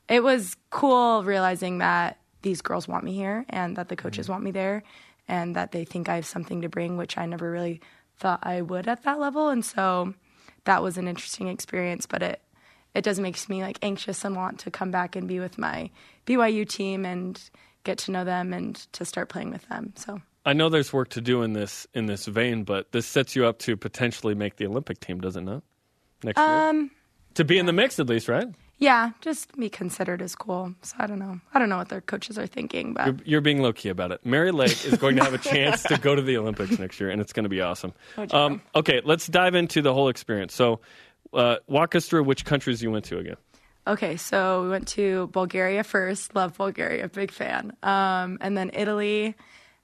it 0.08 0.22
was 0.22 0.56
cool 0.70 1.24
realizing 1.24 1.78
that 1.78 2.18
these 2.42 2.60
girls 2.60 2.86
want 2.86 3.04
me 3.04 3.14
here 3.14 3.44
and 3.48 3.76
that 3.76 3.88
the 3.88 3.96
mm-hmm. 3.96 4.02
coaches 4.02 4.28
want 4.28 4.44
me 4.44 4.50
there 4.50 4.82
and 5.26 5.56
that 5.56 5.72
they 5.72 5.84
think 5.84 6.08
I 6.08 6.16
have 6.16 6.26
something 6.26 6.62
to 6.62 6.68
bring, 6.68 6.96
which 6.96 7.18
I 7.18 7.26
never 7.26 7.50
really 7.50 7.80
thought 8.18 8.40
I 8.42 8.60
would 8.62 8.88
at 8.88 9.02
that 9.02 9.18
level. 9.18 9.48
And 9.48 9.64
so 9.64 10.14
that 10.64 10.82
was 10.82 10.98
an 10.98 11.08
interesting 11.08 11.48
experience, 11.48 12.06
but 12.06 12.22
it 12.22 12.40
it 12.96 13.04
does 13.04 13.20
make 13.20 13.48
me 13.48 13.62
like 13.62 13.78
anxious 13.82 14.24
and 14.24 14.34
want 14.34 14.58
to 14.60 14.70
come 14.70 14.90
back 14.90 15.16
and 15.16 15.28
be 15.28 15.38
with 15.38 15.58
my 15.58 15.90
BYU 16.26 16.68
team 16.68 17.04
and 17.04 17.40
get 17.84 17.98
to 17.98 18.10
know 18.10 18.24
them 18.24 18.52
and 18.52 18.74
to 18.92 19.04
start 19.04 19.28
playing 19.28 19.50
with 19.50 19.68
them. 19.68 19.92
So 19.96 20.20
I 20.44 20.52
know 20.52 20.68
there's 20.68 20.92
work 20.92 21.10
to 21.10 21.20
do 21.20 21.42
in 21.42 21.52
this 21.52 21.86
in 21.94 22.06
this 22.06 22.26
vein, 22.26 22.64
but 22.64 22.92
this 22.92 23.06
sets 23.06 23.36
you 23.36 23.46
up 23.46 23.58
to 23.60 23.76
potentially 23.76 24.34
make 24.34 24.56
the 24.56 24.66
Olympic 24.66 25.00
team, 25.00 25.20
does 25.20 25.36
it 25.36 25.42
not? 25.42 25.62
next 26.22 26.38
year? 26.38 26.46
Um, 26.46 26.90
To 27.34 27.44
be 27.44 27.58
in 27.58 27.66
the 27.66 27.72
mix, 27.72 28.00
at 28.00 28.06
least, 28.08 28.28
right? 28.28 28.48
yeah, 28.78 29.12
just 29.22 29.56
be 29.56 29.70
considered 29.70 30.20
as 30.20 30.34
cool. 30.34 30.74
So 30.82 30.96
I 30.98 31.06
don't 31.06 31.18
know. 31.18 31.40
I 31.54 31.58
don't 31.58 31.70
know 31.70 31.78
what 31.78 31.88
their 31.88 32.02
coaches 32.02 32.38
are 32.38 32.46
thinking, 32.46 32.92
but 32.92 33.06
You're, 33.06 33.16
you're 33.24 33.40
being 33.40 33.62
low 33.62 33.72
key 33.72 33.88
about 33.88 34.12
it. 34.12 34.20
Mary 34.24 34.52
Lake 34.52 34.84
is 34.84 34.98
going 34.98 35.16
to 35.16 35.24
have 35.24 35.32
a 35.32 35.38
chance 35.38 35.82
to 35.84 35.96
go 35.98 36.14
to 36.14 36.20
the 36.20 36.36
Olympics 36.36 36.78
next 36.78 37.00
year, 37.00 37.08
and 37.08 37.20
it's 37.20 37.32
going 37.32 37.44
to 37.44 37.50
be 37.50 37.60
awesome. 37.60 37.92
Um, 38.32 38.60
okay, 38.74 39.00
let's 39.04 39.26
dive 39.26 39.54
into 39.54 39.80
the 39.82 39.94
whole 39.94 40.08
experience. 40.08 40.54
So, 40.54 40.80
uh, 41.32 41.56
walk 41.66 41.94
us 41.94 42.06
through 42.06 42.24
which 42.24 42.44
countries 42.44 42.82
you 42.82 42.90
went 42.90 43.04
to 43.06 43.18
again. 43.18 43.36
Okay, 43.86 44.16
so 44.16 44.62
we 44.64 44.68
went 44.68 44.88
to 44.88 45.28
Bulgaria 45.28 45.84
first. 45.84 46.34
Love 46.34 46.56
Bulgaria, 46.56 47.08
big 47.08 47.30
fan. 47.30 47.72
Um, 47.82 48.38
and 48.40 48.56
then 48.58 48.70
Italy, 48.74 49.34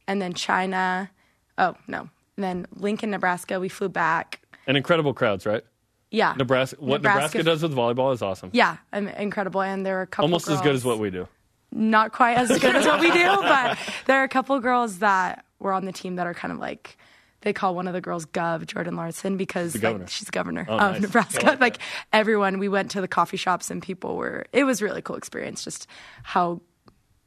and 0.08 0.20
then 0.20 0.32
China. 0.34 1.10
Oh 1.58 1.74
no, 1.86 2.08
and 2.36 2.44
then 2.44 2.66
Lincoln, 2.74 3.10
Nebraska. 3.10 3.60
We 3.60 3.68
flew 3.68 3.88
back. 3.88 4.40
And 4.66 4.76
incredible 4.76 5.14
crowds, 5.14 5.46
right? 5.46 5.62
Yeah, 6.10 6.34
Nebraska. 6.36 6.76
What 6.80 7.02
Nebraska, 7.02 7.38
Nebraska- 7.38 7.42
does 7.44 7.62
with 7.62 7.74
volleyball 7.74 8.12
is 8.12 8.22
awesome. 8.22 8.50
Yeah, 8.52 8.78
incredible. 8.92 9.62
And 9.62 9.86
there 9.86 9.94
were 9.94 10.02
a 10.02 10.06
couple 10.06 10.24
Almost 10.26 10.48
as 10.48 10.60
good 10.60 10.74
as 10.74 10.84
what 10.84 10.98
we 10.98 11.10
do. 11.10 11.28
not 11.70 12.12
quite 12.12 12.36
as 12.36 12.48
good 12.58 12.74
as 12.76 12.84
what 12.84 13.00
we 13.00 13.10
do, 13.10 13.24
but 13.42 13.78
there 14.06 14.20
are 14.20 14.24
a 14.24 14.28
couple 14.28 14.58
girls 14.60 14.98
that 14.98 15.44
were 15.60 15.72
on 15.72 15.84
the 15.84 15.92
team 15.92 16.16
that 16.16 16.26
are 16.26 16.34
kind 16.34 16.52
of 16.52 16.58
like 16.58 16.98
they 17.42 17.52
call 17.52 17.74
one 17.74 17.86
of 17.86 17.94
the 17.94 18.00
girls 18.00 18.26
Gov 18.26 18.66
Jordan 18.66 18.96
Larson 18.96 19.36
because 19.36 19.80
like, 19.82 20.08
she's 20.08 20.30
governor 20.30 20.66
Oh, 20.68 20.78
of 20.78 20.92
nice. 20.92 21.02
Nebraska. 21.02 21.46
Like 21.46 21.60
Like, 21.60 21.78
everyone, 22.12 22.58
we 22.58 22.68
went 22.68 22.90
to 22.92 23.00
the 23.00 23.08
coffee 23.08 23.36
shops 23.36 23.70
and 23.70 23.82
people 23.82 24.16
were. 24.16 24.46
It 24.52 24.64
was 24.64 24.80
a 24.80 24.84
really 24.84 25.02
cool 25.02 25.16
experience, 25.16 25.62
just 25.64 25.86
how 26.22 26.60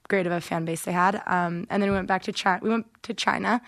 great 0.07 0.26
of 0.28 0.32
a 0.34 0.41
fan 0.41 0.66
base 0.66 0.82
they 0.84 0.91
had. 0.91 1.22
Um, 1.26 1.66
and 1.70 1.82
then 1.82 1.89
we 1.89 1.95
went 1.95 2.07
back 2.07 2.24
to 2.24 2.32
China. 2.32 2.59
We 2.63 2.70
went 2.70 2.86
to 3.03 3.13
China, 3.13 3.61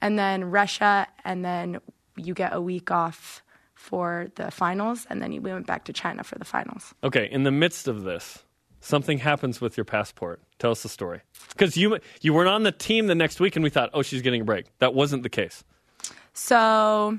and 0.00 0.18
then 0.18 0.50
Russia, 0.50 1.06
and 1.24 1.44
then 1.44 1.80
you 2.16 2.34
get 2.34 2.52
a 2.52 2.60
week 2.60 2.90
off 2.90 3.42
for 3.74 4.26
the 4.34 4.50
finals, 4.50 5.06
and 5.08 5.22
then 5.22 5.30
we 5.30 5.38
went 5.52 5.66
back 5.66 5.84
to 5.84 5.92
China 5.92 6.24
for 6.24 6.36
the 6.38 6.44
finals. 6.44 6.94
Okay, 7.04 7.28
in 7.30 7.44
the 7.44 7.50
midst 7.52 7.86
of 7.88 8.02
this, 8.02 8.44
something 8.80 9.18
happens 9.18 9.60
with 9.60 9.76
your 9.76 9.84
passport. 9.84 10.42
Tell 10.58 10.72
us 10.72 10.82
the 10.82 10.88
story. 10.88 11.20
Because 11.50 11.76
you 11.76 11.98
you 12.20 12.34
weren't 12.34 12.48
on 12.48 12.64
the 12.64 12.72
team 12.72 13.06
the 13.06 13.14
next 13.14 13.40
week, 13.40 13.56
and 13.56 13.62
we 13.62 13.70
thought, 13.70 13.90
oh, 13.94 14.02
she's 14.02 14.20
getting 14.22 14.40
a 14.42 14.44
break. 14.44 14.66
That 14.80 14.94
wasn't 14.94 15.22
the 15.22 15.30
case. 15.30 15.64
So 16.38 17.18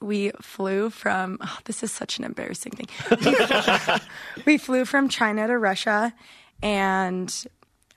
we 0.00 0.30
flew 0.40 0.88
from, 0.88 1.38
oh, 1.40 1.58
this 1.64 1.82
is 1.82 1.92
such 1.92 2.18
an 2.18 2.24
embarrassing 2.24 2.72
thing. 2.72 3.98
we 4.46 4.56
flew 4.56 4.84
from 4.84 5.08
China 5.08 5.48
to 5.48 5.58
Russia 5.58 6.14
and 6.62 7.46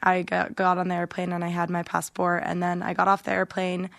I 0.01 0.23
got, 0.23 0.55
got 0.55 0.79
on 0.79 0.87
the 0.87 0.95
airplane 0.95 1.31
and 1.31 1.43
I 1.43 1.49
had 1.49 1.69
my 1.69 1.83
passport. 1.83 2.41
And 2.45 2.63
then 2.63 2.81
I 2.81 2.95
got 2.95 3.07
off 3.07 3.23
the 3.23 3.31
airplane. 3.31 3.91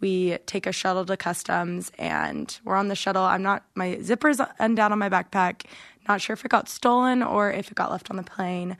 We 0.00 0.36
take 0.44 0.66
a 0.66 0.72
shuttle 0.72 1.06
to 1.06 1.16
customs 1.16 1.90
and 1.98 2.56
we're 2.62 2.76
on 2.76 2.88
the 2.88 2.94
shuttle. 2.94 3.22
I'm 3.24 3.42
not, 3.42 3.64
my 3.74 3.98
zipper's 4.02 4.40
undone 4.58 4.92
on 4.92 4.98
my 4.98 5.08
backpack. 5.08 5.64
Not 6.06 6.20
sure 6.20 6.34
if 6.34 6.44
it 6.44 6.50
got 6.50 6.68
stolen 6.68 7.22
or 7.22 7.50
if 7.50 7.70
it 7.70 7.74
got 7.74 7.90
left 7.90 8.10
on 8.10 8.16
the 8.16 8.22
plane. 8.22 8.76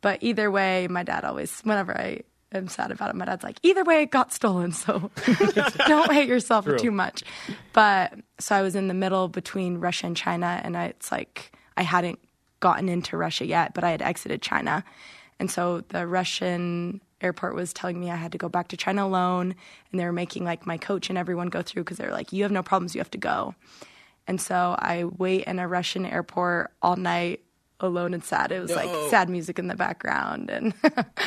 But 0.00 0.22
either 0.22 0.52
way, 0.52 0.86
my 0.88 1.02
dad 1.02 1.24
always, 1.24 1.60
whenever 1.62 1.98
I 1.98 2.22
am 2.58 2.68
sad 2.68 2.90
about 2.90 3.10
it, 3.10 3.16
my 3.16 3.24
dad's 3.24 3.44
like, 3.44 3.58
either 3.62 3.84
way, 3.84 4.02
it 4.02 4.10
got 4.10 4.32
stolen. 4.32 4.72
So 4.72 5.10
don't 5.86 6.12
hate 6.12 6.28
yourself 6.28 6.64
True. 6.64 6.78
too 6.78 6.90
much. 6.90 7.22
But 7.72 8.14
so 8.38 8.54
I 8.54 8.62
was 8.62 8.74
in 8.74 8.88
the 8.88 8.94
middle 8.94 9.28
between 9.28 9.78
Russia 9.78 10.06
and 10.06 10.16
China, 10.16 10.60
and 10.62 10.76
I, 10.76 10.86
it's 10.86 11.10
like 11.12 11.52
I 11.76 11.82
hadn't 11.82 12.18
gotten 12.60 12.88
into 12.88 13.16
Russia 13.16 13.46
yet, 13.46 13.74
but 13.74 13.84
I 13.84 13.90
had 13.90 14.02
exited 14.02 14.42
China. 14.42 14.84
And 15.38 15.50
so 15.50 15.80
the 15.88 16.06
Russian 16.06 17.00
airport 17.20 17.54
was 17.54 17.72
telling 17.72 18.00
me 18.00 18.10
I 18.10 18.16
had 18.16 18.32
to 18.32 18.38
go 18.38 18.48
back 18.48 18.68
to 18.68 18.76
China 18.76 19.04
alone, 19.06 19.54
and 19.90 20.00
they 20.00 20.04
were 20.04 20.12
making 20.12 20.44
like 20.44 20.66
my 20.66 20.78
coach 20.78 21.08
and 21.08 21.18
everyone 21.18 21.48
go 21.48 21.62
through 21.62 21.84
because 21.84 21.98
they 21.98 22.06
were 22.06 22.12
like, 22.12 22.32
you 22.32 22.42
have 22.42 22.52
no 22.52 22.62
problems, 22.62 22.94
you 22.94 23.00
have 23.00 23.10
to 23.12 23.18
go. 23.18 23.54
And 24.26 24.40
so 24.40 24.76
I 24.78 25.04
wait 25.04 25.44
in 25.44 25.58
a 25.58 25.66
Russian 25.66 26.06
airport 26.06 26.72
all 26.80 26.96
night 26.96 27.40
alone 27.82 28.14
and 28.14 28.24
sad. 28.24 28.52
It 28.52 28.60
was 28.60 28.74
like 28.74 28.88
sad 29.10 29.28
music 29.28 29.58
in 29.58 29.66
the 29.66 29.74
background 29.76 30.50
and 30.50 30.74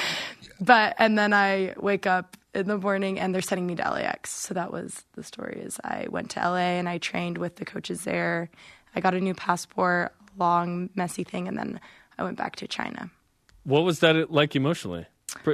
but 0.60 0.95
and 0.97 1.18
then 1.18 1.34
I 1.34 1.74
wake 1.78 2.08
up 2.08 2.38
in 2.53 2.68
the 2.68 2.78
morning 2.78 3.20
and 3.20 3.34
they're 3.34 3.41
sending 3.41 3.68
me 3.68 3.76
to 3.76 3.84
LAX. 3.84 4.32
So 4.32 4.53
that 4.53 4.72
was 4.72 5.03
the 5.14 5.24
story 5.24 5.60
is 5.62 5.80
I 5.84 6.08
went 6.10 6.32
to 6.32 6.39
LA 6.39 6.78
and 6.80 6.88
I 6.88 6.97
trained 6.97 7.38
with 7.38 7.58
the 7.58 7.66
coaches 7.66 8.03
there. 8.06 8.49
I 8.95 9.01
got 9.01 9.14
a 9.14 9.20
new 9.20 9.34
passport, 9.34 10.14
long 10.38 10.89
messy 10.95 11.24
thing 11.24 11.47
and 11.47 11.58
then 11.58 11.80
I 12.18 12.24
went 12.24 12.38
back 12.38 12.56
to 12.58 12.68
China. 12.68 13.12
What 13.64 13.84
was 13.84 13.99
that 13.99 14.32
like 14.32 14.56
emotionally? 14.56 15.06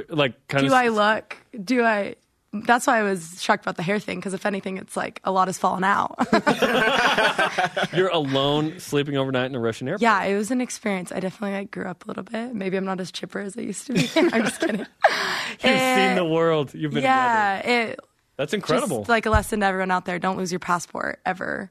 Like 0.08 0.46
kind 0.48 0.62
Do 0.62 0.66
of. 0.68 0.72
I 0.72 0.88
look? 0.88 1.36
Do 1.64 1.84
I 1.84 2.14
that's 2.52 2.86
why 2.86 2.98
I 2.98 3.02
was 3.02 3.42
shocked 3.42 3.64
about 3.64 3.76
the 3.76 3.82
hair 3.82 3.98
thing 3.98 4.18
because 4.18 4.34
if 4.34 4.44
anything, 4.44 4.76
it's 4.76 4.94
like 4.96 5.20
a 5.24 5.32
lot 5.32 5.48
has 5.48 5.56
fallen 5.58 5.84
out. 5.84 6.16
You're 7.94 8.08
alone 8.08 8.78
sleeping 8.78 9.16
overnight 9.16 9.46
in 9.46 9.54
a 9.54 9.60
Russian 9.60 9.88
airport. 9.88 10.02
yeah, 10.02 10.22
it 10.24 10.36
was 10.36 10.50
an 10.50 10.60
experience. 10.60 11.10
I 11.12 11.20
definitely 11.20 11.56
like 11.56 11.70
grew 11.70 11.86
up 11.86 12.04
a 12.04 12.08
little 12.08 12.24
bit. 12.24 12.54
Maybe 12.54 12.76
I'm 12.76 12.84
not 12.84 13.00
as 13.00 13.10
chipper 13.10 13.40
as 13.40 13.56
I 13.56 13.62
used 13.62 13.86
to 13.86 13.94
be. 13.94 14.06
I'm 14.16 14.44
just 14.44 14.60
kidding. 14.60 14.80
You've 15.50 15.60
seen 15.60 16.16
the 16.16 16.28
world. 16.30 16.74
You've 16.74 16.92
been. 16.92 17.02
yeah, 17.02 17.58
it 17.66 18.00
That's 18.36 18.52
incredible. 18.52 18.98
Just 18.98 19.08
like 19.08 19.24
a 19.24 19.30
lesson 19.30 19.60
to 19.60 19.66
everyone 19.66 19.90
out 19.90 20.04
there: 20.04 20.18
don't 20.18 20.36
lose 20.36 20.52
your 20.52 20.58
passport 20.60 21.20
ever. 21.24 21.70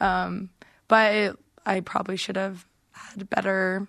Um, 0.00 0.50
but 0.86 1.14
it, 1.14 1.36
I 1.66 1.80
probably 1.80 2.16
should 2.16 2.36
have 2.36 2.64
had 2.92 3.28
better 3.28 3.88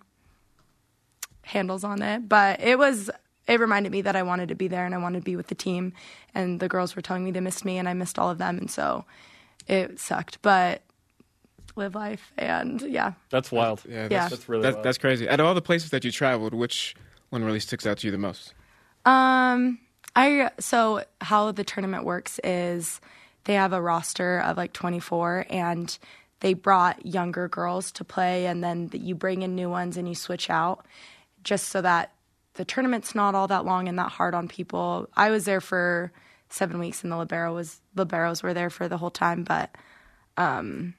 handles 1.44 1.84
on 1.84 2.02
it. 2.02 2.28
But 2.28 2.60
it 2.62 2.80
was. 2.80 3.12
It 3.54 3.60
reminded 3.60 3.92
me 3.92 4.02
that 4.02 4.16
I 4.16 4.24
wanted 4.24 4.50
to 4.50 4.56
be 4.56 4.68
there 4.68 4.84
and 4.86 4.96
I 4.96 4.98
wanted 4.98 5.20
to 5.20 5.26
be 5.26 5.36
with 5.36 5.48
the 5.48 5.56
team. 5.56 5.94
And 6.34 6.60
the 6.60 6.68
girls 6.68 6.96
were 6.96 7.04
telling 7.04 7.24
me 7.24 7.30
they 7.32 7.40
missed 7.40 7.64
me, 7.64 7.78
and 7.78 7.88
I 7.88 7.94
missed 7.94 8.18
all 8.18 8.30
of 8.32 8.40
them, 8.40 8.58
and 8.58 8.70
so 8.72 9.06
it 9.68 10.00
sucked. 10.00 10.42
But 10.42 10.82
live 11.76 11.94
life, 11.96 12.32
and 12.38 12.82
yeah, 12.82 13.14
that's 13.30 13.52
wild. 13.52 13.84
Yeah, 13.88 14.04
Yeah. 14.04 14.08
that's, 14.10 14.30
That's 14.32 14.50
really 14.50 14.64
that's, 14.64 14.76
wild. 14.76 14.86
that's 14.86 14.98
crazy. 14.98 15.30
Out 15.30 15.40
of 15.40 15.46
all 15.46 15.54
the 15.54 15.62
places 15.62 15.92
that 15.92 16.04
you 16.04 16.12
traveled, 16.12 16.54
which 16.56 16.96
one 17.30 17.44
really 17.44 17.60
sticks 17.60 17.86
out 17.86 18.00
to 18.00 18.08
you 18.08 18.12
the 18.12 18.18
most? 18.18 18.54
Um, 19.06 19.80
I 20.16 20.50
so 20.60 21.04
how 21.22 21.52
the 21.52 21.64
tournament 21.64 22.06
works 22.06 22.40
is 22.44 23.02
they 23.44 23.54
have 23.56 23.74
a 23.74 23.82
roster 23.82 24.40
of 24.40 24.58
like 24.58 24.74
24 24.74 25.46
and 25.50 25.98
they 26.40 26.54
brought 26.54 27.06
younger 27.06 27.48
girls 27.48 27.92
to 27.94 28.04
play 28.04 28.46
and 28.48 28.64
then 28.64 28.90
you 28.94 29.14
bring 29.16 29.42
in 29.44 29.56
new 29.56 29.70
ones 29.70 29.98
and 29.98 30.08
you 30.08 30.16
switch 30.16 30.50
out 30.50 30.86
just 31.44 31.68
so 31.70 31.82
that 31.82 32.13
the 32.56 32.66
tournament's 32.66 33.16
not 33.16 33.36
all 33.36 33.48
that 33.48 33.66
long 33.66 33.88
and 33.88 33.98
that 34.00 34.12
hard 34.12 34.36
on 34.36 34.48
people. 34.48 35.10
I 35.16 35.32
was 35.32 35.46
there 35.46 35.62
for 35.62 36.12
7 36.50 36.78
weeks 36.80 37.04
and 37.04 37.12
the 37.12 37.18
libero 37.18 37.54
was 37.54 37.82
liberos 37.96 38.44
were 38.44 38.54
there 38.54 38.70
for 38.70 38.88
the 38.88 38.98
whole 38.98 39.10
time 39.10 39.44
but 39.44 39.76
um 40.38 40.94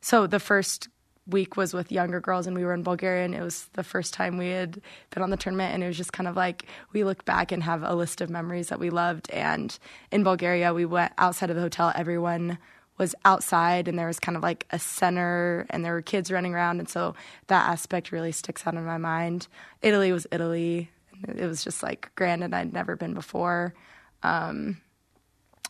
so 0.00 0.26
the 0.26 0.40
first 0.40 0.88
week 1.26 1.56
was 1.56 1.74
with 1.74 1.92
younger 1.92 2.20
girls 2.20 2.46
and 2.46 2.56
we 2.56 2.64
were 2.64 2.72
in 2.72 2.82
Bulgaria 2.82 3.24
and 3.24 3.34
it 3.34 3.42
was 3.42 3.68
the 3.74 3.82
first 3.82 4.14
time 4.14 4.38
we 4.38 4.48
had 4.48 4.80
been 5.10 5.22
on 5.22 5.30
the 5.30 5.36
tournament 5.36 5.74
and 5.74 5.82
it 5.82 5.86
was 5.86 5.96
just 5.96 6.12
kind 6.12 6.28
of 6.28 6.36
like 6.36 6.66
we 6.92 7.04
look 7.04 7.24
back 7.24 7.52
and 7.52 7.62
have 7.62 7.82
a 7.82 7.94
list 7.94 8.20
of 8.20 8.30
memories 8.30 8.68
that 8.68 8.78
we 8.78 8.88
loved 8.90 9.30
and 9.30 9.78
in 10.10 10.24
Bulgaria 10.24 10.72
we 10.72 10.86
went 10.86 11.12
outside 11.18 11.50
of 11.50 11.56
the 11.56 11.62
hotel 11.62 11.92
everyone 11.94 12.56
was 12.98 13.14
outside 13.24 13.88
and 13.88 13.98
there 13.98 14.06
was 14.06 14.18
kind 14.18 14.36
of 14.36 14.42
like 14.42 14.66
a 14.70 14.78
center 14.78 15.66
and 15.70 15.84
there 15.84 15.92
were 15.92 16.02
kids 16.02 16.30
running 16.30 16.54
around 16.54 16.78
and 16.78 16.88
so 16.88 17.14
that 17.48 17.68
aspect 17.68 18.12
really 18.12 18.32
sticks 18.32 18.66
out 18.66 18.74
in 18.74 18.84
my 18.84 18.98
mind. 18.98 19.48
Italy 19.82 20.12
was 20.12 20.26
Italy. 20.32 20.90
It 21.28 21.46
was 21.46 21.64
just 21.64 21.82
like 21.82 22.10
grand 22.14 22.42
and 22.42 22.54
I'd 22.54 22.72
never 22.72 22.96
been 22.96 23.14
before. 23.14 23.74
Um 24.22 24.78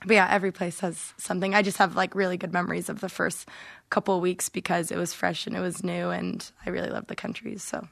but 0.04 0.14
yeah, 0.14 0.28
every 0.30 0.52
place 0.52 0.80
has 0.80 1.14
something. 1.16 1.54
I 1.54 1.62
just 1.62 1.78
have 1.78 1.96
like 1.96 2.14
really 2.14 2.36
good 2.36 2.52
memories 2.52 2.88
of 2.88 3.00
the 3.00 3.08
first 3.08 3.48
couple 3.90 4.20
weeks 4.20 4.48
because 4.48 4.90
it 4.90 4.98
was 4.98 5.14
fresh 5.14 5.46
and 5.46 5.56
it 5.56 5.60
was 5.60 5.82
new, 5.82 6.10
and 6.10 6.48
I 6.64 6.70
really 6.70 6.90
loved 6.90 7.08
the 7.08 7.16
countries. 7.16 7.62
So 7.62 7.88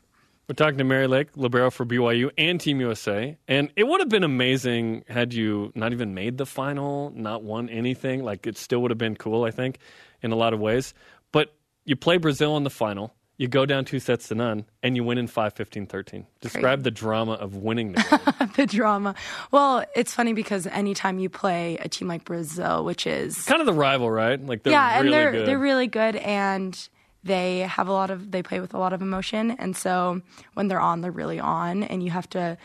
We're 0.47 0.55
talking 0.55 0.77
to 0.77 0.85
Mary 0.85 1.07
Lake, 1.07 1.29
libero 1.37 1.71
for 1.71 1.87
BYU 1.87 2.31
and 2.37 2.61
Team 2.61 2.79
USA, 2.81 3.39
and 3.49 3.71
it 3.77 3.85
would 3.85 4.01
have 4.01 4.11
been 4.11 4.25
amazing 4.25 5.05
had 5.09 5.33
you 5.33 5.73
not 5.75 5.93
even 5.93 6.13
made 6.13 6.37
the 6.37 6.45
final, 6.45 7.11
not 7.17 7.43
won 7.43 7.71
anything. 7.71 8.23
Like 8.23 8.47
it 8.47 8.59
still 8.59 8.83
would 8.83 8.91
have 8.91 8.99
been 8.99 9.17
cool, 9.17 9.45
I 9.45 9.51
think, 9.51 9.79
in 10.21 10.33
a 10.33 10.37
lot 10.37 10.53
of 10.53 10.61
ways. 10.61 10.93
But 11.33 11.55
you 11.87 11.97
play 11.97 12.19
Brazil 12.19 12.59
in 12.59 12.65
the 12.65 12.71
final, 12.71 13.15
you 13.39 13.49
go 13.49 13.65
down 13.65 13.87
two 13.87 13.99
sets 13.99 14.29
to 14.29 14.35
none, 14.35 14.67
and 14.83 14.97
you 14.97 15.03
win 15.03 15.17
in 15.17 15.29
5-15-13. 15.29 16.27
Describe 16.43 16.83
the 16.83 16.91
drama 16.91 17.33
of 17.33 17.57
winning 17.57 17.93
the 17.93 18.03
game. 18.39 18.51
the 18.57 18.67
drama. 18.67 19.15
Well, 19.51 19.85
it's 19.97 20.15
funny 20.15 20.35
because 20.35 20.67
anytime 20.67 21.19
you 21.19 21.31
play 21.31 21.79
a 21.79 21.89
team 21.89 22.07
like 22.07 22.25
Brazil, 22.25 22.85
which 22.85 23.07
is 23.07 23.45
kind 23.47 23.61
of 23.61 23.67
the 23.67 23.73
rival, 23.73 24.11
right? 24.11 24.39
Like 24.45 24.63
they're 24.63 24.75
yeah, 24.75 24.95
really 24.97 25.07
and 25.07 25.13
they're 25.15 25.33
good. 25.33 25.49
they're 25.49 25.59
really 25.59 25.87
good 25.87 26.17
and 26.17 26.89
they 27.25 27.61
have 27.61 27.89
a 27.89 27.93
lot 27.93 28.11
of 28.11 28.31
they 28.31 28.43
play 28.43 28.61
with 28.61 28.75
a 28.75 28.79
lot 28.79 28.93
of 28.93 29.03
emotion. 29.03 29.53
And 29.53 29.77
so 29.77 30.21
when 30.53 30.69
they're 30.69 30.81
on 30.81 31.01
they're 31.01 31.11
really 31.11 31.41
on 31.41 31.83
and 31.83 32.03
you 32.03 32.11
have 32.11 32.29
to 32.31 32.57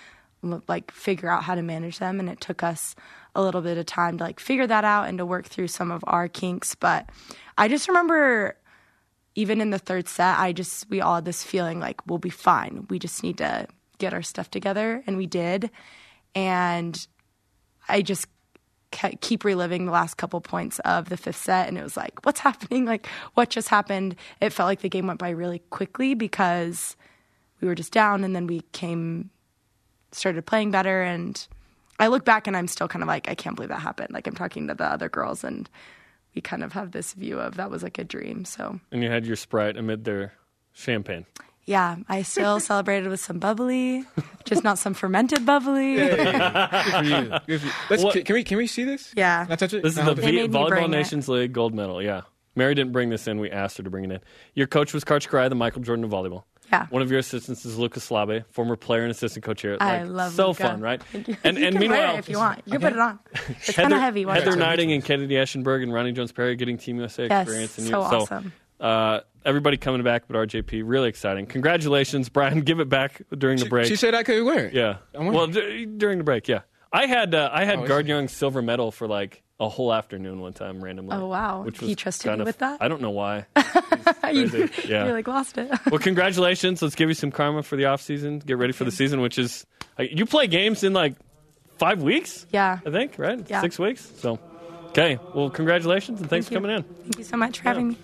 like 0.67 0.91
figure 0.91 1.29
out 1.29 1.43
how 1.43 1.55
to 1.55 1.61
manage 1.61 1.99
them. 1.99 2.19
And 2.19 2.29
it 2.29 2.41
took 2.41 2.61
us 2.61 2.95
a 3.35 3.41
little 3.41 3.61
bit 3.61 3.77
of 3.77 3.85
time 3.85 4.17
to 4.17 4.23
like 4.23 4.39
figure 4.39 4.67
that 4.67 4.83
out 4.83 5.07
and 5.07 5.17
to 5.17 5.25
work 5.25 5.47
through 5.47 5.67
some 5.67 5.91
of 5.91 6.03
our 6.07 6.27
kinks. 6.27 6.75
But 6.75 7.09
I 7.57 7.67
just 7.67 7.87
remember 7.87 8.55
even 9.35 9.61
in 9.61 9.69
the 9.69 9.79
third 9.79 10.07
set 10.07 10.37
I 10.39 10.51
just 10.51 10.89
we 10.89 11.01
all 11.01 11.15
had 11.15 11.25
this 11.25 11.43
feeling 11.43 11.79
like 11.79 12.05
we'll 12.05 12.19
be 12.19 12.29
fine. 12.29 12.85
We 12.89 12.99
just 12.99 13.23
need 13.23 13.37
to 13.37 13.67
get 13.97 14.13
our 14.13 14.21
stuff 14.21 14.51
together. 14.51 15.03
And 15.07 15.17
we 15.17 15.25
did. 15.25 15.69
And 16.35 17.07
I 17.87 18.01
just 18.01 18.27
keep 18.91 19.43
reliving 19.43 19.85
the 19.85 19.91
last 19.91 20.17
couple 20.17 20.41
points 20.41 20.79
of 20.79 21.09
the 21.09 21.17
fifth 21.17 21.37
set, 21.37 21.67
and 21.67 21.77
it 21.77 21.83
was 21.83 21.97
like, 21.97 22.25
what's 22.25 22.39
happening? 22.49 22.85
Like, 22.85 23.07
what 23.33 23.49
just 23.49 23.69
happened? 23.69 24.15
It 24.41 24.51
felt 24.51 24.67
like 24.67 24.81
the 24.81 24.89
game 24.89 25.07
went 25.07 25.19
by 25.19 25.29
really 25.29 25.59
quickly 25.69 26.13
because 26.13 26.95
we 27.61 27.67
were 27.67 27.75
just 27.75 27.93
down, 27.93 28.23
and 28.23 28.35
then 28.35 28.47
we 28.47 28.61
came, 28.71 29.29
started 30.11 30.45
playing 30.45 30.71
better, 30.71 31.01
and 31.01 31.47
I 31.99 32.07
look 32.07 32.23
back 32.23 32.47
and 32.47 32.55
I'm 32.55 32.67
still 32.67 32.87
kind 32.87 33.03
of 33.03 33.07
like, 33.07 33.29
I 33.29 33.35
can't 33.35 33.55
believe 33.55 33.69
that 33.69 33.81
happened. 33.81 34.13
Like 34.13 34.25
I'm 34.25 34.35
talking 34.35 34.67
to 34.67 34.73
the 34.73 34.85
other 34.85 35.09
girls, 35.09 35.43
and 35.43 35.69
we 36.33 36.41
kind 36.41 36.63
of 36.63 36.73
have 36.73 36.91
this 36.91 37.13
view 37.13 37.39
of 37.39 37.57
that 37.57 37.69
was 37.69 37.83
like 37.83 37.97
a 37.97 38.03
dream. 38.03 38.45
So 38.45 38.79
And 38.91 39.03
you 39.03 39.09
had 39.09 39.25
your 39.25 39.35
Sprite 39.35 39.77
amid 39.77 40.05
their 40.05 40.33
champagne. 40.71 41.25
Yeah, 41.69 41.97
I 42.09 42.23
still 42.23 42.59
celebrated 42.71 43.09
with 43.09 43.19
some 43.19 43.37
bubbly, 43.37 44.03
just 44.43 44.63
not 44.63 44.79
some 44.79 44.95
fermented 44.95 45.45
bubbly. 45.45 45.97
Good 45.97 46.17
for 46.17 47.03
you. 47.03 47.39
Good 47.47 47.61
for 47.61 47.65
you. 47.67 47.71
Let's, 47.91 48.03
What- 48.03 48.13
can, 48.13 48.23
can 48.23 48.33
we 48.33 48.43
can 48.43 48.57
we 48.57 48.65
see 48.65 48.83
this? 48.85 49.13
Yeah. 49.15 49.43
Can 49.43 49.53
I 49.53 49.55
touch 49.55 49.73
it? 49.73 49.83
This 49.83 49.91
is 49.91 49.95
the 49.97 50.03
hold 50.03 50.17
it? 50.17 50.21
They 50.23 50.31
v- 50.31 50.47
Volleyball 50.47 50.69
bring 50.69 50.85
it. 50.85 50.89
Nations 50.89 51.29
League 51.29 51.53
gold 51.53 51.75
medal. 51.75 52.01
Yeah. 52.01 52.21
Mary 52.55 52.73
didn't 52.73 52.91
bring 52.91 53.09
this 53.09 53.27
in. 53.27 53.39
We 53.39 53.51
asked 53.51 53.77
her 53.77 53.83
to 53.83 53.89
bring 53.91 54.03
it 54.05 54.11
in. 54.11 54.19
Your 54.55 54.65
coach 54.67 54.93
was 54.93 55.03
Karch 55.05 55.29
Kiraly, 55.29 55.49
the 55.49 55.55
Michael 55.55 55.81
Jordan 55.83 56.03
of 56.03 56.09
volleyball. 56.11 56.43
Yeah. 56.71 56.87
One 56.89 57.01
of 57.03 57.09
your 57.11 57.19
assistants 57.19 57.65
is 57.65 57.77
Lucas 57.77 58.09
Slabe, 58.09 58.45
former 58.49 58.75
player 58.75 59.01
and 59.03 59.11
assistant 59.11 59.45
coach 59.45 59.61
here. 59.61 59.77
I 59.79 60.01
Like, 60.03 60.11
love 60.11 60.33
so 60.33 60.47
Luka. 60.49 60.63
fun, 60.63 60.81
right? 60.81 61.01
Thank 61.03 61.27
you. 61.27 61.37
And 61.43 61.57
You 61.57 61.65
and 61.67 61.77
can 61.79 61.89
wear 61.89 61.97
meanwhile, 61.99 62.15
it 62.15 62.19
if 62.19 62.29
you 62.29 62.37
want, 62.37 62.61
you 62.65 62.71
can 62.73 62.81
put 62.81 62.93
it 62.93 62.99
on. 62.99 63.19
It's 63.49 63.73
kind 63.73 63.93
of 63.93 63.99
heavy. 63.99 64.25
Watch 64.25 64.39
Heather 64.43 64.57
it. 64.57 64.59
Niding 64.59 64.93
and 64.93 65.05
Kennedy 65.05 65.35
Eschenberg 65.35 65.83
and 65.83 65.91
Roni 65.91 66.15
Jones 66.15 66.31
Perry 66.31 66.55
getting 66.55 66.77
Team 66.79 66.97
USA 66.97 67.27
Yes, 67.27 67.43
experience. 67.43 67.77
And 67.77 67.87
so 67.87 67.97
you, 67.99 68.03
awesome. 68.21 68.53
uh, 68.79 69.19
everybody 69.45 69.77
coming 69.77 70.03
back, 70.03 70.23
but 70.27 70.35
RJP 70.35 70.83
really 70.85 71.09
exciting. 71.09 71.45
Congratulations, 71.45 72.29
Brian. 72.29 72.61
Give 72.69 72.79
it 72.79 72.89
back 72.89 73.21
during 73.37 73.57
the 73.59 73.65
break. 73.65 73.87
She 73.87 73.95
said 73.95 74.13
I 74.15 74.23
could 74.23 74.43
wear 74.43 74.65
it. 74.67 74.73
Yeah. 74.73 74.97
I'm 75.13 75.25
wearing 75.27 75.33
Well, 75.33 75.47
d- 75.47 75.85
during 75.85 76.17
the 76.17 76.23
break, 76.23 76.47
yeah. 76.47 76.61
I 76.91 77.05
had 77.05 77.35
uh, 77.35 77.49
I 77.53 77.65
had 77.65 77.79
Oh, 77.79 77.85
Guard 77.87 78.05
it? 78.05 78.09
Young's 78.09 78.31
silver 78.31 78.61
medal 78.61 78.91
for 78.91 79.07
like 79.07 79.43
a 79.59 79.67
whole 79.69 79.93
afternoon 79.93 80.39
one 80.39 80.53
time 80.53 80.83
randomly. 80.83 81.15
Oh, 81.17 81.27
wow. 81.27 81.63
Which 81.63 81.79
He 81.79 81.93
trusted 81.95 82.25
kind 82.29 82.37
you 82.37 82.43
of- 82.43 82.47
with 82.47 82.57
that? 82.59 82.81
I 82.81 82.87
don't 82.87 83.01
know 83.01 83.11
why. 83.11 83.45
you. 84.31 84.69
Yeah. 84.85 85.05
you 85.07 85.11
like 85.13 85.27
lost 85.27 85.57
it. 85.57 85.69
well, 85.91 85.99
congratulations. 85.99 86.81
Let's 86.81 86.95
give 86.95 87.09
you 87.09 87.13
some 87.15 87.31
karma 87.31 87.61
for 87.63 87.75
the 87.75 87.85
off 87.85 88.01
season. 88.01 88.39
Get 88.39 88.57
ready 88.57 88.73
for 88.73 88.85
the 88.85 88.91
season, 88.91 89.21
which 89.21 89.37
is 89.37 89.65
like, 89.97 90.17
you 90.17 90.25
play 90.25 90.47
games 90.47 90.83
in 90.83 90.93
like 90.93 91.15
five 91.77 92.01
weeks. 92.01 92.45
yeah. 92.51 92.79
I 92.85 92.89
think 92.89 93.17
right. 93.17 93.39
Yeah. 93.49 93.61
Six 93.61 93.77
weeks. 93.77 94.11
So, 94.17 94.39
okay. 94.87 95.19
Well, 95.35 95.49
congratulations 95.49 96.21
and 96.21 96.29
thanks 96.29 96.47
Thank 96.47 96.61
for 96.61 96.67
coming 96.67 96.77
in. 96.77 96.83
Thank 97.03 97.17
you 97.19 97.23
so 97.23 97.37
much 97.37 97.57
for 97.59 97.63
having 97.65 97.89
me. 97.89 97.97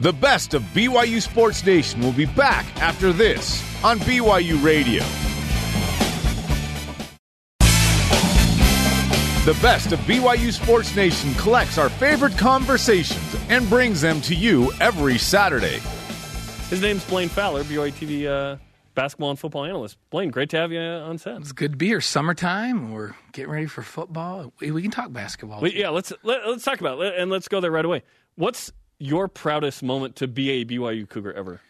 The 0.00 0.14
best 0.14 0.54
of 0.54 0.62
BYU 0.72 1.20
Sports 1.20 1.62
Nation 1.66 2.00
will 2.00 2.14
be 2.14 2.24
back 2.24 2.64
after 2.80 3.12
this 3.12 3.62
on 3.84 3.98
BYU 3.98 4.64
Radio. 4.64 5.04
The 9.44 9.58
best 9.60 9.92
of 9.92 9.98
BYU 10.00 10.52
Sports 10.52 10.96
Nation 10.96 11.34
collects 11.34 11.76
our 11.76 11.90
favorite 11.90 12.38
conversations 12.38 13.36
and 13.50 13.68
brings 13.68 14.00
them 14.00 14.22
to 14.22 14.34
you 14.34 14.72
every 14.80 15.18
Saturday. 15.18 15.80
His 16.70 16.80
name's 16.80 17.04
Blaine 17.04 17.28
Fowler, 17.28 17.62
BYU 17.64 17.92
TV 17.92 18.26
uh, 18.26 18.56
basketball 18.94 19.28
and 19.28 19.38
football 19.38 19.66
analyst. 19.66 19.98
Blaine, 20.08 20.30
great 20.30 20.48
to 20.48 20.56
have 20.56 20.72
you 20.72 20.80
on 20.80 21.18
set. 21.18 21.36
It's 21.36 21.52
good 21.52 21.72
to 21.72 21.76
be 21.76 21.88
here. 21.88 22.00
Summertime. 22.00 22.90
We're 22.92 23.12
getting 23.32 23.50
ready 23.50 23.66
for 23.66 23.82
football. 23.82 24.54
We, 24.60 24.70
we 24.70 24.80
can 24.80 24.92
talk 24.92 25.12
basketball. 25.12 25.60
Wait, 25.60 25.74
yeah, 25.74 25.90
let's 25.90 26.10
let, 26.22 26.48
let's 26.48 26.64
talk 26.64 26.80
about 26.80 27.02
it, 27.02 27.18
and 27.18 27.30
let's 27.30 27.48
go 27.48 27.60
there 27.60 27.70
right 27.70 27.84
away. 27.84 28.02
What's 28.36 28.72
your 29.00 29.26
proudest 29.26 29.82
moment 29.82 30.14
to 30.16 30.28
be 30.28 30.50
a 30.50 30.64
BYU 30.64 31.08
Cougar 31.08 31.32
ever? 31.32 31.60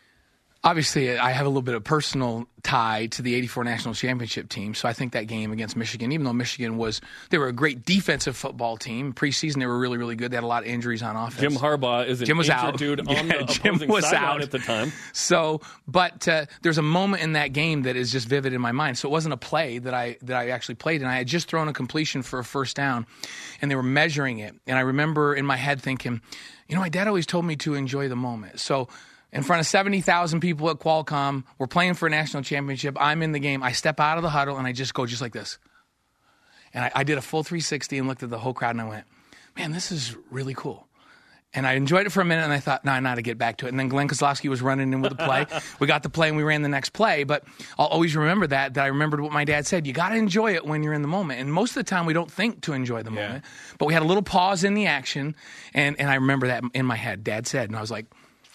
Obviously, 0.62 1.16
I 1.18 1.30
have 1.30 1.46
a 1.46 1.48
little 1.48 1.62
bit 1.62 1.74
of 1.74 1.84
personal 1.84 2.46
tie 2.62 3.06
to 3.12 3.22
the 3.22 3.34
84 3.34 3.64
national 3.64 3.94
championship 3.94 4.50
team. 4.50 4.74
So 4.74 4.90
I 4.90 4.92
think 4.92 5.14
that 5.14 5.22
game 5.26 5.52
against 5.52 5.74
Michigan, 5.74 6.12
even 6.12 6.24
though 6.24 6.34
Michigan 6.34 6.76
was, 6.76 7.00
they 7.30 7.38
were 7.38 7.48
a 7.48 7.52
great 7.52 7.86
defensive 7.86 8.36
football 8.36 8.76
team. 8.76 9.14
Preseason, 9.14 9.58
they 9.58 9.64
were 9.64 9.78
really, 9.78 9.96
really 9.96 10.16
good. 10.16 10.30
They 10.30 10.36
had 10.36 10.44
a 10.44 10.46
lot 10.46 10.64
of 10.64 10.68
injuries 10.68 11.02
on 11.02 11.16
offense. 11.16 11.40
Jim 11.40 11.54
Harbaugh 11.54 12.06
is 12.06 12.20
an 12.20 12.26
Jim 12.26 12.36
was 12.36 12.50
out. 12.50 12.76
dude 12.76 13.00
on 13.08 13.08
Yeah, 13.08 13.38
the 13.38 13.44
Jim 13.44 13.88
was 13.88 14.04
out. 14.12 14.42
at 14.42 14.50
the 14.50 14.58
time. 14.58 14.92
So, 15.14 15.62
but 15.88 16.28
uh, 16.28 16.44
there's 16.60 16.76
a 16.76 16.82
moment 16.82 17.22
in 17.22 17.32
that 17.32 17.54
game 17.54 17.84
that 17.84 17.96
is 17.96 18.12
just 18.12 18.28
vivid 18.28 18.52
in 18.52 18.60
my 18.60 18.72
mind. 18.72 18.98
So 18.98 19.08
it 19.08 19.12
wasn't 19.12 19.32
a 19.32 19.38
play 19.38 19.78
that 19.78 19.94
I 19.94 20.18
that 20.20 20.36
I 20.36 20.50
actually 20.50 20.74
played, 20.74 21.00
and 21.00 21.10
I 21.10 21.16
had 21.16 21.26
just 21.26 21.48
thrown 21.48 21.68
a 21.68 21.72
completion 21.72 22.20
for 22.20 22.38
a 22.38 22.44
first 22.44 22.76
down, 22.76 23.06
and 23.62 23.70
they 23.70 23.76
were 23.76 23.82
measuring 23.82 24.40
it. 24.40 24.54
And 24.66 24.76
I 24.76 24.82
remember 24.82 25.34
in 25.34 25.46
my 25.46 25.56
head 25.56 25.80
thinking, 25.80 26.20
you 26.70 26.76
know, 26.76 26.80
my 26.80 26.88
dad 26.88 27.08
always 27.08 27.26
told 27.26 27.44
me 27.44 27.56
to 27.56 27.74
enjoy 27.74 28.08
the 28.08 28.16
moment. 28.16 28.60
So. 28.60 28.88
In 29.32 29.44
front 29.44 29.60
of 29.60 29.66
70,000 29.68 30.40
people 30.40 30.68
at 30.70 30.80
Qualcomm, 30.80 31.44
we're 31.56 31.68
playing 31.68 31.94
for 31.94 32.08
a 32.08 32.10
national 32.10 32.42
championship. 32.42 32.96
I'm 32.98 33.22
in 33.22 33.30
the 33.30 33.38
game. 33.38 33.62
I 33.62 33.70
step 33.70 34.00
out 34.00 34.16
of 34.16 34.24
the 34.24 34.28
huddle 34.28 34.58
and 34.58 34.66
I 34.66 34.72
just 34.72 34.92
go 34.92 35.06
just 35.06 35.22
like 35.22 35.32
this. 35.32 35.60
And 36.74 36.84
I, 36.86 36.90
I 36.96 37.04
did 37.04 37.16
a 37.16 37.22
full 37.22 37.44
360 37.44 37.98
and 37.98 38.08
looked 38.08 38.24
at 38.24 38.30
the 38.30 38.40
whole 38.40 38.54
crowd 38.54 38.70
and 38.70 38.80
I 38.80 38.88
went, 38.88 39.04
man, 39.56 39.70
this 39.70 39.92
is 39.92 40.16
really 40.32 40.52
cool. 40.52 40.88
And 41.52 41.66
I 41.66 41.72
enjoyed 41.72 42.06
it 42.06 42.10
for 42.10 42.20
a 42.20 42.24
minute, 42.24 42.44
and 42.44 42.52
I 42.52 42.60
thought, 42.60 42.84
no, 42.84 42.92
I 42.92 43.00
got 43.00 43.16
to 43.16 43.22
get 43.22 43.36
back 43.36 43.56
to 43.58 43.66
it. 43.66 43.70
And 43.70 43.78
then 43.78 43.88
Glenn 43.88 44.06
Kozlowski 44.06 44.48
was 44.48 44.62
running 44.62 44.92
in 44.92 45.02
with 45.02 45.16
the 45.16 45.24
play. 45.24 45.46
we 45.80 45.88
got 45.88 46.04
the 46.04 46.08
play, 46.08 46.28
and 46.28 46.36
we 46.36 46.44
ran 46.44 46.62
the 46.62 46.68
next 46.68 46.90
play. 46.90 47.24
But 47.24 47.42
I'll 47.76 47.86
always 47.86 48.14
remember 48.14 48.46
that. 48.46 48.74
That 48.74 48.84
I 48.84 48.86
remembered 48.86 49.20
what 49.20 49.32
my 49.32 49.44
dad 49.44 49.66
said. 49.66 49.84
You 49.84 49.92
got 49.92 50.10
to 50.10 50.16
enjoy 50.16 50.54
it 50.54 50.64
when 50.64 50.84
you're 50.84 50.94
in 50.94 51.02
the 51.02 51.08
moment. 51.08 51.40
And 51.40 51.52
most 51.52 51.70
of 51.70 51.74
the 51.76 51.84
time, 51.84 52.06
we 52.06 52.12
don't 52.12 52.30
think 52.30 52.60
to 52.62 52.72
enjoy 52.72 53.02
the 53.02 53.10
moment. 53.10 53.44
But 53.78 53.86
we 53.86 53.94
had 53.94 54.02
a 54.02 54.06
little 54.06 54.22
pause 54.22 54.62
in 54.62 54.74
the 54.74 54.86
action, 54.86 55.34
and 55.74 55.98
and 55.98 56.08
I 56.08 56.14
remember 56.14 56.46
that 56.46 56.62
in 56.72 56.86
my 56.86 56.96
head. 56.96 57.24
Dad 57.24 57.48
said, 57.48 57.68
and 57.68 57.76
I 57.76 57.80
was 57.80 57.90
like, 57.90 58.06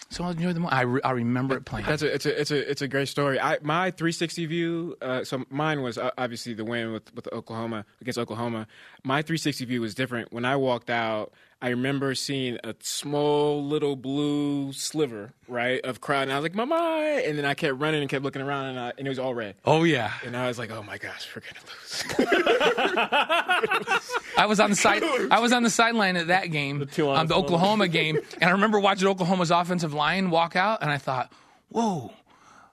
so 0.08 0.24
I'll 0.24 0.30
enjoy 0.30 0.52
the 0.52 0.60
moment. 0.60 0.74
I, 0.74 0.82
re- 0.82 1.00
I 1.02 1.10
remember 1.10 1.56
it 1.56 1.64
playing. 1.64 1.86
That's 1.86 2.02
a, 2.02 2.14
it's 2.14 2.26
a 2.26 2.40
it's 2.40 2.50
a 2.50 2.70
it's 2.70 2.82
a 2.82 2.88
great 2.88 3.08
story. 3.08 3.40
I 3.40 3.58
my 3.62 3.90
360 3.90 4.46
view. 4.46 4.96
Uh, 5.02 5.24
so 5.24 5.44
mine 5.50 5.82
was 5.82 5.98
uh, 5.98 6.10
obviously 6.16 6.54
the 6.54 6.64
win 6.64 6.92
with 6.92 7.14
with 7.14 7.28
Oklahoma 7.32 7.84
against 8.00 8.18
Oklahoma. 8.18 8.66
My 9.02 9.22
360 9.22 9.64
view 9.64 9.80
was 9.80 9.94
different. 9.94 10.32
When 10.32 10.44
I 10.44 10.56
walked 10.56 10.90
out, 10.90 11.32
I 11.62 11.70
remember 11.70 12.14
seeing 12.14 12.58
a 12.62 12.74
small 12.80 13.64
little 13.64 13.96
blue 13.96 14.74
sliver 14.74 15.32
right 15.48 15.80
of 15.84 16.02
crowd, 16.02 16.24
and 16.24 16.32
I 16.32 16.36
was 16.36 16.42
like, 16.42 16.54
"Mama!" 16.54 16.74
And 17.24 17.38
then 17.38 17.46
I 17.46 17.54
kept 17.54 17.78
running 17.78 18.02
and 18.02 18.10
kept 18.10 18.22
looking 18.22 18.42
around, 18.42 18.66
and, 18.66 18.78
I, 18.78 18.92
and 18.98 19.06
it 19.06 19.08
was 19.08 19.18
all 19.18 19.34
red. 19.34 19.54
oh 19.64 19.84
yeah. 19.84 20.12
And 20.24 20.36
I 20.36 20.48
was 20.48 20.58
like, 20.58 20.70
"Oh 20.70 20.82
my 20.82 20.98
gosh, 20.98 21.26
we're 21.34 21.42
gonna 21.42 21.64
lose." 21.66 22.04
I 24.36 24.46
was 24.46 24.60
on 24.60 24.68
the 24.70 24.76
side. 24.76 25.02
I 25.30 25.40
was 25.40 25.52
on 25.52 25.62
the 25.62 25.70
sideline 25.70 26.16
at 26.16 26.26
that 26.26 26.50
game, 26.50 26.86
two 26.92 27.10
um, 27.10 27.26
the 27.26 27.34
Oklahoma 27.34 27.88
game, 27.88 28.18
and 28.34 28.44
I 28.44 28.50
remember 28.50 28.78
watching 28.78 29.08
Oklahoma's 29.08 29.50
offensive 29.50 29.94
line 29.94 30.30
walk 30.30 30.56
out, 30.56 30.82
and 30.82 30.90
I 30.90 30.98
thought, 30.98 31.32
"Whoa, 31.70 32.12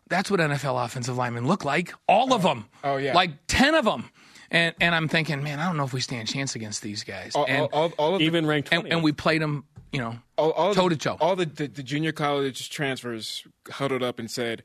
that's 0.10 0.30
what 0.30 0.42
NFL 0.42 0.84
offensive 0.84 1.16
linemen 1.18 1.48
look 1.48 1.64
like. 1.64 1.94
All 2.08 2.34
of 2.34 2.44
them. 2.44 2.66
Oh, 2.84 2.98
yeah. 2.98 3.14
like 3.14 3.32
ten 3.48 3.76
of 3.76 3.86
them." 3.86 4.10
And 4.54 4.76
and 4.80 4.94
I'm 4.96 5.08
thinking, 5.08 5.44
man, 5.44 5.60
I 5.60 5.66
don't 5.66 5.76
know 5.78 5.84
if 5.84 5.94
we 5.94 6.00
stand 6.00 6.30
a 6.30 6.32
chance 6.32 6.56
against 6.56 6.84
these 6.84 7.04
guys. 7.04 7.36
all, 7.36 7.46
and, 7.48 7.68
all, 7.74 7.86
all, 7.86 7.94
all 7.98 8.14
of 8.14 8.20
the, 8.20 8.26
Even 8.26 8.46
ranked 8.46 8.70
20. 8.70 8.84
and 8.84 8.94
and 8.94 9.04
we 9.04 9.12
played 9.12 9.42
them, 9.42 9.66
you 9.92 10.00
know, 10.00 10.16
all, 10.38 10.52
all 10.52 10.74
toe 10.76 10.88
the, 10.88 10.96
to 10.96 11.02
toe. 11.02 11.18
All 11.20 11.36
the, 11.36 11.46
the 11.46 11.68
the 11.68 11.84
junior 11.84 12.12
college 12.12 12.70
transfers 12.70 13.46
huddled 13.70 14.04
up 14.04 14.20
and 14.20 14.30
said, 14.30 14.62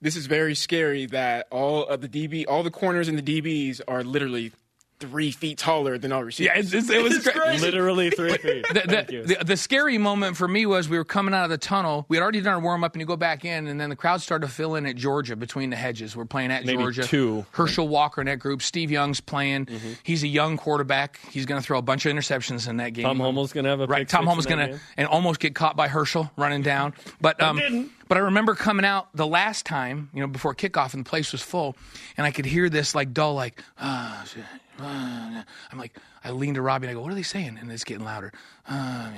"This 0.00 0.16
is 0.16 0.26
very 0.26 0.56
scary 0.56 1.06
that 1.06 1.46
all 1.50 1.86
of 1.86 2.00
the 2.00 2.08
DB, 2.08 2.44
all 2.48 2.64
the 2.64 2.72
corners 2.72 3.06
and 3.06 3.16
the 3.16 3.40
DBs 3.40 3.80
are 3.86 4.02
literally 4.02 4.50
three 5.00 5.30
feet 5.30 5.58
taller 5.58 5.98
than 5.98 6.12
all 6.12 6.22
receivers." 6.22 6.54
Yeah, 6.54 6.60
it's, 6.60 6.72
it's, 6.72 6.90
it 6.90 7.02
was 7.02 7.18
great. 7.32 7.60
Literally 7.60 8.10
three 8.10 8.36
feet. 8.36 8.66
the, 8.72 8.80
Thank 8.80 9.06
the, 9.08 9.12
you. 9.12 9.22
the, 9.24 9.44
the 9.44 9.56
scary 9.56 9.98
moment 9.98 10.36
for 10.36 10.46
me 10.46 10.66
was 10.66 10.88
we 10.88 10.96
were 10.98 11.04
coming 11.04 11.34
out 11.34 11.44
of 11.44 11.50
the 11.50 11.58
tunnel. 11.58 12.06
We 12.08 12.16
had 12.16 12.22
already 12.22 12.40
done 12.40 12.54
our 12.54 12.60
warm 12.60 12.84
up, 12.84 12.92
and 12.94 13.00
you 13.00 13.06
go 13.06 13.16
back 13.16 13.44
in, 13.44 13.66
and 13.66 13.80
then 13.80 13.90
the 13.90 13.96
crowd 13.96 14.20
started 14.22 14.46
to 14.46 14.52
fill 14.52 14.74
in 14.76 14.86
at 14.86 14.96
Georgia 14.96 15.34
between 15.34 15.70
the 15.70 15.76
hedges. 15.76 16.14
We're 16.14 16.24
playing 16.26 16.52
at 16.52 16.64
Maybe 16.64 16.78
Georgia. 16.82 17.02
two. 17.02 17.44
Herschel 17.52 17.88
Walker 17.88 18.20
in 18.20 18.26
that 18.26 18.38
group. 18.38 18.62
Steve 18.62 18.90
Young's 18.90 19.20
playing. 19.20 19.68
He's 20.02 20.22
a 20.22 20.28
young 20.28 20.56
quarterback. 20.56 21.18
He's 21.30 21.46
going 21.46 21.60
to 21.60 21.66
throw 21.66 21.78
a 21.78 21.82
bunch 21.82 22.06
of 22.06 22.12
interceptions 22.14 22.68
in 22.68 22.76
that 22.76 22.92
game. 22.92 23.04
Tom 23.04 23.18
Holmoe's 23.18 23.52
gonna 23.52 23.68
have 23.70 23.80
a 23.80 23.86
right. 23.86 24.08
Tom 24.08 24.24
six 24.24 24.28
Holmoe's 24.34 24.46
going 24.46 24.72
to 24.72 24.80
and 24.96 25.08
almost 25.08 25.40
get 25.40 25.54
caught 25.54 25.76
by 25.76 25.88
Herschel 25.88 26.30
running 26.36 26.62
down, 26.62 26.92
but 27.20 27.40
um, 27.42 27.56
didn't. 27.58 27.90
but 28.08 28.18
I 28.18 28.20
remember 28.22 28.54
coming 28.54 28.84
out 28.84 29.08
the 29.14 29.26
last 29.26 29.66
time, 29.66 30.10
you 30.12 30.20
know, 30.20 30.26
before 30.26 30.54
kickoff, 30.54 30.94
and 30.94 31.04
the 31.04 31.08
place 31.08 31.32
was 31.32 31.42
full, 31.42 31.76
and 32.16 32.26
I 32.26 32.30
could 32.30 32.46
hear 32.46 32.68
this 32.68 32.94
like 32.94 33.12
dull, 33.12 33.34
like, 33.34 33.62
ah, 33.78 34.24
shit, 34.26 34.44
ah. 34.82 35.44
I'm 35.70 35.78
like, 35.78 35.96
I 36.24 36.30
lean 36.30 36.54
to 36.54 36.62
Robbie 36.62 36.86
and 36.86 36.90
I 36.90 36.94
go, 36.94 37.02
what 37.02 37.12
are 37.12 37.16
they 37.16 37.22
saying? 37.22 37.58
And 37.60 37.70
it's 37.70 37.84
getting 37.84 38.04
louder. 38.04 38.32
Ah, 38.68 39.12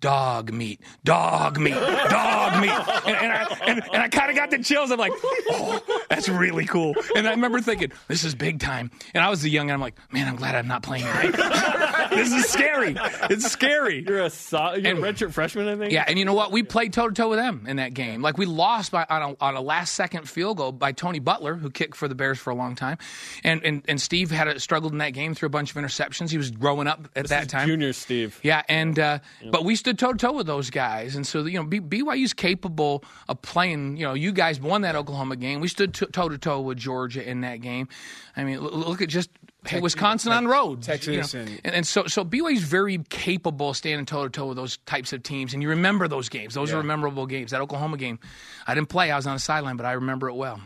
dog 0.00 0.52
meat, 0.52 0.80
dog 1.04 1.58
meat, 1.58 1.74
dog 1.74 2.60
meat. 2.60 2.70
And, 2.70 3.16
and 3.16 3.32
I, 3.32 3.58
and, 3.66 3.82
and 3.92 4.02
I 4.02 4.08
kind 4.08 4.30
of 4.30 4.36
got 4.36 4.50
the 4.50 4.62
chills. 4.62 4.90
I'm 4.90 4.98
like, 4.98 5.12
oh, 5.50 5.80
that's 6.08 6.28
really 6.28 6.64
cool. 6.64 6.94
And 7.16 7.26
I 7.26 7.30
remember 7.30 7.60
thinking, 7.60 7.92
this 8.06 8.24
is 8.24 8.34
big 8.34 8.60
time. 8.60 8.90
And 9.14 9.22
I 9.22 9.30
was 9.30 9.42
the 9.42 9.50
young, 9.50 9.68
and 9.70 9.72
I'm 9.74 9.80
like, 9.80 9.96
man, 10.12 10.28
I'm 10.28 10.36
glad 10.36 10.54
I'm 10.54 10.68
not 10.68 10.82
playing 10.82 11.04
tonight. 11.04 12.10
this 12.10 12.32
is 12.32 12.46
scary. 12.46 12.96
It's 13.30 13.50
scary. 13.50 14.04
You're 14.06 14.22
a 14.24 14.30
so- 14.30 14.74
you're 14.74 14.92
a 14.92 15.12
redshirt 15.12 15.32
freshman, 15.32 15.68
I 15.68 15.76
think. 15.76 15.92
Yeah, 15.92 16.04
and 16.06 16.18
you 16.18 16.24
know 16.24 16.34
what? 16.34 16.52
We 16.52 16.62
played 16.62 16.92
toe 16.92 17.08
to 17.08 17.14
toe 17.14 17.28
with 17.30 17.38
them 17.38 17.64
in 17.66 17.76
that 17.76 17.94
game. 17.94 18.22
Like 18.22 18.38
we 18.38 18.46
lost 18.46 18.92
by 18.92 19.06
on 19.08 19.22
a, 19.22 19.44
on 19.44 19.56
a 19.56 19.60
last 19.60 19.94
second 19.94 20.28
field 20.28 20.58
goal 20.58 20.72
by 20.72 20.92
Tony 20.92 21.18
Butler, 21.18 21.54
who 21.54 21.70
kicked 21.70 21.96
for 21.96 22.08
the 22.08 22.14
Bears 22.14 22.38
for 22.38 22.50
a 22.50 22.54
long 22.54 22.74
time, 22.74 22.98
and 23.44 23.62
and, 23.64 23.82
and 23.88 24.00
Steve 24.00 24.30
had 24.30 24.48
a, 24.48 24.60
struggled 24.60 24.92
in 24.92 24.98
that 24.98 25.10
game 25.10 25.34
through 25.34 25.48
a 25.48 25.50
bunch 25.50 25.70
of 25.70 25.76
interceptions. 25.76 26.30
He 26.30 26.38
was 26.38 26.50
growing 26.50 26.86
up 26.86 27.08
at 27.16 27.28
that 27.28 27.48
time. 27.48 27.66
Junior 27.68 27.92
Steve. 27.92 28.38
Yeah, 28.42 28.62
and 28.68 28.98
uh, 28.98 29.18
but 29.50 29.64
we 29.64 29.76
stood 29.88 29.98
toe 29.98 30.12
to 30.12 30.18
toe 30.18 30.32
with 30.32 30.46
those 30.46 30.68
guys, 30.70 31.16
and 31.16 31.26
so 31.26 31.44
you 31.46 31.58
know 31.58 31.64
B- 31.64 31.80
BYU's 31.80 32.32
capable 32.34 33.02
of 33.28 33.40
playing. 33.42 33.96
You 33.96 34.06
know, 34.06 34.14
you 34.14 34.32
guys 34.32 34.60
won 34.60 34.82
that 34.82 34.94
Oklahoma 34.96 35.36
game. 35.36 35.60
We 35.60 35.68
stood 35.68 35.94
toe 35.94 36.28
to 36.28 36.36
toe 36.38 36.60
with 36.60 36.76
Georgia 36.78 37.26
in 37.28 37.40
that 37.40 37.60
game. 37.62 37.88
I 38.36 38.44
mean, 38.44 38.56
l- 38.56 38.70
look 38.70 39.00
at 39.00 39.08
just 39.08 39.30
hey, 39.66 39.80
Wisconsin 39.80 40.32
on 40.32 40.46
road, 40.46 40.82
Texas 40.82 41.32
you 41.34 41.40
know. 41.40 41.46
and- 41.46 41.60
and 41.64 41.74
and 41.76 41.86
so 41.86 42.06
so 42.06 42.24
BYU's 42.24 42.62
very 42.62 42.98
capable 43.08 43.70
of 43.70 43.76
standing 43.78 44.04
toe 44.04 44.24
to 44.24 44.30
toe 44.30 44.46
with 44.48 44.56
those 44.56 44.76
types 44.84 45.12
of 45.14 45.22
teams, 45.22 45.54
and 45.54 45.62
you 45.62 45.70
remember 45.70 46.06
those 46.06 46.28
games. 46.28 46.52
Those 46.54 46.70
Yeah. 46.70 46.78
are 46.78 46.82
memorable 46.82 47.24
games. 47.26 47.50
That 47.52 47.60
Oklahoma 47.62 47.96
game, 47.96 48.18
I 48.66 48.74
didn't 48.74 48.88
play. 48.90 49.10
I 49.10 49.16
was 49.16 49.26
on 49.26 49.34
the 49.34 49.40
sideline, 49.40 49.76
but 49.78 49.86
I 49.86 49.92
remember 49.92 50.28
it 50.28 50.34
well. 50.34 50.60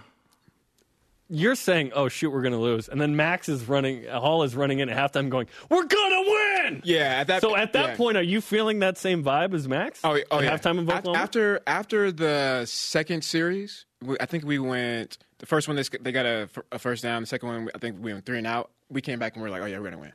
You're 1.34 1.54
saying, 1.54 1.92
"Oh 1.94 2.08
shoot, 2.08 2.30
we're 2.30 2.42
going 2.42 2.52
to 2.52 2.58
lose," 2.60 2.88
and 2.90 3.00
then 3.00 3.16
Max 3.16 3.48
is 3.48 3.66
running. 3.66 4.04
Hall 4.06 4.42
is 4.42 4.54
running 4.54 4.80
in 4.80 4.90
at 4.90 4.96
halftime, 4.96 5.30
going, 5.30 5.46
"We're 5.70 5.84
gonna 5.84 6.20
win." 6.20 6.82
Yeah, 6.84 7.20
at 7.20 7.28
that 7.28 7.40
so 7.40 7.56
at 7.56 7.72
that 7.72 7.88
yeah. 7.90 7.96
point, 7.96 8.18
are 8.18 8.22
you 8.22 8.42
feeling 8.42 8.80
that 8.80 8.98
same 8.98 9.24
vibe 9.24 9.54
as 9.54 9.66
Max? 9.66 10.00
Oh, 10.04 10.18
oh 10.30 10.38
at 10.38 10.44
yeah. 10.44 10.56
halftime 10.58 10.78
of 10.78 10.88
Af- 10.90 10.98
Oklahoma. 10.98 11.22
After 11.22 11.60
after 11.66 12.12
the 12.12 12.66
second 12.66 13.24
series, 13.24 13.86
we, 14.02 14.16
I 14.20 14.26
think 14.26 14.44
we 14.44 14.58
went. 14.58 15.16
The 15.38 15.46
first 15.46 15.68
one 15.68 15.76
they, 15.76 15.82
sc- 15.82 16.02
they 16.02 16.12
got 16.12 16.26
a, 16.26 16.48
f- 16.54 16.58
a 16.70 16.78
first 16.78 17.02
down. 17.02 17.22
The 17.22 17.26
second 17.26 17.48
one, 17.48 17.68
I 17.74 17.78
think 17.78 17.96
we 17.98 18.12
went 18.12 18.26
three 18.26 18.38
and 18.38 18.46
out. 18.46 18.70
We 18.90 19.00
came 19.00 19.18
back 19.18 19.34
and 19.34 19.42
we 19.42 19.48
are 19.48 19.50
like, 19.50 19.62
oh 19.62 19.66
yeah, 19.66 19.78
we're 19.78 19.84
gonna 19.84 19.98
win. 19.98 20.12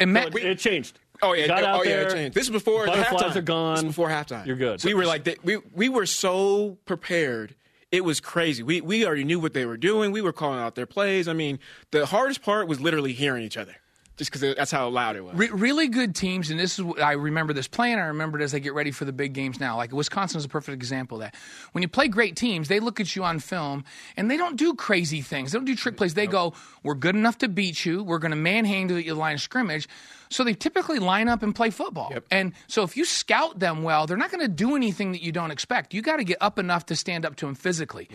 And 0.00 0.16
So 0.16 0.22
it, 0.28 0.34
it 0.34 0.58
changed. 0.58 0.98
Oh 1.20 1.34
yeah, 1.34 1.46
Got 1.46 1.62
oh, 1.62 1.66
out 1.66 1.86
yeah, 1.86 1.96
there, 1.96 2.08
it 2.08 2.12
changed. 2.12 2.34
This 2.34 2.44
is 2.44 2.50
before 2.50 2.86
the 2.86 2.92
butterflies 2.92 3.32
halftime. 3.32 3.36
are 3.36 3.42
gone. 3.42 3.74
This 3.74 3.84
is 3.84 3.88
before 3.88 4.08
halftime. 4.08 4.46
You're 4.46 4.56
good. 4.56 4.82
We 4.82 4.94
were 4.94 5.04
like, 5.04 5.24
they, 5.24 5.36
we 5.44 5.58
we 5.74 5.88
were 5.90 6.06
so 6.06 6.78
prepared. 6.86 7.54
It 7.90 8.04
was 8.04 8.20
crazy. 8.20 8.62
We 8.62 8.80
we 8.82 9.06
already 9.06 9.24
knew 9.24 9.40
what 9.40 9.54
they 9.54 9.64
were 9.64 9.78
doing. 9.78 10.12
We 10.12 10.20
were 10.20 10.32
calling 10.32 10.60
out 10.60 10.74
their 10.74 10.86
plays. 10.86 11.26
I 11.26 11.32
mean, 11.32 11.58
the 11.90 12.04
hardest 12.04 12.42
part 12.42 12.68
was 12.68 12.80
literally 12.80 13.14
hearing 13.14 13.44
each 13.44 13.56
other, 13.56 13.74
just 14.18 14.30
because 14.30 14.54
that's 14.56 14.70
how 14.70 14.86
loud 14.90 15.16
it 15.16 15.24
was. 15.24 15.34
Re- 15.34 15.48
really 15.50 15.88
good 15.88 16.14
teams, 16.14 16.50
and 16.50 16.60
this 16.60 16.78
is 16.78 16.84
what 16.84 17.00
I 17.00 17.12
remember 17.12 17.54
this 17.54 17.66
playing. 17.66 17.98
I 17.98 18.08
remember 18.08 18.38
it 18.38 18.42
as 18.44 18.52
they 18.52 18.60
get 18.60 18.74
ready 18.74 18.90
for 18.90 19.06
the 19.06 19.12
big 19.12 19.32
games 19.32 19.58
now. 19.58 19.78
Like 19.78 19.90
Wisconsin 19.90 20.36
is 20.36 20.44
a 20.44 20.50
perfect 20.50 20.74
example 20.74 21.16
of 21.16 21.22
that. 21.22 21.34
When 21.72 21.80
you 21.80 21.88
play 21.88 22.08
great 22.08 22.36
teams, 22.36 22.68
they 22.68 22.78
look 22.78 23.00
at 23.00 23.16
you 23.16 23.24
on 23.24 23.38
film 23.38 23.84
and 24.18 24.30
they 24.30 24.36
don't 24.36 24.56
do 24.56 24.74
crazy 24.74 25.22
things. 25.22 25.52
They 25.52 25.58
don't 25.58 25.64
do 25.64 25.74
trick 25.74 25.96
plays. 25.96 26.12
They 26.12 26.26
go, 26.26 26.52
"We're 26.82 26.94
good 26.94 27.16
enough 27.16 27.38
to 27.38 27.48
beat 27.48 27.86
you. 27.86 28.02
We're 28.02 28.18
going 28.18 28.32
to 28.32 28.36
manhandle 28.36 28.98
you 28.98 29.12
at 29.12 29.14
the 29.14 29.20
line 29.20 29.36
of 29.36 29.40
scrimmage." 29.40 29.88
So 30.30 30.44
they 30.44 30.54
typically 30.54 30.98
line 30.98 31.28
up 31.28 31.42
and 31.42 31.54
play 31.54 31.70
football. 31.70 32.10
And 32.30 32.52
so 32.66 32.82
if 32.82 32.96
you 32.96 33.04
scout 33.04 33.58
them 33.58 33.82
well, 33.82 34.06
they're 34.06 34.16
not 34.16 34.30
going 34.30 34.42
to 34.42 34.48
do 34.48 34.76
anything 34.76 35.12
that 35.12 35.22
you 35.22 35.32
don't 35.32 35.50
expect. 35.50 35.94
You 35.94 36.02
got 36.02 36.16
to 36.16 36.24
get 36.24 36.38
up 36.40 36.58
enough 36.58 36.86
to 36.86 36.96
stand 36.96 37.24
up 37.24 37.36
to 37.36 37.46
them 37.46 37.54
physically. 37.54 38.08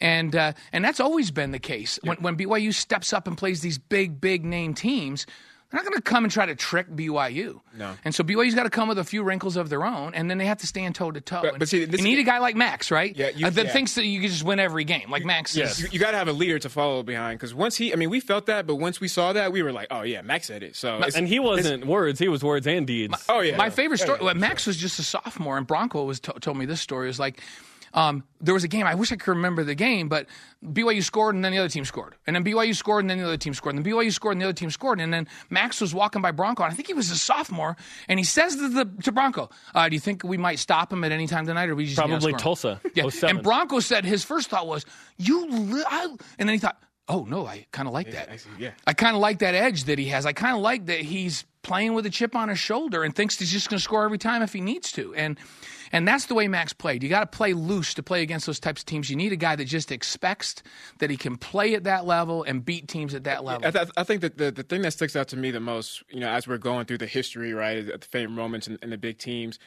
And 0.00 0.34
uh, 0.34 0.52
and 0.72 0.84
that's 0.84 1.00
always 1.00 1.30
been 1.30 1.50
the 1.52 1.58
case. 1.58 1.98
When, 2.02 2.16
when 2.18 2.36
BYU 2.36 2.74
steps 2.74 3.12
up 3.12 3.26
and 3.26 3.36
plays 3.36 3.60
these 3.60 3.78
big, 3.78 4.20
big 4.20 4.44
name 4.44 4.74
teams, 4.74 5.26
they're 5.70 5.78
not 5.78 5.84
going 5.84 5.96
to 5.96 6.02
come 6.02 6.24
and 6.24 6.32
try 6.32 6.46
to 6.46 6.54
trick 6.54 6.88
BYU. 6.90 7.60
No. 7.76 7.94
And 8.04 8.14
so 8.14 8.24
BYU's 8.24 8.54
got 8.54 8.62
to 8.62 8.70
come 8.70 8.88
with 8.88 8.98
a 8.98 9.04
few 9.04 9.22
wrinkles 9.22 9.56
of 9.56 9.68
their 9.68 9.84
own, 9.84 10.14
and 10.14 10.30
then 10.30 10.38
they 10.38 10.46
have 10.46 10.58
to 10.58 10.66
stand 10.66 10.94
toe 10.94 11.10
to 11.10 11.20
toe. 11.20 11.40
But- 11.42 11.58
but 11.58 11.68
see, 11.68 11.84
this- 11.84 12.00
you 12.00 12.04
need 12.06 12.18
a 12.18 12.22
guy 12.22 12.38
like 12.38 12.56
Max, 12.56 12.90
right? 12.90 13.14
Yeah, 13.14 13.28
you- 13.34 13.46
Uh, 13.46 13.50
that 13.50 13.66
yeah. 13.66 13.72
thinks 13.72 13.94
that 13.96 14.04
you 14.06 14.20
can 14.20 14.30
just 14.30 14.42
win 14.44 14.58
every 14.60 14.84
game, 14.84 15.10
like 15.10 15.24
Max. 15.24 15.54
is. 15.56 15.92
You, 15.92 15.98
got 15.98 16.12
to 16.12 16.16
have 16.16 16.28
a 16.28 16.32
leader 16.32 16.58
to 16.58 16.68
follow 16.68 17.02
behind 17.02 17.38
because 17.38 17.54
once 17.54 17.76
he, 17.76 17.92
I 17.92 17.96
mean, 17.96 18.08
we 18.10 18.20
felt 18.20 18.46
that, 18.46 18.66
but 18.66 18.76
once 18.76 19.00
we 19.00 19.08
saw 19.08 19.32
that, 19.34 19.52
we 19.52 19.62
were 19.62 19.72
like, 19.72 19.88
oh 19.90 20.02
yeah, 20.02 20.22
Max 20.22 20.46
said 20.46 20.62
it. 20.62 20.74
So 20.74 21.00
and 21.14 21.28
he 21.28 21.38
wasn't 21.38 21.86
words; 21.86 22.18
he 22.18 22.28
was 22.28 22.42
words 22.42 22.66
and 22.66 22.86
deeds. 22.86 23.22
oh 23.28 23.40
yeah, 23.40 23.56
My 23.56 23.68
favorite 23.70 23.98
story. 23.98 24.18
yeah, 24.20 24.24
well, 24.26 24.34
Max 24.34 24.66
was 24.66 24.76
just 24.76 24.98
a 24.98 25.02
sophomore, 25.02 25.58
and 25.58 25.66
Bronco 25.66 26.04
was 26.04 26.18
to- 26.20 26.32
told 26.40 26.56
me 26.56 26.64
this 26.66 26.80
story. 26.80 27.06
It 27.06 27.08
was 27.08 27.20
like 27.20 27.42
um, 27.98 28.22
there 28.40 28.54
was 28.54 28.62
a 28.62 28.68
game. 28.68 28.86
I 28.86 28.94
wish 28.94 29.10
I 29.10 29.16
could 29.16 29.32
remember 29.32 29.64
the 29.64 29.74
game, 29.74 30.08
but 30.08 30.26
BYU 30.64 31.02
scored, 31.02 31.34
and 31.34 31.44
then 31.44 31.50
the 31.50 31.58
other 31.58 31.68
team 31.68 31.84
scored, 31.84 32.14
and 32.28 32.36
then 32.36 32.44
BYU 32.44 32.72
scored, 32.76 33.02
and 33.02 33.10
then 33.10 33.18
the 33.18 33.24
other 33.24 33.36
team 33.36 33.54
scored, 33.54 33.74
and 33.74 33.84
then 33.84 33.92
BYU 33.92 34.12
scored, 34.12 34.34
and 34.34 34.40
the 34.40 34.44
other 34.44 34.52
team 34.52 34.70
scored, 34.70 35.00
and 35.00 35.12
then 35.12 35.26
Max 35.50 35.80
was 35.80 35.92
walking 35.92 36.22
by 36.22 36.30
Bronco, 36.30 36.62
and 36.62 36.72
I 36.72 36.76
think 36.76 36.86
he 36.86 36.94
was 36.94 37.10
a 37.10 37.16
sophomore, 37.16 37.76
and 38.06 38.20
he 38.20 38.24
says 38.24 38.54
to 38.54 38.68
the 38.68 38.84
to 39.02 39.10
Bronco, 39.10 39.50
uh, 39.74 39.88
"Do 39.88 39.96
you 39.96 40.00
think 40.00 40.22
we 40.22 40.36
might 40.36 40.60
stop 40.60 40.92
him 40.92 41.02
at 41.02 41.10
any 41.10 41.26
time 41.26 41.44
tonight, 41.44 41.68
or 41.70 41.74
we 41.74 41.86
just 41.86 41.98
need 41.98 42.04
to 42.04 42.08
Probably 42.08 42.32
him?" 42.34 42.38
Tulsa. 42.38 42.80
Yeah, 42.94 43.08
07. 43.08 43.36
and 43.36 43.42
Bronco 43.44 43.80
said 43.80 44.04
his 44.04 44.22
first 44.22 44.48
thought 44.48 44.68
was, 44.68 44.86
"You," 45.16 45.48
li- 45.50 45.84
I, 45.88 46.04
and 46.38 46.48
then 46.48 46.54
he 46.54 46.58
thought. 46.58 46.80
Oh 47.10 47.24
no, 47.26 47.46
I 47.46 47.66
kind 47.72 47.88
of 47.88 47.94
like 47.94 48.10
that. 48.10 48.28
yeah. 48.58 48.72
I 48.86 48.92
kind 48.92 49.16
of 49.16 49.22
like 49.22 49.38
that 49.38 49.54
edge 49.54 49.84
that 49.84 49.98
he 49.98 50.08
has. 50.08 50.26
I 50.26 50.34
kind 50.34 50.54
of 50.54 50.60
like 50.60 50.84
that 50.86 51.00
he's 51.00 51.46
playing 51.62 51.94
with 51.94 52.04
a 52.04 52.10
chip 52.10 52.36
on 52.36 52.50
his 52.50 52.58
shoulder 52.58 53.02
and 53.02 53.16
thinks 53.16 53.38
he's 53.38 53.50
just 53.50 53.70
going 53.70 53.78
to 53.78 53.82
score 53.82 54.04
every 54.04 54.18
time 54.18 54.42
if 54.42 54.52
he 54.52 54.60
needs 54.60 54.92
to. 54.92 55.14
And 55.14 55.38
and 55.92 56.06
that's 56.06 56.26
the 56.26 56.34
way 56.34 56.48
Max 56.48 56.72
played. 56.72 57.02
You 57.02 57.08
got 57.08 57.30
to 57.30 57.36
play 57.36 57.52
loose 57.52 57.94
to 57.94 58.02
play 58.02 58.22
against 58.22 58.46
those 58.46 58.60
types 58.60 58.82
of 58.82 58.86
teams. 58.86 59.10
You 59.10 59.16
need 59.16 59.32
a 59.32 59.36
guy 59.36 59.56
that 59.56 59.64
just 59.64 59.92
expects 59.92 60.62
that 60.98 61.10
he 61.10 61.16
can 61.16 61.36
play 61.36 61.74
at 61.74 61.84
that 61.84 62.06
level 62.06 62.42
and 62.42 62.64
beat 62.64 62.88
teams 62.88 63.14
at 63.14 63.24
that 63.24 63.44
level. 63.44 63.66
I, 63.66 63.70
th- 63.70 63.90
I 63.96 64.04
think 64.04 64.20
that 64.22 64.38
the, 64.38 64.50
the 64.50 64.62
thing 64.62 64.82
that 64.82 64.92
sticks 64.92 65.16
out 65.16 65.28
to 65.28 65.36
me 65.36 65.50
the 65.50 65.60
most, 65.60 66.02
you 66.10 66.20
know, 66.20 66.28
as 66.28 66.46
we're 66.46 66.58
going 66.58 66.86
through 66.86 66.98
the 66.98 67.06
history, 67.06 67.52
right, 67.52 67.88
at 67.88 68.00
the 68.00 68.06
favorite 68.06 68.34
moments 68.34 68.66
and, 68.66 68.78
and 68.82 68.92
the 68.92 68.98
big 68.98 69.18
teams, 69.18 69.58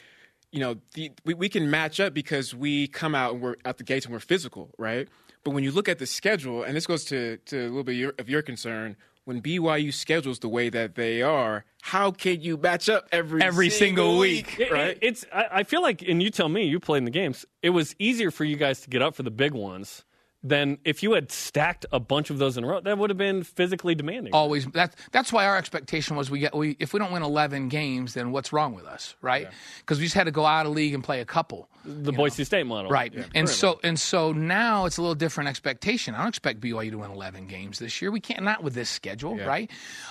you 0.51 0.59
know, 0.59 0.77
the, 0.93 1.11
we, 1.25 1.33
we 1.33 1.49
can 1.49 1.69
match 1.69 1.99
up 1.99 2.13
because 2.13 2.53
we 2.53 2.87
come 2.87 3.15
out 3.15 3.33
and 3.33 3.41
we're 3.41 3.55
at 3.65 3.77
the 3.77 3.83
gates 3.83 4.05
and 4.05 4.13
we're 4.13 4.19
physical, 4.19 4.73
right? 4.77 5.07
But 5.43 5.51
when 5.51 5.63
you 5.63 5.71
look 5.71 5.89
at 5.89 5.97
the 5.97 6.05
schedule, 6.05 6.63
and 6.63 6.75
this 6.75 6.85
goes 6.85 7.05
to, 7.05 7.37
to 7.37 7.57
a 7.57 7.69
little 7.69 7.83
bit 7.83 7.95
your, 7.95 8.13
of 8.19 8.29
your 8.29 8.41
concern, 8.41 8.95
when 9.25 9.41
BYU 9.41 9.93
schedules 9.93 10.39
the 10.39 10.49
way 10.49 10.69
that 10.69 10.95
they 10.95 11.21
are, 11.21 11.65
how 11.81 12.11
can 12.11 12.41
you 12.41 12.57
match 12.57 12.89
up 12.89 13.07
every 13.11 13.41
Every 13.41 13.69
single 13.69 14.17
week, 14.17 14.59
It- 14.59 14.67
it- 14.67 14.71
right? 14.71 14.97
it's. 15.01 15.25
I, 15.33 15.45
I 15.51 15.63
feel 15.63 15.81
like, 15.81 16.01
and 16.01 16.21
you 16.21 16.29
tell 16.29 16.49
me, 16.49 16.65
you 16.65 16.79
played 16.79 16.99
in 16.99 17.05
the 17.05 17.11
games. 17.11 17.45
It 17.61 17.71
was 17.71 17.95
easier 17.99 18.31
for 18.31 18.43
you 18.43 18.55
guys 18.55 18.81
to 18.81 18.89
get 18.89 19.01
up 19.01 19.15
for 19.15 19.23
the 19.23 19.31
big 19.31 19.53
ones 19.53 20.03
than 20.43 20.79
if 20.83 21.03
you 21.03 21.13
had 21.13 21.31
stacked 21.31 21.85
a 21.91 21.99
bunch 21.99 22.29
of 22.31 22.39
those 22.39 22.57
in 22.57 22.63
a 22.63 22.67
row. 22.67 22.81
That 22.81 22.97
would 22.97 23.09
have 23.11 23.17
been 23.17 23.43
physically 23.43 23.93
demanding. 23.95 24.33
Always. 24.33 24.65
That, 24.67 24.95
that's 25.11 25.31
why 25.31 25.45
our 25.45 25.55
expectation 25.57 26.15
was 26.15 26.31
we 26.31 26.39
get 26.39 26.55
we 26.55 26.75
if 26.79 26.93
we 26.93 26.99
don't 26.99 27.11
win 27.11 27.21
eleven 27.23 27.69
games, 27.69 28.13
then 28.15 28.31
what's 28.31 28.51
wrong 28.51 28.73
with 28.73 28.85
us, 28.85 29.15
right? 29.21 29.47
Because 29.79 29.99
we 29.99 30.05
just 30.05 30.15
had 30.15 30.23
to 30.25 30.31
go 30.31 30.45
out 30.45 30.65
of 30.65 30.71
league 30.73 30.93
and 30.95 31.03
play 31.03 31.21
a 31.21 31.25
couple. 31.25 31.69
the 31.85 32.11
Boise 32.11 32.43
State 32.43 32.65
model, 32.65 32.89
Right. 32.91 33.13
and 33.35 33.47
so 33.49 33.79
and 33.83 33.99
so 33.99 34.31
now 34.31 34.85
it's 34.85 34.97
a 34.97 35.01
little 35.01 35.15
different 35.15 35.49
expectation. 35.49 36.15
I 36.15 36.19
don't 36.19 36.29
expect 36.29 36.59
BYU 36.59 36.91
to 36.91 36.97
win 36.99 37.11
11 37.11 37.47
games 37.47 37.79
this 37.79 38.01
year. 38.01 38.09
We 38.11 38.19
can't 38.19 38.43
not 38.43 38.63
with 38.63 38.73
this 38.73 38.89
schedule, 38.89 39.37
right? 39.37 39.69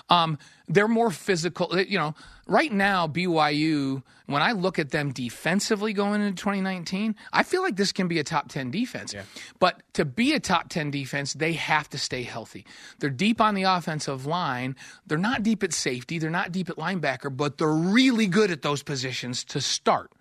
Um, 0.09 0.39
they're 0.69 0.87
more 0.89 1.11
physical, 1.11 1.77
you 1.81 1.99
know, 1.99 2.15
right 2.51 2.73
now 2.73 3.07
BYU 3.07 4.03
when 4.27 4.43
I 4.43 4.53
look 4.53 4.79
at 4.79 4.91
them 4.91 5.13
defensively 5.13 5.93
going 5.93 6.21
into 6.21 6.41
2019, 6.41 7.17
I 7.33 7.43
feel 7.43 7.63
like 7.63 7.77
this 7.77 7.93
can 7.93 8.07
be 8.07 8.19
a 8.19 8.25
top 8.25 8.49
10 8.49 8.71
defense. 8.71 9.13
But 9.59 9.83
to 9.95 10.05
be 10.05 10.35
a 10.35 10.41
top 10.41 10.69
10 10.69 10.91
defense, 10.91 11.33
they 11.33 11.55
have 11.55 11.89
to 11.91 11.99
stay 11.99 12.23
healthy. 12.23 12.67
They're 12.99 13.11
deep 13.11 13.41
on 13.41 13.55
the 13.55 13.65
offensive 13.65 14.27
line. 14.27 14.77
They're 15.07 15.19
not 15.19 15.43
deep 15.43 15.63
at 15.63 15.73
safety, 15.73 16.19
they're 16.19 16.31
not 16.31 16.53
deep 16.53 16.69
at 16.69 16.77
linebacker, 16.77 17.35
but 17.35 17.59
they're 17.59 17.69
really 17.69 18.27
good 18.27 18.51
at 18.51 18.63
those 18.63 18.83
positions 18.83 19.43
to 19.45 19.61
start. 19.61 20.13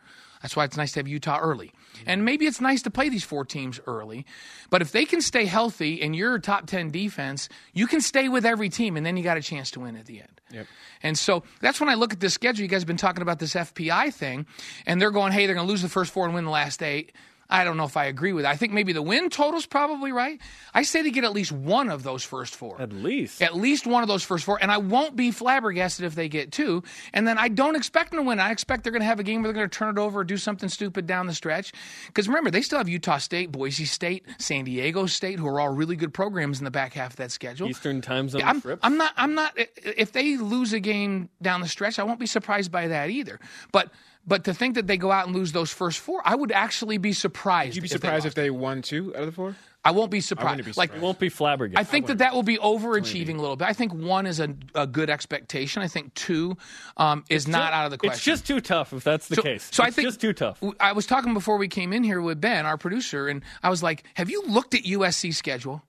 That's 0.41 0.55
why 0.55 0.63
it's 0.63 0.77
nice 0.77 0.93
to 0.93 0.99
have 1.01 1.07
Utah 1.07 1.39
early. 1.39 1.71
And 2.05 2.25
maybe 2.25 2.45
it's 2.45 2.61
nice 2.61 2.81
to 2.83 2.89
play 2.89 3.09
these 3.09 3.23
four 3.23 3.45
teams 3.45 3.79
early. 3.87 4.25
But 4.69 4.81
if 4.81 4.91
they 4.91 5.05
can 5.05 5.21
stay 5.21 5.45
healthy 5.45 6.01
and 6.01 6.15
you're 6.15 6.35
a 6.35 6.41
top 6.41 6.67
10 6.67 6.91
defense, 6.91 7.49
you 7.73 7.87
can 7.87 8.01
stay 8.01 8.29
with 8.29 8.45
every 8.45 8.69
team 8.69 8.97
and 8.97 9.05
then 9.05 9.17
you 9.17 9.23
got 9.23 9.37
a 9.37 9.41
chance 9.41 9.71
to 9.71 9.79
win 9.81 9.95
at 9.95 10.05
the 10.05 10.19
end. 10.19 10.41
Yep. 10.51 10.67
And 11.03 11.17
so 11.17 11.43
that's 11.61 11.79
when 11.79 11.89
I 11.89 11.93
look 11.93 12.13
at 12.13 12.19
this 12.19 12.33
schedule. 12.33 12.63
You 12.63 12.67
guys 12.67 12.81
have 12.81 12.87
been 12.87 12.97
talking 12.97 13.21
about 13.21 13.39
this 13.39 13.53
FPI 13.53 14.13
thing, 14.13 14.45
and 14.85 15.01
they're 15.01 15.11
going, 15.11 15.31
hey, 15.31 15.45
they're 15.45 15.55
going 15.55 15.67
to 15.67 15.71
lose 15.71 15.81
the 15.81 15.89
first 15.89 16.11
four 16.11 16.25
and 16.25 16.33
win 16.33 16.45
the 16.45 16.51
last 16.51 16.81
eight. 16.81 17.11
I 17.49 17.63
don't 17.63 17.77
know 17.77 17.85
if 17.85 17.97
I 17.97 18.05
agree 18.05 18.31
with 18.31 18.43
that. 18.43 18.51
I 18.51 18.55
think 18.55 18.73
maybe 18.73 18.93
the 18.93 19.01
win 19.01 19.29
total's 19.29 19.65
probably 19.65 20.11
right. 20.11 20.39
I 20.73 20.83
say 20.83 21.01
they 21.01 21.09
get 21.09 21.23
at 21.23 21.33
least 21.33 21.51
one 21.51 21.89
of 21.89 22.03
those 22.03 22.23
first 22.23 22.55
four. 22.55 22.79
At 22.79 22.93
least. 22.93 23.41
At 23.41 23.55
least 23.55 23.87
one 23.87 24.03
of 24.03 24.07
those 24.07 24.23
first 24.23 24.45
four. 24.45 24.59
And 24.61 24.71
I 24.71 24.77
won't 24.77 25.15
be 25.15 25.31
flabbergasted 25.31 26.05
if 26.05 26.13
they 26.13 26.29
get 26.29 26.51
two. 26.51 26.83
And 27.11 27.27
then 27.27 27.39
I 27.39 27.47
don't 27.47 27.75
expect 27.75 28.11
them 28.11 28.19
to 28.19 28.23
win. 28.23 28.39
I 28.39 28.51
expect 28.51 28.83
they're 28.83 28.91
going 28.91 29.01
to 29.01 29.07
have 29.07 29.19
a 29.19 29.23
game 29.23 29.41
where 29.41 29.51
they're 29.51 29.61
going 29.61 29.69
to 29.69 29.77
turn 29.77 29.97
it 29.97 29.99
over 29.99 30.19
or 30.19 30.23
do 30.23 30.37
something 30.37 30.69
stupid 30.69 31.07
down 31.07 31.25
the 31.25 31.33
stretch. 31.33 31.73
Because 32.07 32.27
remember, 32.27 32.51
they 32.51 32.61
still 32.61 32.77
have 32.77 32.87
Utah 32.87 33.17
State, 33.17 33.51
Boise 33.51 33.85
State, 33.85 34.25
San 34.37 34.65
Diego 34.65 35.07
State, 35.07 35.39
who 35.39 35.47
are 35.47 35.59
all 35.59 35.69
really 35.69 35.95
good 35.95 36.13
programs 36.13 36.59
in 36.59 36.65
the 36.65 36.71
back 36.71 36.93
half 36.93 37.11
of 37.11 37.15
that 37.17 37.31
schedule. 37.31 37.67
Eastern 37.67 38.01
time 38.01 38.29
zone 38.29 38.43
I'm, 38.43 38.61
trip. 38.61 38.79
I'm 38.83 38.97
not. 38.97 39.13
I'm 39.17 39.33
not. 39.33 39.57
If 39.57 40.11
they 40.11 40.37
lose 40.37 40.73
a 40.73 40.79
game 40.79 41.29
down 41.41 41.61
the 41.61 41.67
stretch, 41.67 41.97
I 41.97 42.03
won't 42.03 42.19
be 42.19 42.27
surprised 42.27 42.71
by 42.71 42.89
that 42.89 43.09
either. 43.09 43.39
But 43.71 43.89
but 44.29 44.45
to 44.45 44.53
think 44.53 44.75
that 44.75 44.87
they 44.87 44.95
go 44.95 45.11
out 45.11 45.25
and 45.27 45.35
lose 45.35 45.51
those 45.51 45.71
first 45.71 45.99
four, 45.99 46.21
I 46.23 46.35
would 46.35 46.51
actually 46.51 46.97
be 46.99 47.11
surprised. 47.11 47.69
Would 47.69 47.75
you 47.75 47.81
be 47.81 47.85
if 47.87 47.91
they 47.91 47.95
surprised 47.97 48.25
if 48.25 48.35
they 48.35 48.49
won 48.49 48.81
two 48.81 49.13
out 49.15 49.21
of 49.21 49.25
the 49.25 49.31
four? 49.33 49.55
I 49.83 49.91
won't 49.91 50.11
be 50.11 50.19
surprised. 50.21 50.63
be 50.65 50.71
Like 50.75 50.93
It 50.93 51.01
won't 51.01 51.19
be 51.19 51.29
flabbergasted. 51.29 51.79
I 51.79 51.89
think 51.89 52.07
that 52.07 52.17
that 52.19 52.33
will 52.33 52.43
be 52.43 52.57
overachieving 52.57 53.37
a 53.37 53.41
little 53.41 53.55
bit. 53.55 53.67
I 53.67 53.73
think 53.73 53.93
one 53.93 54.25
is 54.27 54.39
a, 54.39 54.53
a 54.75 54.85
good 54.85 55.09
expectation. 55.09 55.81
I 55.81 55.87
think 55.87 56.13
two 56.15 56.57
um, 56.97 57.23
is 57.29 57.47
not 57.47 57.71
out 57.73 57.85
of 57.85 57.91
the 57.91 57.97
question. 57.97 58.13
It's 58.17 58.23
just 58.23 58.45
too 58.45 58.59
tough 58.61 58.93
if 58.93 59.03
that's 59.03 59.27
the 59.29 59.35
So- 59.35 59.41
case. 59.41 59.69
so 59.71 59.83
I 59.83 59.87
It's 59.87 59.95
think- 59.95 60.07
just 60.07 60.21
too 60.21 60.33
tough. 60.33 60.61
I 60.79 60.91
was 60.91 61.05
talking 61.05 61.33
before 61.33 61.57
we 61.57 61.67
came 61.69 61.91
in 61.93 62.03
here 62.03 62.21
with 62.21 62.39
Ben, 62.39 62.65
our 62.65 62.77
producer, 62.77 63.27
and 63.29 63.41
I 63.63 63.69
was 63.69 63.81
like, 63.81 64.03
"Have 64.15 64.29
you 64.29 64.43
looked 64.47 64.73
at 64.75 64.83
USC 64.85 65.31
schedule?" 65.33 65.81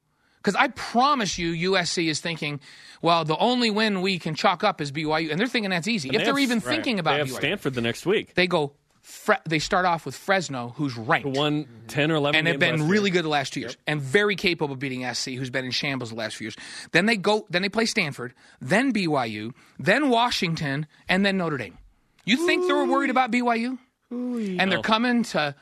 Because 0.42 0.54
I 0.54 0.68
promise 0.68 1.38
you, 1.38 1.72
USC 1.72 2.08
is 2.08 2.20
thinking, 2.20 2.60
"Well, 3.02 3.24
the 3.24 3.36
only 3.36 3.70
win 3.70 4.00
we 4.00 4.18
can 4.18 4.34
chalk 4.34 4.64
up 4.64 4.80
is 4.80 4.90
BYU," 4.90 5.30
and 5.30 5.38
they're 5.38 5.46
thinking 5.46 5.70
that's 5.70 5.86
easy. 5.88 6.08
And 6.08 6.16
if 6.16 6.20
they 6.20 6.24
they're 6.26 6.34
have- 6.34 6.40
even 6.42 6.58
right. 6.60 6.64
thinking 6.66 6.98
about 6.98 7.12
they 7.12 7.18
have 7.18 7.28
BYU, 7.28 7.36
Stanford 7.36 7.74
the 7.74 7.82
next 7.82 8.06
week. 8.06 8.34
they 8.34 8.46
go. 8.46 8.72
Fre- 9.02 9.32
they 9.48 9.58
start 9.58 9.86
off 9.86 10.06
with 10.06 10.14
Fresno, 10.14 10.74
who's 10.76 10.96
ranked 10.96 11.26
Won 11.26 11.66
ten 11.88 12.10
or 12.12 12.16
eleven, 12.16 12.38
and 12.38 12.46
have 12.46 12.58
been 12.60 12.86
really 12.86 13.10
year. 13.10 13.14
good 13.18 13.24
the 13.24 13.28
last 13.30 13.52
two 13.52 13.60
years, 13.60 13.76
and 13.86 14.00
very 14.00 14.36
capable 14.36 14.72
of 14.74 14.78
beating 14.78 15.04
SC, 15.04 15.30
who's 15.36 15.50
been 15.50 15.64
in 15.64 15.70
shambles 15.72 16.10
the 16.10 16.16
last 16.16 16.36
few 16.36 16.44
years. 16.44 16.56
Then 16.92 17.06
they 17.06 17.16
go, 17.16 17.44
then 17.50 17.62
they 17.62 17.68
play 17.70 17.86
Stanford, 17.86 18.34
then 18.60 18.92
BYU, 18.92 19.52
then 19.80 20.10
Washington, 20.10 20.86
and 21.08 21.26
then 21.26 21.38
Notre 21.38 21.56
Dame. 21.56 21.78
You 22.24 22.46
think 22.46 22.66
they 22.68 22.72
were 22.74 22.84
worried 22.84 23.10
about 23.10 23.32
BYU? 23.32 23.78
Ooh, 24.12 24.56
And 24.58 24.70
they're 24.70 24.82
coming 24.82 25.22
to 25.24 25.54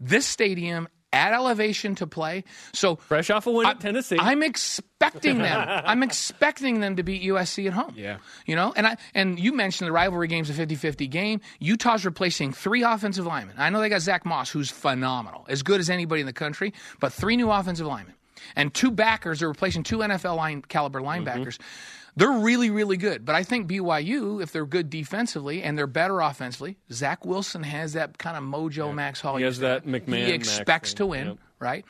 this 0.00 0.24
stadium 0.26 0.88
at 1.14 1.32
elevation 1.32 1.94
to 1.96 2.06
play. 2.06 2.44
So 2.72 2.96
fresh 2.96 3.30
off 3.30 3.46
a 3.46 3.50
win 3.50 3.66
at 3.66 3.80
Tennessee, 3.80 4.18
I'm 4.20 4.42
expecting 4.42 5.38
them. 5.38 5.66
I'm 5.84 6.02
expecting 6.02 6.80
them 6.80 6.96
to 6.96 7.02
beat 7.02 7.22
USC 7.22 7.66
at 7.66 7.72
home. 7.72 7.94
Yeah. 7.96 8.18
You 8.46 8.56
know, 8.56 8.72
and 8.76 8.86
I 8.86 8.96
and 9.14 9.38
you 9.38 9.52
mentioned 9.52 9.88
the 9.88 9.92
rivalry 9.92 10.28
game's 10.28 10.50
a 10.50 10.54
50-50 10.54 11.08
game. 11.08 11.40
Utah's 11.60 12.04
replacing 12.04 12.52
three 12.52 12.82
offensive 12.82 13.26
linemen. 13.26 13.56
I 13.58 13.70
know 13.70 13.80
they 13.80 13.88
got 13.88 14.02
Zach 14.02 14.26
Moss, 14.26 14.50
who's 14.50 14.70
phenomenal, 14.70 15.46
as 15.48 15.62
good 15.62 15.80
as 15.80 15.88
anybody 15.88 16.20
in 16.20 16.26
the 16.26 16.32
country, 16.32 16.74
but 17.00 17.12
three 17.12 17.36
new 17.36 17.50
offensive 17.50 17.86
linemen 17.86 18.14
and 18.56 18.72
two 18.72 18.90
backers 18.90 19.42
are 19.42 19.48
replacing 19.48 19.82
two 19.82 19.98
NFL 19.98 20.36
line 20.36 20.62
caliber 20.62 21.00
linebackers. 21.00 21.58
Mm-hmm. 21.58 22.03
They're 22.16 22.30
really, 22.30 22.70
really 22.70 22.96
good. 22.96 23.24
But 23.24 23.34
I 23.34 23.42
think 23.42 23.68
BYU, 23.68 24.42
if 24.42 24.52
they're 24.52 24.66
good 24.66 24.88
defensively 24.90 25.62
and 25.62 25.76
they're 25.76 25.86
better 25.86 26.20
offensively, 26.20 26.76
Zach 26.92 27.24
Wilson 27.24 27.62
has 27.64 27.94
that 27.94 28.18
kind 28.18 28.36
of 28.36 28.44
mojo 28.44 28.94
Max 28.94 29.20
Hall. 29.20 29.36
He 29.36 29.44
has 29.44 29.58
that. 29.60 29.84
McMahon 29.84 30.26
He 30.26 30.32
expects 30.32 30.94
to 30.94 31.06
win, 31.06 31.26
Yep. 31.26 31.38
right? 31.58 31.84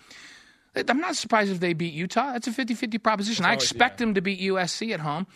I'm 0.88 0.98
not 1.00 1.16
surprised 1.16 1.52
if 1.52 1.60
they 1.60 1.72
beat 1.72 1.94
Utah. 1.94 2.32
That's 2.32 2.48
a 2.48 2.50
50-50 2.50 3.00
proposition. 3.02 3.44
I 3.44 3.52
expect 3.52 3.98
them 3.98 4.14
to 4.14 4.20
beat 4.20 4.40
USC 4.40 4.92
at 4.92 5.00
home. 5.00 5.26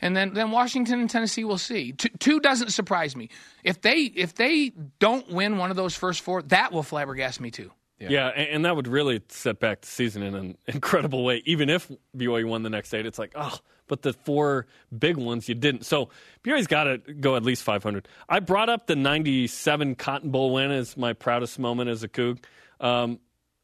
And 0.00 0.16
then, 0.16 0.34
then 0.34 0.50
Washington 0.50 1.00
and 1.00 1.08
Tennessee 1.08 1.44
will 1.44 1.58
see. 1.58 1.92
Two, 1.92 2.10
two 2.18 2.40
doesn't 2.40 2.70
surprise 2.70 3.16
me. 3.16 3.30
If 3.64 3.80
they 3.80 4.02
if 4.02 4.34
they 4.34 4.72
don't 4.98 5.30
win 5.30 5.56
one 5.56 5.70
of 5.70 5.76
those 5.76 5.96
first 5.96 6.20
four, 6.20 6.42
that 6.42 6.72
will 6.72 6.82
flabbergast 6.82 7.40
me 7.40 7.50
too. 7.50 7.70
Yeah, 7.98 8.28
and, 8.28 8.48
and 8.48 8.64
that 8.66 8.76
would 8.76 8.86
really 8.86 9.22
set 9.30 9.60
back 9.60 9.80
the 9.80 9.86
season 9.86 10.22
in 10.22 10.34
an 10.34 10.58
incredible 10.66 11.24
way. 11.24 11.42
Even 11.46 11.70
if 11.70 11.90
BYU 12.14 12.46
won 12.46 12.62
the 12.62 12.68
next 12.70 12.92
eight, 12.92 13.06
it's 13.06 13.18
like, 13.18 13.32
oh, 13.34 13.58
but 13.86 14.02
the 14.02 14.12
four 14.12 14.66
big 14.96 15.16
ones 15.16 15.48
you 15.48 15.54
didn't. 15.54 15.84
So 15.84 16.10
BYU's 16.42 16.66
got 16.66 16.84
to 16.84 16.98
go 16.98 17.36
at 17.36 17.42
least 17.42 17.62
500. 17.62 18.08
I 18.28 18.40
brought 18.40 18.68
up 18.68 18.86
the 18.86 18.96
97 18.96 19.94
Cotton 19.96 20.30
Bowl 20.30 20.52
win 20.52 20.70
as 20.70 20.96
my 20.96 21.12
proudest 21.12 21.58
moment 21.58 21.90
as 21.90 22.02
a 22.02 22.08
Coug. 22.08 22.38
Um, 22.80 23.20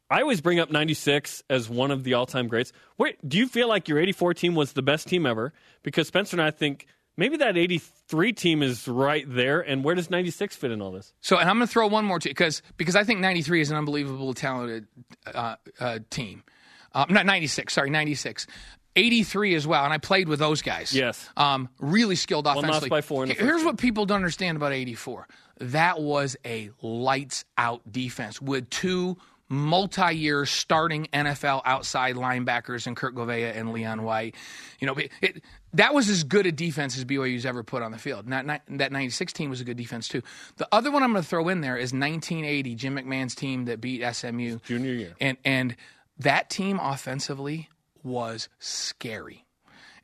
I 0.09 0.21
always 0.21 0.41
bring 0.41 0.59
up 0.59 0.69
96 0.69 1.43
as 1.49 1.69
one 1.69 1.89
of 1.89 2.03
the 2.03 2.15
all 2.15 2.25
time 2.25 2.47
greats. 2.49 2.73
Wait, 2.97 3.17
do 3.27 3.37
you 3.37 3.47
feel 3.47 3.69
like 3.69 3.87
your 3.87 3.97
84 3.97 4.33
team 4.33 4.55
was 4.55 4.73
the 4.73 4.81
best 4.81 5.07
team 5.07 5.25
ever? 5.25 5.53
Because 5.83 6.07
Spencer 6.07 6.35
and 6.35 6.41
I 6.41 6.51
think 6.51 6.85
maybe 7.15 7.37
that 7.37 7.55
83 7.55 8.33
team 8.33 8.61
is 8.61 8.89
right 8.89 9.25
there. 9.27 9.61
And 9.61 9.85
where 9.85 9.95
does 9.95 10.09
96 10.09 10.55
fit 10.57 10.71
in 10.71 10.81
all 10.81 10.91
this? 10.91 11.13
So, 11.21 11.37
and 11.37 11.49
I'm 11.49 11.57
going 11.57 11.67
to 11.67 11.71
throw 11.71 11.87
one 11.87 12.03
more 12.03 12.19
to 12.19 12.27
because 12.27 12.61
because 12.75 12.97
I 12.97 13.05
think 13.05 13.21
93 13.21 13.61
is 13.61 13.71
an 13.71 13.77
unbelievable 13.77 14.33
talented 14.33 14.87
uh, 15.33 15.55
uh, 15.79 15.99
team. 16.09 16.43
Uh, 16.93 17.05
not 17.09 17.25
96, 17.25 17.73
sorry, 17.73 17.89
96. 17.89 18.47
83 18.95 19.55
as 19.55 19.65
well, 19.67 19.83
and 19.83 19.93
I 19.93 19.97
played 19.97 20.27
with 20.27 20.39
those 20.39 20.61
guys. 20.61 20.93
Yes. 20.93 21.29
Um, 21.37 21.69
really 21.79 22.15
skilled 22.15 22.45
One 22.45 22.57
offensively. 22.57 22.89
by 22.89 23.01
four 23.01 23.23
in 23.23 23.29
the 23.29 23.35
Here- 23.35 23.45
Here's 23.45 23.63
what 23.63 23.77
people 23.77 24.05
don't 24.05 24.17
understand 24.17 24.57
about 24.57 24.73
84. 24.73 25.27
That 25.59 26.01
was 26.01 26.35
a 26.45 26.71
lights 26.81 27.45
out 27.57 27.81
defense 27.91 28.41
with 28.41 28.69
two 28.69 29.17
multi-year 29.51 30.45
starting 30.45 31.07
NFL 31.13 31.61
outside 31.65 32.15
linebackers 32.15 32.87
in 32.87 32.95
Kurt 32.95 33.13
Gouveia 33.13 33.55
and 33.55 33.73
Leon 33.73 34.03
White. 34.03 34.35
You 34.79 34.87
know, 34.87 34.93
it, 34.93 35.11
it, 35.21 35.43
that 35.73 35.93
was 35.93 36.07
as 36.09 36.23
good 36.23 36.45
a 36.45 36.53
defense 36.53 36.97
as 36.97 37.03
BYU's 37.03 37.45
ever 37.45 37.61
put 37.61 37.83
on 37.83 37.91
the 37.91 37.97
field. 37.97 38.27
Not, 38.27 38.45
not, 38.45 38.61
that 38.69 38.93
96 38.93 39.33
team 39.33 39.49
was 39.49 39.59
a 39.59 39.65
good 39.65 39.75
defense 39.77 40.07
too. 40.07 40.21
The 40.55 40.67
other 40.71 40.89
one 40.89 41.03
I'm 41.03 41.11
going 41.11 41.21
to 41.21 41.27
throw 41.29 41.49
in 41.49 41.59
there 41.59 41.75
is 41.75 41.91
1980, 41.91 42.75
Jim 42.75 42.95
McMahon's 42.95 43.35
team 43.35 43.65
that 43.65 43.81
beat 43.81 44.01
SMU. 44.15 44.59
Junior 44.63 44.93
year. 44.93 45.15
And 45.19 45.37
and 45.43 45.75
that 46.17 46.49
team 46.49 46.79
offensively 46.81 47.69
was 48.03 48.49
scary. 48.59 49.45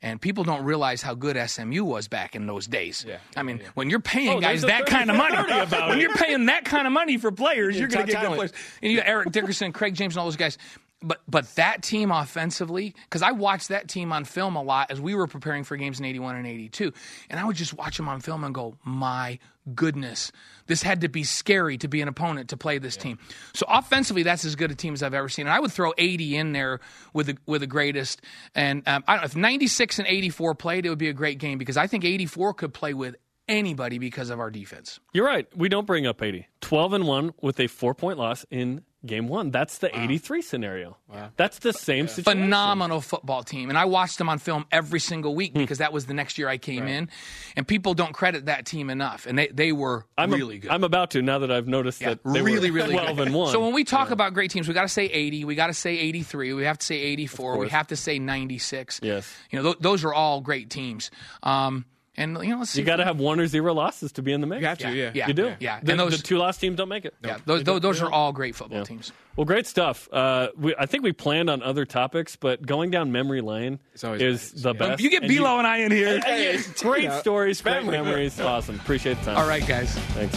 And 0.00 0.20
people 0.20 0.44
don't 0.44 0.62
realize 0.64 1.02
how 1.02 1.14
good 1.14 1.36
SMU 1.50 1.82
was 1.84 2.06
back 2.06 2.36
in 2.36 2.46
those 2.46 2.68
days. 2.68 3.04
Yeah, 3.06 3.18
I 3.36 3.42
mean, 3.42 3.60
when 3.74 3.90
you're 3.90 3.98
paying 3.98 4.28
Oh, 4.28 4.40
guys 4.40 4.62
that 4.62 4.82
30 4.86 4.90
kind 4.92 5.10
of 5.10 5.16
money, 5.16 5.36
about 5.36 5.88
when 5.88 5.98
it. 5.98 6.02
you're 6.02 6.14
paying 6.14 6.46
that 6.46 6.64
kind 6.64 6.86
of 6.86 6.92
money 6.92 7.16
for 7.16 7.32
players, 7.32 7.74
Yeah, 7.74 7.80
you're 7.80 7.88
going 7.88 8.06
to 8.06 8.12
get 8.12 8.22
good 8.22 8.36
players. 8.36 8.52
And 8.80 8.92
you 8.92 8.98
got 8.98 9.08
Eric 9.08 9.32
Dickerson, 9.32 9.72
Craig 9.72 9.94
James, 9.96 10.14
and 10.14 10.20
all 10.20 10.26
those 10.26 10.36
guys. 10.36 10.56
But 11.02 11.20
but 11.28 11.52
that 11.56 11.82
team 11.82 12.12
offensively, 12.12 12.94
because 13.04 13.22
I 13.22 13.32
watched 13.32 13.68
that 13.68 13.88
team 13.88 14.12
on 14.12 14.24
film 14.24 14.54
a 14.54 14.62
lot 14.62 14.90
as 14.92 15.00
we 15.00 15.16
were 15.16 15.26
preparing 15.26 15.64
for 15.64 15.76
games 15.76 15.98
in 15.98 16.04
'81 16.04 16.36
and 16.36 16.46
'82, 16.46 16.92
and 17.30 17.38
I 17.40 17.44
would 17.44 17.56
just 17.56 17.74
watch 17.74 17.96
them 17.96 18.08
on 18.08 18.20
film 18.20 18.42
and 18.44 18.54
go, 18.54 18.76
"My 18.84 19.38
goodness, 19.74 20.32
this 20.66 20.82
had 20.82 21.00
to 21.02 21.08
be 21.08 21.24
scary 21.24 21.78
to 21.78 21.88
be 21.88 22.00
an 22.00 22.08
opponent 22.08 22.50
to 22.50 22.56
play 22.56 22.78
this 22.78 22.96
team." 22.96 23.18
So 23.54 23.66
offensively, 23.68 24.22
that's 24.22 24.44
as 24.44 24.56
good 24.56 24.70
a 24.70 24.74
team 24.74 24.94
as 24.94 25.02
I've 25.02 25.14
ever 25.14 25.28
seen. 25.28 25.46
And 25.46 25.54
I 25.54 25.60
would 25.60 25.72
throw 25.72 25.92
80 25.96 26.36
in 26.36 26.52
there 26.52 26.80
with 27.12 27.26
the 27.26 27.38
with 27.46 27.60
the 27.60 27.66
greatest. 27.66 28.22
And 28.54 28.86
um, 28.86 29.04
I 29.06 29.14
don't 29.14 29.22
know 29.22 29.26
if 29.26 29.36
96 29.36 29.98
and 29.98 30.08
84 30.08 30.54
played, 30.54 30.86
it 30.86 30.88
would 30.90 30.98
be 30.98 31.08
a 31.08 31.14
great 31.14 31.38
game 31.38 31.58
because 31.58 31.76
I 31.76 31.86
think 31.86 32.04
84 32.04 32.54
could 32.54 32.74
play 32.74 32.94
with 32.94 33.16
anybody 33.48 33.98
because 33.98 34.30
of 34.30 34.38
our 34.38 34.50
defense. 34.50 35.00
You're 35.12 35.26
right. 35.26 35.46
We 35.56 35.68
don't 35.68 35.86
bring 35.86 36.06
up 36.06 36.22
80. 36.22 36.46
12 36.60 36.92
and 36.92 37.06
1 37.06 37.32
with 37.40 37.58
a 37.60 37.66
four 37.66 37.94
point 37.94 38.18
loss 38.18 38.44
in 38.50 38.82
game 39.06 39.28
one. 39.28 39.50
That's 39.50 39.78
the 39.78 39.96
83 39.96 40.42
scenario. 40.42 40.96
That's 41.36 41.60
the 41.60 41.72
same 41.72 42.08
situation. 42.08 42.42
phenomenal 42.42 43.00
football 43.00 43.42
team. 43.42 43.68
And 43.68 43.78
I 43.78 43.84
watched 43.84 44.18
them 44.18 44.28
on 44.28 44.38
film 44.38 44.66
every 44.72 45.00
single 45.00 45.34
week 45.34 45.52
Hmm. 45.52 45.58
because 45.60 45.78
that 45.78 45.92
was 45.92 46.06
the 46.06 46.14
next 46.14 46.36
year 46.38 46.48
I 46.48 46.58
came 46.58 46.88
in. 46.88 47.08
And 47.56 47.66
people 47.66 47.94
don't 47.94 48.12
credit 48.12 48.46
that 48.46 48.66
team 48.66 48.90
enough. 48.90 49.26
And 49.26 49.38
they, 49.38 49.48
they 49.48 49.72
were 49.72 50.04
I'm, 50.18 50.32
really 50.32 50.58
good. 50.58 50.70
I'm 50.70 50.84
about 50.84 51.12
to 51.12 51.22
now 51.22 51.38
that 51.38 51.50
I've 51.50 51.68
noticed 51.68 52.00
Yeah, 52.00 52.10
that 52.10 52.24
they 52.24 52.42
really, 52.42 52.70
were 52.70 52.76
really 52.78 52.92
12 52.94 53.16
good. 53.16 53.26
and 53.28 53.34
1. 53.36 53.52
So 53.52 53.60
when 53.64 53.72
we 53.72 53.84
talk 53.84 54.10
about 54.10 54.34
great 54.34 54.50
teams, 54.50 54.66
we 54.68 54.74
got 54.74 54.82
to 54.82 54.88
say 54.88 55.04
80, 55.06 55.44
we 55.44 55.54
got 55.54 55.68
to 55.68 55.74
say 55.74 55.96
83, 55.98 56.52
we 56.54 56.64
have 56.64 56.78
to 56.78 56.86
say 56.86 56.96
84, 56.96 57.58
we 57.58 57.68
have 57.68 57.86
to 57.88 57.96
say 57.96 58.18
96. 58.18 59.00
Yes. 59.02 59.32
You 59.50 59.58
know, 59.60 59.64
th- 59.64 59.78
those 59.80 60.04
are 60.04 60.12
all 60.12 60.40
great 60.40 60.70
teams. 60.70 61.10
Um, 61.42 61.84
and 62.18 62.36
you 62.44 62.54
know, 62.56 62.64
you 62.74 62.82
got 62.82 62.96
to 62.96 63.04
have 63.04 63.18
one 63.18 63.40
or 63.40 63.46
zero 63.46 63.72
losses 63.72 64.12
to 64.12 64.22
be 64.22 64.32
in 64.32 64.40
the 64.42 64.46
mix. 64.46 64.60
You 64.60 64.66
have 64.66 64.78
to, 64.78 64.92
yeah. 64.92 65.10
Yeah. 65.14 65.28
You 65.28 65.32
do. 65.34 65.54
Yeah. 65.60 65.80
The, 65.82 65.92
And 65.92 66.00
those- 66.00 66.16
the 66.16 66.22
two 66.22 66.36
lost 66.36 66.60
teams 66.60 66.76
don't 66.76 66.88
make 66.90 67.04
it. 67.06 67.14
yeah, 67.24 67.38
those, 67.46 67.64
those, 67.64 67.80
those 67.80 68.02
are 68.02 68.10
all 68.10 68.32
great 68.32 68.54
football 68.54 68.84
teams. 68.84 69.12
Well, 69.36 69.44
great 69.44 69.66
stuff. 69.66 70.08
Uh, 70.12 70.48
we, 70.56 70.74
I 70.78 70.86
think 70.86 71.04
we 71.04 71.12
planned 71.12 71.48
on 71.48 71.62
other 71.62 71.84
topics, 71.86 72.36
but 72.36 72.66
going 72.66 72.90
down 72.90 73.12
memory 73.12 73.40
lane 73.40 73.78
is 73.94 74.02
nice, 74.02 74.50
the 74.50 74.74
yeah. 74.74 74.78
best. 74.78 75.00
You 75.02 75.10
get 75.10 75.22
And 75.22 75.32
Bilo 75.32 75.58
and 75.58 75.66
I 75.66 75.78
in 75.78 75.92
here. 75.92 76.20
and 76.26 76.58
you- 76.58 76.64
great 76.80 77.04
Yeah. 77.04 77.20
stories, 77.20 77.62
great 77.62 77.84
memories. 77.86 78.38
Awesome. 78.40 78.74
Appreciate 78.76 79.18
the 79.20 79.24
time. 79.26 79.36
All 79.38 79.48
right, 79.48 79.66
guys. 79.66 79.94
Thanks. 80.14 80.36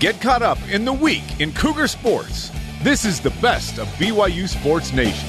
Get 0.00 0.20
caught 0.20 0.42
up 0.42 0.58
in 0.70 0.84
the 0.84 0.92
week 0.92 1.40
in 1.40 1.52
Cougar 1.52 1.88
sports. 1.88 2.50
This 2.82 3.04
is 3.04 3.20
the 3.20 3.30
best 3.42 3.78
of 3.78 3.88
BYU 3.98 4.48
Sports 4.48 4.92
Nation. 4.92 5.28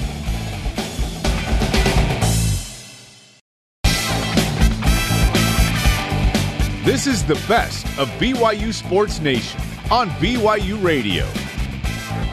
This 6.82 7.06
is 7.06 7.22
the 7.22 7.34
best 7.46 7.84
of 7.98 8.08
BYU 8.12 8.72
Sports 8.72 9.20
Nation 9.20 9.60
on 9.90 10.08
BYU 10.12 10.82
Radio. 10.82 11.26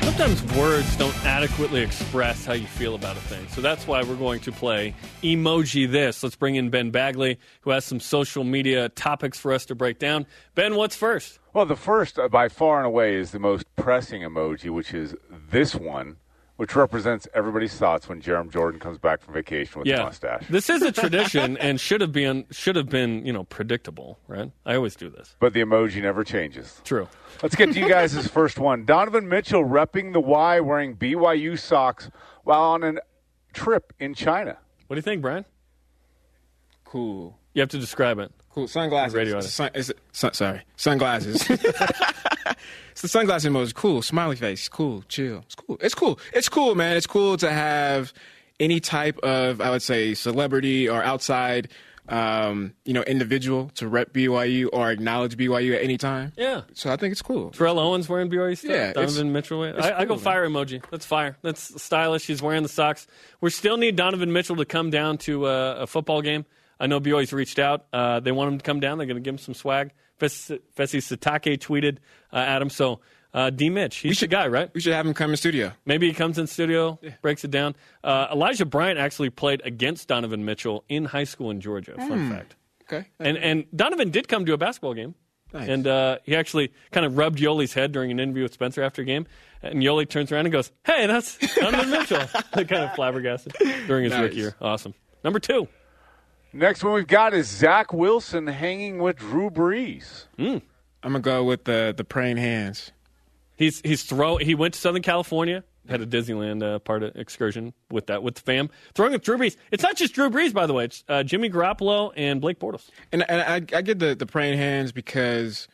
Sometimes 0.01 0.41
words 0.55 0.95
don't 0.95 1.13
adequately 1.25 1.81
express 1.81 2.45
how 2.45 2.53
you 2.53 2.65
feel 2.65 2.95
about 2.95 3.17
a 3.17 3.19
thing. 3.19 3.45
So 3.49 3.59
that's 3.59 3.85
why 3.85 4.03
we're 4.03 4.15
going 4.15 4.39
to 4.39 4.53
play 4.53 4.95
Emoji 5.21 5.91
This. 5.91 6.23
Let's 6.23 6.37
bring 6.37 6.55
in 6.55 6.69
Ben 6.69 6.91
Bagley, 6.91 7.37
who 7.59 7.71
has 7.71 7.83
some 7.83 7.99
social 7.99 8.45
media 8.45 8.87
topics 8.87 9.37
for 9.37 9.51
us 9.51 9.65
to 9.65 9.75
break 9.75 9.99
down. 9.99 10.25
Ben, 10.55 10.75
what's 10.75 10.95
first? 10.95 11.39
Well, 11.53 11.65
the 11.65 11.75
first, 11.75 12.17
uh, 12.17 12.29
by 12.29 12.47
far 12.47 12.77
and 12.77 12.87
away, 12.87 13.15
is 13.15 13.31
the 13.31 13.39
most 13.39 13.65
pressing 13.75 14.21
emoji, 14.21 14.69
which 14.69 14.93
is 14.93 15.13
this 15.49 15.75
one, 15.75 16.15
which 16.57 16.75
represents 16.75 17.27
everybody's 17.33 17.73
thoughts 17.73 18.09
when 18.09 18.21
Jarom 18.21 18.51
Jordan 18.51 18.79
comes 18.79 18.97
back 18.97 19.21
from 19.21 19.33
vacation 19.33 19.79
with 19.79 19.85
the 19.85 19.91
Yeah, 19.91 20.03
mustache. 20.03 20.43
this 20.49 20.69
is 20.69 20.81
a 20.81 20.91
tradition 21.03 21.57
and 21.57 21.79
should 21.79 22.01
have 22.01 22.11
been 22.11 22.45
should 22.51 22.75
have 22.75 22.89
been 22.89 23.25
you 23.25 23.31
know 23.33 23.45
predictable, 23.45 24.19
right? 24.27 24.51
I 24.65 24.75
always 24.75 24.95
do 24.95 25.09
this. 25.09 25.35
But 25.39 25.53
the 25.53 25.61
emoji 25.61 26.01
never 26.01 26.23
changes. 26.23 26.81
True. 26.83 27.07
Let's 27.41 27.55
get 27.55 27.71
to 27.73 27.79
you 27.79 27.87
guys' 27.87 28.27
first 28.39 28.59
one. 28.59 28.85
Donovan 28.85 29.29
Mitchell 29.29 29.63
repping 29.63 30.13
the 30.13 30.19
Y 30.19 30.59
wearing 30.59 30.95
BYU 30.95 31.57
socks 31.57 32.09
while 32.43 32.61
on 32.61 32.83
a 32.83 32.93
trip 33.53 33.93
in 33.99 34.13
China. 34.13 34.57
What 34.87 34.95
do 34.95 34.97
you 34.97 35.01
think, 35.03 35.21
Brian? 35.21 35.45
Cool. 36.85 37.37
You 37.53 37.61
have 37.61 37.69
to 37.69 37.79
describe 37.79 38.19
it. 38.19 38.31
Cool. 38.49 38.67
Sunglasses. 38.67 39.13
Radio 39.13 39.37
It's 39.37 39.47
a 39.47 39.51
sun, 39.51 39.69
it's 39.75 39.89
a- 39.89 39.93
sun, 40.11 40.33
sorry. 40.33 40.61
Sunglasses. 40.77 41.47
it's 42.97 43.03
the 43.03 43.07
sunglasses 43.09 43.47
emoji. 43.51 43.61
Is 43.61 43.73
cool. 43.73 44.01
Smiley 44.01 44.35
face. 44.35 44.67
Cool. 44.67 45.03
Chill. 45.07 45.43
It's 45.45 45.53
cool. 45.53 45.77
It's 45.81 45.93
cool. 45.93 46.19
It's 46.33 46.49
cool, 46.49 46.73
man. 46.73 46.97
It's 46.97 47.05
cool 47.05 47.37
to 47.37 47.51
have 47.51 48.11
any 48.59 48.79
type 48.79 49.19
of, 49.19 49.61
I 49.61 49.69
would 49.69 49.83
say, 49.83 50.15
celebrity 50.15 50.89
or 50.89 51.03
outside, 51.03 51.69
um, 52.09 52.73
you 52.85 52.93
know, 52.93 53.03
individual 53.03 53.69
to 53.75 53.87
rep 53.87 54.13
BYU 54.13 54.69
or 54.73 54.89
acknowledge 54.89 55.37
BYU 55.37 55.75
at 55.75 55.83
any 55.83 55.99
time. 55.99 56.31
Yeah. 56.37 56.61
So 56.73 56.89
I 56.91 56.95
think 56.95 57.11
it's 57.11 57.21
cool. 57.21 57.51
Terrell 57.51 57.77
Owens 57.77 58.09
wearing 58.09 58.31
BYU 58.31 58.57
stuff. 58.57 58.71
Yeah, 58.71 58.93
Donovan 58.93 59.31
Mitchell. 59.31 59.59
wearing- 59.59 59.75
it's 59.75 59.85
I, 59.85 59.99
I 59.99 60.05
go 60.05 60.15
cool, 60.15 60.17
fire 60.17 60.49
emoji. 60.49 60.83
That's 60.89 61.05
fire. 61.05 61.37
That's 61.43 61.79
stylish. 61.79 62.25
He's 62.25 62.41
wearing 62.41 62.63
the 62.63 62.69
socks. 62.69 63.05
We 63.41 63.51
still 63.51 63.77
need 63.77 63.95
Donovan 63.95 64.33
Mitchell 64.33 64.55
to 64.55 64.65
come 64.65 64.89
down 64.89 65.19
to 65.19 65.45
uh, 65.45 65.75
a 65.81 65.85
football 65.85 66.23
game. 66.23 66.45
I 66.79 66.87
know 66.87 66.99
BYU's 66.99 67.31
reached 67.31 67.59
out. 67.59 67.85
Uh, 67.93 68.21
they 68.21 68.31
want 68.31 68.53
him 68.53 68.57
to 68.57 68.63
come 68.63 68.79
down. 68.79 68.97
They're 68.97 69.05
going 69.05 69.17
to 69.17 69.21
give 69.21 69.35
him 69.35 69.39
some 69.39 69.53
swag. 69.53 69.91
Fesi 70.19 70.59
Sitake 70.75 71.57
tweeted 71.57 71.97
uh, 72.33 72.37
at 72.37 72.61
him. 72.61 72.69
So 72.69 72.99
uh, 73.33 73.49
D. 73.49 73.69
Mitch, 73.69 73.97
he's 73.97 74.19
the 74.19 74.27
guy, 74.27 74.47
right? 74.47 74.69
We 74.73 74.81
should 74.81 74.93
have 74.93 75.05
him 75.05 75.13
come 75.13 75.31
in 75.31 75.37
studio. 75.37 75.71
Maybe 75.85 76.07
he 76.07 76.13
comes 76.13 76.37
in 76.37 76.47
studio, 76.47 76.97
breaks 77.21 77.43
it 77.43 77.51
down. 77.51 77.75
Uh, 78.03 78.27
Elijah 78.31 78.65
Bryant 78.65 78.97
actually 78.99 79.29
played 79.29 79.61
against 79.63 80.07
Donovan 80.07 80.43
Mitchell 80.45 80.83
in 80.89 81.05
high 81.05 81.25
school 81.25 81.51
in 81.51 81.61
Georgia. 81.61 81.93
Fun 81.95 82.07
Hmm. 82.27 82.31
fact. 82.31 82.55
Okay. 82.83 83.07
And 83.19 83.37
and 83.37 83.65
Donovan 83.75 84.11
did 84.11 84.27
come 84.27 84.45
to 84.45 84.53
a 84.53 84.57
basketball 84.57 84.93
game. 84.93 85.13
Nice. 85.53 85.69
And 85.69 85.87
uh, 85.87 86.17
he 86.23 86.35
actually 86.35 86.73
kind 86.91 87.05
of 87.05 87.17
rubbed 87.17 87.39
Yoeli's 87.39 87.73
head 87.73 87.91
during 87.93 88.11
an 88.11 88.19
interview 88.19 88.43
with 88.43 88.53
Spencer 88.53 88.81
after 88.83 89.01
a 89.01 89.05
game. 89.05 89.27
And 89.61 89.81
Yoli 89.81 90.07
turns 90.07 90.31
around 90.31 90.45
and 90.45 90.51
goes, 90.53 90.71
"Hey, 90.85 91.05
that's 91.07 91.37
Donovan 91.55 91.89
Mitchell." 91.89 92.19
kind 92.53 92.71
of 92.83 92.93
flabbergasted 92.95 93.53
during 93.87 94.05
his 94.05 94.11
Nice. 94.13 94.21
rookie 94.23 94.35
year. 94.37 94.55
Awesome. 94.61 94.93
Number 95.23 95.39
two. 95.39 95.67
Next 96.57 96.83
one 96.83 96.93
we've 96.93 97.05
got 97.05 97.35
is 97.35 97.47
Zach 97.47 97.93
Wilson 97.93 98.47
hanging 98.47 98.97
with 98.97 99.17
Drew 99.17 99.51
Brees. 99.51 100.25
I'm 101.03 101.11
gonna 101.11 101.19
go 101.19 101.43
with 101.43 101.65
the 101.65 101.93
the 101.95 102.03
praying 102.03 102.37
hands. 102.37 102.91
He's 103.55 103.79
he's 103.81 104.01
throw. 104.01 104.37
He 104.37 104.55
went 104.55 104.73
to 104.73 104.79
Southern 104.79 105.03
California, 105.03 105.63
had 105.87 106.01
a 106.01 106.07
Disneyland 106.07 106.63
uh, 106.63 106.79
part 106.79 107.03
of 107.03 107.15
excursion 107.15 107.73
with 107.91 108.07
that 108.07 108.23
with 108.23 108.35
the 108.35 108.41
fam, 108.41 108.71
throwing 108.95 109.11
with 109.11 109.21
Drew 109.21 109.37
Brees. 109.37 109.55
It's 109.69 109.83
not 109.83 109.97
just 109.97 110.15
Drew 110.15 110.31
Brees, 110.31 110.51
by 110.51 110.65
the 110.65 110.73
way. 110.73 110.85
It's 110.85 111.03
uh, 111.07 111.21
Jimmy 111.21 111.51
Garoppolo 111.51 112.11
and 112.17 112.41
Blake 112.41 112.59
Bortles. 112.59 112.89
And, 113.11 113.23
and 113.29 113.41
I, 113.41 113.77
I 113.77 113.81
get 113.83 113.99
the, 113.99 114.15
the 114.15 114.25
praying 114.25 114.57
hands 114.57 114.91
because 114.91 115.67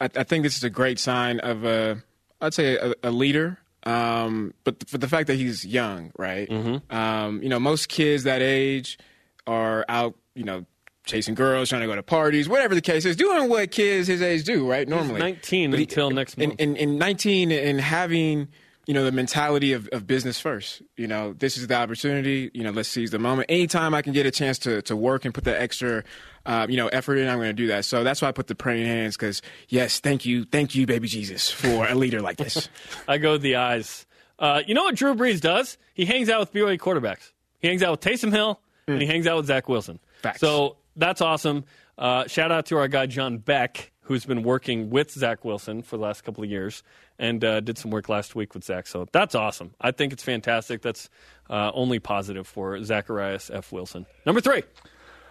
I, 0.00 0.04
I 0.14 0.22
think 0.22 0.44
this 0.44 0.56
is 0.56 0.62
a 0.62 0.70
great 0.70 1.00
sign 1.00 1.40
of 1.40 1.64
a, 1.64 2.04
I'd 2.40 2.54
say 2.54 2.76
a, 2.76 2.94
a 3.02 3.10
leader. 3.10 3.58
Um, 3.82 4.54
but 4.62 4.88
for 4.88 4.98
the 4.98 5.08
fact 5.08 5.26
that 5.26 5.34
he's 5.34 5.66
young, 5.66 6.12
right? 6.16 6.48
Mm-hmm. 6.48 6.96
Um, 6.96 7.42
you 7.42 7.48
know, 7.48 7.58
most 7.58 7.88
kids 7.88 8.22
that 8.22 8.42
age 8.42 8.96
are 9.46 9.84
out, 9.88 10.14
you 10.34 10.44
know, 10.44 10.64
chasing 11.06 11.34
girls, 11.34 11.68
trying 11.68 11.82
to 11.82 11.86
go 11.86 11.94
to 11.94 12.02
parties, 12.02 12.48
whatever 12.48 12.74
the 12.74 12.80
case 12.80 13.04
is, 13.04 13.14
doing 13.16 13.48
what 13.48 13.70
kids 13.70 14.08
his 14.08 14.22
age 14.22 14.44
do, 14.44 14.68
right? 14.68 14.88
Normally, 14.88 15.20
19 15.20 15.70
But 15.70 15.78
he- 15.78 15.84
until 15.84 16.10
next 16.10 16.38
in, 16.38 16.50
month. 16.50 16.60
in, 16.60 16.76
in 16.76 16.98
19 16.98 17.52
and 17.52 17.80
having 17.80 18.48
you 18.86 18.92
know 18.92 19.04
the 19.04 19.12
mentality 19.12 19.72
of, 19.72 19.88
of 19.92 20.06
business 20.06 20.38
first 20.38 20.82
you 20.98 21.06
know 21.06 21.32
this 21.32 21.56
is 21.56 21.66
the 21.68 21.74
opportunity 21.74 22.50
you 22.52 22.62
know 22.62 22.70
let's 22.70 22.86
seize 22.86 23.10
the 23.10 23.18
moment 23.18 23.46
anytime 23.50 23.94
i 23.94 24.02
can 24.02 24.12
get 24.12 24.26
a 24.26 24.30
chance 24.30 24.58
to, 24.58 24.82
to 24.82 24.94
work 24.94 25.24
and 25.24 25.32
put 25.32 25.44
that 25.44 25.58
extra 25.58 26.04
uh, 26.44 26.66
you 26.68 26.76
know 26.76 26.88
effort 26.88 27.16
in 27.16 27.26
i'm 27.26 27.38
going 27.38 27.48
to 27.48 27.54
do 27.54 27.68
that 27.68 27.86
so 27.86 28.04
that's 28.04 28.20
why 28.20 28.28
i 28.28 28.32
put 28.32 28.46
the 28.46 28.54
praying 28.54 28.84
hands 28.84 29.16
because 29.16 29.40
yes 29.70 30.00
thank 30.00 30.26
you 30.26 30.44
thank 30.44 30.74
you 30.74 30.84
baby 30.84 31.08
jesus 31.08 31.50
for 31.50 31.86
a 31.88 31.94
leader 31.94 32.20
like 32.20 32.36
this 32.36 32.68
I 33.08 33.16
go 33.16 33.32
with 33.32 33.40
the 33.40 33.56
eyes. 33.56 34.04
Uh, 34.38 34.60
you 34.66 34.74
know 34.74 34.82
what 34.84 34.96
Drew 34.96 35.14
Brees 35.14 35.40
does? 35.40 35.78
He 35.94 36.04
hangs 36.04 36.28
out 36.28 36.40
with 36.40 36.52
BYU 36.52 36.76
quarterbacks. 36.78 37.32
He 37.60 37.68
hangs 37.68 37.82
out 37.82 37.92
with 37.92 38.00
Taysom 38.00 38.32
Hill 38.32 38.60
and 38.88 39.00
he 39.00 39.06
hangs 39.06 39.26
out 39.26 39.36
with 39.36 39.46
Zach 39.46 39.68
Wilson. 39.68 39.98
Facts. 40.22 40.40
So 40.40 40.76
that's 40.96 41.20
awesome. 41.20 41.64
Uh, 41.96 42.26
shout 42.26 42.50
out 42.50 42.66
to 42.66 42.76
our 42.76 42.88
guy 42.88 43.06
John 43.06 43.38
Beck, 43.38 43.92
who's 44.02 44.24
been 44.24 44.42
working 44.42 44.90
with 44.90 45.10
Zach 45.10 45.44
Wilson 45.44 45.82
for 45.82 45.96
the 45.96 46.02
last 46.02 46.24
couple 46.24 46.44
of 46.44 46.50
years 46.50 46.82
and 47.18 47.44
uh, 47.44 47.60
did 47.60 47.78
some 47.78 47.90
work 47.90 48.08
last 48.08 48.34
week 48.34 48.54
with 48.54 48.64
Zach. 48.64 48.86
So 48.86 49.06
that's 49.12 49.34
awesome. 49.34 49.74
I 49.80 49.92
think 49.92 50.12
it's 50.12 50.22
fantastic. 50.22 50.82
That's 50.82 51.08
uh, 51.48 51.70
only 51.74 51.98
positive 51.98 52.46
for 52.46 52.82
Zacharias 52.82 53.50
F. 53.52 53.72
Wilson. 53.72 54.06
Number 54.26 54.40
three. 54.40 54.62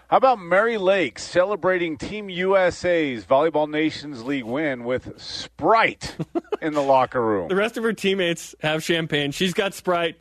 How 0.08 0.18
about 0.18 0.40
Mary 0.40 0.78
Lake 0.78 1.18
celebrating 1.18 1.98
Team 1.98 2.30
USA's 2.30 3.26
Volleyball 3.26 3.68
Nations 3.68 4.24
League 4.24 4.44
win 4.44 4.84
with 4.84 5.20
Sprite 5.20 6.16
in 6.62 6.74
the 6.74 6.82
locker 6.82 7.22
room? 7.22 7.48
The 7.48 7.56
rest 7.56 7.78
of 7.78 7.84
her 7.84 7.94
teammates 7.94 8.54
have 8.62 8.84
champagne. 8.84 9.32
She's 9.32 9.54
got 9.54 9.74
Sprite. 9.74 10.18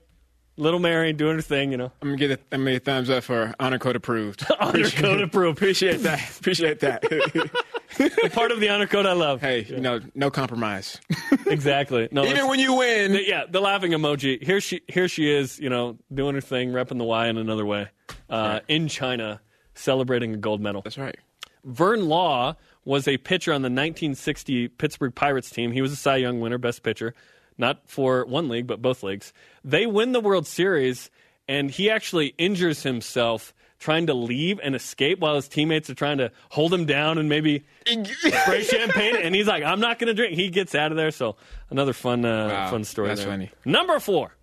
Little 0.58 0.80
Mary 0.80 1.12
doing 1.14 1.36
her 1.36 1.42
thing, 1.42 1.70
you 1.72 1.78
know. 1.78 1.90
i'm 2.02 2.08
going 2.08 2.18
to 2.18 2.28
get 2.28 2.38
a, 2.38 2.42
I'm 2.54 2.60
gonna 2.60 2.72
get 2.72 2.82
a 2.82 2.84
thumbs 2.84 3.08
up 3.10 3.24
for 3.24 3.54
honor 3.58 3.78
code 3.78 3.96
approved 3.96 4.44
Honor 4.60 4.88
code 4.90 5.20
approved. 5.22 5.56
appreciate 5.58 6.02
that 6.02 6.20
appreciate 6.38 6.80
that 6.80 7.00
The 7.02 8.30
part 8.32 8.52
of 8.52 8.60
the 8.60 8.68
honor 8.68 8.86
code 8.86 9.06
I 9.06 9.12
love. 9.12 9.40
hey 9.40 9.64
you 9.64 9.80
know 9.80 10.00
no 10.14 10.30
compromise 10.30 11.00
Exactly. 11.46 12.08
No, 12.12 12.24
even 12.26 12.48
when 12.48 12.58
you 12.58 12.74
win 12.74 13.12
the- 13.12 13.26
yeah, 13.26 13.44
the 13.48 13.60
laughing 13.60 13.92
emoji. 13.92 14.42
Here 14.42 14.60
she, 14.60 14.82
here 14.88 15.08
she 15.08 15.30
is, 15.30 15.58
you 15.58 15.68
know, 15.70 15.98
doing 16.12 16.34
her 16.34 16.40
thing, 16.40 16.70
repping 16.72 16.98
the 16.98 17.04
Y 17.04 17.26
in 17.28 17.36
another 17.38 17.64
way, 17.66 17.88
uh, 18.30 18.60
in 18.68 18.88
China, 18.88 19.40
celebrating 19.74 20.34
a 20.34 20.36
gold 20.36 20.60
medal. 20.60 20.82
that's 20.82 20.98
right 20.98 21.16
Vern 21.64 22.08
Law 22.08 22.56
was 22.84 23.06
a 23.08 23.16
pitcher 23.18 23.52
on 23.52 23.62
the 23.62 23.66
1960 23.68 24.68
Pittsburgh 24.68 25.14
Pirates 25.14 25.48
team. 25.50 25.72
He 25.72 25.80
was 25.80 25.92
a 25.92 25.96
Cy 25.96 26.16
Young 26.16 26.40
winner, 26.40 26.58
best 26.58 26.82
pitcher, 26.82 27.14
not 27.58 27.82
for 27.86 28.24
one 28.26 28.48
league 28.48 28.66
but 28.66 28.80
both 28.82 29.02
leagues. 29.02 29.32
They 29.64 29.86
win 29.86 30.12
the 30.12 30.20
World 30.20 30.46
Series, 30.46 31.10
and 31.48 31.70
he 31.70 31.90
actually 31.90 32.34
injures 32.38 32.82
himself 32.82 33.54
trying 33.78 34.06
to 34.06 34.14
leave 34.14 34.60
and 34.62 34.76
escape 34.76 35.18
while 35.18 35.34
his 35.34 35.48
teammates 35.48 35.90
are 35.90 35.94
trying 35.94 36.18
to 36.18 36.30
hold 36.50 36.72
him 36.72 36.84
down 36.86 37.18
and 37.18 37.28
maybe 37.28 37.64
spray 37.86 38.62
champagne. 38.62 39.16
And 39.16 39.34
he's 39.34 39.46
like, 39.48 39.64
"I'm 39.64 39.80
not 39.80 39.98
going 39.98 40.06
to 40.08 40.14
drink." 40.14 40.34
He 40.36 40.50
gets 40.50 40.74
out 40.74 40.92
of 40.92 40.96
there. 40.96 41.10
So 41.10 41.36
another 41.70 41.92
fun, 41.92 42.24
uh, 42.24 42.48
Wow, 42.48 42.70
fun 42.70 42.84
story. 42.84 43.08
that's 43.08 43.22
there. 43.22 43.30
funny. 43.30 43.50
Number 43.64 43.98
four. 43.98 44.34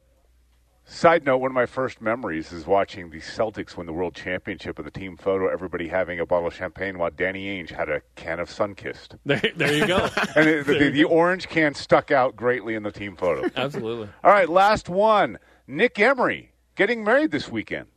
Side 0.89 1.23
note, 1.23 1.37
one 1.37 1.51
of 1.51 1.55
my 1.55 1.67
first 1.67 2.01
memories 2.01 2.51
is 2.51 2.65
watching 2.65 3.11
the 3.11 3.19
Celtics 3.19 3.77
win 3.77 3.85
the 3.85 3.93
World 3.93 4.15
Championship 4.15 4.75
with 4.75 4.87
a 4.87 4.91
team 4.91 5.17
photo, 5.17 5.47
everybody 5.47 5.87
having 5.87 6.19
a 6.19 6.25
bottle 6.25 6.47
of 6.47 6.55
champagne 6.55 6.97
while 6.97 7.11
Danny 7.11 7.45
Ainge 7.45 7.69
had 7.69 7.89
a 7.89 8.01
can 8.15 8.39
of 8.39 8.49
Sunkist. 8.49 9.15
There, 9.25 9.39
there 9.55 9.73
you 9.73 9.85
go. 9.85 10.09
And 10.35 10.49
it, 10.49 10.65
the, 10.65 10.89
the 10.89 11.03
orange 11.03 11.47
can 11.47 11.75
stuck 11.75 12.09
out 12.09 12.35
greatly 12.35 12.73
in 12.73 12.81
the 12.81 12.91
team 12.91 13.15
photo. 13.15 13.47
Absolutely. 13.55 14.09
All 14.23 14.31
right, 14.31 14.49
last 14.49 14.89
one. 14.89 15.37
Nick 15.67 15.99
Emery 15.99 16.53
getting 16.75 17.03
married 17.03 17.29
this 17.29 17.49
weekend. 17.49 17.87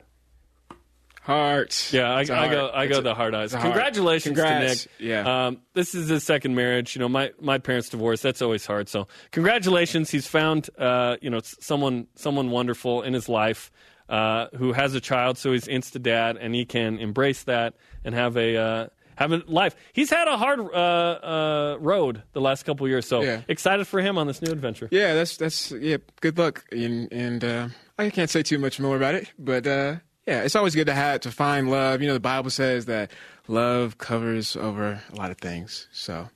Hearts 1.23 1.93
Yeah, 1.93 2.11
I, 2.12 2.20
I 2.20 2.24
go. 2.24 2.66
I 2.69 2.85
It's 2.85 2.93
go 2.93 2.99
a- 2.99 3.03
the 3.03 3.15
hard 3.15 3.35
eyes. 3.35 3.53
heart. 3.53 3.62
Congratulations 3.65 4.36
Congrats. 4.36 4.82
to 4.85 4.89
Nick. 4.89 5.01
Yeah. 5.09 5.47
Um, 5.47 5.59
this 5.74 5.94
is 5.94 6.09
his 6.09 6.24
second 6.24 6.55
marriage. 6.55 6.94
You 6.94 7.01
know, 7.01 7.09
my 7.09 7.31
my 7.40 7.59
parents 7.59 7.89
divorced. 7.89 8.23
That's 8.23 8.43
always 8.43 8.66
hard. 8.66 8.89
So, 8.89 9.07
congratulations. 9.31 10.11
He's 10.11 10.27
found 10.27 10.69
uh, 10.78 11.16
you 11.20 11.31
know 11.31 11.40
someone 11.43 12.07
someone 12.16 12.51
wonderful 12.51 13.03
in 13.03 13.15
his 13.15 13.28
life 13.28 13.70
uh, 14.09 14.47
who 14.57 14.73
has 14.73 14.94
a 14.94 15.01
child. 15.01 15.39
So 15.39 15.53
he's 15.53 15.66
insta 15.66 16.03
dad, 16.03 16.36
and 16.36 16.55
he 16.55 16.65
can 16.65 16.99
embrace 16.99 17.44
that 17.44 17.74
and 18.05 18.15
have 18.15 18.36
a. 18.36 18.57
Uh, 18.57 18.86
have 19.15 19.31
a 19.31 19.43
life. 19.47 19.77
He's 19.93 20.09
had 20.09 20.27
a 20.27 20.39
hard 20.39 20.59
uh, 20.59 20.65
uh, 20.74 21.77
road 21.78 22.23
the 22.32 22.40
last 22.40 22.65
couple 22.65 22.86
of 22.86 22.90
years, 22.90 23.07
so 23.07 23.23
Yeah. 23.23 23.43
excited 23.47 23.86
for 23.86 24.01
him 24.01 24.16
on 24.16 24.27
this 24.27 24.40
new 24.40 24.51
adventure. 24.51 24.89
Yeah, 24.90 25.12
that's 25.15 25.36
that's 25.36 25.70
yeah. 25.70 25.99
Good 26.23 26.39
luck, 26.39 26.65
and 26.73 27.12
and 27.12 27.44
uh, 27.44 27.69
I 27.99 28.09
can't 28.09 28.31
say 28.31 28.43
too 28.43 28.59
much 28.59 28.81
more 28.81 28.97
about 28.97 29.15
it, 29.15 29.31
but 29.39 29.66
uh, 29.66 29.97
yeah, 30.27 30.43
it's 30.43 30.55
always 30.57 30.74
good 30.74 30.86
to 30.86 30.94
have 30.94 31.20
to 31.20 31.31
find 31.31 31.70
love. 31.70 32.01
You 32.01 32.09
know, 32.09 32.15
the 32.15 32.20
Bible 32.20 32.51
says 32.51 32.86
that 32.86 33.11
love 33.49 33.99
covers 33.99 34.57
over 34.57 35.03
a 35.12 35.16
lot 35.16 35.31
of 35.31 35.39
things. 35.39 35.89
So 35.93 36.28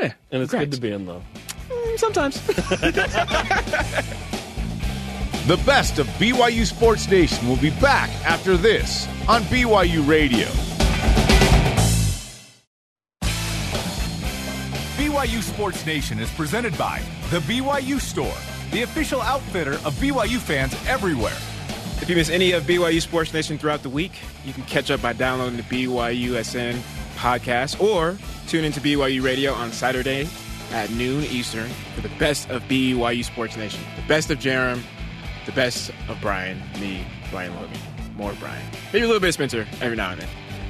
yeah, 0.00 0.12
And 0.30 0.42
it's 0.42 0.52
good 0.52 0.72
to 0.72 0.80
be 0.80 0.92
in 0.92 1.06
love. 1.06 1.22
Mm, 1.68 1.98
sometimes. 1.98 2.40
The 5.42 5.56
best 5.66 5.98
of 5.98 6.06
BYU 6.20 6.64
Sports 6.64 7.10
Nation 7.10 7.48
will 7.48 7.56
be 7.56 7.70
back 7.80 8.08
after 8.24 8.56
this 8.56 9.08
on 9.26 9.42
BYU 9.42 10.06
Radio. 10.06 10.46
BYU 14.96 15.42
Sports 15.42 15.84
Nation 15.84 16.20
is 16.20 16.30
presented 16.30 16.78
by 16.78 17.02
The 17.30 17.40
BYU 17.40 18.00
Store, 18.00 18.32
the 18.70 18.82
official 18.82 19.20
outfitter 19.20 19.72
of 19.84 19.94
BYU 19.94 20.38
fans 20.38 20.76
everywhere. 20.86 21.36
If 22.02 22.10
you 22.10 22.16
miss 22.16 22.30
any 22.30 22.50
of 22.50 22.64
BYU 22.64 23.00
Sports 23.00 23.32
Nation 23.32 23.58
throughout 23.58 23.84
the 23.84 23.88
week, 23.88 24.10
you 24.44 24.52
can 24.52 24.64
catch 24.64 24.90
up 24.90 25.00
by 25.00 25.12
downloading 25.12 25.56
the 25.56 25.62
BYUSN 25.62 26.74
podcast 27.14 27.80
or 27.80 28.18
tune 28.48 28.64
into 28.64 28.80
BYU 28.80 29.22
Radio 29.22 29.52
on 29.52 29.70
Saturday 29.70 30.28
at 30.72 30.90
noon 30.90 31.22
Eastern 31.22 31.70
for 31.94 32.00
the 32.00 32.08
best 32.18 32.50
of 32.50 32.60
BYU 32.64 33.24
Sports 33.24 33.56
Nation. 33.56 33.80
The 33.94 34.02
best 34.08 34.32
of 34.32 34.40
Jarom, 34.40 34.82
the 35.46 35.52
best 35.52 35.92
of 36.08 36.20
Brian, 36.20 36.60
me, 36.80 37.06
Brian 37.30 37.54
Logan, 37.54 37.78
more 38.16 38.34
Brian. 38.40 38.66
Maybe 38.92 39.04
a 39.04 39.06
little 39.06 39.20
bit 39.20 39.28
of 39.28 39.34
Spencer 39.34 39.64
every 39.80 39.96
now 39.96 40.10
and 40.10 40.22
then. 40.22 40.28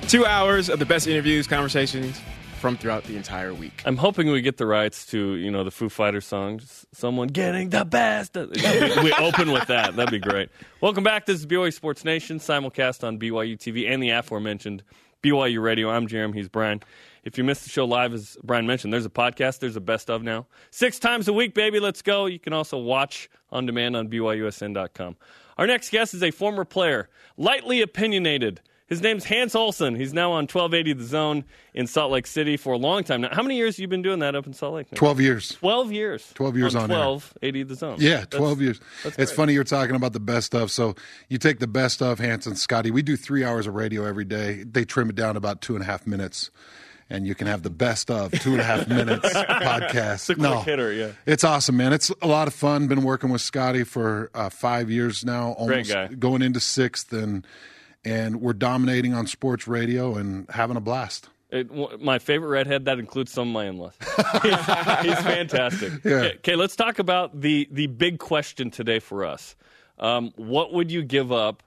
Two 0.08 0.26
hours 0.26 0.68
of 0.68 0.80
the 0.80 0.86
best 0.86 1.06
interviews, 1.06 1.46
conversations 1.46 2.20
from 2.62 2.76
throughout 2.76 3.02
the 3.02 3.16
entire 3.16 3.52
week. 3.52 3.82
I'm 3.84 3.96
hoping 3.96 4.30
we 4.30 4.40
get 4.40 4.56
the 4.56 4.66
rights 4.66 5.04
to 5.06 5.34
you 5.34 5.50
know 5.50 5.64
the 5.64 5.72
Foo 5.72 5.88
Fighters 5.88 6.24
song. 6.24 6.60
Someone 6.92 7.26
getting 7.26 7.70
the 7.70 7.84
best. 7.84 8.36
we, 8.36 8.46
we 9.02 9.12
open 9.14 9.50
with 9.50 9.66
that. 9.66 9.96
That'd 9.96 10.12
be 10.12 10.20
great. 10.20 10.48
Welcome 10.80 11.02
back. 11.02 11.26
This 11.26 11.40
is 11.40 11.46
BYU 11.46 11.74
Sports 11.74 12.04
Nation 12.04 12.38
simulcast 12.38 13.02
on 13.02 13.18
BYU 13.18 13.58
TV 13.58 13.90
and 13.92 14.00
the 14.00 14.10
aforementioned 14.10 14.84
BYU 15.24 15.60
Radio. 15.60 15.90
I'm 15.90 16.06
Jeremy. 16.06 16.38
He's 16.38 16.48
Brian. 16.48 16.80
If 17.24 17.36
you 17.36 17.42
missed 17.42 17.64
the 17.64 17.70
show 17.70 17.84
live, 17.84 18.14
as 18.14 18.36
Brian 18.44 18.64
mentioned, 18.68 18.92
there's 18.92 19.06
a 19.06 19.10
podcast. 19.10 19.58
There's 19.58 19.74
a 19.74 19.80
best 19.80 20.08
of 20.08 20.22
now. 20.22 20.46
Six 20.70 21.00
times 21.00 21.26
a 21.26 21.32
week, 21.32 21.54
baby. 21.54 21.80
Let's 21.80 22.00
go. 22.00 22.26
You 22.26 22.38
can 22.38 22.52
also 22.52 22.78
watch 22.78 23.28
on 23.50 23.66
demand 23.66 23.96
on 23.96 24.06
BYUSN.com. 24.06 25.16
Our 25.58 25.66
next 25.66 25.90
guest 25.90 26.14
is 26.14 26.22
a 26.22 26.30
former 26.30 26.64
player, 26.64 27.08
lightly 27.36 27.80
opinionated. 27.80 28.60
His 28.92 29.00
name's 29.00 29.24
Hans 29.24 29.54
Olsen. 29.54 29.94
He's 29.94 30.12
now 30.12 30.32
on 30.32 30.42
1280 30.44 30.92
The 30.92 31.04
Zone 31.04 31.44
in 31.72 31.86
Salt 31.86 32.12
Lake 32.12 32.26
City 32.26 32.58
for 32.58 32.74
a 32.74 32.76
long 32.76 33.04
time 33.04 33.22
now. 33.22 33.30
How 33.32 33.42
many 33.42 33.56
years 33.56 33.76
have 33.76 33.80
you 33.80 33.88
been 33.88 34.02
doing 34.02 34.18
that 34.18 34.34
up 34.34 34.46
in 34.46 34.52
Salt 34.52 34.74
Lake? 34.74 34.92
now? 34.92 34.96
12 34.96 35.20
years. 35.22 35.48
12 35.60 35.92
years. 35.92 36.30
12 36.34 36.56
years 36.58 36.74
on 36.74 36.90
air. 36.90 36.98
1280 36.98 37.62
The 37.62 37.74
Zone. 37.74 37.96
Yeah, 37.98 38.10
That's- 38.18 38.38
12 38.38 38.60
years. 38.60 38.80
that's 39.02 39.18
It's 39.18 39.32
funny 39.32 39.54
you're 39.54 39.64
talking 39.64 39.96
about 39.96 40.12
the 40.12 40.20
best 40.20 40.54
of. 40.54 40.70
So 40.70 40.94
you 41.30 41.38
take 41.38 41.58
the 41.58 41.66
best 41.66 42.02
of 42.02 42.18
Hanson, 42.18 42.54
Scotty. 42.54 42.90
We 42.90 43.00
do 43.00 43.16
three 43.16 43.44
hours 43.44 43.66
of 43.66 43.74
radio 43.74 44.04
every 44.04 44.26
day. 44.26 44.62
They 44.62 44.84
trim 44.84 45.08
it 45.08 45.16
down 45.16 45.38
about 45.38 45.62
two 45.62 45.74
and 45.74 45.82
a 45.82 45.86
half 45.86 46.06
minutes, 46.06 46.50
and 47.08 47.26
you 47.26 47.34
can 47.34 47.46
have 47.46 47.62
the 47.62 47.70
best 47.70 48.10
of 48.10 48.30
two 48.40 48.52
and 48.52 48.60
a 48.60 48.64
half 48.64 48.86
minutes 48.88 49.26
podcast. 49.32 50.14
It's 50.14 50.30
a 50.30 50.34
quick 50.34 50.58
hitter, 50.64 50.92
yeah. 50.92 51.12
It's 51.24 51.44
awesome, 51.44 51.76
man. 51.78 51.92
It's 51.94 52.10
a 52.20 52.26
lot 52.26 52.46
of 52.46 52.52
fun. 52.54 52.88
Been 52.88 53.02
working 53.04 53.30
with 53.30 53.40
Scotty 53.40 53.84
for 53.84 54.30
uh, 54.34 54.50
five 54.50 54.90
years 54.90 55.24
now, 55.24 55.54
Great 55.64 55.90
almost 55.90 55.92
guy. 55.92 56.06
going 56.08 56.42
into 56.42 56.60
sixth, 56.60 57.12
and 57.12 57.46
and 58.04 58.40
we're 58.40 58.52
dominating 58.52 59.14
on 59.14 59.26
sports 59.26 59.66
radio 59.68 60.16
and 60.16 60.48
having 60.50 60.76
a 60.76 60.80
blast. 60.80 61.28
It, 61.50 61.68
w- 61.68 61.98
my 62.00 62.18
favorite 62.18 62.48
redhead 62.48 62.86
that 62.86 62.98
includes 62.98 63.30
some 63.30 63.48
of 63.48 63.52
my 63.54 63.66
in-laws. 63.66 63.94
he's, 64.42 64.54
he's 65.04 65.22
fantastic. 65.22 65.92
Yeah. 66.04 66.12
Okay, 66.14 66.34
okay, 66.36 66.56
let's 66.56 66.74
talk 66.76 66.98
about 66.98 67.38
the 67.40 67.68
the 67.70 67.86
big 67.88 68.18
question 68.18 68.70
today 68.70 68.98
for 69.00 69.24
us. 69.24 69.54
Um, 69.98 70.32
what 70.36 70.72
would 70.72 70.90
you 70.90 71.02
give 71.02 71.30
up 71.30 71.62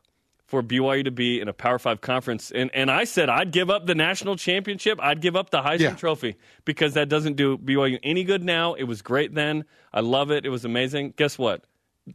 for 0.47 0.61
BYU 0.63 1.03
to 1.05 1.11
be 1.11 1.39
in 1.39 1.47
a 1.47 1.53
Power 1.53 1.77
Five 1.77 2.01
conference? 2.01 2.49
And 2.51 2.71
and 2.73 2.89
I 2.89 3.03
said 3.03 3.29
I'd 3.29 3.51
give 3.51 3.69
up 3.69 3.85
the 3.85 3.93
national 3.95 4.37
championship. 4.37 4.99
I'd 5.01 5.21
give 5.21 5.35
up 5.35 5.51
the 5.51 5.61
Heisman 5.61 5.79
Yeah. 5.79 5.95
Trophy 5.95 6.35
because 6.65 6.95
that 6.95 7.07
doesn't 7.07 7.35
do 7.35 7.55
BYU 7.57 7.99
any 8.01 8.23
good 8.23 8.43
now. 8.43 8.73
It 8.73 8.85
was 8.85 9.03
great 9.03 9.35
then. 9.35 9.65
I 9.93 9.99
love 9.99 10.31
it. 10.31 10.45
It 10.45 10.49
was 10.49 10.65
amazing. 10.65 11.13
Guess 11.15 11.37
what? 11.37 11.63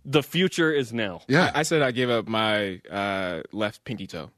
The 0.04 0.22
future 0.22 0.72
is 0.72 0.92
now. 0.92 1.22
Yeah. 1.28 1.50
I 1.54 1.62
said 1.62 1.82
I 1.82 1.90
gave 1.90 2.10
up 2.10 2.28
my 2.28 2.80
uh, 2.90 3.42
left 3.52 3.84
pinky 3.84 4.06
toe. 4.06 4.30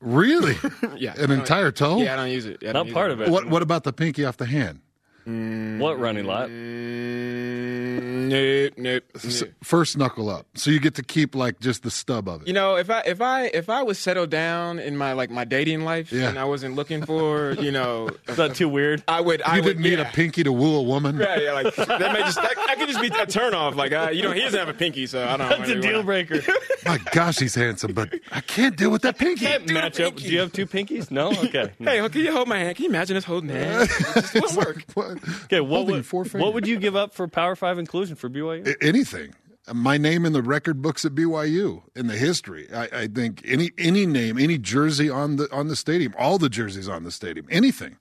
Really? 0.00 0.56
Yeah, 0.96 1.14
An 1.18 1.30
entire 1.30 1.70
toe? 1.72 1.98
Yeah, 1.98 2.14
I 2.14 2.16
don't 2.16 2.30
use 2.30 2.46
it. 2.46 2.58
I 2.62 2.66
don't 2.66 2.74
Not 2.74 2.86
use 2.86 2.94
part 2.94 3.10
of 3.10 3.20
it. 3.20 3.28
What 3.28 3.48
What 3.48 3.62
about 3.62 3.84
the 3.84 3.92
pinky 3.92 4.24
off 4.24 4.36
the 4.36 4.46
hand? 4.46 4.80
What 5.26 5.98
running 5.98 6.24
lot? 6.24 6.48
Mm, 6.48 8.28
nope, 8.28 8.72
nope, 8.76 9.02
S- 9.16 9.42
First 9.62 9.96
knuckle 9.98 10.28
up, 10.30 10.46
so 10.54 10.70
you 10.70 10.78
get 10.78 10.94
to 10.96 11.02
keep 11.02 11.34
like 11.34 11.58
just 11.58 11.82
the 11.82 11.90
stub 11.90 12.28
of 12.28 12.42
it. 12.42 12.48
You 12.48 12.54
know, 12.54 12.76
if 12.76 12.90
I 12.90 13.00
if 13.00 13.20
I 13.20 13.46
if 13.46 13.68
I 13.68 13.82
was 13.82 13.98
settled 13.98 14.30
down 14.30 14.78
in 14.78 14.96
my 14.96 15.14
like 15.14 15.30
my 15.30 15.44
dating 15.44 15.80
life 15.84 16.12
Yeah. 16.12 16.28
and 16.28 16.38
I 16.38 16.44
wasn't 16.44 16.76
looking 16.76 17.04
for 17.04 17.52
you 17.54 17.72
know, 17.72 18.08
Is 18.28 18.36
that 18.36 18.54
too 18.54 18.68
weird? 18.68 19.02
I 19.08 19.20
would. 19.20 19.42
I 19.42 19.56
you 19.56 19.62
would, 19.62 19.68
didn't 19.70 19.82
need 19.82 19.98
yeah. 19.98 20.08
a 20.08 20.12
pinky 20.12 20.44
to 20.44 20.52
woo 20.52 20.76
a 20.76 20.82
woman. 20.82 21.18
Right, 21.18 21.42
yeah, 21.42 21.52
like 21.52 21.74
that 21.74 21.88
may 22.12 22.20
just 22.20 22.36
that, 22.40 22.54
that 22.66 22.76
could 22.78 22.88
just 22.88 23.00
be 23.00 23.08
a 23.08 23.26
turn 23.26 23.52
off. 23.54 23.74
Like, 23.74 23.92
I, 23.92 24.10
you 24.10 24.22
know, 24.22 24.30
he 24.32 24.40
doesn't 24.42 24.58
have 24.58 24.68
a 24.68 24.74
pinky, 24.74 25.06
so 25.06 25.26
I 25.26 25.36
don't. 25.36 25.48
That's 25.48 25.70
a 25.70 25.80
deal 25.80 26.02
breaker. 26.04 26.40
My 26.86 26.98
gosh, 27.12 27.38
he's 27.40 27.54
handsome, 27.56 27.94
but 27.94 28.14
I 28.30 28.40
can't 28.42 28.76
deal 28.76 28.90
with 28.90 29.02
that 29.02 29.18
pinky. 29.18 29.46
Match 29.72 29.98
up. 29.98 30.14
Do 30.16 30.24
you 30.28 30.38
have 30.38 30.52
two 30.52 30.66
pinkies? 30.66 31.10
No. 31.10 31.30
Okay. 31.30 31.72
Hey, 31.86 32.06
can 32.08 32.20
you 32.20 32.32
hold 32.32 32.48
my 32.48 32.58
hand? 32.58 32.76
Can 32.76 32.84
you 32.84 32.90
imagine 32.90 33.16
us 33.16 33.24
holding 33.24 33.50
hands? 33.50 33.90
It 33.90 34.14
just 34.14 34.34
wouldn't 34.34 34.56
work. 34.56 34.84
What? 34.94 35.15
Okay. 35.44 35.60
What 35.60 35.86
would, 35.86 36.06
four 36.06 36.24
what 36.24 36.54
would 36.54 36.66
you 36.66 36.78
give 36.78 36.96
up 36.96 37.14
for 37.14 37.28
Power 37.28 37.56
Five 37.56 37.78
inclusion 37.78 38.16
for 38.16 38.28
BYU? 38.28 38.66
A- 38.66 38.82
anything. 38.84 39.34
My 39.72 39.98
name 39.98 40.24
in 40.24 40.32
the 40.32 40.42
record 40.42 40.80
books 40.80 41.04
at 41.04 41.12
BYU 41.12 41.82
in 41.96 42.06
the 42.06 42.16
history. 42.16 42.68
I, 42.72 42.84
I 43.02 43.06
think 43.08 43.42
any 43.44 43.70
any 43.78 44.06
name, 44.06 44.38
any 44.38 44.58
jersey 44.58 45.10
on 45.10 45.36
the 45.36 45.52
on 45.52 45.68
the 45.68 45.76
stadium, 45.76 46.14
all 46.18 46.38
the 46.38 46.48
jerseys 46.48 46.88
on 46.88 47.02
the 47.04 47.10
stadium, 47.10 47.46
anything. 47.50 47.96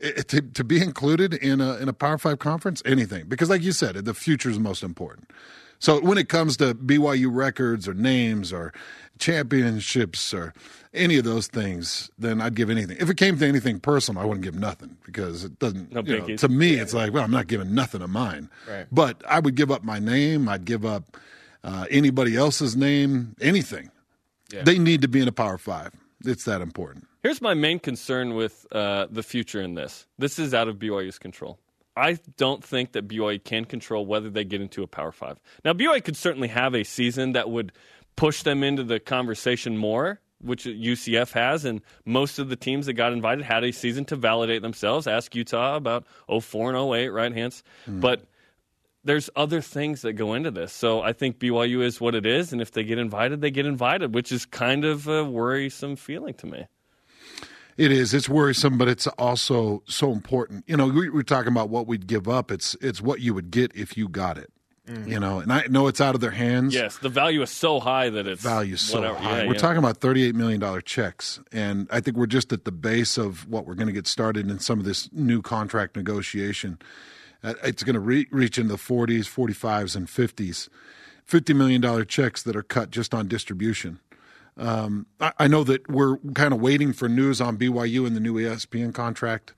It- 0.00 0.28
to, 0.28 0.42
to 0.42 0.64
be 0.64 0.82
included 0.82 1.32
in 1.34 1.60
a 1.60 1.76
in 1.76 1.88
a 1.88 1.92
Power 1.92 2.18
Five 2.18 2.38
conference, 2.40 2.82
anything. 2.84 3.26
Because 3.28 3.48
like 3.48 3.62
you 3.62 3.72
said, 3.72 3.94
the 3.96 4.14
future 4.14 4.50
is 4.50 4.58
most 4.58 4.82
important. 4.82 5.30
So 5.82 6.00
when 6.00 6.16
it 6.16 6.28
comes 6.28 6.56
to 6.58 6.76
BYU 6.76 7.26
records 7.34 7.88
or 7.88 7.94
names 7.94 8.52
or 8.52 8.72
championships 9.18 10.32
or 10.32 10.54
any 10.94 11.18
of 11.18 11.24
those 11.24 11.48
things, 11.48 12.08
then 12.16 12.40
I'd 12.40 12.54
give 12.54 12.70
anything. 12.70 12.98
If 13.00 13.10
it 13.10 13.16
came 13.16 13.36
to 13.38 13.44
anything 13.44 13.80
personal, 13.80 14.22
I 14.22 14.24
wouldn't 14.24 14.44
give 14.44 14.54
nothing 14.54 14.96
because 15.04 15.42
it 15.42 15.58
doesn't. 15.58 15.92
No 15.92 16.02
you 16.02 16.20
know, 16.20 16.36
to 16.36 16.48
me, 16.48 16.74
it's 16.74 16.94
like, 16.94 17.12
well, 17.12 17.24
I'm 17.24 17.32
not 17.32 17.48
giving 17.48 17.74
nothing 17.74 18.00
of 18.00 18.10
mine. 18.10 18.48
Right. 18.70 18.86
But 18.92 19.24
I 19.26 19.40
would 19.40 19.56
give 19.56 19.72
up 19.72 19.82
my 19.82 19.98
name. 19.98 20.48
I'd 20.48 20.64
give 20.64 20.84
up 20.84 21.16
uh, 21.64 21.86
anybody 21.90 22.36
else's 22.36 22.76
name, 22.76 23.34
anything. 23.40 23.90
Yeah. 24.52 24.62
They 24.62 24.78
need 24.78 25.02
to 25.02 25.08
be 25.08 25.20
in 25.20 25.26
a 25.26 25.32
Power 25.32 25.58
Five. 25.58 25.94
It's 26.24 26.44
that 26.44 26.60
important. 26.60 27.08
Here's 27.24 27.42
my 27.42 27.54
main 27.54 27.80
concern 27.80 28.36
with 28.36 28.68
uh, 28.70 29.08
the 29.10 29.24
future 29.24 29.60
in 29.60 29.74
this. 29.74 30.06
This 30.16 30.38
is 30.38 30.54
out 30.54 30.68
of 30.68 30.76
BYU's 30.76 31.18
control. 31.18 31.58
I 31.96 32.18
don't 32.36 32.64
think 32.64 32.92
that 32.92 33.06
BYU 33.06 33.42
can 33.42 33.64
control 33.64 34.06
whether 34.06 34.30
they 34.30 34.44
get 34.44 34.60
into 34.60 34.82
a 34.82 34.86
Power 34.86 35.12
Five. 35.12 35.38
Now, 35.64 35.72
BYU 35.72 36.02
could 36.02 36.16
certainly 36.16 36.48
have 36.48 36.74
a 36.74 36.84
season 36.84 37.32
that 37.32 37.50
would 37.50 37.72
push 38.16 38.42
them 38.42 38.62
into 38.62 38.82
the 38.82 39.00
conversation 39.00 39.76
more, 39.76 40.20
which 40.40 40.64
UCF 40.64 41.32
has, 41.32 41.64
and 41.64 41.80
most 42.04 42.38
of 42.38 42.48
the 42.48 42.56
teams 42.56 42.86
that 42.86 42.94
got 42.94 43.12
invited 43.12 43.44
had 43.44 43.64
a 43.64 43.72
season 43.72 44.04
to 44.06 44.16
validate 44.16 44.62
themselves. 44.62 45.06
Ask 45.06 45.34
Utah 45.34 45.76
about 45.76 46.06
04 46.28 46.74
and 46.74 46.94
08, 46.94 47.08
right, 47.08 47.32
Hans? 47.32 47.62
Mm. 47.86 48.00
But 48.00 48.24
there's 49.04 49.30
other 49.36 49.60
things 49.60 50.02
that 50.02 50.14
go 50.14 50.34
into 50.34 50.50
this. 50.50 50.72
So 50.72 51.02
I 51.02 51.12
think 51.12 51.38
BYU 51.38 51.82
is 51.82 52.00
what 52.00 52.14
it 52.14 52.26
is, 52.26 52.52
and 52.52 52.62
if 52.62 52.72
they 52.72 52.84
get 52.84 52.98
invited, 52.98 53.40
they 53.40 53.50
get 53.50 53.66
invited, 53.66 54.14
which 54.14 54.32
is 54.32 54.46
kind 54.46 54.84
of 54.84 55.08
a 55.08 55.24
worrisome 55.24 55.96
feeling 55.96 56.34
to 56.34 56.46
me. 56.46 56.66
It 57.76 57.90
is. 57.90 58.12
It's 58.14 58.28
worrisome, 58.28 58.78
but 58.78 58.88
it's 58.88 59.06
also 59.06 59.82
so 59.86 60.12
important. 60.12 60.64
You 60.66 60.76
know, 60.76 60.88
we 60.88 61.08
we're 61.08 61.22
talking 61.22 61.52
about 61.52 61.70
what 61.70 61.86
we'd 61.86 62.06
give 62.06 62.28
up. 62.28 62.50
It's 62.50 62.74
it's 62.80 63.00
what 63.00 63.20
you 63.20 63.34
would 63.34 63.50
get 63.50 63.74
if 63.74 63.96
you 63.96 64.08
got 64.08 64.38
it. 64.38 64.50
You 65.06 65.20
know, 65.20 65.38
and 65.38 65.50
I 65.52 65.64
know 65.70 65.86
it's 65.86 66.00
out 66.00 66.16
of 66.16 66.20
their 66.20 66.32
hands. 66.32 66.74
Yes, 66.74 66.98
the 66.98 67.08
value 67.08 67.40
is 67.40 67.50
so 67.50 67.78
high 67.78 68.10
that 68.10 68.26
it's 68.26 68.42
value 68.42 68.76
so 68.76 68.98
whatever. 68.98 69.16
high. 69.16 69.42
Yeah, 69.42 69.46
we're 69.46 69.52
yeah. 69.52 69.58
talking 69.60 69.78
about 69.78 69.98
thirty-eight 69.98 70.34
million 70.34 70.60
dollar 70.60 70.80
checks, 70.80 71.40
and 71.52 71.86
I 71.90 72.00
think 72.00 72.16
we're 72.16 72.26
just 72.26 72.52
at 72.52 72.64
the 72.64 72.72
base 72.72 73.16
of 73.16 73.48
what 73.48 73.64
we're 73.64 73.76
going 73.76 73.86
to 73.86 73.92
get 73.92 74.08
started 74.08 74.50
in 74.50 74.58
some 74.58 74.80
of 74.80 74.84
this 74.84 75.08
new 75.12 75.40
contract 75.40 75.96
negotiation. 75.96 76.78
Uh, 77.44 77.54
it's 77.62 77.84
going 77.84 77.94
to 77.94 78.00
re- 78.00 78.26
reach 78.32 78.58
into 78.58 78.70
the 78.72 78.76
forties, 78.76 79.28
forty-fives, 79.28 79.94
and 79.94 80.10
fifties. 80.10 80.68
Fifty 81.24 81.54
million 81.54 81.80
dollar 81.80 82.04
checks 82.04 82.42
that 82.42 82.56
are 82.56 82.64
cut 82.64 82.90
just 82.90 83.14
on 83.14 83.28
distribution. 83.28 84.00
Um, 84.56 85.06
I, 85.20 85.32
I 85.40 85.48
know 85.48 85.64
that 85.64 85.88
we're 85.88 86.18
kind 86.34 86.52
of 86.52 86.60
waiting 86.60 86.92
for 86.92 87.08
news 87.08 87.40
on 87.40 87.56
BYU 87.56 88.06
and 88.06 88.14
the 88.14 88.20
new 88.20 88.34
ESPN 88.34 88.94
contract. 88.94 89.54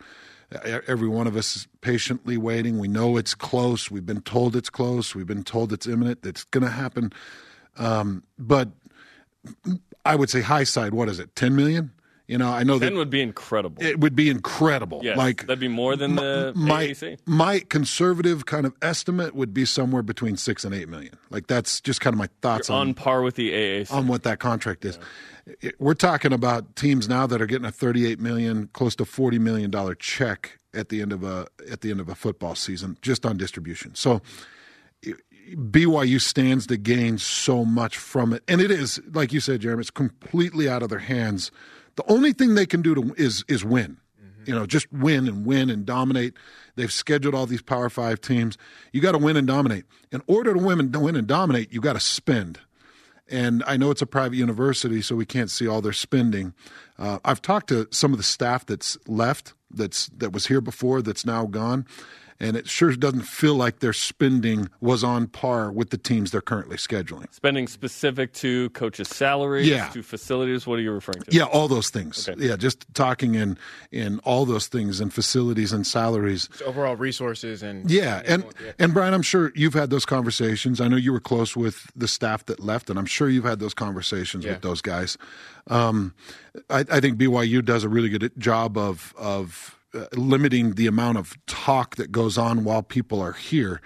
Every 0.87 1.09
one 1.09 1.27
of 1.27 1.37
us 1.37 1.57
is 1.57 1.69
patiently 1.81 2.37
waiting. 2.37 2.79
We 2.79 2.87
know 2.87 3.17
it's 3.17 3.35
close. 3.35 3.91
We've 3.91 4.07
been 4.07 4.21
told 4.21 4.55
it's 4.55 4.71
close. 4.71 5.15
We've 5.15 5.27
been 5.27 5.43
told 5.43 5.73
it's 5.73 5.87
imminent. 5.87 6.25
It's 6.25 6.45
going 6.45 6.63
to 6.63 6.71
happen. 6.71 7.13
Um, 7.77 8.23
but 8.39 8.69
I 10.05 10.15
would 10.15 10.31
say 10.31 10.43
high 10.43 10.65
side. 10.65 10.95
What 10.95 11.09
is 11.09 11.19
it? 11.19 11.35
Ten 11.35 11.57
million? 11.57 11.91
You 12.27 12.39
know, 12.39 12.49
I 12.51 12.63
know 12.65 12.79
Ten 12.79 12.95
that 12.95 12.99
would 12.99 13.11
be 13.11 13.21
incredible. 13.21 13.83
it 13.85 14.01
would 14.01 14.17
be 14.17 14.31
incredible. 14.31 15.01
yes, 15.05 15.17
like 15.19 15.43
that'd 15.43 15.61
be 15.61 15.69
more 15.69 15.95
than 15.95 16.15
the 16.17 16.53
my 16.57 16.87
AAC. 16.89 17.19
my 17.27 17.59
conservative 17.69 18.47
kind 18.47 18.65
of 18.65 18.75
estimate 18.81 19.35
would 19.35 19.53
be 19.53 19.67
somewhere 19.67 20.03
between 20.03 20.39
six 20.39 20.65
and 20.65 20.75
eight 20.75 20.89
million. 20.89 21.15
Like 21.29 21.49
that's 21.49 21.83
just 21.83 22.01
kind 22.01 22.15
of 22.15 22.19
my 22.19 22.29
thoughts 22.41 22.71
on 22.71 22.89
on 22.89 22.95
par 22.95 23.21
with 23.21 23.35
the 23.35 23.53
AAC. 23.53 23.93
on 23.93 24.07
what 24.09 24.23
that 24.23 24.39
contract 24.39 24.87
is. 24.87 24.99
It- 25.61 25.75
We're 25.79 25.93
talking 25.93 26.33
about 26.33 26.75
teams 26.77 27.07
now 27.11 27.27
that 27.27 27.43
are 27.43 27.47
getting 27.47 27.67
a 27.67 27.71
38 27.73 28.19
million, 28.19 28.71
close 28.73 28.97
to 28.97 29.05
40 29.05 29.39
million 29.39 29.71
dollar 29.71 29.95
check 29.95 30.59
at 30.73 30.89
the 30.89 31.03
end 31.03 31.13
of 31.13 31.23
a 31.25 31.47
at 31.71 31.83
the 31.83 31.91
end 31.91 32.01
of 32.01 32.09
a 32.09 32.15
football 32.15 32.55
season 32.55 32.97
just 33.03 33.27
on 33.27 33.37
distribution. 33.37 33.95
So 33.95 34.23
BYU 35.55 36.21
stands 36.21 36.67
to 36.69 36.77
gain 36.79 37.19
so 37.19 37.65
much 37.67 37.99
from 37.99 38.33
it, 38.33 38.43
and 38.49 38.63
it 38.63 38.71
is 38.71 38.99
like 39.13 39.33
you 39.33 39.41
said, 39.41 39.61
Jeremy. 39.61 39.83
It's 39.83 39.91
completely 39.91 40.69
out 40.71 40.83
of 40.83 40.89
their 40.89 41.01
hands. 41.01 41.51
The 41.97 42.05
only 42.11 42.33
thing 42.33 42.55
they 42.55 42.67
can 42.67 42.83
do 42.83 42.95
to 42.95 43.15
is 43.17 43.45
is 43.49 43.65
win. 43.65 43.99
You 44.47 44.55
know, 44.55 44.67
just 44.67 44.93
win 44.93 45.27
and 45.27 45.47
win 45.47 45.71
and 45.71 45.87
dominate. 45.87 46.35
They've 46.77 46.93
scheduled 46.93 47.35
all 47.35 47.47
these 47.47 47.63
Power 47.63 47.89
Five 47.89 48.21
teams. 48.21 48.59
You 48.93 49.01
got 49.01 49.13
to 49.13 49.19
win 49.19 49.37
and 49.37 49.47
dominate. 49.47 49.85
In 50.13 50.23
order 50.27 50.53
to 50.53 50.59
win 50.59 50.81
and 50.81 50.95
win 50.95 51.17
and 51.17 51.27
dominate, 51.27 51.73
you 51.73 51.81
got 51.81 51.95
to 51.95 52.01
spend. 52.01 52.61
And 53.29 53.65
I 53.67 53.79
know 53.79 53.91
it's 53.91 54.03
a 54.03 54.07
private 54.07 54.37
university, 54.37 55.01
so 55.01 55.17
we 55.17 55.25
can't 55.25 55.51
see 55.51 55.67
all 55.67 55.81
their 55.81 55.95
spending. 55.95 56.53
Uh, 56.99 57.19
I've 57.25 57.41
talked 57.41 57.69
to 57.69 57.89
some 57.91 58.13
of 58.13 58.19
the 58.19 58.23
staff 58.23 58.67
that's 58.67 58.99
left, 59.07 59.55
that's 59.71 60.09
that 60.09 60.33
was 60.33 60.47
here 60.47 60.61
before, 60.61 61.01
that's 61.01 61.25
now 61.25 61.47
gone, 61.47 61.87
and 62.41 62.57
it 62.57 62.69
sure 62.69 62.95
doesn't 62.97 63.23
feel 63.23 63.55
like 63.55 63.79
their 63.81 63.93
spending 63.93 64.69
was 64.81 65.05
on 65.05 65.27
par 65.29 65.71
with 65.71 65.91
the 65.91 65.97
teams 65.99 66.31
they're 66.31 66.41
currently 66.41 66.77
scheduling. 66.77 67.33
Spending 67.33 67.67
specific 67.69 68.33
to 68.35 68.71
coaches' 68.71 69.09
salaries, 69.09 69.69
Yeah. 69.69 69.89
to 69.91 70.03
facilities. 70.03 70.67
What 70.67 70.79
are 70.79 70.83
you 70.83 70.93
referring 70.93 71.23
to? 71.23 71.35
Yeah, 71.35 71.45
all 71.45 71.69
those 71.69 71.91
things. 71.91 72.29
Okay. 72.29 72.47
Yeah, 72.49 72.57
just 72.57 72.87
talking 72.95 73.35
in 73.35 73.57
in 73.93 74.19
all 74.21 74.45
those 74.47 74.67
things 74.67 75.01
and 75.01 75.13
facilities 75.13 75.73
and 75.73 75.87
salaries. 75.87 76.49
Just 76.49 76.63
overall 76.63 76.97
resources 76.97 77.63
and 77.63 77.91
Yeah, 77.91 78.23
and 78.27 78.45
and 78.79 78.93
Brian, 78.95 79.15
I'm 79.15 79.23
sure 79.23 79.53
you've 79.55 79.75
had 79.75 79.91
those 79.91 80.05
conversations. 80.05 80.81
I 80.81 80.89
know 80.89 80.97
you 80.97 81.13
were 81.13 81.21
close 81.21 81.57
with 81.57 81.91
the 81.97 82.09
staff 82.09 82.45
that 82.47 82.61
left, 82.61 82.91
and 82.91 82.99
I'm 82.99 83.07
sure 83.07 83.29
you've 83.29 83.45
had 83.45 83.61
those 83.61 83.75
conversations 83.75 84.45
Yeah. 84.45 84.53
with 84.53 84.63
those 84.63 84.81
guys. 84.83 85.17
Um, 85.69 86.15
I, 86.69 86.85
I 86.91 87.01
think 87.01 87.19
BYU 87.19 87.65
does 87.65 87.85
a 87.85 87.89
really 87.89 88.09
good 88.09 88.33
job 88.39 88.77
of 88.77 89.15
of 89.17 89.77
uh, 89.95 90.07
limiting 90.15 90.75
the 90.75 90.87
amount 90.87 91.19
of 91.19 91.37
talk 91.47 91.97
that 91.97 92.11
goes 92.13 92.37
on 92.37 92.65
while 92.65 92.83
people 92.83 93.21
are 93.21 93.33
here. 93.33 93.81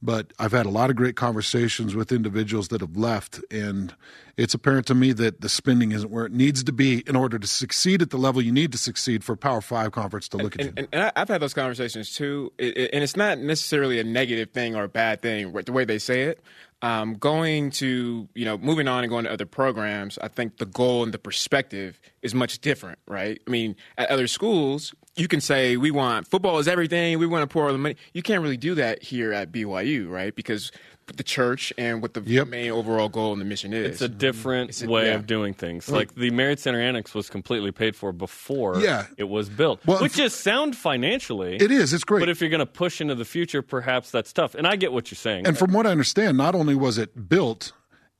But 0.00 0.32
I've 0.38 0.52
had 0.52 0.64
a 0.64 0.70
lot 0.70 0.90
of 0.90 0.96
great 0.96 1.16
conversations 1.16 1.96
with 1.96 2.12
individuals 2.12 2.68
that 2.68 2.80
have 2.80 2.96
left, 2.96 3.40
and 3.50 3.92
it's 4.36 4.54
apparent 4.54 4.86
to 4.86 4.94
me 4.94 5.12
that 5.14 5.40
the 5.40 5.48
spending 5.48 5.90
isn't 5.90 6.08
where 6.08 6.24
it 6.24 6.30
needs 6.30 6.62
to 6.62 6.72
be 6.72 7.02
in 7.08 7.16
order 7.16 7.36
to 7.36 7.46
succeed 7.48 8.00
at 8.00 8.10
the 8.10 8.16
level 8.16 8.40
you 8.40 8.52
need 8.52 8.70
to 8.70 8.78
succeed 8.78 9.24
for 9.24 9.32
a 9.32 9.36
Power 9.36 9.60
Five 9.60 9.90
conference 9.90 10.28
to 10.28 10.36
look 10.36 10.54
at 10.54 10.60
you. 10.60 10.68
and, 10.68 10.78
and, 10.78 10.88
and 10.92 11.12
I've 11.16 11.26
had 11.26 11.42
those 11.42 11.54
conversations 11.54 12.14
too, 12.14 12.52
and 12.60 13.02
it's 13.02 13.16
not 13.16 13.38
necessarily 13.38 13.98
a 13.98 14.04
negative 14.04 14.50
thing 14.50 14.76
or 14.76 14.84
a 14.84 14.88
bad 14.88 15.20
thing 15.20 15.52
the 15.52 15.72
way 15.72 15.84
they 15.84 15.98
say 15.98 16.22
it. 16.24 16.44
Um, 16.80 17.14
going 17.14 17.72
to 17.72 18.28
you 18.36 18.44
know 18.44 18.56
moving 18.56 18.86
on 18.86 19.02
and 19.02 19.10
going 19.10 19.24
to 19.24 19.32
other 19.32 19.46
programs, 19.46 20.16
I 20.22 20.28
think 20.28 20.58
the 20.58 20.66
goal 20.66 21.02
and 21.02 21.12
the 21.12 21.18
perspective 21.18 21.98
is 22.22 22.36
much 22.36 22.60
different, 22.60 23.00
right? 23.08 23.40
I 23.44 23.50
mean, 23.50 23.74
at 23.96 24.08
other 24.10 24.28
schools, 24.28 24.94
you 25.18 25.28
can 25.28 25.40
say 25.40 25.76
we 25.76 25.90
want 25.90 26.26
football 26.28 26.58
is 26.58 26.68
everything, 26.68 27.18
we 27.18 27.26
want 27.26 27.42
to 27.42 27.52
pour 27.52 27.66
all 27.66 27.72
the 27.72 27.78
money. 27.78 27.96
You 28.12 28.22
can't 28.22 28.42
really 28.42 28.56
do 28.56 28.74
that 28.76 29.02
here 29.02 29.32
at 29.32 29.50
BYU, 29.52 30.08
right? 30.08 30.34
Because 30.34 30.70
the 31.16 31.22
church 31.22 31.72
and 31.78 32.02
what 32.02 32.12
the 32.12 32.20
Yep. 32.20 32.48
main 32.48 32.70
overall 32.70 33.08
goal 33.08 33.32
and 33.32 33.40
the 33.40 33.44
mission 33.46 33.72
is. 33.72 33.86
It's 33.92 34.02
a 34.02 34.08
different 34.10 34.68
It's 34.70 34.82
a- 34.82 34.88
way 34.88 35.06
yeah. 35.06 35.14
of 35.14 35.26
doing 35.26 35.54
things. 35.54 35.88
Like 35.88 36.14
the 36.14 36.30
Marriott 36.30 36.60
Center 36.60 36.78
Annex 36.80 37.14
was 37.14 37.30
completely 37.30 37.72
paid 37.72 37.96
for 37.96 38.12
before 38.12 38.78
Yeah. 38.82 39.06
it 39.16 39.24
was 39.24 39.48
built, 39.48 39.80
Well, 39.86 40.02
which 40.02 40.18
is 40.18 40.34
sound 40.34 40.76
financially. 40.76 41.56
It 41.56 41.70
is. 41.70 41.94
It's 41.94 42.04
great. 42.04 42.20
But 42.20 42.28
if 42.28 42.42
you're 42.42 42.50
going 42.50 42.58
to 42.60 42.66
push 42.66 43.00
into 43.00 43.14
the 43.14 43.24
future, 43.24 43.62
perhaps 43.62 44.10
that's 44.10 44.32
tough. 44.34 44.54
And 44.54 44.66
I 44.66 44.76
get 44.76 44.92
what 44.92 45.10
you're 45.10 45.16
saying. 45.16 45.46
And 45.46 45.56
from 45.56 45.72
what 45.72 45.86
I 45.86 45.90
understand, 45.92 46.36
not 46.36 46.54
only 46.54 46.74
was 46.74 46.98
it 46.98 47.28
built, 47.30 47.72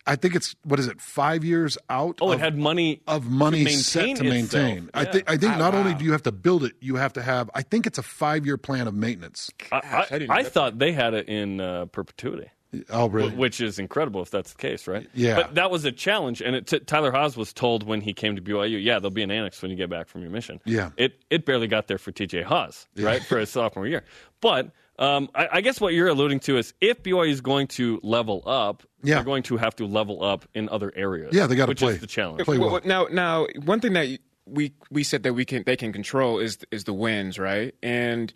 I 0.09 0.17
think 0.17 0.35
it's 0.35 0.57
what 0.65 0.81
is 0.81 0.89
it, 0.89 1.01
five 1.01 1.45
years 1.45 1.79
out? 1.91 2.19
oh, 2.21 2.33
of, 2.33 2.41
it 2.41 2.43
had 2.43 2.57
money 2.57 3.03
of 3.07 3.31
money 3.31 3.65
to 3.65 3.71
set 3.71 4.07
maintain 4.07 4.17
to 4.17 4.31
maintain. 4.31 4.77
itself. 4.85 4.91
I 4.95 5.05
think 5.05 5.31
I 5.31 5.37
think 5.37 5.53
Ah, 5.53 5.59
not 5.59 5.75
only 5.75 5.95
do 5.95 6.05
you 6.05 6.13
have 6.13 6.23
to 6.25 6.33
build 6.33 6.65
it, 6.65 6.73
you 6.81 6.97
have 6.97 7.13
to 7.13 7.23
have. 7.23 7.51
I 7.55 7.63
think 7.63 7.87
it's 7.87 7.99
a 7.99 8.03
five 8.03 8.47
year 8.47 8.57
plan 8.57 8.89
of 8.89 8.95
maintenance. 8.95 9.51
I, 9.71 9.77
I 9.77 10.07
I, 10.11 10.19
didn't 10.19 10.31
I 10.31 10.43
thought 10.43 10.79
they 10.79 10.93
had 10.93 11.15
it 11.15 11.29
in 11.29 11.61
uh, 11.61 11.85
perpetuity. 11.87 12.51
Oh, 12.91 13.09
really? 13.09 13.31
Which 13.35 13.63
is 13.63 13.79
incredible 13.79 14.21
if 14.21 14.31
that's 14.31 14.53
the 14.53 14.59
case, 14.59 14.87
right? 14.87 15.09
Yeah. 15.15 15.37
But 15.37 15.55
that 15.55 15.71
was 15.71 15.87
a 15.87 15.93
challenge, 15.93 16.43
and 16.43 16.55
it 16.55 16.67
t- 16.67 16.81
Tyler 16.81 17.11
Haws 17.11 17.35
was 17.35 17.55
told 17.55 17.83
when 17.83 18.03
he 18.03 18.13
came 18.13 18.37
to 18.37 18.43
BYU, 18.43 18.83
yeah, 18.83 18.99
there'll 18.99 19.11
be 19.11 19.23
an 19.23 19.31
annex 19.31 19.63
when 19.63 19.71
you 19.71 19.77
get 19.77 19.89
back 19.89 20.07
from 20.07 20.21
your 20.21 20.31
mission. 20.31 20.61
Yeah. 20.67 20.91
It 20.99 21.23
it 21.31 21.47
barely 21.47 21.67
got 21.67 21.87
there 21.87 21.97
for 21.99 22.13
TJ 22.13 22.45
Haws, 22.45 22.87
right, 22.97 23.23
for 23.23 23.39
his 23.39 23.49
sophomore 23.51 23.87
year. 23.87 24.05
But 24.43 24.71
um, 24.99 25.29
I, 25.35 25.49
I 25.53 25.61
guess 25.61 25.81
what 25.81 25.95
you're 25.95 26.09
alluding 26.09 26.41
to 26.41 26.59
is 26.59 26.75
if 26.81 27.03
BYU 27.03 27.31
is 27.31 27.41
going 27.41 27.67
to 27.69 28.01
level 28.03 28.43
up, 28.47 28.83
Yeah. 29.03 29.17
they're 29.17 29.25
going 29.25 29.43
to 29.45 29.57
have 29.57 29.77
to 29.77 29.87
level 29.87 30.23
up 30.25 30.47
in 30.55 30.69
other 30.71 30.93
areas. 30.97 31.35
Yeah, 31.35 31.47
they 31.47 31.55
gotta 31.57 31.71
which 31.71 31.79
play- 31.81 31.95
is 31.95 32.01
the 32.01 32.07
challenge. 32.07 32.45
play 32.45 32.59
Well, 32.59 32.71
well. 32.71 32.81
Now, 32.85 33.07
now, 33.11 33.47
one 33.65 33.81
thing 33.81 33.93
that 33.93 34.19
we 34.47 34.73
we 34.91 35.05
said 35.05 35.23
that 35.25 35.35
we 35.35 35.45
can 35.45 35.63
they 35.65 35.77
can 35.77 35.93
control 35.93 36.39
is 36.39 36.59
is 36.71 36.85
the 36.85 36.93
wins, 36.95 37.39
right? 37.39 37.75
And 37.83 38.33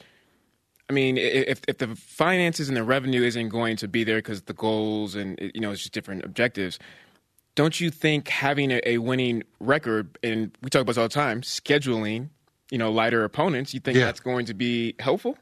I 0.90 0.92
mean, 0.92 1.16
if 1.16 1.62
if 1.68 1.78
the 1.78 1.96
finances 1.96 2.68
and 2.68 2.76
the 2.76 2.84
revenue 2.84 3.22
isn't 3.22 3.48
going 3.48 3.76
to 3.78 3.88
be 3.88 4.04
there 4.04 4.18
because 4.18 4.42
the 4.42 4.52
goals 4.52 5.14
and 5.14 5.38
you 5.54 5.60
know 5.60 5.70
it's 5.70 5.80
just 5.80 5.94
different 5.94 6.22
objectives, 6.24 6.78
don't 7.54 7.80
you 7.80 7.90
think 7.90 8.28
having 8.28 8.70
a, 8.70 8.80
a 8.84 8.98
winning 8.98 9.42
record 9.58 10.18
and 10.22 10.56
we 10.62 10.68
talk 10.70 10.82
about 10.82 10.92
this 10.92 10.98
all 10.98 11.04
the 11.08 11.14
time, 11.14 11.40
scheduling, 11.40 12.28
you 12.70 12.76
know, 12.78 12.92
lighter 12.92 13.24
opponents, 13.24 13.72
you 13.72 13.80
think 13.80 13.96
Yeah. 13.96 14.04
that's 14.04 14.20
going 14.20 14.44
to 14.46 14.54
be 14.54 14.94
helpful? 14.98 15.36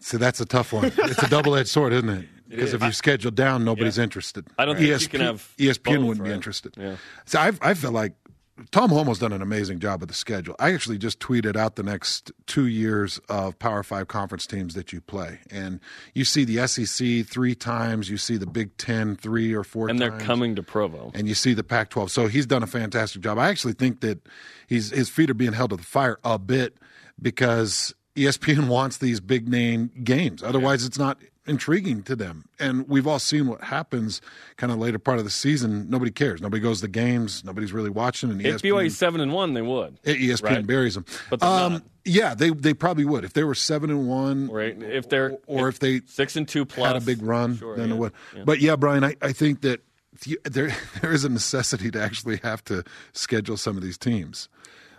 So 0.00 0.18
that's 0.18 0.40
a 0.40 0.46
tough 0.46 0.72
one. 0.72 0.86
It's 0.96 1.22
a 1.22 1.28
double 1.28 1.54
edged 1.54 1.68
sword, 1.68 1.92
isn't 1.92 2.08
it? 2.08 2.26
Because 2.48 2.74
if 2.74 2.82
you 2.82 2.90
schedule 2.90 3.30
down, 3.30 3.64
nobody's 3.64 3.98
interested. 3.98 4.46
I 4.58 4.64
don't 4.64 4.76
think 4.76 5.00
you 5.00 5.08
can 5.08 5.20
have 5.20 5.54
ESPN 5.56 5.84
both, 5.98 6.04
wouldn't 6.06 6.26
be 6.26 6.32
interested. 6.32 6.74
Yeah. 6.76 6.96
So 7.24 7.38
I 7.38 7.52
I 7.62 7.74
feel 7.74 7.92
like 7.92 8.14
Tom 8.72 8.90
Holmoe's 8.90 9.18
done 9.20 9.32
an 9.32 9.40
amazing 9.40 9.78
job 9.78 10.00
with 10.00 10.08
the 10.10 10.14
schedule. 10.14 10.54
I 10.58 10.74
actually 10.74 10.98
just 10.98 11.18
tweeted 11.20 11.56
out 11.56 11.76
the 11.76 11.82
next 11.82 12.30
two 12.46 12.66
years 12.66 13.18
of 13.28 13.58
Power 13.58 13.82
Five 13.82 14.08
conference 14.08 14.46
teams 14.46 14.74
that 14.74 14.92
you 14.92 15.00
play, 15.00 15.38
and 15.50 15.78
you 16.12 16.24
see 16.24 16.44
the 16.44 16.66
SEC 16.66 17.24
three 17.26 17.54
times, 17.54 18.10
you 18.10 18.16
see 18.16 18.36
the 18.36 18.46
Big 18.46 18.76
Ten 18.76 19.14
three 19.16 19.54
or 19.54 19.62
four, 19.62 19.88
and 19.88 19.98
they're 19.98 20.18
coming 20.18 20.56
to 20.56 20.62
Provo. 20.62 21.10
and 21.14 21.28
you 21.28 21.34
see 21.34 21.54
the 21.54 21.64
Pac-12. 21.64 22.10
So 22.10 22.26
he's 22.26 22.46
done 22.46 22.62
a 22.62 22.66
fantastic 22.66 23.22
job. 23.22 23.38
I 23.38 23.48
actually 23.48 23.74
think 23.74 24.00
that 24.00 24.28
he's 24.66 24.90
his 24.90 25.08
feet 25.08 25.30
are 25.30 25.34
being 25.34 25.52
held 25.52 25.70
to 25.70 25.76
the 25.76 25.82
fire 25.84 26.18
a 26.24 26.38
bit 26.38 26.78
because 27.22 27.94
ESPN 28.16 28.68
wants 28.68 28.98
these 28.98 29.20
big 29.20 29.48
name 29.48 29.90
games. 30.02 30.42
Otherwise, 30.42 30.84
it's 30.84 30.98
not 30.98 31.18
intriguing 31.46 32.02
to 32.02 32.14
them. 32.14 32.44
And 32.58 32.86
we've 32.88 33.06
all 33.06 33.18
seen 33.18 33.46
what 33.46 33.62
happens 33.62 34.20
kind 34.56 34.72
of 34.72 34.78
later 34.78 34.98
part 34.98 35.18
of 35.18 35.24
the 35.24 35.30
season. 35.30 35.88
Nobody 35.88 36.10
cares. 36.10 36.40
Nobody 36.40 36.60
goes 36.60 36.80
to 36.82 36.88
games. 36.88 37.44
Nobody's 37.44 37.72
really 37.72 37.90
watching. 37.90 38.30
And 38.30 38.40
If 38.44 38.62
BYU's 38.62 38.96
seven 38.98 39.20
and 39.20 39.32
one, 39.32 39.54
they 39.54 39.62
would. 39.62 40.00
ESPN 40.02 40.42
right? 40.42 40.66
buries 40.66 40.94
them. 40.94 41.04
But 41.30 41.40
they're 41.40 41.48
not. 41.48 41.82
yeah, 42.04 42.34
they 42.34 42.50
they 42.50 42.74
probably 42.74 43.04
would 43.04 43.24
if 43.24 43.32
they 43.32 43.42
were 43.44 43.54
seven 43.54 43.90
and 43.90 44.06
one, 44.08 44.48
Or 44.50 44.60
eight- 44.60 44.82
if 44.82 45.08
they're 45.08 45.38
or 45.46 45.68
if 45.68 45.78
they 45.78 46.00
six 46.06 46.36
and 46.36 46.46
two 46.46 46.64
plus 46.64 46.86
had 46.92 46.96
a 46.96 47.00
big 47.04 47.22
run, 47.22 47.56
Sure, 47.56 47.76
then 47.76 47.88
yeah, 47.88 47.94
it 47.94 47.98
would. 47.98 48.12
yeah. 48.36 48.42
But 48.44 48.60
yeah, 48.60 48.76
Brian, 48.76 49.02
I, 49.04 49.16
I 49.22 49.32
think 49.32 49.62
that 49.62 49.80
you- 50.26 50.38
there 50.44 50.74
there 51.00 51.12
is 51.12 51.24
a 51.24 51.28
necessity 51.30 51.90
to 51.92 52.02
actually 52.02 52.36
have 52.42 52.62
to 52.64 52.84
schedule 53.12 53.56
some 53.56 53.76
of 53.76 53.82
these 53.82 53.96
teams. 53.98 54.48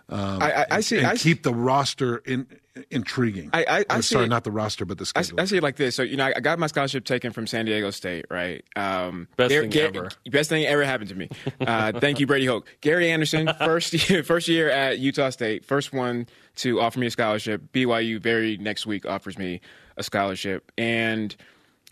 Um, 0.08 0.42
I- 0.42 0.52
I- 0.62 0.66
I 0.72 0.80
see- 0.80 0.98
and 0.98 1.06
I 1.06 1.14
see- 1.14 1.30
keep 1.30 1.44
the 1.44 1.54
roster 1.54 2.16
in, 2.18 2.46
intriguing. 2.90 3.50
I- 3.52 3.64
I- 3.68 3.84
I 3.90 3.98
Or, 3.98 4.02
see 4.02 4.14
sorry, 4.14 4.24
it- 4.26 4.28
not 4.28 4.44
the 4.44 4.50
roster, 4.50 4.84
but 4.84 4.98
the 4.98 5.06
schedule. 5.06 5.40
I 5.40 5.44
see 5.44 5.56
it 5.58 5.62
like 5.62 5.76
this. 5.76 5.94
So 5.96 6.02
you 6.02 6.16
know, 6.16 6.30
I 6.34 6.40
got 6.40 6.58
my 6.58 6.66
scholarship 6.66 7.04
taken 7.04 7.32
from 7.32 7.46
San 7.46 7.64
Diego 7.66 7.90
State, 7.90 8.26
right? 8.30 8.64
Um, 8.76 9.28
Best 9.36 9.50
Gar- 9.52 9.60
thing 9.62 9.70
Gar- 9.70 9.82
ever. 9.84 10.08
Best 10.30 10.48
thing 10.48 10.64
ever 10.64 10.84
happened 10.84 11.10
to 11.10 11.14
me. 11.14 11.28
Uh, 11.60 11.92
thank 11.98 12.20
you, 12.20 12.26
Brady 12.26 12.46
Hoke. 12.46 12.66
Gary 12.80 13.10
Anderson, 13.10 13.50
first 13.58 14.08
year, 14.10 14.22
first 14.22 14.48
year 14.48 14.70
at 14.70 14.98
Utah 14.98 15.30
State, 15.30 15.64
first 15.64 15.92
one 15.92 16.26
to 16.56 16.80
offer 16.80 16.98
me 16.98 17.06
a 17.06 17.10
scholarship. 17.10 17.62
BYU 17.72 18.20
very 18.20 18.56
next 18.56 18.86
week 18.86 19.04
offers 19.06 19.38
me 19.38 19.60
a 19.96 20.02
scholarship, 20.02 20.72
and 20.78 21.36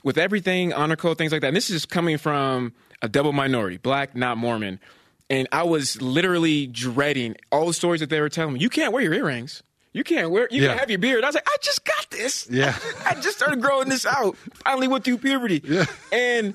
with 0.02 0.16
everything 0.16 0.72
honor 0.72 0.96
code 0.96 1.18
things 1.18 1.32
like 1.32 1.42
that. 1.42 1.48
And 1.48 1.56
this 1.56 1.68
is 1.68 1.84
coming 1.84 2.16
from 2.16 2.72
a 3.02 3.08
double 3.08 3.32
minority, 3.32 3.76
black, 3.76 4.16
not 4.16 4.38
Mormon. 4.38 4.80
And 5.28 5.46
I 5.52 5.62
was 5.62 6.00
literally 6.02 6.66
dreading 6.66 7.36
all 7.52 7.66
the 7.66 7.72
stories 7.74 8.00
that 8.00 8.10
they 8.10 8.20
were 8.20 8.28
telling 8.28 8.54
me. 8.54 8.60
You 8.60 8.68
can't 8.68 8.92
wear 8.92 9.02
your 9.02 9.12
earrings. 9.14 9.62
You 9.92 10.04
can't 10.04 10.30
wear. 10.30 10.46
You 10.50 10.62
Yeah. 10.62 10.68
can't 10.68 10.80
have 10.80 10.90
your 10.90 10.98
beard. 11.00 11.24
I 11.24 11.28
was 11.28 11.34
like, 11.34 11.48
I 11.48 11.56
just 11.62 11.84
got 11.84 12.10
this. 12.10 12.48
Yeah. 12.50 12.76
I 13.06 13.14
just 13.14 13.36
started 13.38 13.60
growing 13.60 13.88
this 13.88 14.06
out. 14.06 14.36
Finally 14.64 14.88
went 14.88 15.04
through 15.04 15.18
puberty. 15.18 15.60
Yeah. 15.64 15.84
And, 16.12 16.54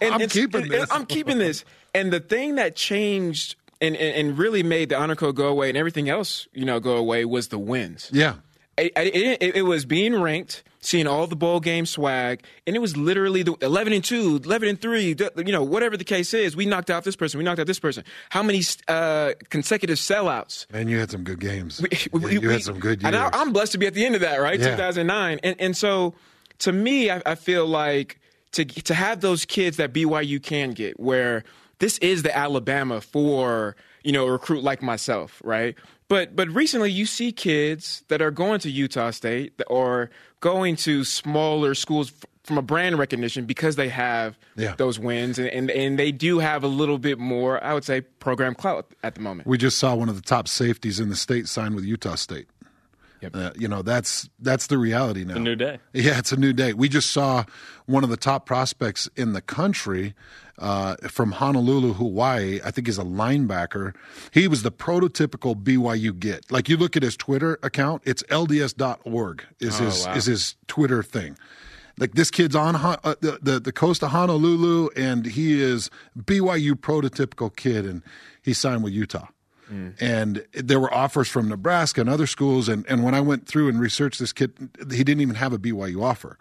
and 0.00 0.14
I'm 0.14 0.28
keeping 0.28 0.68
this. 0.68 0.82
and 0.82 0.92
I'm 0.92 1.04
keeping 1.06 1.38
this. 1.38 1.64
And 1.94 2.12
the 2.12 2.20
thing 2.20 2.54
that 2.56 2.76
changed 2.76 3.56
and, 3.80 3.96
and, 3.96 4.28
and 4.28 4.38
really 4.38 4.62
made 4.62 4.90
the 4.90 4.96
honor 4.98 5.16
code 5.16 5.34
go 5.36 5.48
away 5.48 5.68
and 5.70 5.76
everything 5.78 6.08
else, 6.08 6.46
you 6.52 6.64
know, 6.64 6.78
go 6.80 6.96
away 6.96 7.24
was 7.24 7.48
the 7.48 7.58
wins. 7.58 8.10
yeah, 8.12 8.34
I- 8.78 8.90
I- 8.96 9.02
It, 9.02 9.56
it, 9.56 9.62
was 9.62 9.84
being 9.84 10.14
ranked, 10.20 10.62
seeing 10.80 11.06
all 11.06 11.26
the 11.26 11.36
bowl 11.36 11.60
game 11.60 11.84
swag, 11.86 12.42
and 12.66 12.76
it 12.76 12.78
was 12.78 12.96
literally 12.96 13.42
the 13.42 13.54
11 13.60 13.92
and 13.92 14.04
2, 14.04 14.40
11 14.44 14.68
and 14.68 14.80
3, 14.80 15.16
you 15.36 15.52
know, 15.52 15.62
whatever 15.62 15.96
the 15.96 16.04
case 16.04 16.32
is. 16.32 16.56
We 16.56 16.64
knocked 16.66 16.88
out 16.90 17.04
this 17.04 17.16
person, 17.16 17.38
we 17.38 17.44
knocked 17.44 17.60
out 17.60 17.66
this 17.66 17.80
person. 17.80 18.04
How 18.30 18.42
many 18.42 18.62
uh, 18.86 19.32
consecutive 19.50 19.98
sellouts? 19.98 20.70
man, 20.72 20.88
you 20.88 20.98
had 20.98 21.10
some 21.10 21.24
good 21.24 21.40
games. 21.40 21.80
We- 21.82 21.88
you 21.90 22.20
we- 22.20 22.32
you 22.34 22.40
we- 22.40 22.52
had 22.52 22.62
some 22.62 22.78
good 22.78 23.02
years. 23.02 23.12
And 23.12 23.16
I, 23.16 23.28
I'm 23.32 23.52
blessed 23.52 23.72
to 23.72 23.78
be 23.78 23.86
at 23.86 23.94
the 23.94 24.06
end 24.06 24.14
of 24.14 24.20
that, 24.22 24.36
right? 24.40 24.58
Yeah. 24.60 24.70
2009. 24.76 25.40
And, 25.42 25.56
and 25.60 25.76
so 25.76 26.14
to 26.60 26.72
me, 26.72 27.10
I, 27.10 27.20
I 27.26 27.34
feel 27.34 27.66
like 27.66 28.18
to, 28.52 28.64
to 28.64 28.94
have 28.94 29.20
those 29.20 29.44
kids 29.44 29.76
that 29.76 29.92
BYU 29.92 30.42
can 30.42 30.70
get, 30.72 30.98
where 30.98 31.44
this 31.80 31.98
is 31.98 32.22
the 32.22 32.36
Alabama 32.36 33.00
for, 33.00 33.76
you 34.02 34.10
know, 34.12 34.26
a 34.26 34.32
recruit 34.32 34.64
like 34.64 34.82
myself, 34.82 35.40
right? 35.44 35.76
But 36.08 36.34
but 36.34 36.48
recently 36.48 36.90
you 36.90 37.06
see 37.06 37.32
kids 37.32 38.02
that 38.08 38.22
are 38.22 38.30
going 38.30 38.60
to 38.60 38.70
Utah 38.70 39.10
State 39.10 39.60
or 39.66 40.10
going 40.40 40.76
to 40.76 41.04
smaller 41.04 41.74
schools 41.74 42.12
from 42.44 42.56
a 42.56 42.62
brand 42.62 42.98
recognition 42.98 43.44
because 43.44 43.76
they 43.76 43.90
have 43.90 44.38
Yeah. 44.56 44.74
those 44.76 44.98
wins 44.98 45.38
and, 45.38 45.48
and 45.48 45.70
and 45.70 45.98
they 45.98 46.10
do 46.12 46.38
have 46.38 46.64
a 46.64 46.68
little 46.68 46.98
bit 46.98 47.18
more, 47.18 47.62
I 47.62 47.74
would 47.74 47.84
say, 47.84 48.00
program 48.00 48.54
clout 48.54 48.86
at 49.02 49.14
the 49.16 49.20
moment. 49.20 49.46
we 49.46 49.58
just 49.58 49.76
saw 49.78 49.94
one 49.94 50.08
of 50.08 50.16
the 50.16 50.22
top 50.22 50.48
safeties 50.48 50.98
in 50.98 51.10
the 51.10 51.16
state 51.16 51.46
sign 51.46 51.74
with 51.74 51.84
Utah 51.84 52.14
State. 52.14 52.46
Yep. 53.20 53.36
Uh, 53.36 53.50
you 53.56 53.66
know 53.68 53.82
that's 53.82 54.30
that's 54.38 54.68
the 54.68 54.78
reality 54.78 55.24
now. 55.24 55.34
a 55.34 55.38
new 55.40 55.56
day. 55.56 55.78
Yeah, 55.92 56.18
it's 56.18 56.32
a 56.32 56.36
new 56.38 56.52
day. 56.54 56.72
We 56.72 56.88
just 56.88 57.10
saw 57.10 57.44
one 57.86 58.02
of 58.04 58.08
the 58.10 58.16
top 58.16 58.46
prospects 58.46 59.10
in 59.16 59.32
the 59.34 59.40
country 59.42 60.14
uh, 60.58 60.96
from 61.08 61.32
Honolulu, 61.32 61.94
Hawaii. 61.94 62.60
I 62.64 62.70
think 62.70 62.86
he's 62.86 62.98
a 62.98 63.02
linebacker. 63.04 63.94
He 64.32 64.48
was 64.48 64.62
the 64.62 64.72
prototypical 64.72 65.54
BYU 65.54 66.18
get. 66.18 66.50
Like 66.50 66.68
you 66.68 66.76
look 66.76 66.96
at 66.96 67.02
his 67.02 67.16
Twitter 67.16 67.58
account, 67.62 68.02
it's 68.04 68.22
LDS.org 68.24 69.44
is 69.60 69.80
Oh, 69.80 69.84
his 69.84 70.06
wow. 70.06 70.14
is 70.14 70.26
his 70.26 70.56
Twitter 70.66 71.02
thing. 71.02 71.36
Like 71.98 72.12
this 72.12 72.30
kid's 72.30 72.54
on 72.54 72.76
uh, 72.76 72.96
the, 73.20 73.38
the 73.42 73.58
the 73.60 73.72
coast 73.72 74.02
of 74.04 74.10
Honolulu, 74.10 74.88
and 74.96 75.26
he 75.26 75.60
is 75.60 75.90
BYU 76.16 76.72
prototypical 76.74 77.54
kid, 77.54 77.84
and 77.84 78.02
he 78.42 78.52
signed 78.52 78.84
with 78.84 78.92
Utah. 78.92 79.26
And 80.00 80.46
there 80.54 80.80
were 80.80 80.92
offers 80.94 81.28
from 81.28 81.46
Nebraska 81.50 82.00
and 82.00 82.08
other 82.08 82.26
schools. 82.26 82.70
And, 82.70 82.86
and 82.88 83.04
when 83.04 83.14
I 83.14 83.20
went 83.20 83.46
through 83.46 83.68
and 83.68 83.78
researched 83.78 84.18
this 84.18 84.32
kid, 84.32 84.54
he 84.90 85.04
didn't 85.04 85.20
even 85.20 85.34
have 85.34 85.52
a 85.52 85.58
BYU 85.58 86.02
offer. 86.02 86.38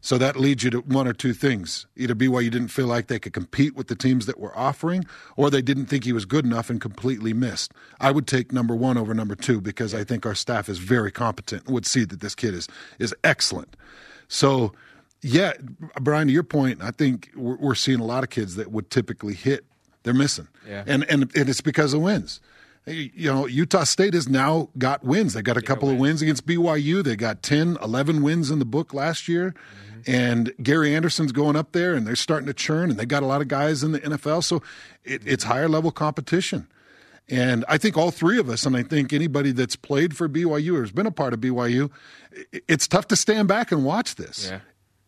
So 0.00 0.16
that 0.18 0.36
leads 0.36 0.62
you 0.62 0.70
to 0.70 0.78
one 0.80 1.08
or 1.08 1.12
two 1.12 1.32
things. 1.32 1.86
Either 1.96 2.14
BYU 2.14 2.50
didn't 2.50 2.68
feel 2.68 2.86
like 2.86 3.08
they 3.08 3.18
could 3.18 3.32
compete 3.32 3.74
with 3.74 3.88
the 3.88 3.96
teams 3.96 4.26
that 4.26 4.38
were 4.38 4.56
offering, 4.56 5.04
or 5.36 5.50
they 5.50 5.62
didn't 5.62 5.86
think 5.86 6.04
he 6.04 6.12
was 6.12 6.24
good 6.24 6.44
enough 6.44 6.70
and 6.70 6.80
completely 6.80 7.32
missed. 7.32 7.72
I 8.00 8.10
would 8.10 8.26
take 8.26 8.52
number 8.52 8.76
one 8.76 8.96
over 8.96 9.12
number 9.14 9.34
two 9.34 9.60
because 9.60 9.94
I 9.94 10.04
think 10.04 10.24
our 10.24 10.34
staff 10.34 10.68
is 10.68 10.78
very 10.78 11.10
competent 11.10 11.64
and 11.66 11.74
would 11.74 11.86
see 11.86 12.04
that 12.04 12.20
this 12.20 12.34
kid 12.34 12.54
is, 12.54 12.68
is 12.98 13.14
excellent. 13.24 13.76
So, 14.28 14.72
yeah, 15.20 15.54
Brian, 16.00 16.28
to 16.28 16.32
your 16.32 16.44
point, 16.44 16.82
I 16.82 16.90
think 16.90 17.30
we're, 17.34 17.56
we're 17.56 17.74
seeing 17.74 18.00
a 18.00 18.04
lot 18.04 18.22
of 18.22 18.30
kids 18.30 18.56
that 18.56 18.70
would 18.70 18.90
typically 18.90 19.34
hit. 19.34 19.64
They're 20.04 20.14
missing. 20.14 20.48
Yeah. 20.66 20.84
And, 20.86 21.04
and, 21.10 21.30
and 21.36 21.48
it's 21.48 21.60
because 21.60 21.92
of 21.92 22.00
wins. 22.00 22.40
You 22.86 23.30
know, 23.30 23.46
Utah 23.46 23.84
State 23.84 24.14
has 24.14 24.28
now 24.28 24.70
got 24.78 25.04
wins. 25.04 25.34
They 25.34 25.42
got 25.42 25.58
a 25.58 25.62
couple 25.62 25.90
of 25.90 25.98
wins 25.98 26.22
against 26.22 26.46
BYU. 26.46 27.04
They 27.04 27.16
got 27.16 27.42
10, 27.42 27.76
11 27.82 28.22
wins 28.22 28.50
in 28.50 28.60
the 28.60 28.64
book 28.64 28.94
last 28.94 29.28
year. 29.28 29.50
Mm-hmm. 29.50 29.87
And 30.06 30.52
Gary 30.62 30.94
Anderson's 30.94 31.32
going 31.32 31.56
up 31.56 31.72
there, 31.72 31.94
and 31.94 32.06
they're 32.06 32.16
starting 32.16 32.46
to 32.46 32.54
churn, 32.54 32.90
and 32.90 32.98
they 32.98 33.06
got 33.06 33.22
a 33.22 33.26
lot 33.26 33.40
of 33.40 33.48
guys 33.48 33.82
in 33.82 33.92
the 33.92 34.00
NFL. 34.00 34.44
So 34.44 34.62
it, 35.04 35.22
it's 35.26 35.44
higher 35.44 35.68
level 35.68 35.90
competition. 35.90 36.66
And 37.30 37.64
I 37.68 37.76
think 37.76 37.96
all 37.98 38.10
three 38.10 38.38
of 38.38 38.48
us, 38.48 38.64
and 38.64 38.74
I 38.76 38.82
think 38.82 39.12
anybody 39.12 39.52
that's 39.52 39.76
played 39.76 40.16
for 40.16 40.28
BYU 40.28 40.76
or 40.76 40.80
has 40.80 40.92
been 40.92 41.06
a 41.06 41.10
part 41.10 41.34
of 41.34 41.40
BYU, 41.40 41.90
i- 42.54 42.60
it's 42.68 42.88
tough 42.88 43.06
to 43.08 43.16
stand 43.16 43.48
back 43.48 43.70
and 43.70 43.84
watch 43.84 44.14
this. 44.14 44.48
Yeah. 44.50 44.60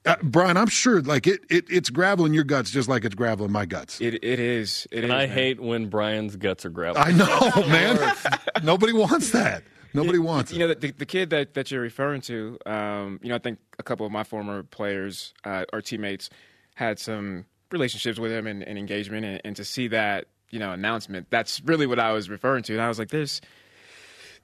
Uh, 0.07 0.17
Brian, 0.23 0.57
I'm 0.57 0.69
sure 0.69 1.03
like 1.03 1.27
it, 1.27 1.41
it 1.51 1.67
it's 1.69 1.91
gravel 1.91 2.25
in 2.25 2.33
your 2.33 2.45
guts 2.45 2.71
just 2.71 2.89
like 2.89 3.05
it's 3.05 3.15
gravel 3.15 3.45
in 3.45 3.53
my 3.53 3.67
guts. 3.67 4.01
It 4.01 4.15
it 4.25 4.41
is. 4.41 4.87
It 4.91 5.05
and 5.05 5.07
is, 5.07 5.11
I 5.13 5.27
man. 5.27 5.29
hate 5.29 5.61
when 5.61 5.89
Brian's 5.89 6.37
guts 6.37 6.65
are 6.65 6.71
gravel. 6.71 7.03
I 7.03 7.13
know, 7.13 7.51
man. 7.69 8.15
Nobody 8.63 8.95
wants 8.95 9.31
that. 9.33 9.63
Nobody 9.95 10.19
wants 10.19 10.51
it. 10.51 10.55
You 10.55 10.61
know, 10.69 10.75
the, 10.75 10.91
the 10.93 11.07
kid 11.07 11.31
that, 11.31 11.55
that 11.55 11.71
you're 11.71 11.81
referring 11.81 12.21
to, 12.23 12.59
um, 12.67 13.19
you 13.23 13.29
know, 13.29 13.35
I 13.35 13.39
think 13.39 13.59
a 13.79 13.83
couple 13.83 14.07
of 14.07 14.13
my 14.13 14.25
former 14.25 14.63
players 14.63 15.35
uh, 15.45 15.65
or 15.73 15.81
teammates 15.83 16.31
had 16.75 16.99
some 16.99 17.45
relationships 17.73 18.19
with 18.19 18.33
him 18.33 18.47
and, 18.47 18.63
and 18.63 18.79
engagement. 18.79 19.25
And, 19.25 19.41
and 19.45 19.57
to 19.57 19.65
see 19.65 19.89
that, 19.89 20.27
you 20.51 20.59
know, 20.59 20.73
announcement, 20.73 21.27
that's 21.31 21.61
really 21.65 21.87
what 21.87 21.99
I 21.99 22.13
was 22.13 22.29
referring 22.31 22.63
to. 22.65 22.73
And 22.75 22.83
I 22.83 22.89
was 22.89 22.99
like, 22.99 23.09
this. 23.11 23.41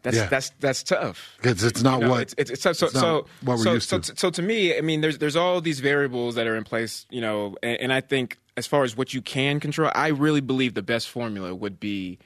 That's 0.03 0.17
Yeah. 0.19 0.27
that's 0.27 0.51
that's 0.61 0.83
tough. 0.85 1.37
'Cause 1.43 1.65
it's 1.65 1.83
not 1.83 2.01
You 2.01 2.05
know, 2.05 2.11
what- 2.11 2.23
it's, 2.23 2.35
it's, 2.39 2.51
it's 2.51 2.63
so 2.63 2.73
so 2.75 2.87
it's 2.87 2.95
so, 3.01 3.27
what 3.43 3.57
we're 3.59 3.65
so, 3.65 3.73
used 3.73 3.89
so, 3.89 3.99
to. 3.99 4.15
so 4.17 4.31
to 4.31 4.43
me, 4.43 4.77
I 4.77 4.81
mean, 4.83 5.01
there's 5.01 5.19
there's 5.19 5.35
all 5.37 5.61
these 5.61 5.81
variables 5.81 6.35
that 6.37 6.47
are 6.47 6.55
in 6.57 6.63
place, 6.65 7.07
you 7.11 7.21
know, 7.21 7.57
and, 7.63 7.81
and 7.81 7.93
I 7.93 8.03
think 8.03 8.39
as 8.57 8.67
far 8.67 8.85
as 8.85 8.97
what 8.97 9.15
you 9.15 9.23
can 9.23 9.59
control, 9.59 9.91
I 9.95 10.09
really 10.09 10.43
believe 10.43 10.75
the 10.75 10.83
best 10.83 11.09
formula 11.09 11.55
would 11.55 11.81
be 11.81 12.19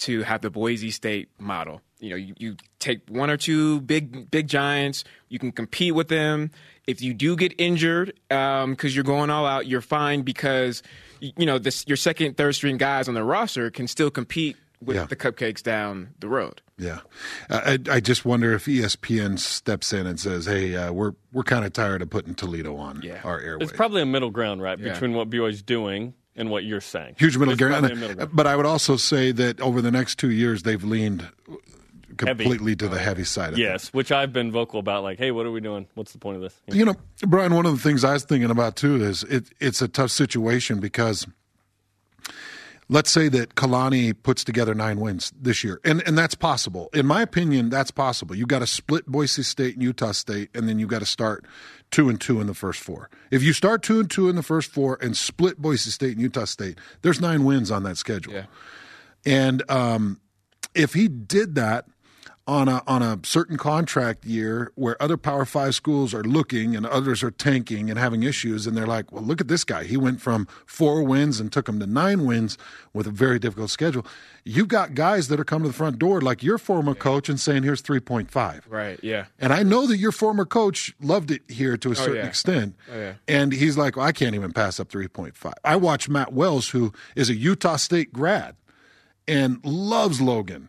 to 0.00 0.22
have 0.22 0.40
the 0.42 0.50
Boise 0.50 0.90
State 0.90 1.28
model. 1.38 1.80
You 1.98 2.10
know, 2.10 2.16
you, 2.16 2.34
you 2.38 2.56
take 2.78 3.00
one 3.08 3.28
or 3.30 3.36
two 3.36 3.80
big 3.82 4.30
big 4.30 4.48
giants, 4.48 5.04
you 5.28 5.38
can 5.38 5.52
compete 5.52 5.94
with 5.94 6.08
them. 6.08 6.50
If 6.86 7.02
you 7.02 7.12
do 7.14 7.36
get 7.36 7.52
injured 7.58 8.14
because 8.28 8.94
you're 8.94 9.04
going 9.04 9.30
all 9.30 9.46
out, 9.46 9.66
you're 9.66 9.82
fine 9.82 10.22
because 10.22 10.82
you 11.20 11.32
you 11.36 11.46
know 11.46 11.58
this 11.58 11.84
your 11.86 11.96
second, 11.98 12.36
third 12.36 12.54
string 12.54 12.78
guys 12.78 13.06
on 13.08 13.14
the 13.14 13.22
roster 13.24 13.70
can 13.70 13.86
still 13.86 14.10
compete 14.10 14.56
with 14.82 14.96
Yeah. 14.96 15.04
the 15.04 15.14
cupcakes 15.16 15.62
down 15.62 16.14
the 16.20 16.28
road. 16.28 16.62
Yeah, 16.78 17.00
I, 17.50 17.78
I 17.90 17.96
I 17.96 18.00
just 18.00 18.24
wonder 18.24 18.54
if 18.54 18.64
ESPN 18.64 19.38
steps 19.38 19.92
in 19.92 20.06
and 20.06 20.18
says, 20.18 20.46
"Hey, 20.46 20.74
uh, 20.74 20.90
we're 20.92 21.12
we're 21.34 21.42
kind 21.42 21.66
of 21.66 21.74
tired 21.74 22.00
of 22.00 22.08
putting 22.08 22.34
Toledo 22.34 22.76
on 22.76 23.02
our 23.22 23.38
airways." 23.38 23.68
It's 23.68 23.76
probably 23.76 24.00
a 24.00 24.06
middle 24.06 24.30
ground, 24.30 24.62
right, 24.62 24.78
Yeah. 24.78 24.94
between 24.94 25.12
what 25.12 25.28
BYU's 25.28 25.60
doing 25.62 26.14
and 26.36 26.50
what 26.50 26.64
you're 26.64 26.80
saying. 26.80 27.16
Huge 27.18 27.36
middle 27.36 27.56
ground. 27.56 27.82
middle 27.82 28.14
ground. 28.14 28.30
But 28.32 28.46
I 28.46 28.56
would 28.56 28.66
also 28.66 28.96
say 28.96 29.32
that 29.32 29.60
over 29.60 29.82
the 29.82 29.90
next 29.90 30.18
two 30.18 30.30
years, 30.30 30.62
they've 30.62 30.82
leaned 30.82 31.28
Heavy. 32.26 32.44
completely 32.44 32.76
to 32.76 32.88
the 32.88 32.98
heavy 32.98 33.24
side 33.24 33.52
of 33.52 33.58
it. 33.58 33.62
Yes, 33.62 33.92
which 33.92 34.12
I've 34.12 34.32
been 34.32 34.52
vocal 34.52 34.80
about. 34.80 35.02
Like, 35.02 35.18
hey, 35.18 35.30
what 35.30 35.46
are 35.46 35.50
we 35.50 35.60
doing? 35.60 35.86
What's 35.94 36.12
the 36.12 36.18
point 36.18 36.36
of 36.36 36.42
this? 36.42 36.60
You 36.66 36.84
know, 36.84 36.94
Brian, 37.26 37.54
one 37.54 37.66
of 37.66 37.72
the 37.72 37.82
things 37.82 38.04
I 38.04 38.12
was 38.12 38.24
thinking 38.24 38.50
about 38.50 38.76
too 38.76 39.02
is 39.02 39.22
it, 39.24 39.50
it's 39.60 39.82
a 39.82 39.88
tough 39.88 40.10
situation 40.10 40.80
because 40.80 41.26
let's 42.88 43.10
say 43.10 43.28
that 43.28 43.54
Kalani 43.54 44.14
puts 44.20 44.44
together 44.44 44.74
nine 44.74 45.00
wins 45.00 45.32
this 45.40 45.64
year, 45.64 45.80
and, 45.84 46.02
and 46.06 46.18
that's 46.18 46.34
possible. 46.34 46.90
In 46.92 47.06
my 47.06 47.22
opinion, 47.22 47.70
that's 47.70 47.90
possible. 47.90 48.34
You've 48.34 48.48
got 48.48 48.58
to 48.60 48.66
split 48.66 49.06
Boise 49.06 49.42
State 49.42 49.74
and 49.74 49.82
Utah 49.82 50.12
State, 50.12 50.50
and 50.54 50.68
then 50.68 50.78
you've 50.78 50.90
got 50.90 51.00
to 51.00 51.06
start 51.06 51.44
two 51.90 52.08
and 52.08 52.20
two 52.20 52.40
in 52.40 52.46
the 52.46 52.54
first 52.54 52.80
four. 52.80 53.10
If 53.30 53.42
you 53.42 53.52
start 53.52 53.82
two 53.82 54.00
and 54.00 54.10
two 54.10 54.28
in 54.28 54.36
the 54.36 54.42
first 54.42 54.70
four 54.70 54.98
and 55.00 55.16
split 55.16 55.58
Boise 55.58 55.90
State 55.90 56.12
and 56.12 56.20
Utah 56.20 56.44
State, 56.44 56.78
there's 57.02 57.20
nine 57.20 57.44
wins 57.44 57.70
on 57.70 57.82
that 57.82 57.96
schedule. 57.96 58.34
And 59.26 59.68
um, 59.70 60.20
if 60.74 60.94
he 60.94 61.08
did 61.08 61.54
that 61.56 61.86
on 62.50 62.66
a 62.68 62.82
on 62.84 63.00
a 63.00 63.20
certain 63.22 63.56
contract 63.56 64.24
year 64.24 64.72
where 64.74 65.00
other 65.00 65.16
Power 65.16 65.44
Five 65.44 65.72
schools 65.76 66.12
are 66.12 66.24
looking 66.24 66.74
and 66.74 66.84
others 66.84 67.22
are 67.22 67.30
tanking 67.30 67.88
and 67.88 67.96
having 67.96 68.24
issues, 68.24 68.66
and 68.66 68.76
they're 68.76 68.88
like, 68.88 69.12
"Well, 69.12 69.22
look 69.22 69.40
at 69.40 69.46
this 69.46 69.62
guy. 69.62 69.84
He 69.84 69.96
went 69.96 70.20
from 70.20 70.48
four 70.66 71.04
wins 71.04 71.38
and 71.38 71.52
took 71.52 71.68
him 71.68 71.78
to 71.78 71.86
nine 71.86 72.24
wins 72.26 72.58
with 72.92 73.06
a 73.06 73.10
very 73.12 73.38
difficult 73.38 73.70
schedule." 73.70 74.04
You've 74.44 74.66
got 74.66 74.94
guys 74.94 75.28
that 75.28 75.38
are 75.38 75.44
coming 75.44 75.64
to 75.64 75.68
the 75.68 75.76
front 75.76 75.98
door, 76.00 76.20
like 76.20 76.42
your 76.42 76.58
former 76.58 76.94
coach, 76.94 77.28
and 77.28 77.38
saying, 77.38 77.62
"Here's 77.62 77.82
three 77.82 78.00
point 78.00 78.32
five. 78.32 78.66
Right. 78.68 78.98
Yeah. 79.02 79.26
And 79.38 79.52
I 79.52 79.62
know 79.62 79.86
that 79.86 79.98
your 79.98 80.10
former 80.12 80.44
coach 80.44 80.92
loved 81.00 81.30
it 81.30 81.42
here 81.48 81.76
to 81.76 81.88
a 81.88 81.92
Oh, 81.92 81.94
certain 81.94 82.16
yeah. 82.16 82.26
extent. 82.26 82.74
Oh, 82.92 82.98
yeah. 82.98 83.12
And 83.28 83.52
he's 83.52 83.78
like, 83.78 83.96
well, 83.96 84.06
I 84.06 84.12
can't 84.12 84.34
even 84.34 84.52
pass 84.52 84.80
up 84.80 84.88
3.5. 84.88 85.52
I 85.64 85.76
watched 85.76 86.08
Matt 86.08 86.32
Wells, 86.32 86.70
who 86.70 86.92
is 87.14 87.30
a 87.30 87.34
Utah 87.34 87.76
State 87.76 88.12
grad 88.12 88.56
and 89.28 89.60
loves 89.64 90.20
Logan. 90.20 90.68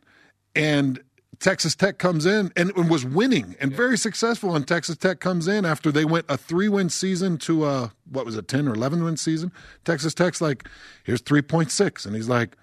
And 0.56 1.02
Texas 1.42 1.76
Tech 1.76 1.98
comes 1.98 2.28
in 2.28 2.52
and, 2.56 2.72
and 2.78 2.90
was 2.90 3.04
winning 3.04 3.56
and 3.60 3.74
very 3.74 3.98
successful. 3.98 4.56
And 4.56 4.68
Texas 4.68 4.96
Tech 4.96 5.20
comes 5.20 5.48
in 5.48 5.66
after 5.66 5.92
they 5.92 6.06
went 6.06 6.28
a 6.30 6.38
three 6.38 6.70
win 6.70 6.90
season 6.90 7.38
to 7.40 7.66
a, 7.66 7.92
what 8.10 8.26
was 8.26 8.38
it, 8.38 8.48
10 8.48 8.68
or 8.68 8.76
11 8.76 9.04
win 9.04 9.18
season? 9.18 9.52
Texas 9.84 10.14
Tech's 10.14 10.40
like, 10.40 10.70
here's 11.04 11.22
3.6. 11.22 12.06
And 12.06 12.16
he's 12.16 12.30
like, 12.30 12.56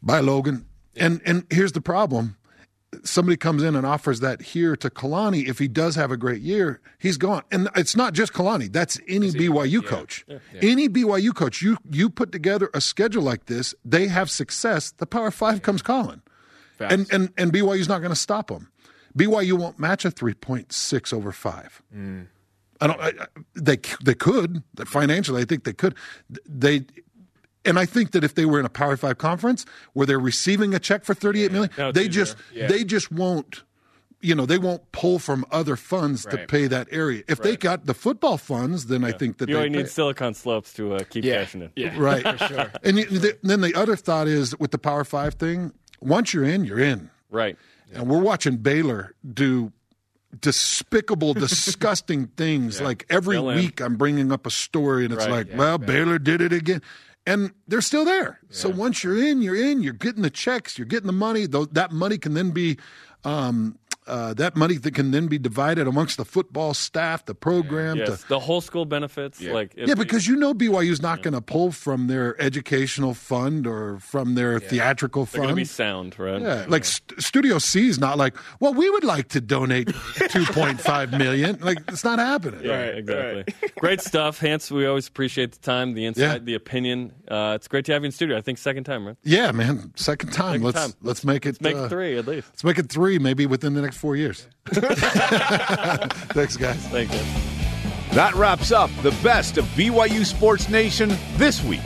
bye, 0.00 0.20
Logan. 0.20 0.64
And, 0.96 1.20
and 1.26 1.44
here's 1.50 1.72
the 1.72 1.80
problem 1.80 2.36
somebody 3.04 3.38
comes 3.38 3.62
in 3.62 3.74
and 3.74 3.86
offers 3.86 4.20
that 4.20 4.42
here 4.42 4.76
to 4.76 4.90
Kalani, 4.90 5.48
if 5.48 5.58
he 5.58 5.66
does 5.66 5.94
have 5.94 6.10
a 6.10 6.16
great 6.16 6.42
year, 6.42 6.78
he's 6.98 7.16
gone. 7.16 7.42
And 7.50 7.68
it's 7.74 7.96
not 7.96 8.12
just 8.12 8.34
Kalani, 8.34 8.70
that's 8.70 9.00
any 9.08 9.30
BYU 9.30 9.84
coach. 9.84 10.26
Any 10.60 10.90
BYU 10.90 11.34
coach, 11.34 11.62
you 11.62 11.78
you 11.90 12.10
put 12.10 12.32
together 12.32 12.70
a 12.74 12.82
schedule 12.82 13.22
like 13.22 13.46
this, 13.46 13.74
they 13.82 14.08
have 14.08 14.30
success, 14.30 14.90
the 14.92 15.06
Power 15.06 15.30
Five 15.30 15.62
comes 15.62 15.80
calling. 15.80 16.20
And, 16.90 17.12
and 17.12 17.32
and 17.36 17.52
BYU's 17.52 17.88
not 17.88 17.98
going 18.00 18.10
to 18.12 18.16
stop 18.16 18.48
them. 18.48 18.70
BYU 19.16 19.54
won't 19.58 19.78
match 19.78 20.04
a 20.04 20.10
3.6 20.10 21.12
over 21.12 21.32
5. 21.32 21.82
I 22.80 22.86
don't. 22.86 23.00
I, 23.00 23.08
I- 23.08 23.26
they 23.54 23.76
they 24.04 24.14
could 24.14 24.62
financially. 24.86 25.42
I 25.42 25.44
think 25.44 25.64
they 25.64 25.72
could. 25.72 25.94
They, 26.48 26.84
and 27.64 27.78
I 27.78 27.86
think 27.86 28.10
that 28.12 28.24
if 28.24 28.34
they 28.34 28.44
were 28.46 28.58
in 28.58 28.66
a 28.66 28.70
Power 28.70 28.96
Five 28.96 29.18
conference 29.18 29.64
where 29.92 30.06
they're 30.06 30.18
receiving 30.18 30.74
a 30.74 30.78
check 30.80 31.04
for 31.04 31.14
thirty 31.14 31.44
eight 31.44 31.52
million, 31.52 31.70
No, 31.78 31.90
it's 31.90 31.98
they 31.98 32.08
just 32.08 32.36
Yeah. 32.52 32.66
they 32.66 32.82
just 32.84 33.12
won't. 33.12 33.62
You 34.24 34.36
know, 34.36 34.46
they 34.46 34.58
won't 34.58 34.90
pull 34.92 35.18
from 35.18 35.44
other 35.50 35.74
funds 35.74 36.24
to 36.26 36.38
pay 36.46 36.68
that 36.68 36.86
area. 36.92 37.24
If 37.28 37.42
they 37.42 37.56
got 37.56 37.86
the 37.86 37.94
football 37.94 38.38
funds, 38.38 38.86
then 38.86 39.02
I 39.04 39.10
think 39.10 39.38
that 39.38 39.48
You 39.48 39.56
they 39.56 39.60
only 39.64 39.70
pay. 39.70 39.82
need 39.82 39.88
Silicon 39.90 40.34
Slopes 40.34 40.72
to 40.74 40.94
uh, 40.94 41.00
keep 41.10 41.24
Yeah. 41.24 41.42
cashing 41.42 41.62
in. 41.62 41.70
Yeah. 41.74 41.98
right 41.98 42.22
For 42.38 42.46
sure. 42.46 42.72
And 42.84 42.98
you, 42.98 43.06
the, 43.06 43.36
then 43.42 43.62
the 43.62 43.74
other 43.74 43.96
thought 43.96 44.28
is 44.28 44.56
with 44.60 44.70
the 44.70 44.78
Power 44.78 45.02
Five 45.02 45.34
thing. 45.34 45.72
Once 46.02 46.34
you're 46.34 46.44
in, 46.44 46.64
you're 46.64 46.78
in. 46.80 47.10
Right. 47.30 47.56
And 47.94 48.08
we're 48.08 48.20
watching 48.20 48.56
Baylor 48.56 49.14
do 49.34 49.72
despicable, 50.40 51.34
disgusting 51.48 52.26
things. 52.28 52.80
Like 52.80 53.06
every 53.10 53.38
week, 53.38 53.80
I'm 53.80 53.96
bringing 53.96 54.32
up 54.32 54.46
a 54.46 54.50
story, 54.50 55.04
and 55.04 55.12
it's 55.12 55.24
Right. 55.26 55.30
like, 55.30 55.48
Yeah, 55.50 55.56
well, 55.58 55.78
Baylor 55.78 56.18
did 56.18 56.40
it 56.40 56.52
again. 56.52 56.82
And 57.26 57.52
they're 57.68 57.80
still 57.82 58.04
there. 58.04 58.40
So 58.50 58.68
once 58.68 59.04
you're 59.04 59.16
in, 59.16 59.42
you're 59.42 59.54
in. 59.56 59.80
You're 59.82 59.92
getting 59.92 60.22
the 60.22 60.30
checks. 60.30 60.76
You're 60.76 60.86
getting 60.88 61.06
the 61.06 61.12
money. 61.12 61.46
That 61.46 61.92
money 61.92 62.18
can 62.18 62.34
then 62.34 62.50
be, 62.50 62.78
um, 63.24 63.78
uh, 64.06 64.34
that 64.34 64.56
money 64.56 64.76
that 64.76 64.94
can 64.94 65.10
then 65.12 65.26
be 65.28 65.38
divided 65.38 65.86
amongst 65.86 66.16
the 66.16 66.24
football 66.24 66.74
staff, 66.74 67.24
the 67.24 67.34
program. 67.34 67.96
to- 67.98 68.02
Yes, 68.04 68.24
the 68.24 68.40
whole 68.40 68.60
school 68.60 68.84
benefits. 68.84 69.40
Like, 69.40 69.74
yeah, 69.76 69.94
because 69.94 70.26
you 70.26 70.36
know 70.36 70.54
BYU's 70.54 71.00
not 71.00 71.22
going 71.22 71.34
to 71.34 71.40
pull 71.40 71.70
from 71.72 72.06
their 72.08 72.40
educational 72.40 73.14
fund 73.14 73.66
or 73.66 73.98
from 74.00 74.34
their 74.34 74.58
theatrical 74.60 75.24
they're 75.26 75.38
going 75.40 75.48
to 75.48 75.52
fund. 75.52 75.56
be 75.56 75.64
sound, 75.64 76.18
right? 76.18 76.40
Yeah, 76.42 76.64
like 76.68 76.84
St- 76.84 77.22
Studio 77.22 77.58
C 77.58 77.88
is 77.88 77.98
not 77.98 78.18
like, 78.18 78.34
well, 78.60 78.74
we 78.74 78.88
would 78.90 79.04
like 79.04 79.28
to 79.28 79.40
donate 79.40 79.88
2.5 79.88 81.10
million. 81.18 81.58
Like, 81.60 81.78
it's 81.88 82.04
not 82.04 82.18
happening. 82.18 82.60
Yeah, 82.64 82.80
exactly. 82.82 83.44
Great 83.78 84.00
stuff, 84.00 84.38
Hans. 84.40 84.70
We 84.70 84.86
always 84.86 85.08
appreciate 85.08 85.52
the 85.52 85.58
time, 85.60 85.94
the 85.94 86.06
insight, 86.06 86.22
Yeah. 86.22 86.38
the 86.38 86.54
opinion. 86.54 87.12
Uh, 87.28 87.52
it's 87.56 87.68
great 87.68 87.84
to 87.86 87.92
have 87.92 88.02
you 88.02 88.06
in 88.06 88.12
studio. 88.12 88.36
I 88.36 88.40
think 88.40 88.58
second 88.58 88.84
time, 88.84 89.06
right? 89.06 89.16
Yeah, 89.22 89.52
man. 89.52 89.92
Second 89.96 90.32
time. 90.32 90.62
Second 90.62 90.64
let's 90.64 90.78
time. 90.78 90.92
let's 91.02 91.24
make 91.24 91.46
it. 91.46 91.52
Let's 91.52 91.60
make 91.62 91.76
uh, 91.76 91.88
three 91.88 92.16
at 92.18 92.26
least. 92.26 92.48
Let's 92.50 92.64
make 92.64 92.78
it 92.78 92.88
three, 92.88 93.18
maybe 93.18 93.46
within 93.46 93.74
the 93.74 93.82
next 93.92 94.00
four 94.00 94.16
years. 94.16 94.46
Thanks, 96.32 96.56
guys. 96.56 96.76
Thank 96.88 97.12
you. 97.12 97.20
That 98.14 98.34
wraps 98.34 98.72
up 98.72 98.90
the 99.02 99.10
best 99.22 99.58
of 99.58 99.64
BYU 99.66 100.24
Sports 100.24 100.68
Nation 100.68 101.10
this 101.36 101.62
week. 101.62 101.80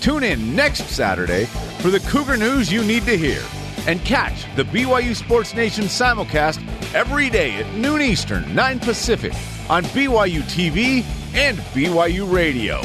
Tune 0.00 0.24
in 0.24 0.56
next 0.56 0.88
Saturday 0.88 1.44
for 1.80 1.90
the 1.90 2.00
Cougar 2.00 2.36
news 2.36 2.72
you 2.72 2.82
need 2.84 3.04
to 3.04 3.16
hear. 3.16 3.42
And 3.86 4.00
catch 4.04 4.44
the 4.56 4.64
BYU 4.64 5.14
Sports 5.14 5.54
Nation 5.54 5.84
simulcast 5.84 6.62
every 6.94 7.30
day 7.30 7.54
at 7.54 7.74
noon 7.74 8.00
Eastern, 8.02 8.54
9 8.54 8.80
Pacific 8.80 9.32
on 9.68 9.84
BYU 9.84 10.42
TV 10.42 11.04
and 11.34 11.58
BYU 11.58 12.32
Radio. 12.32 12.80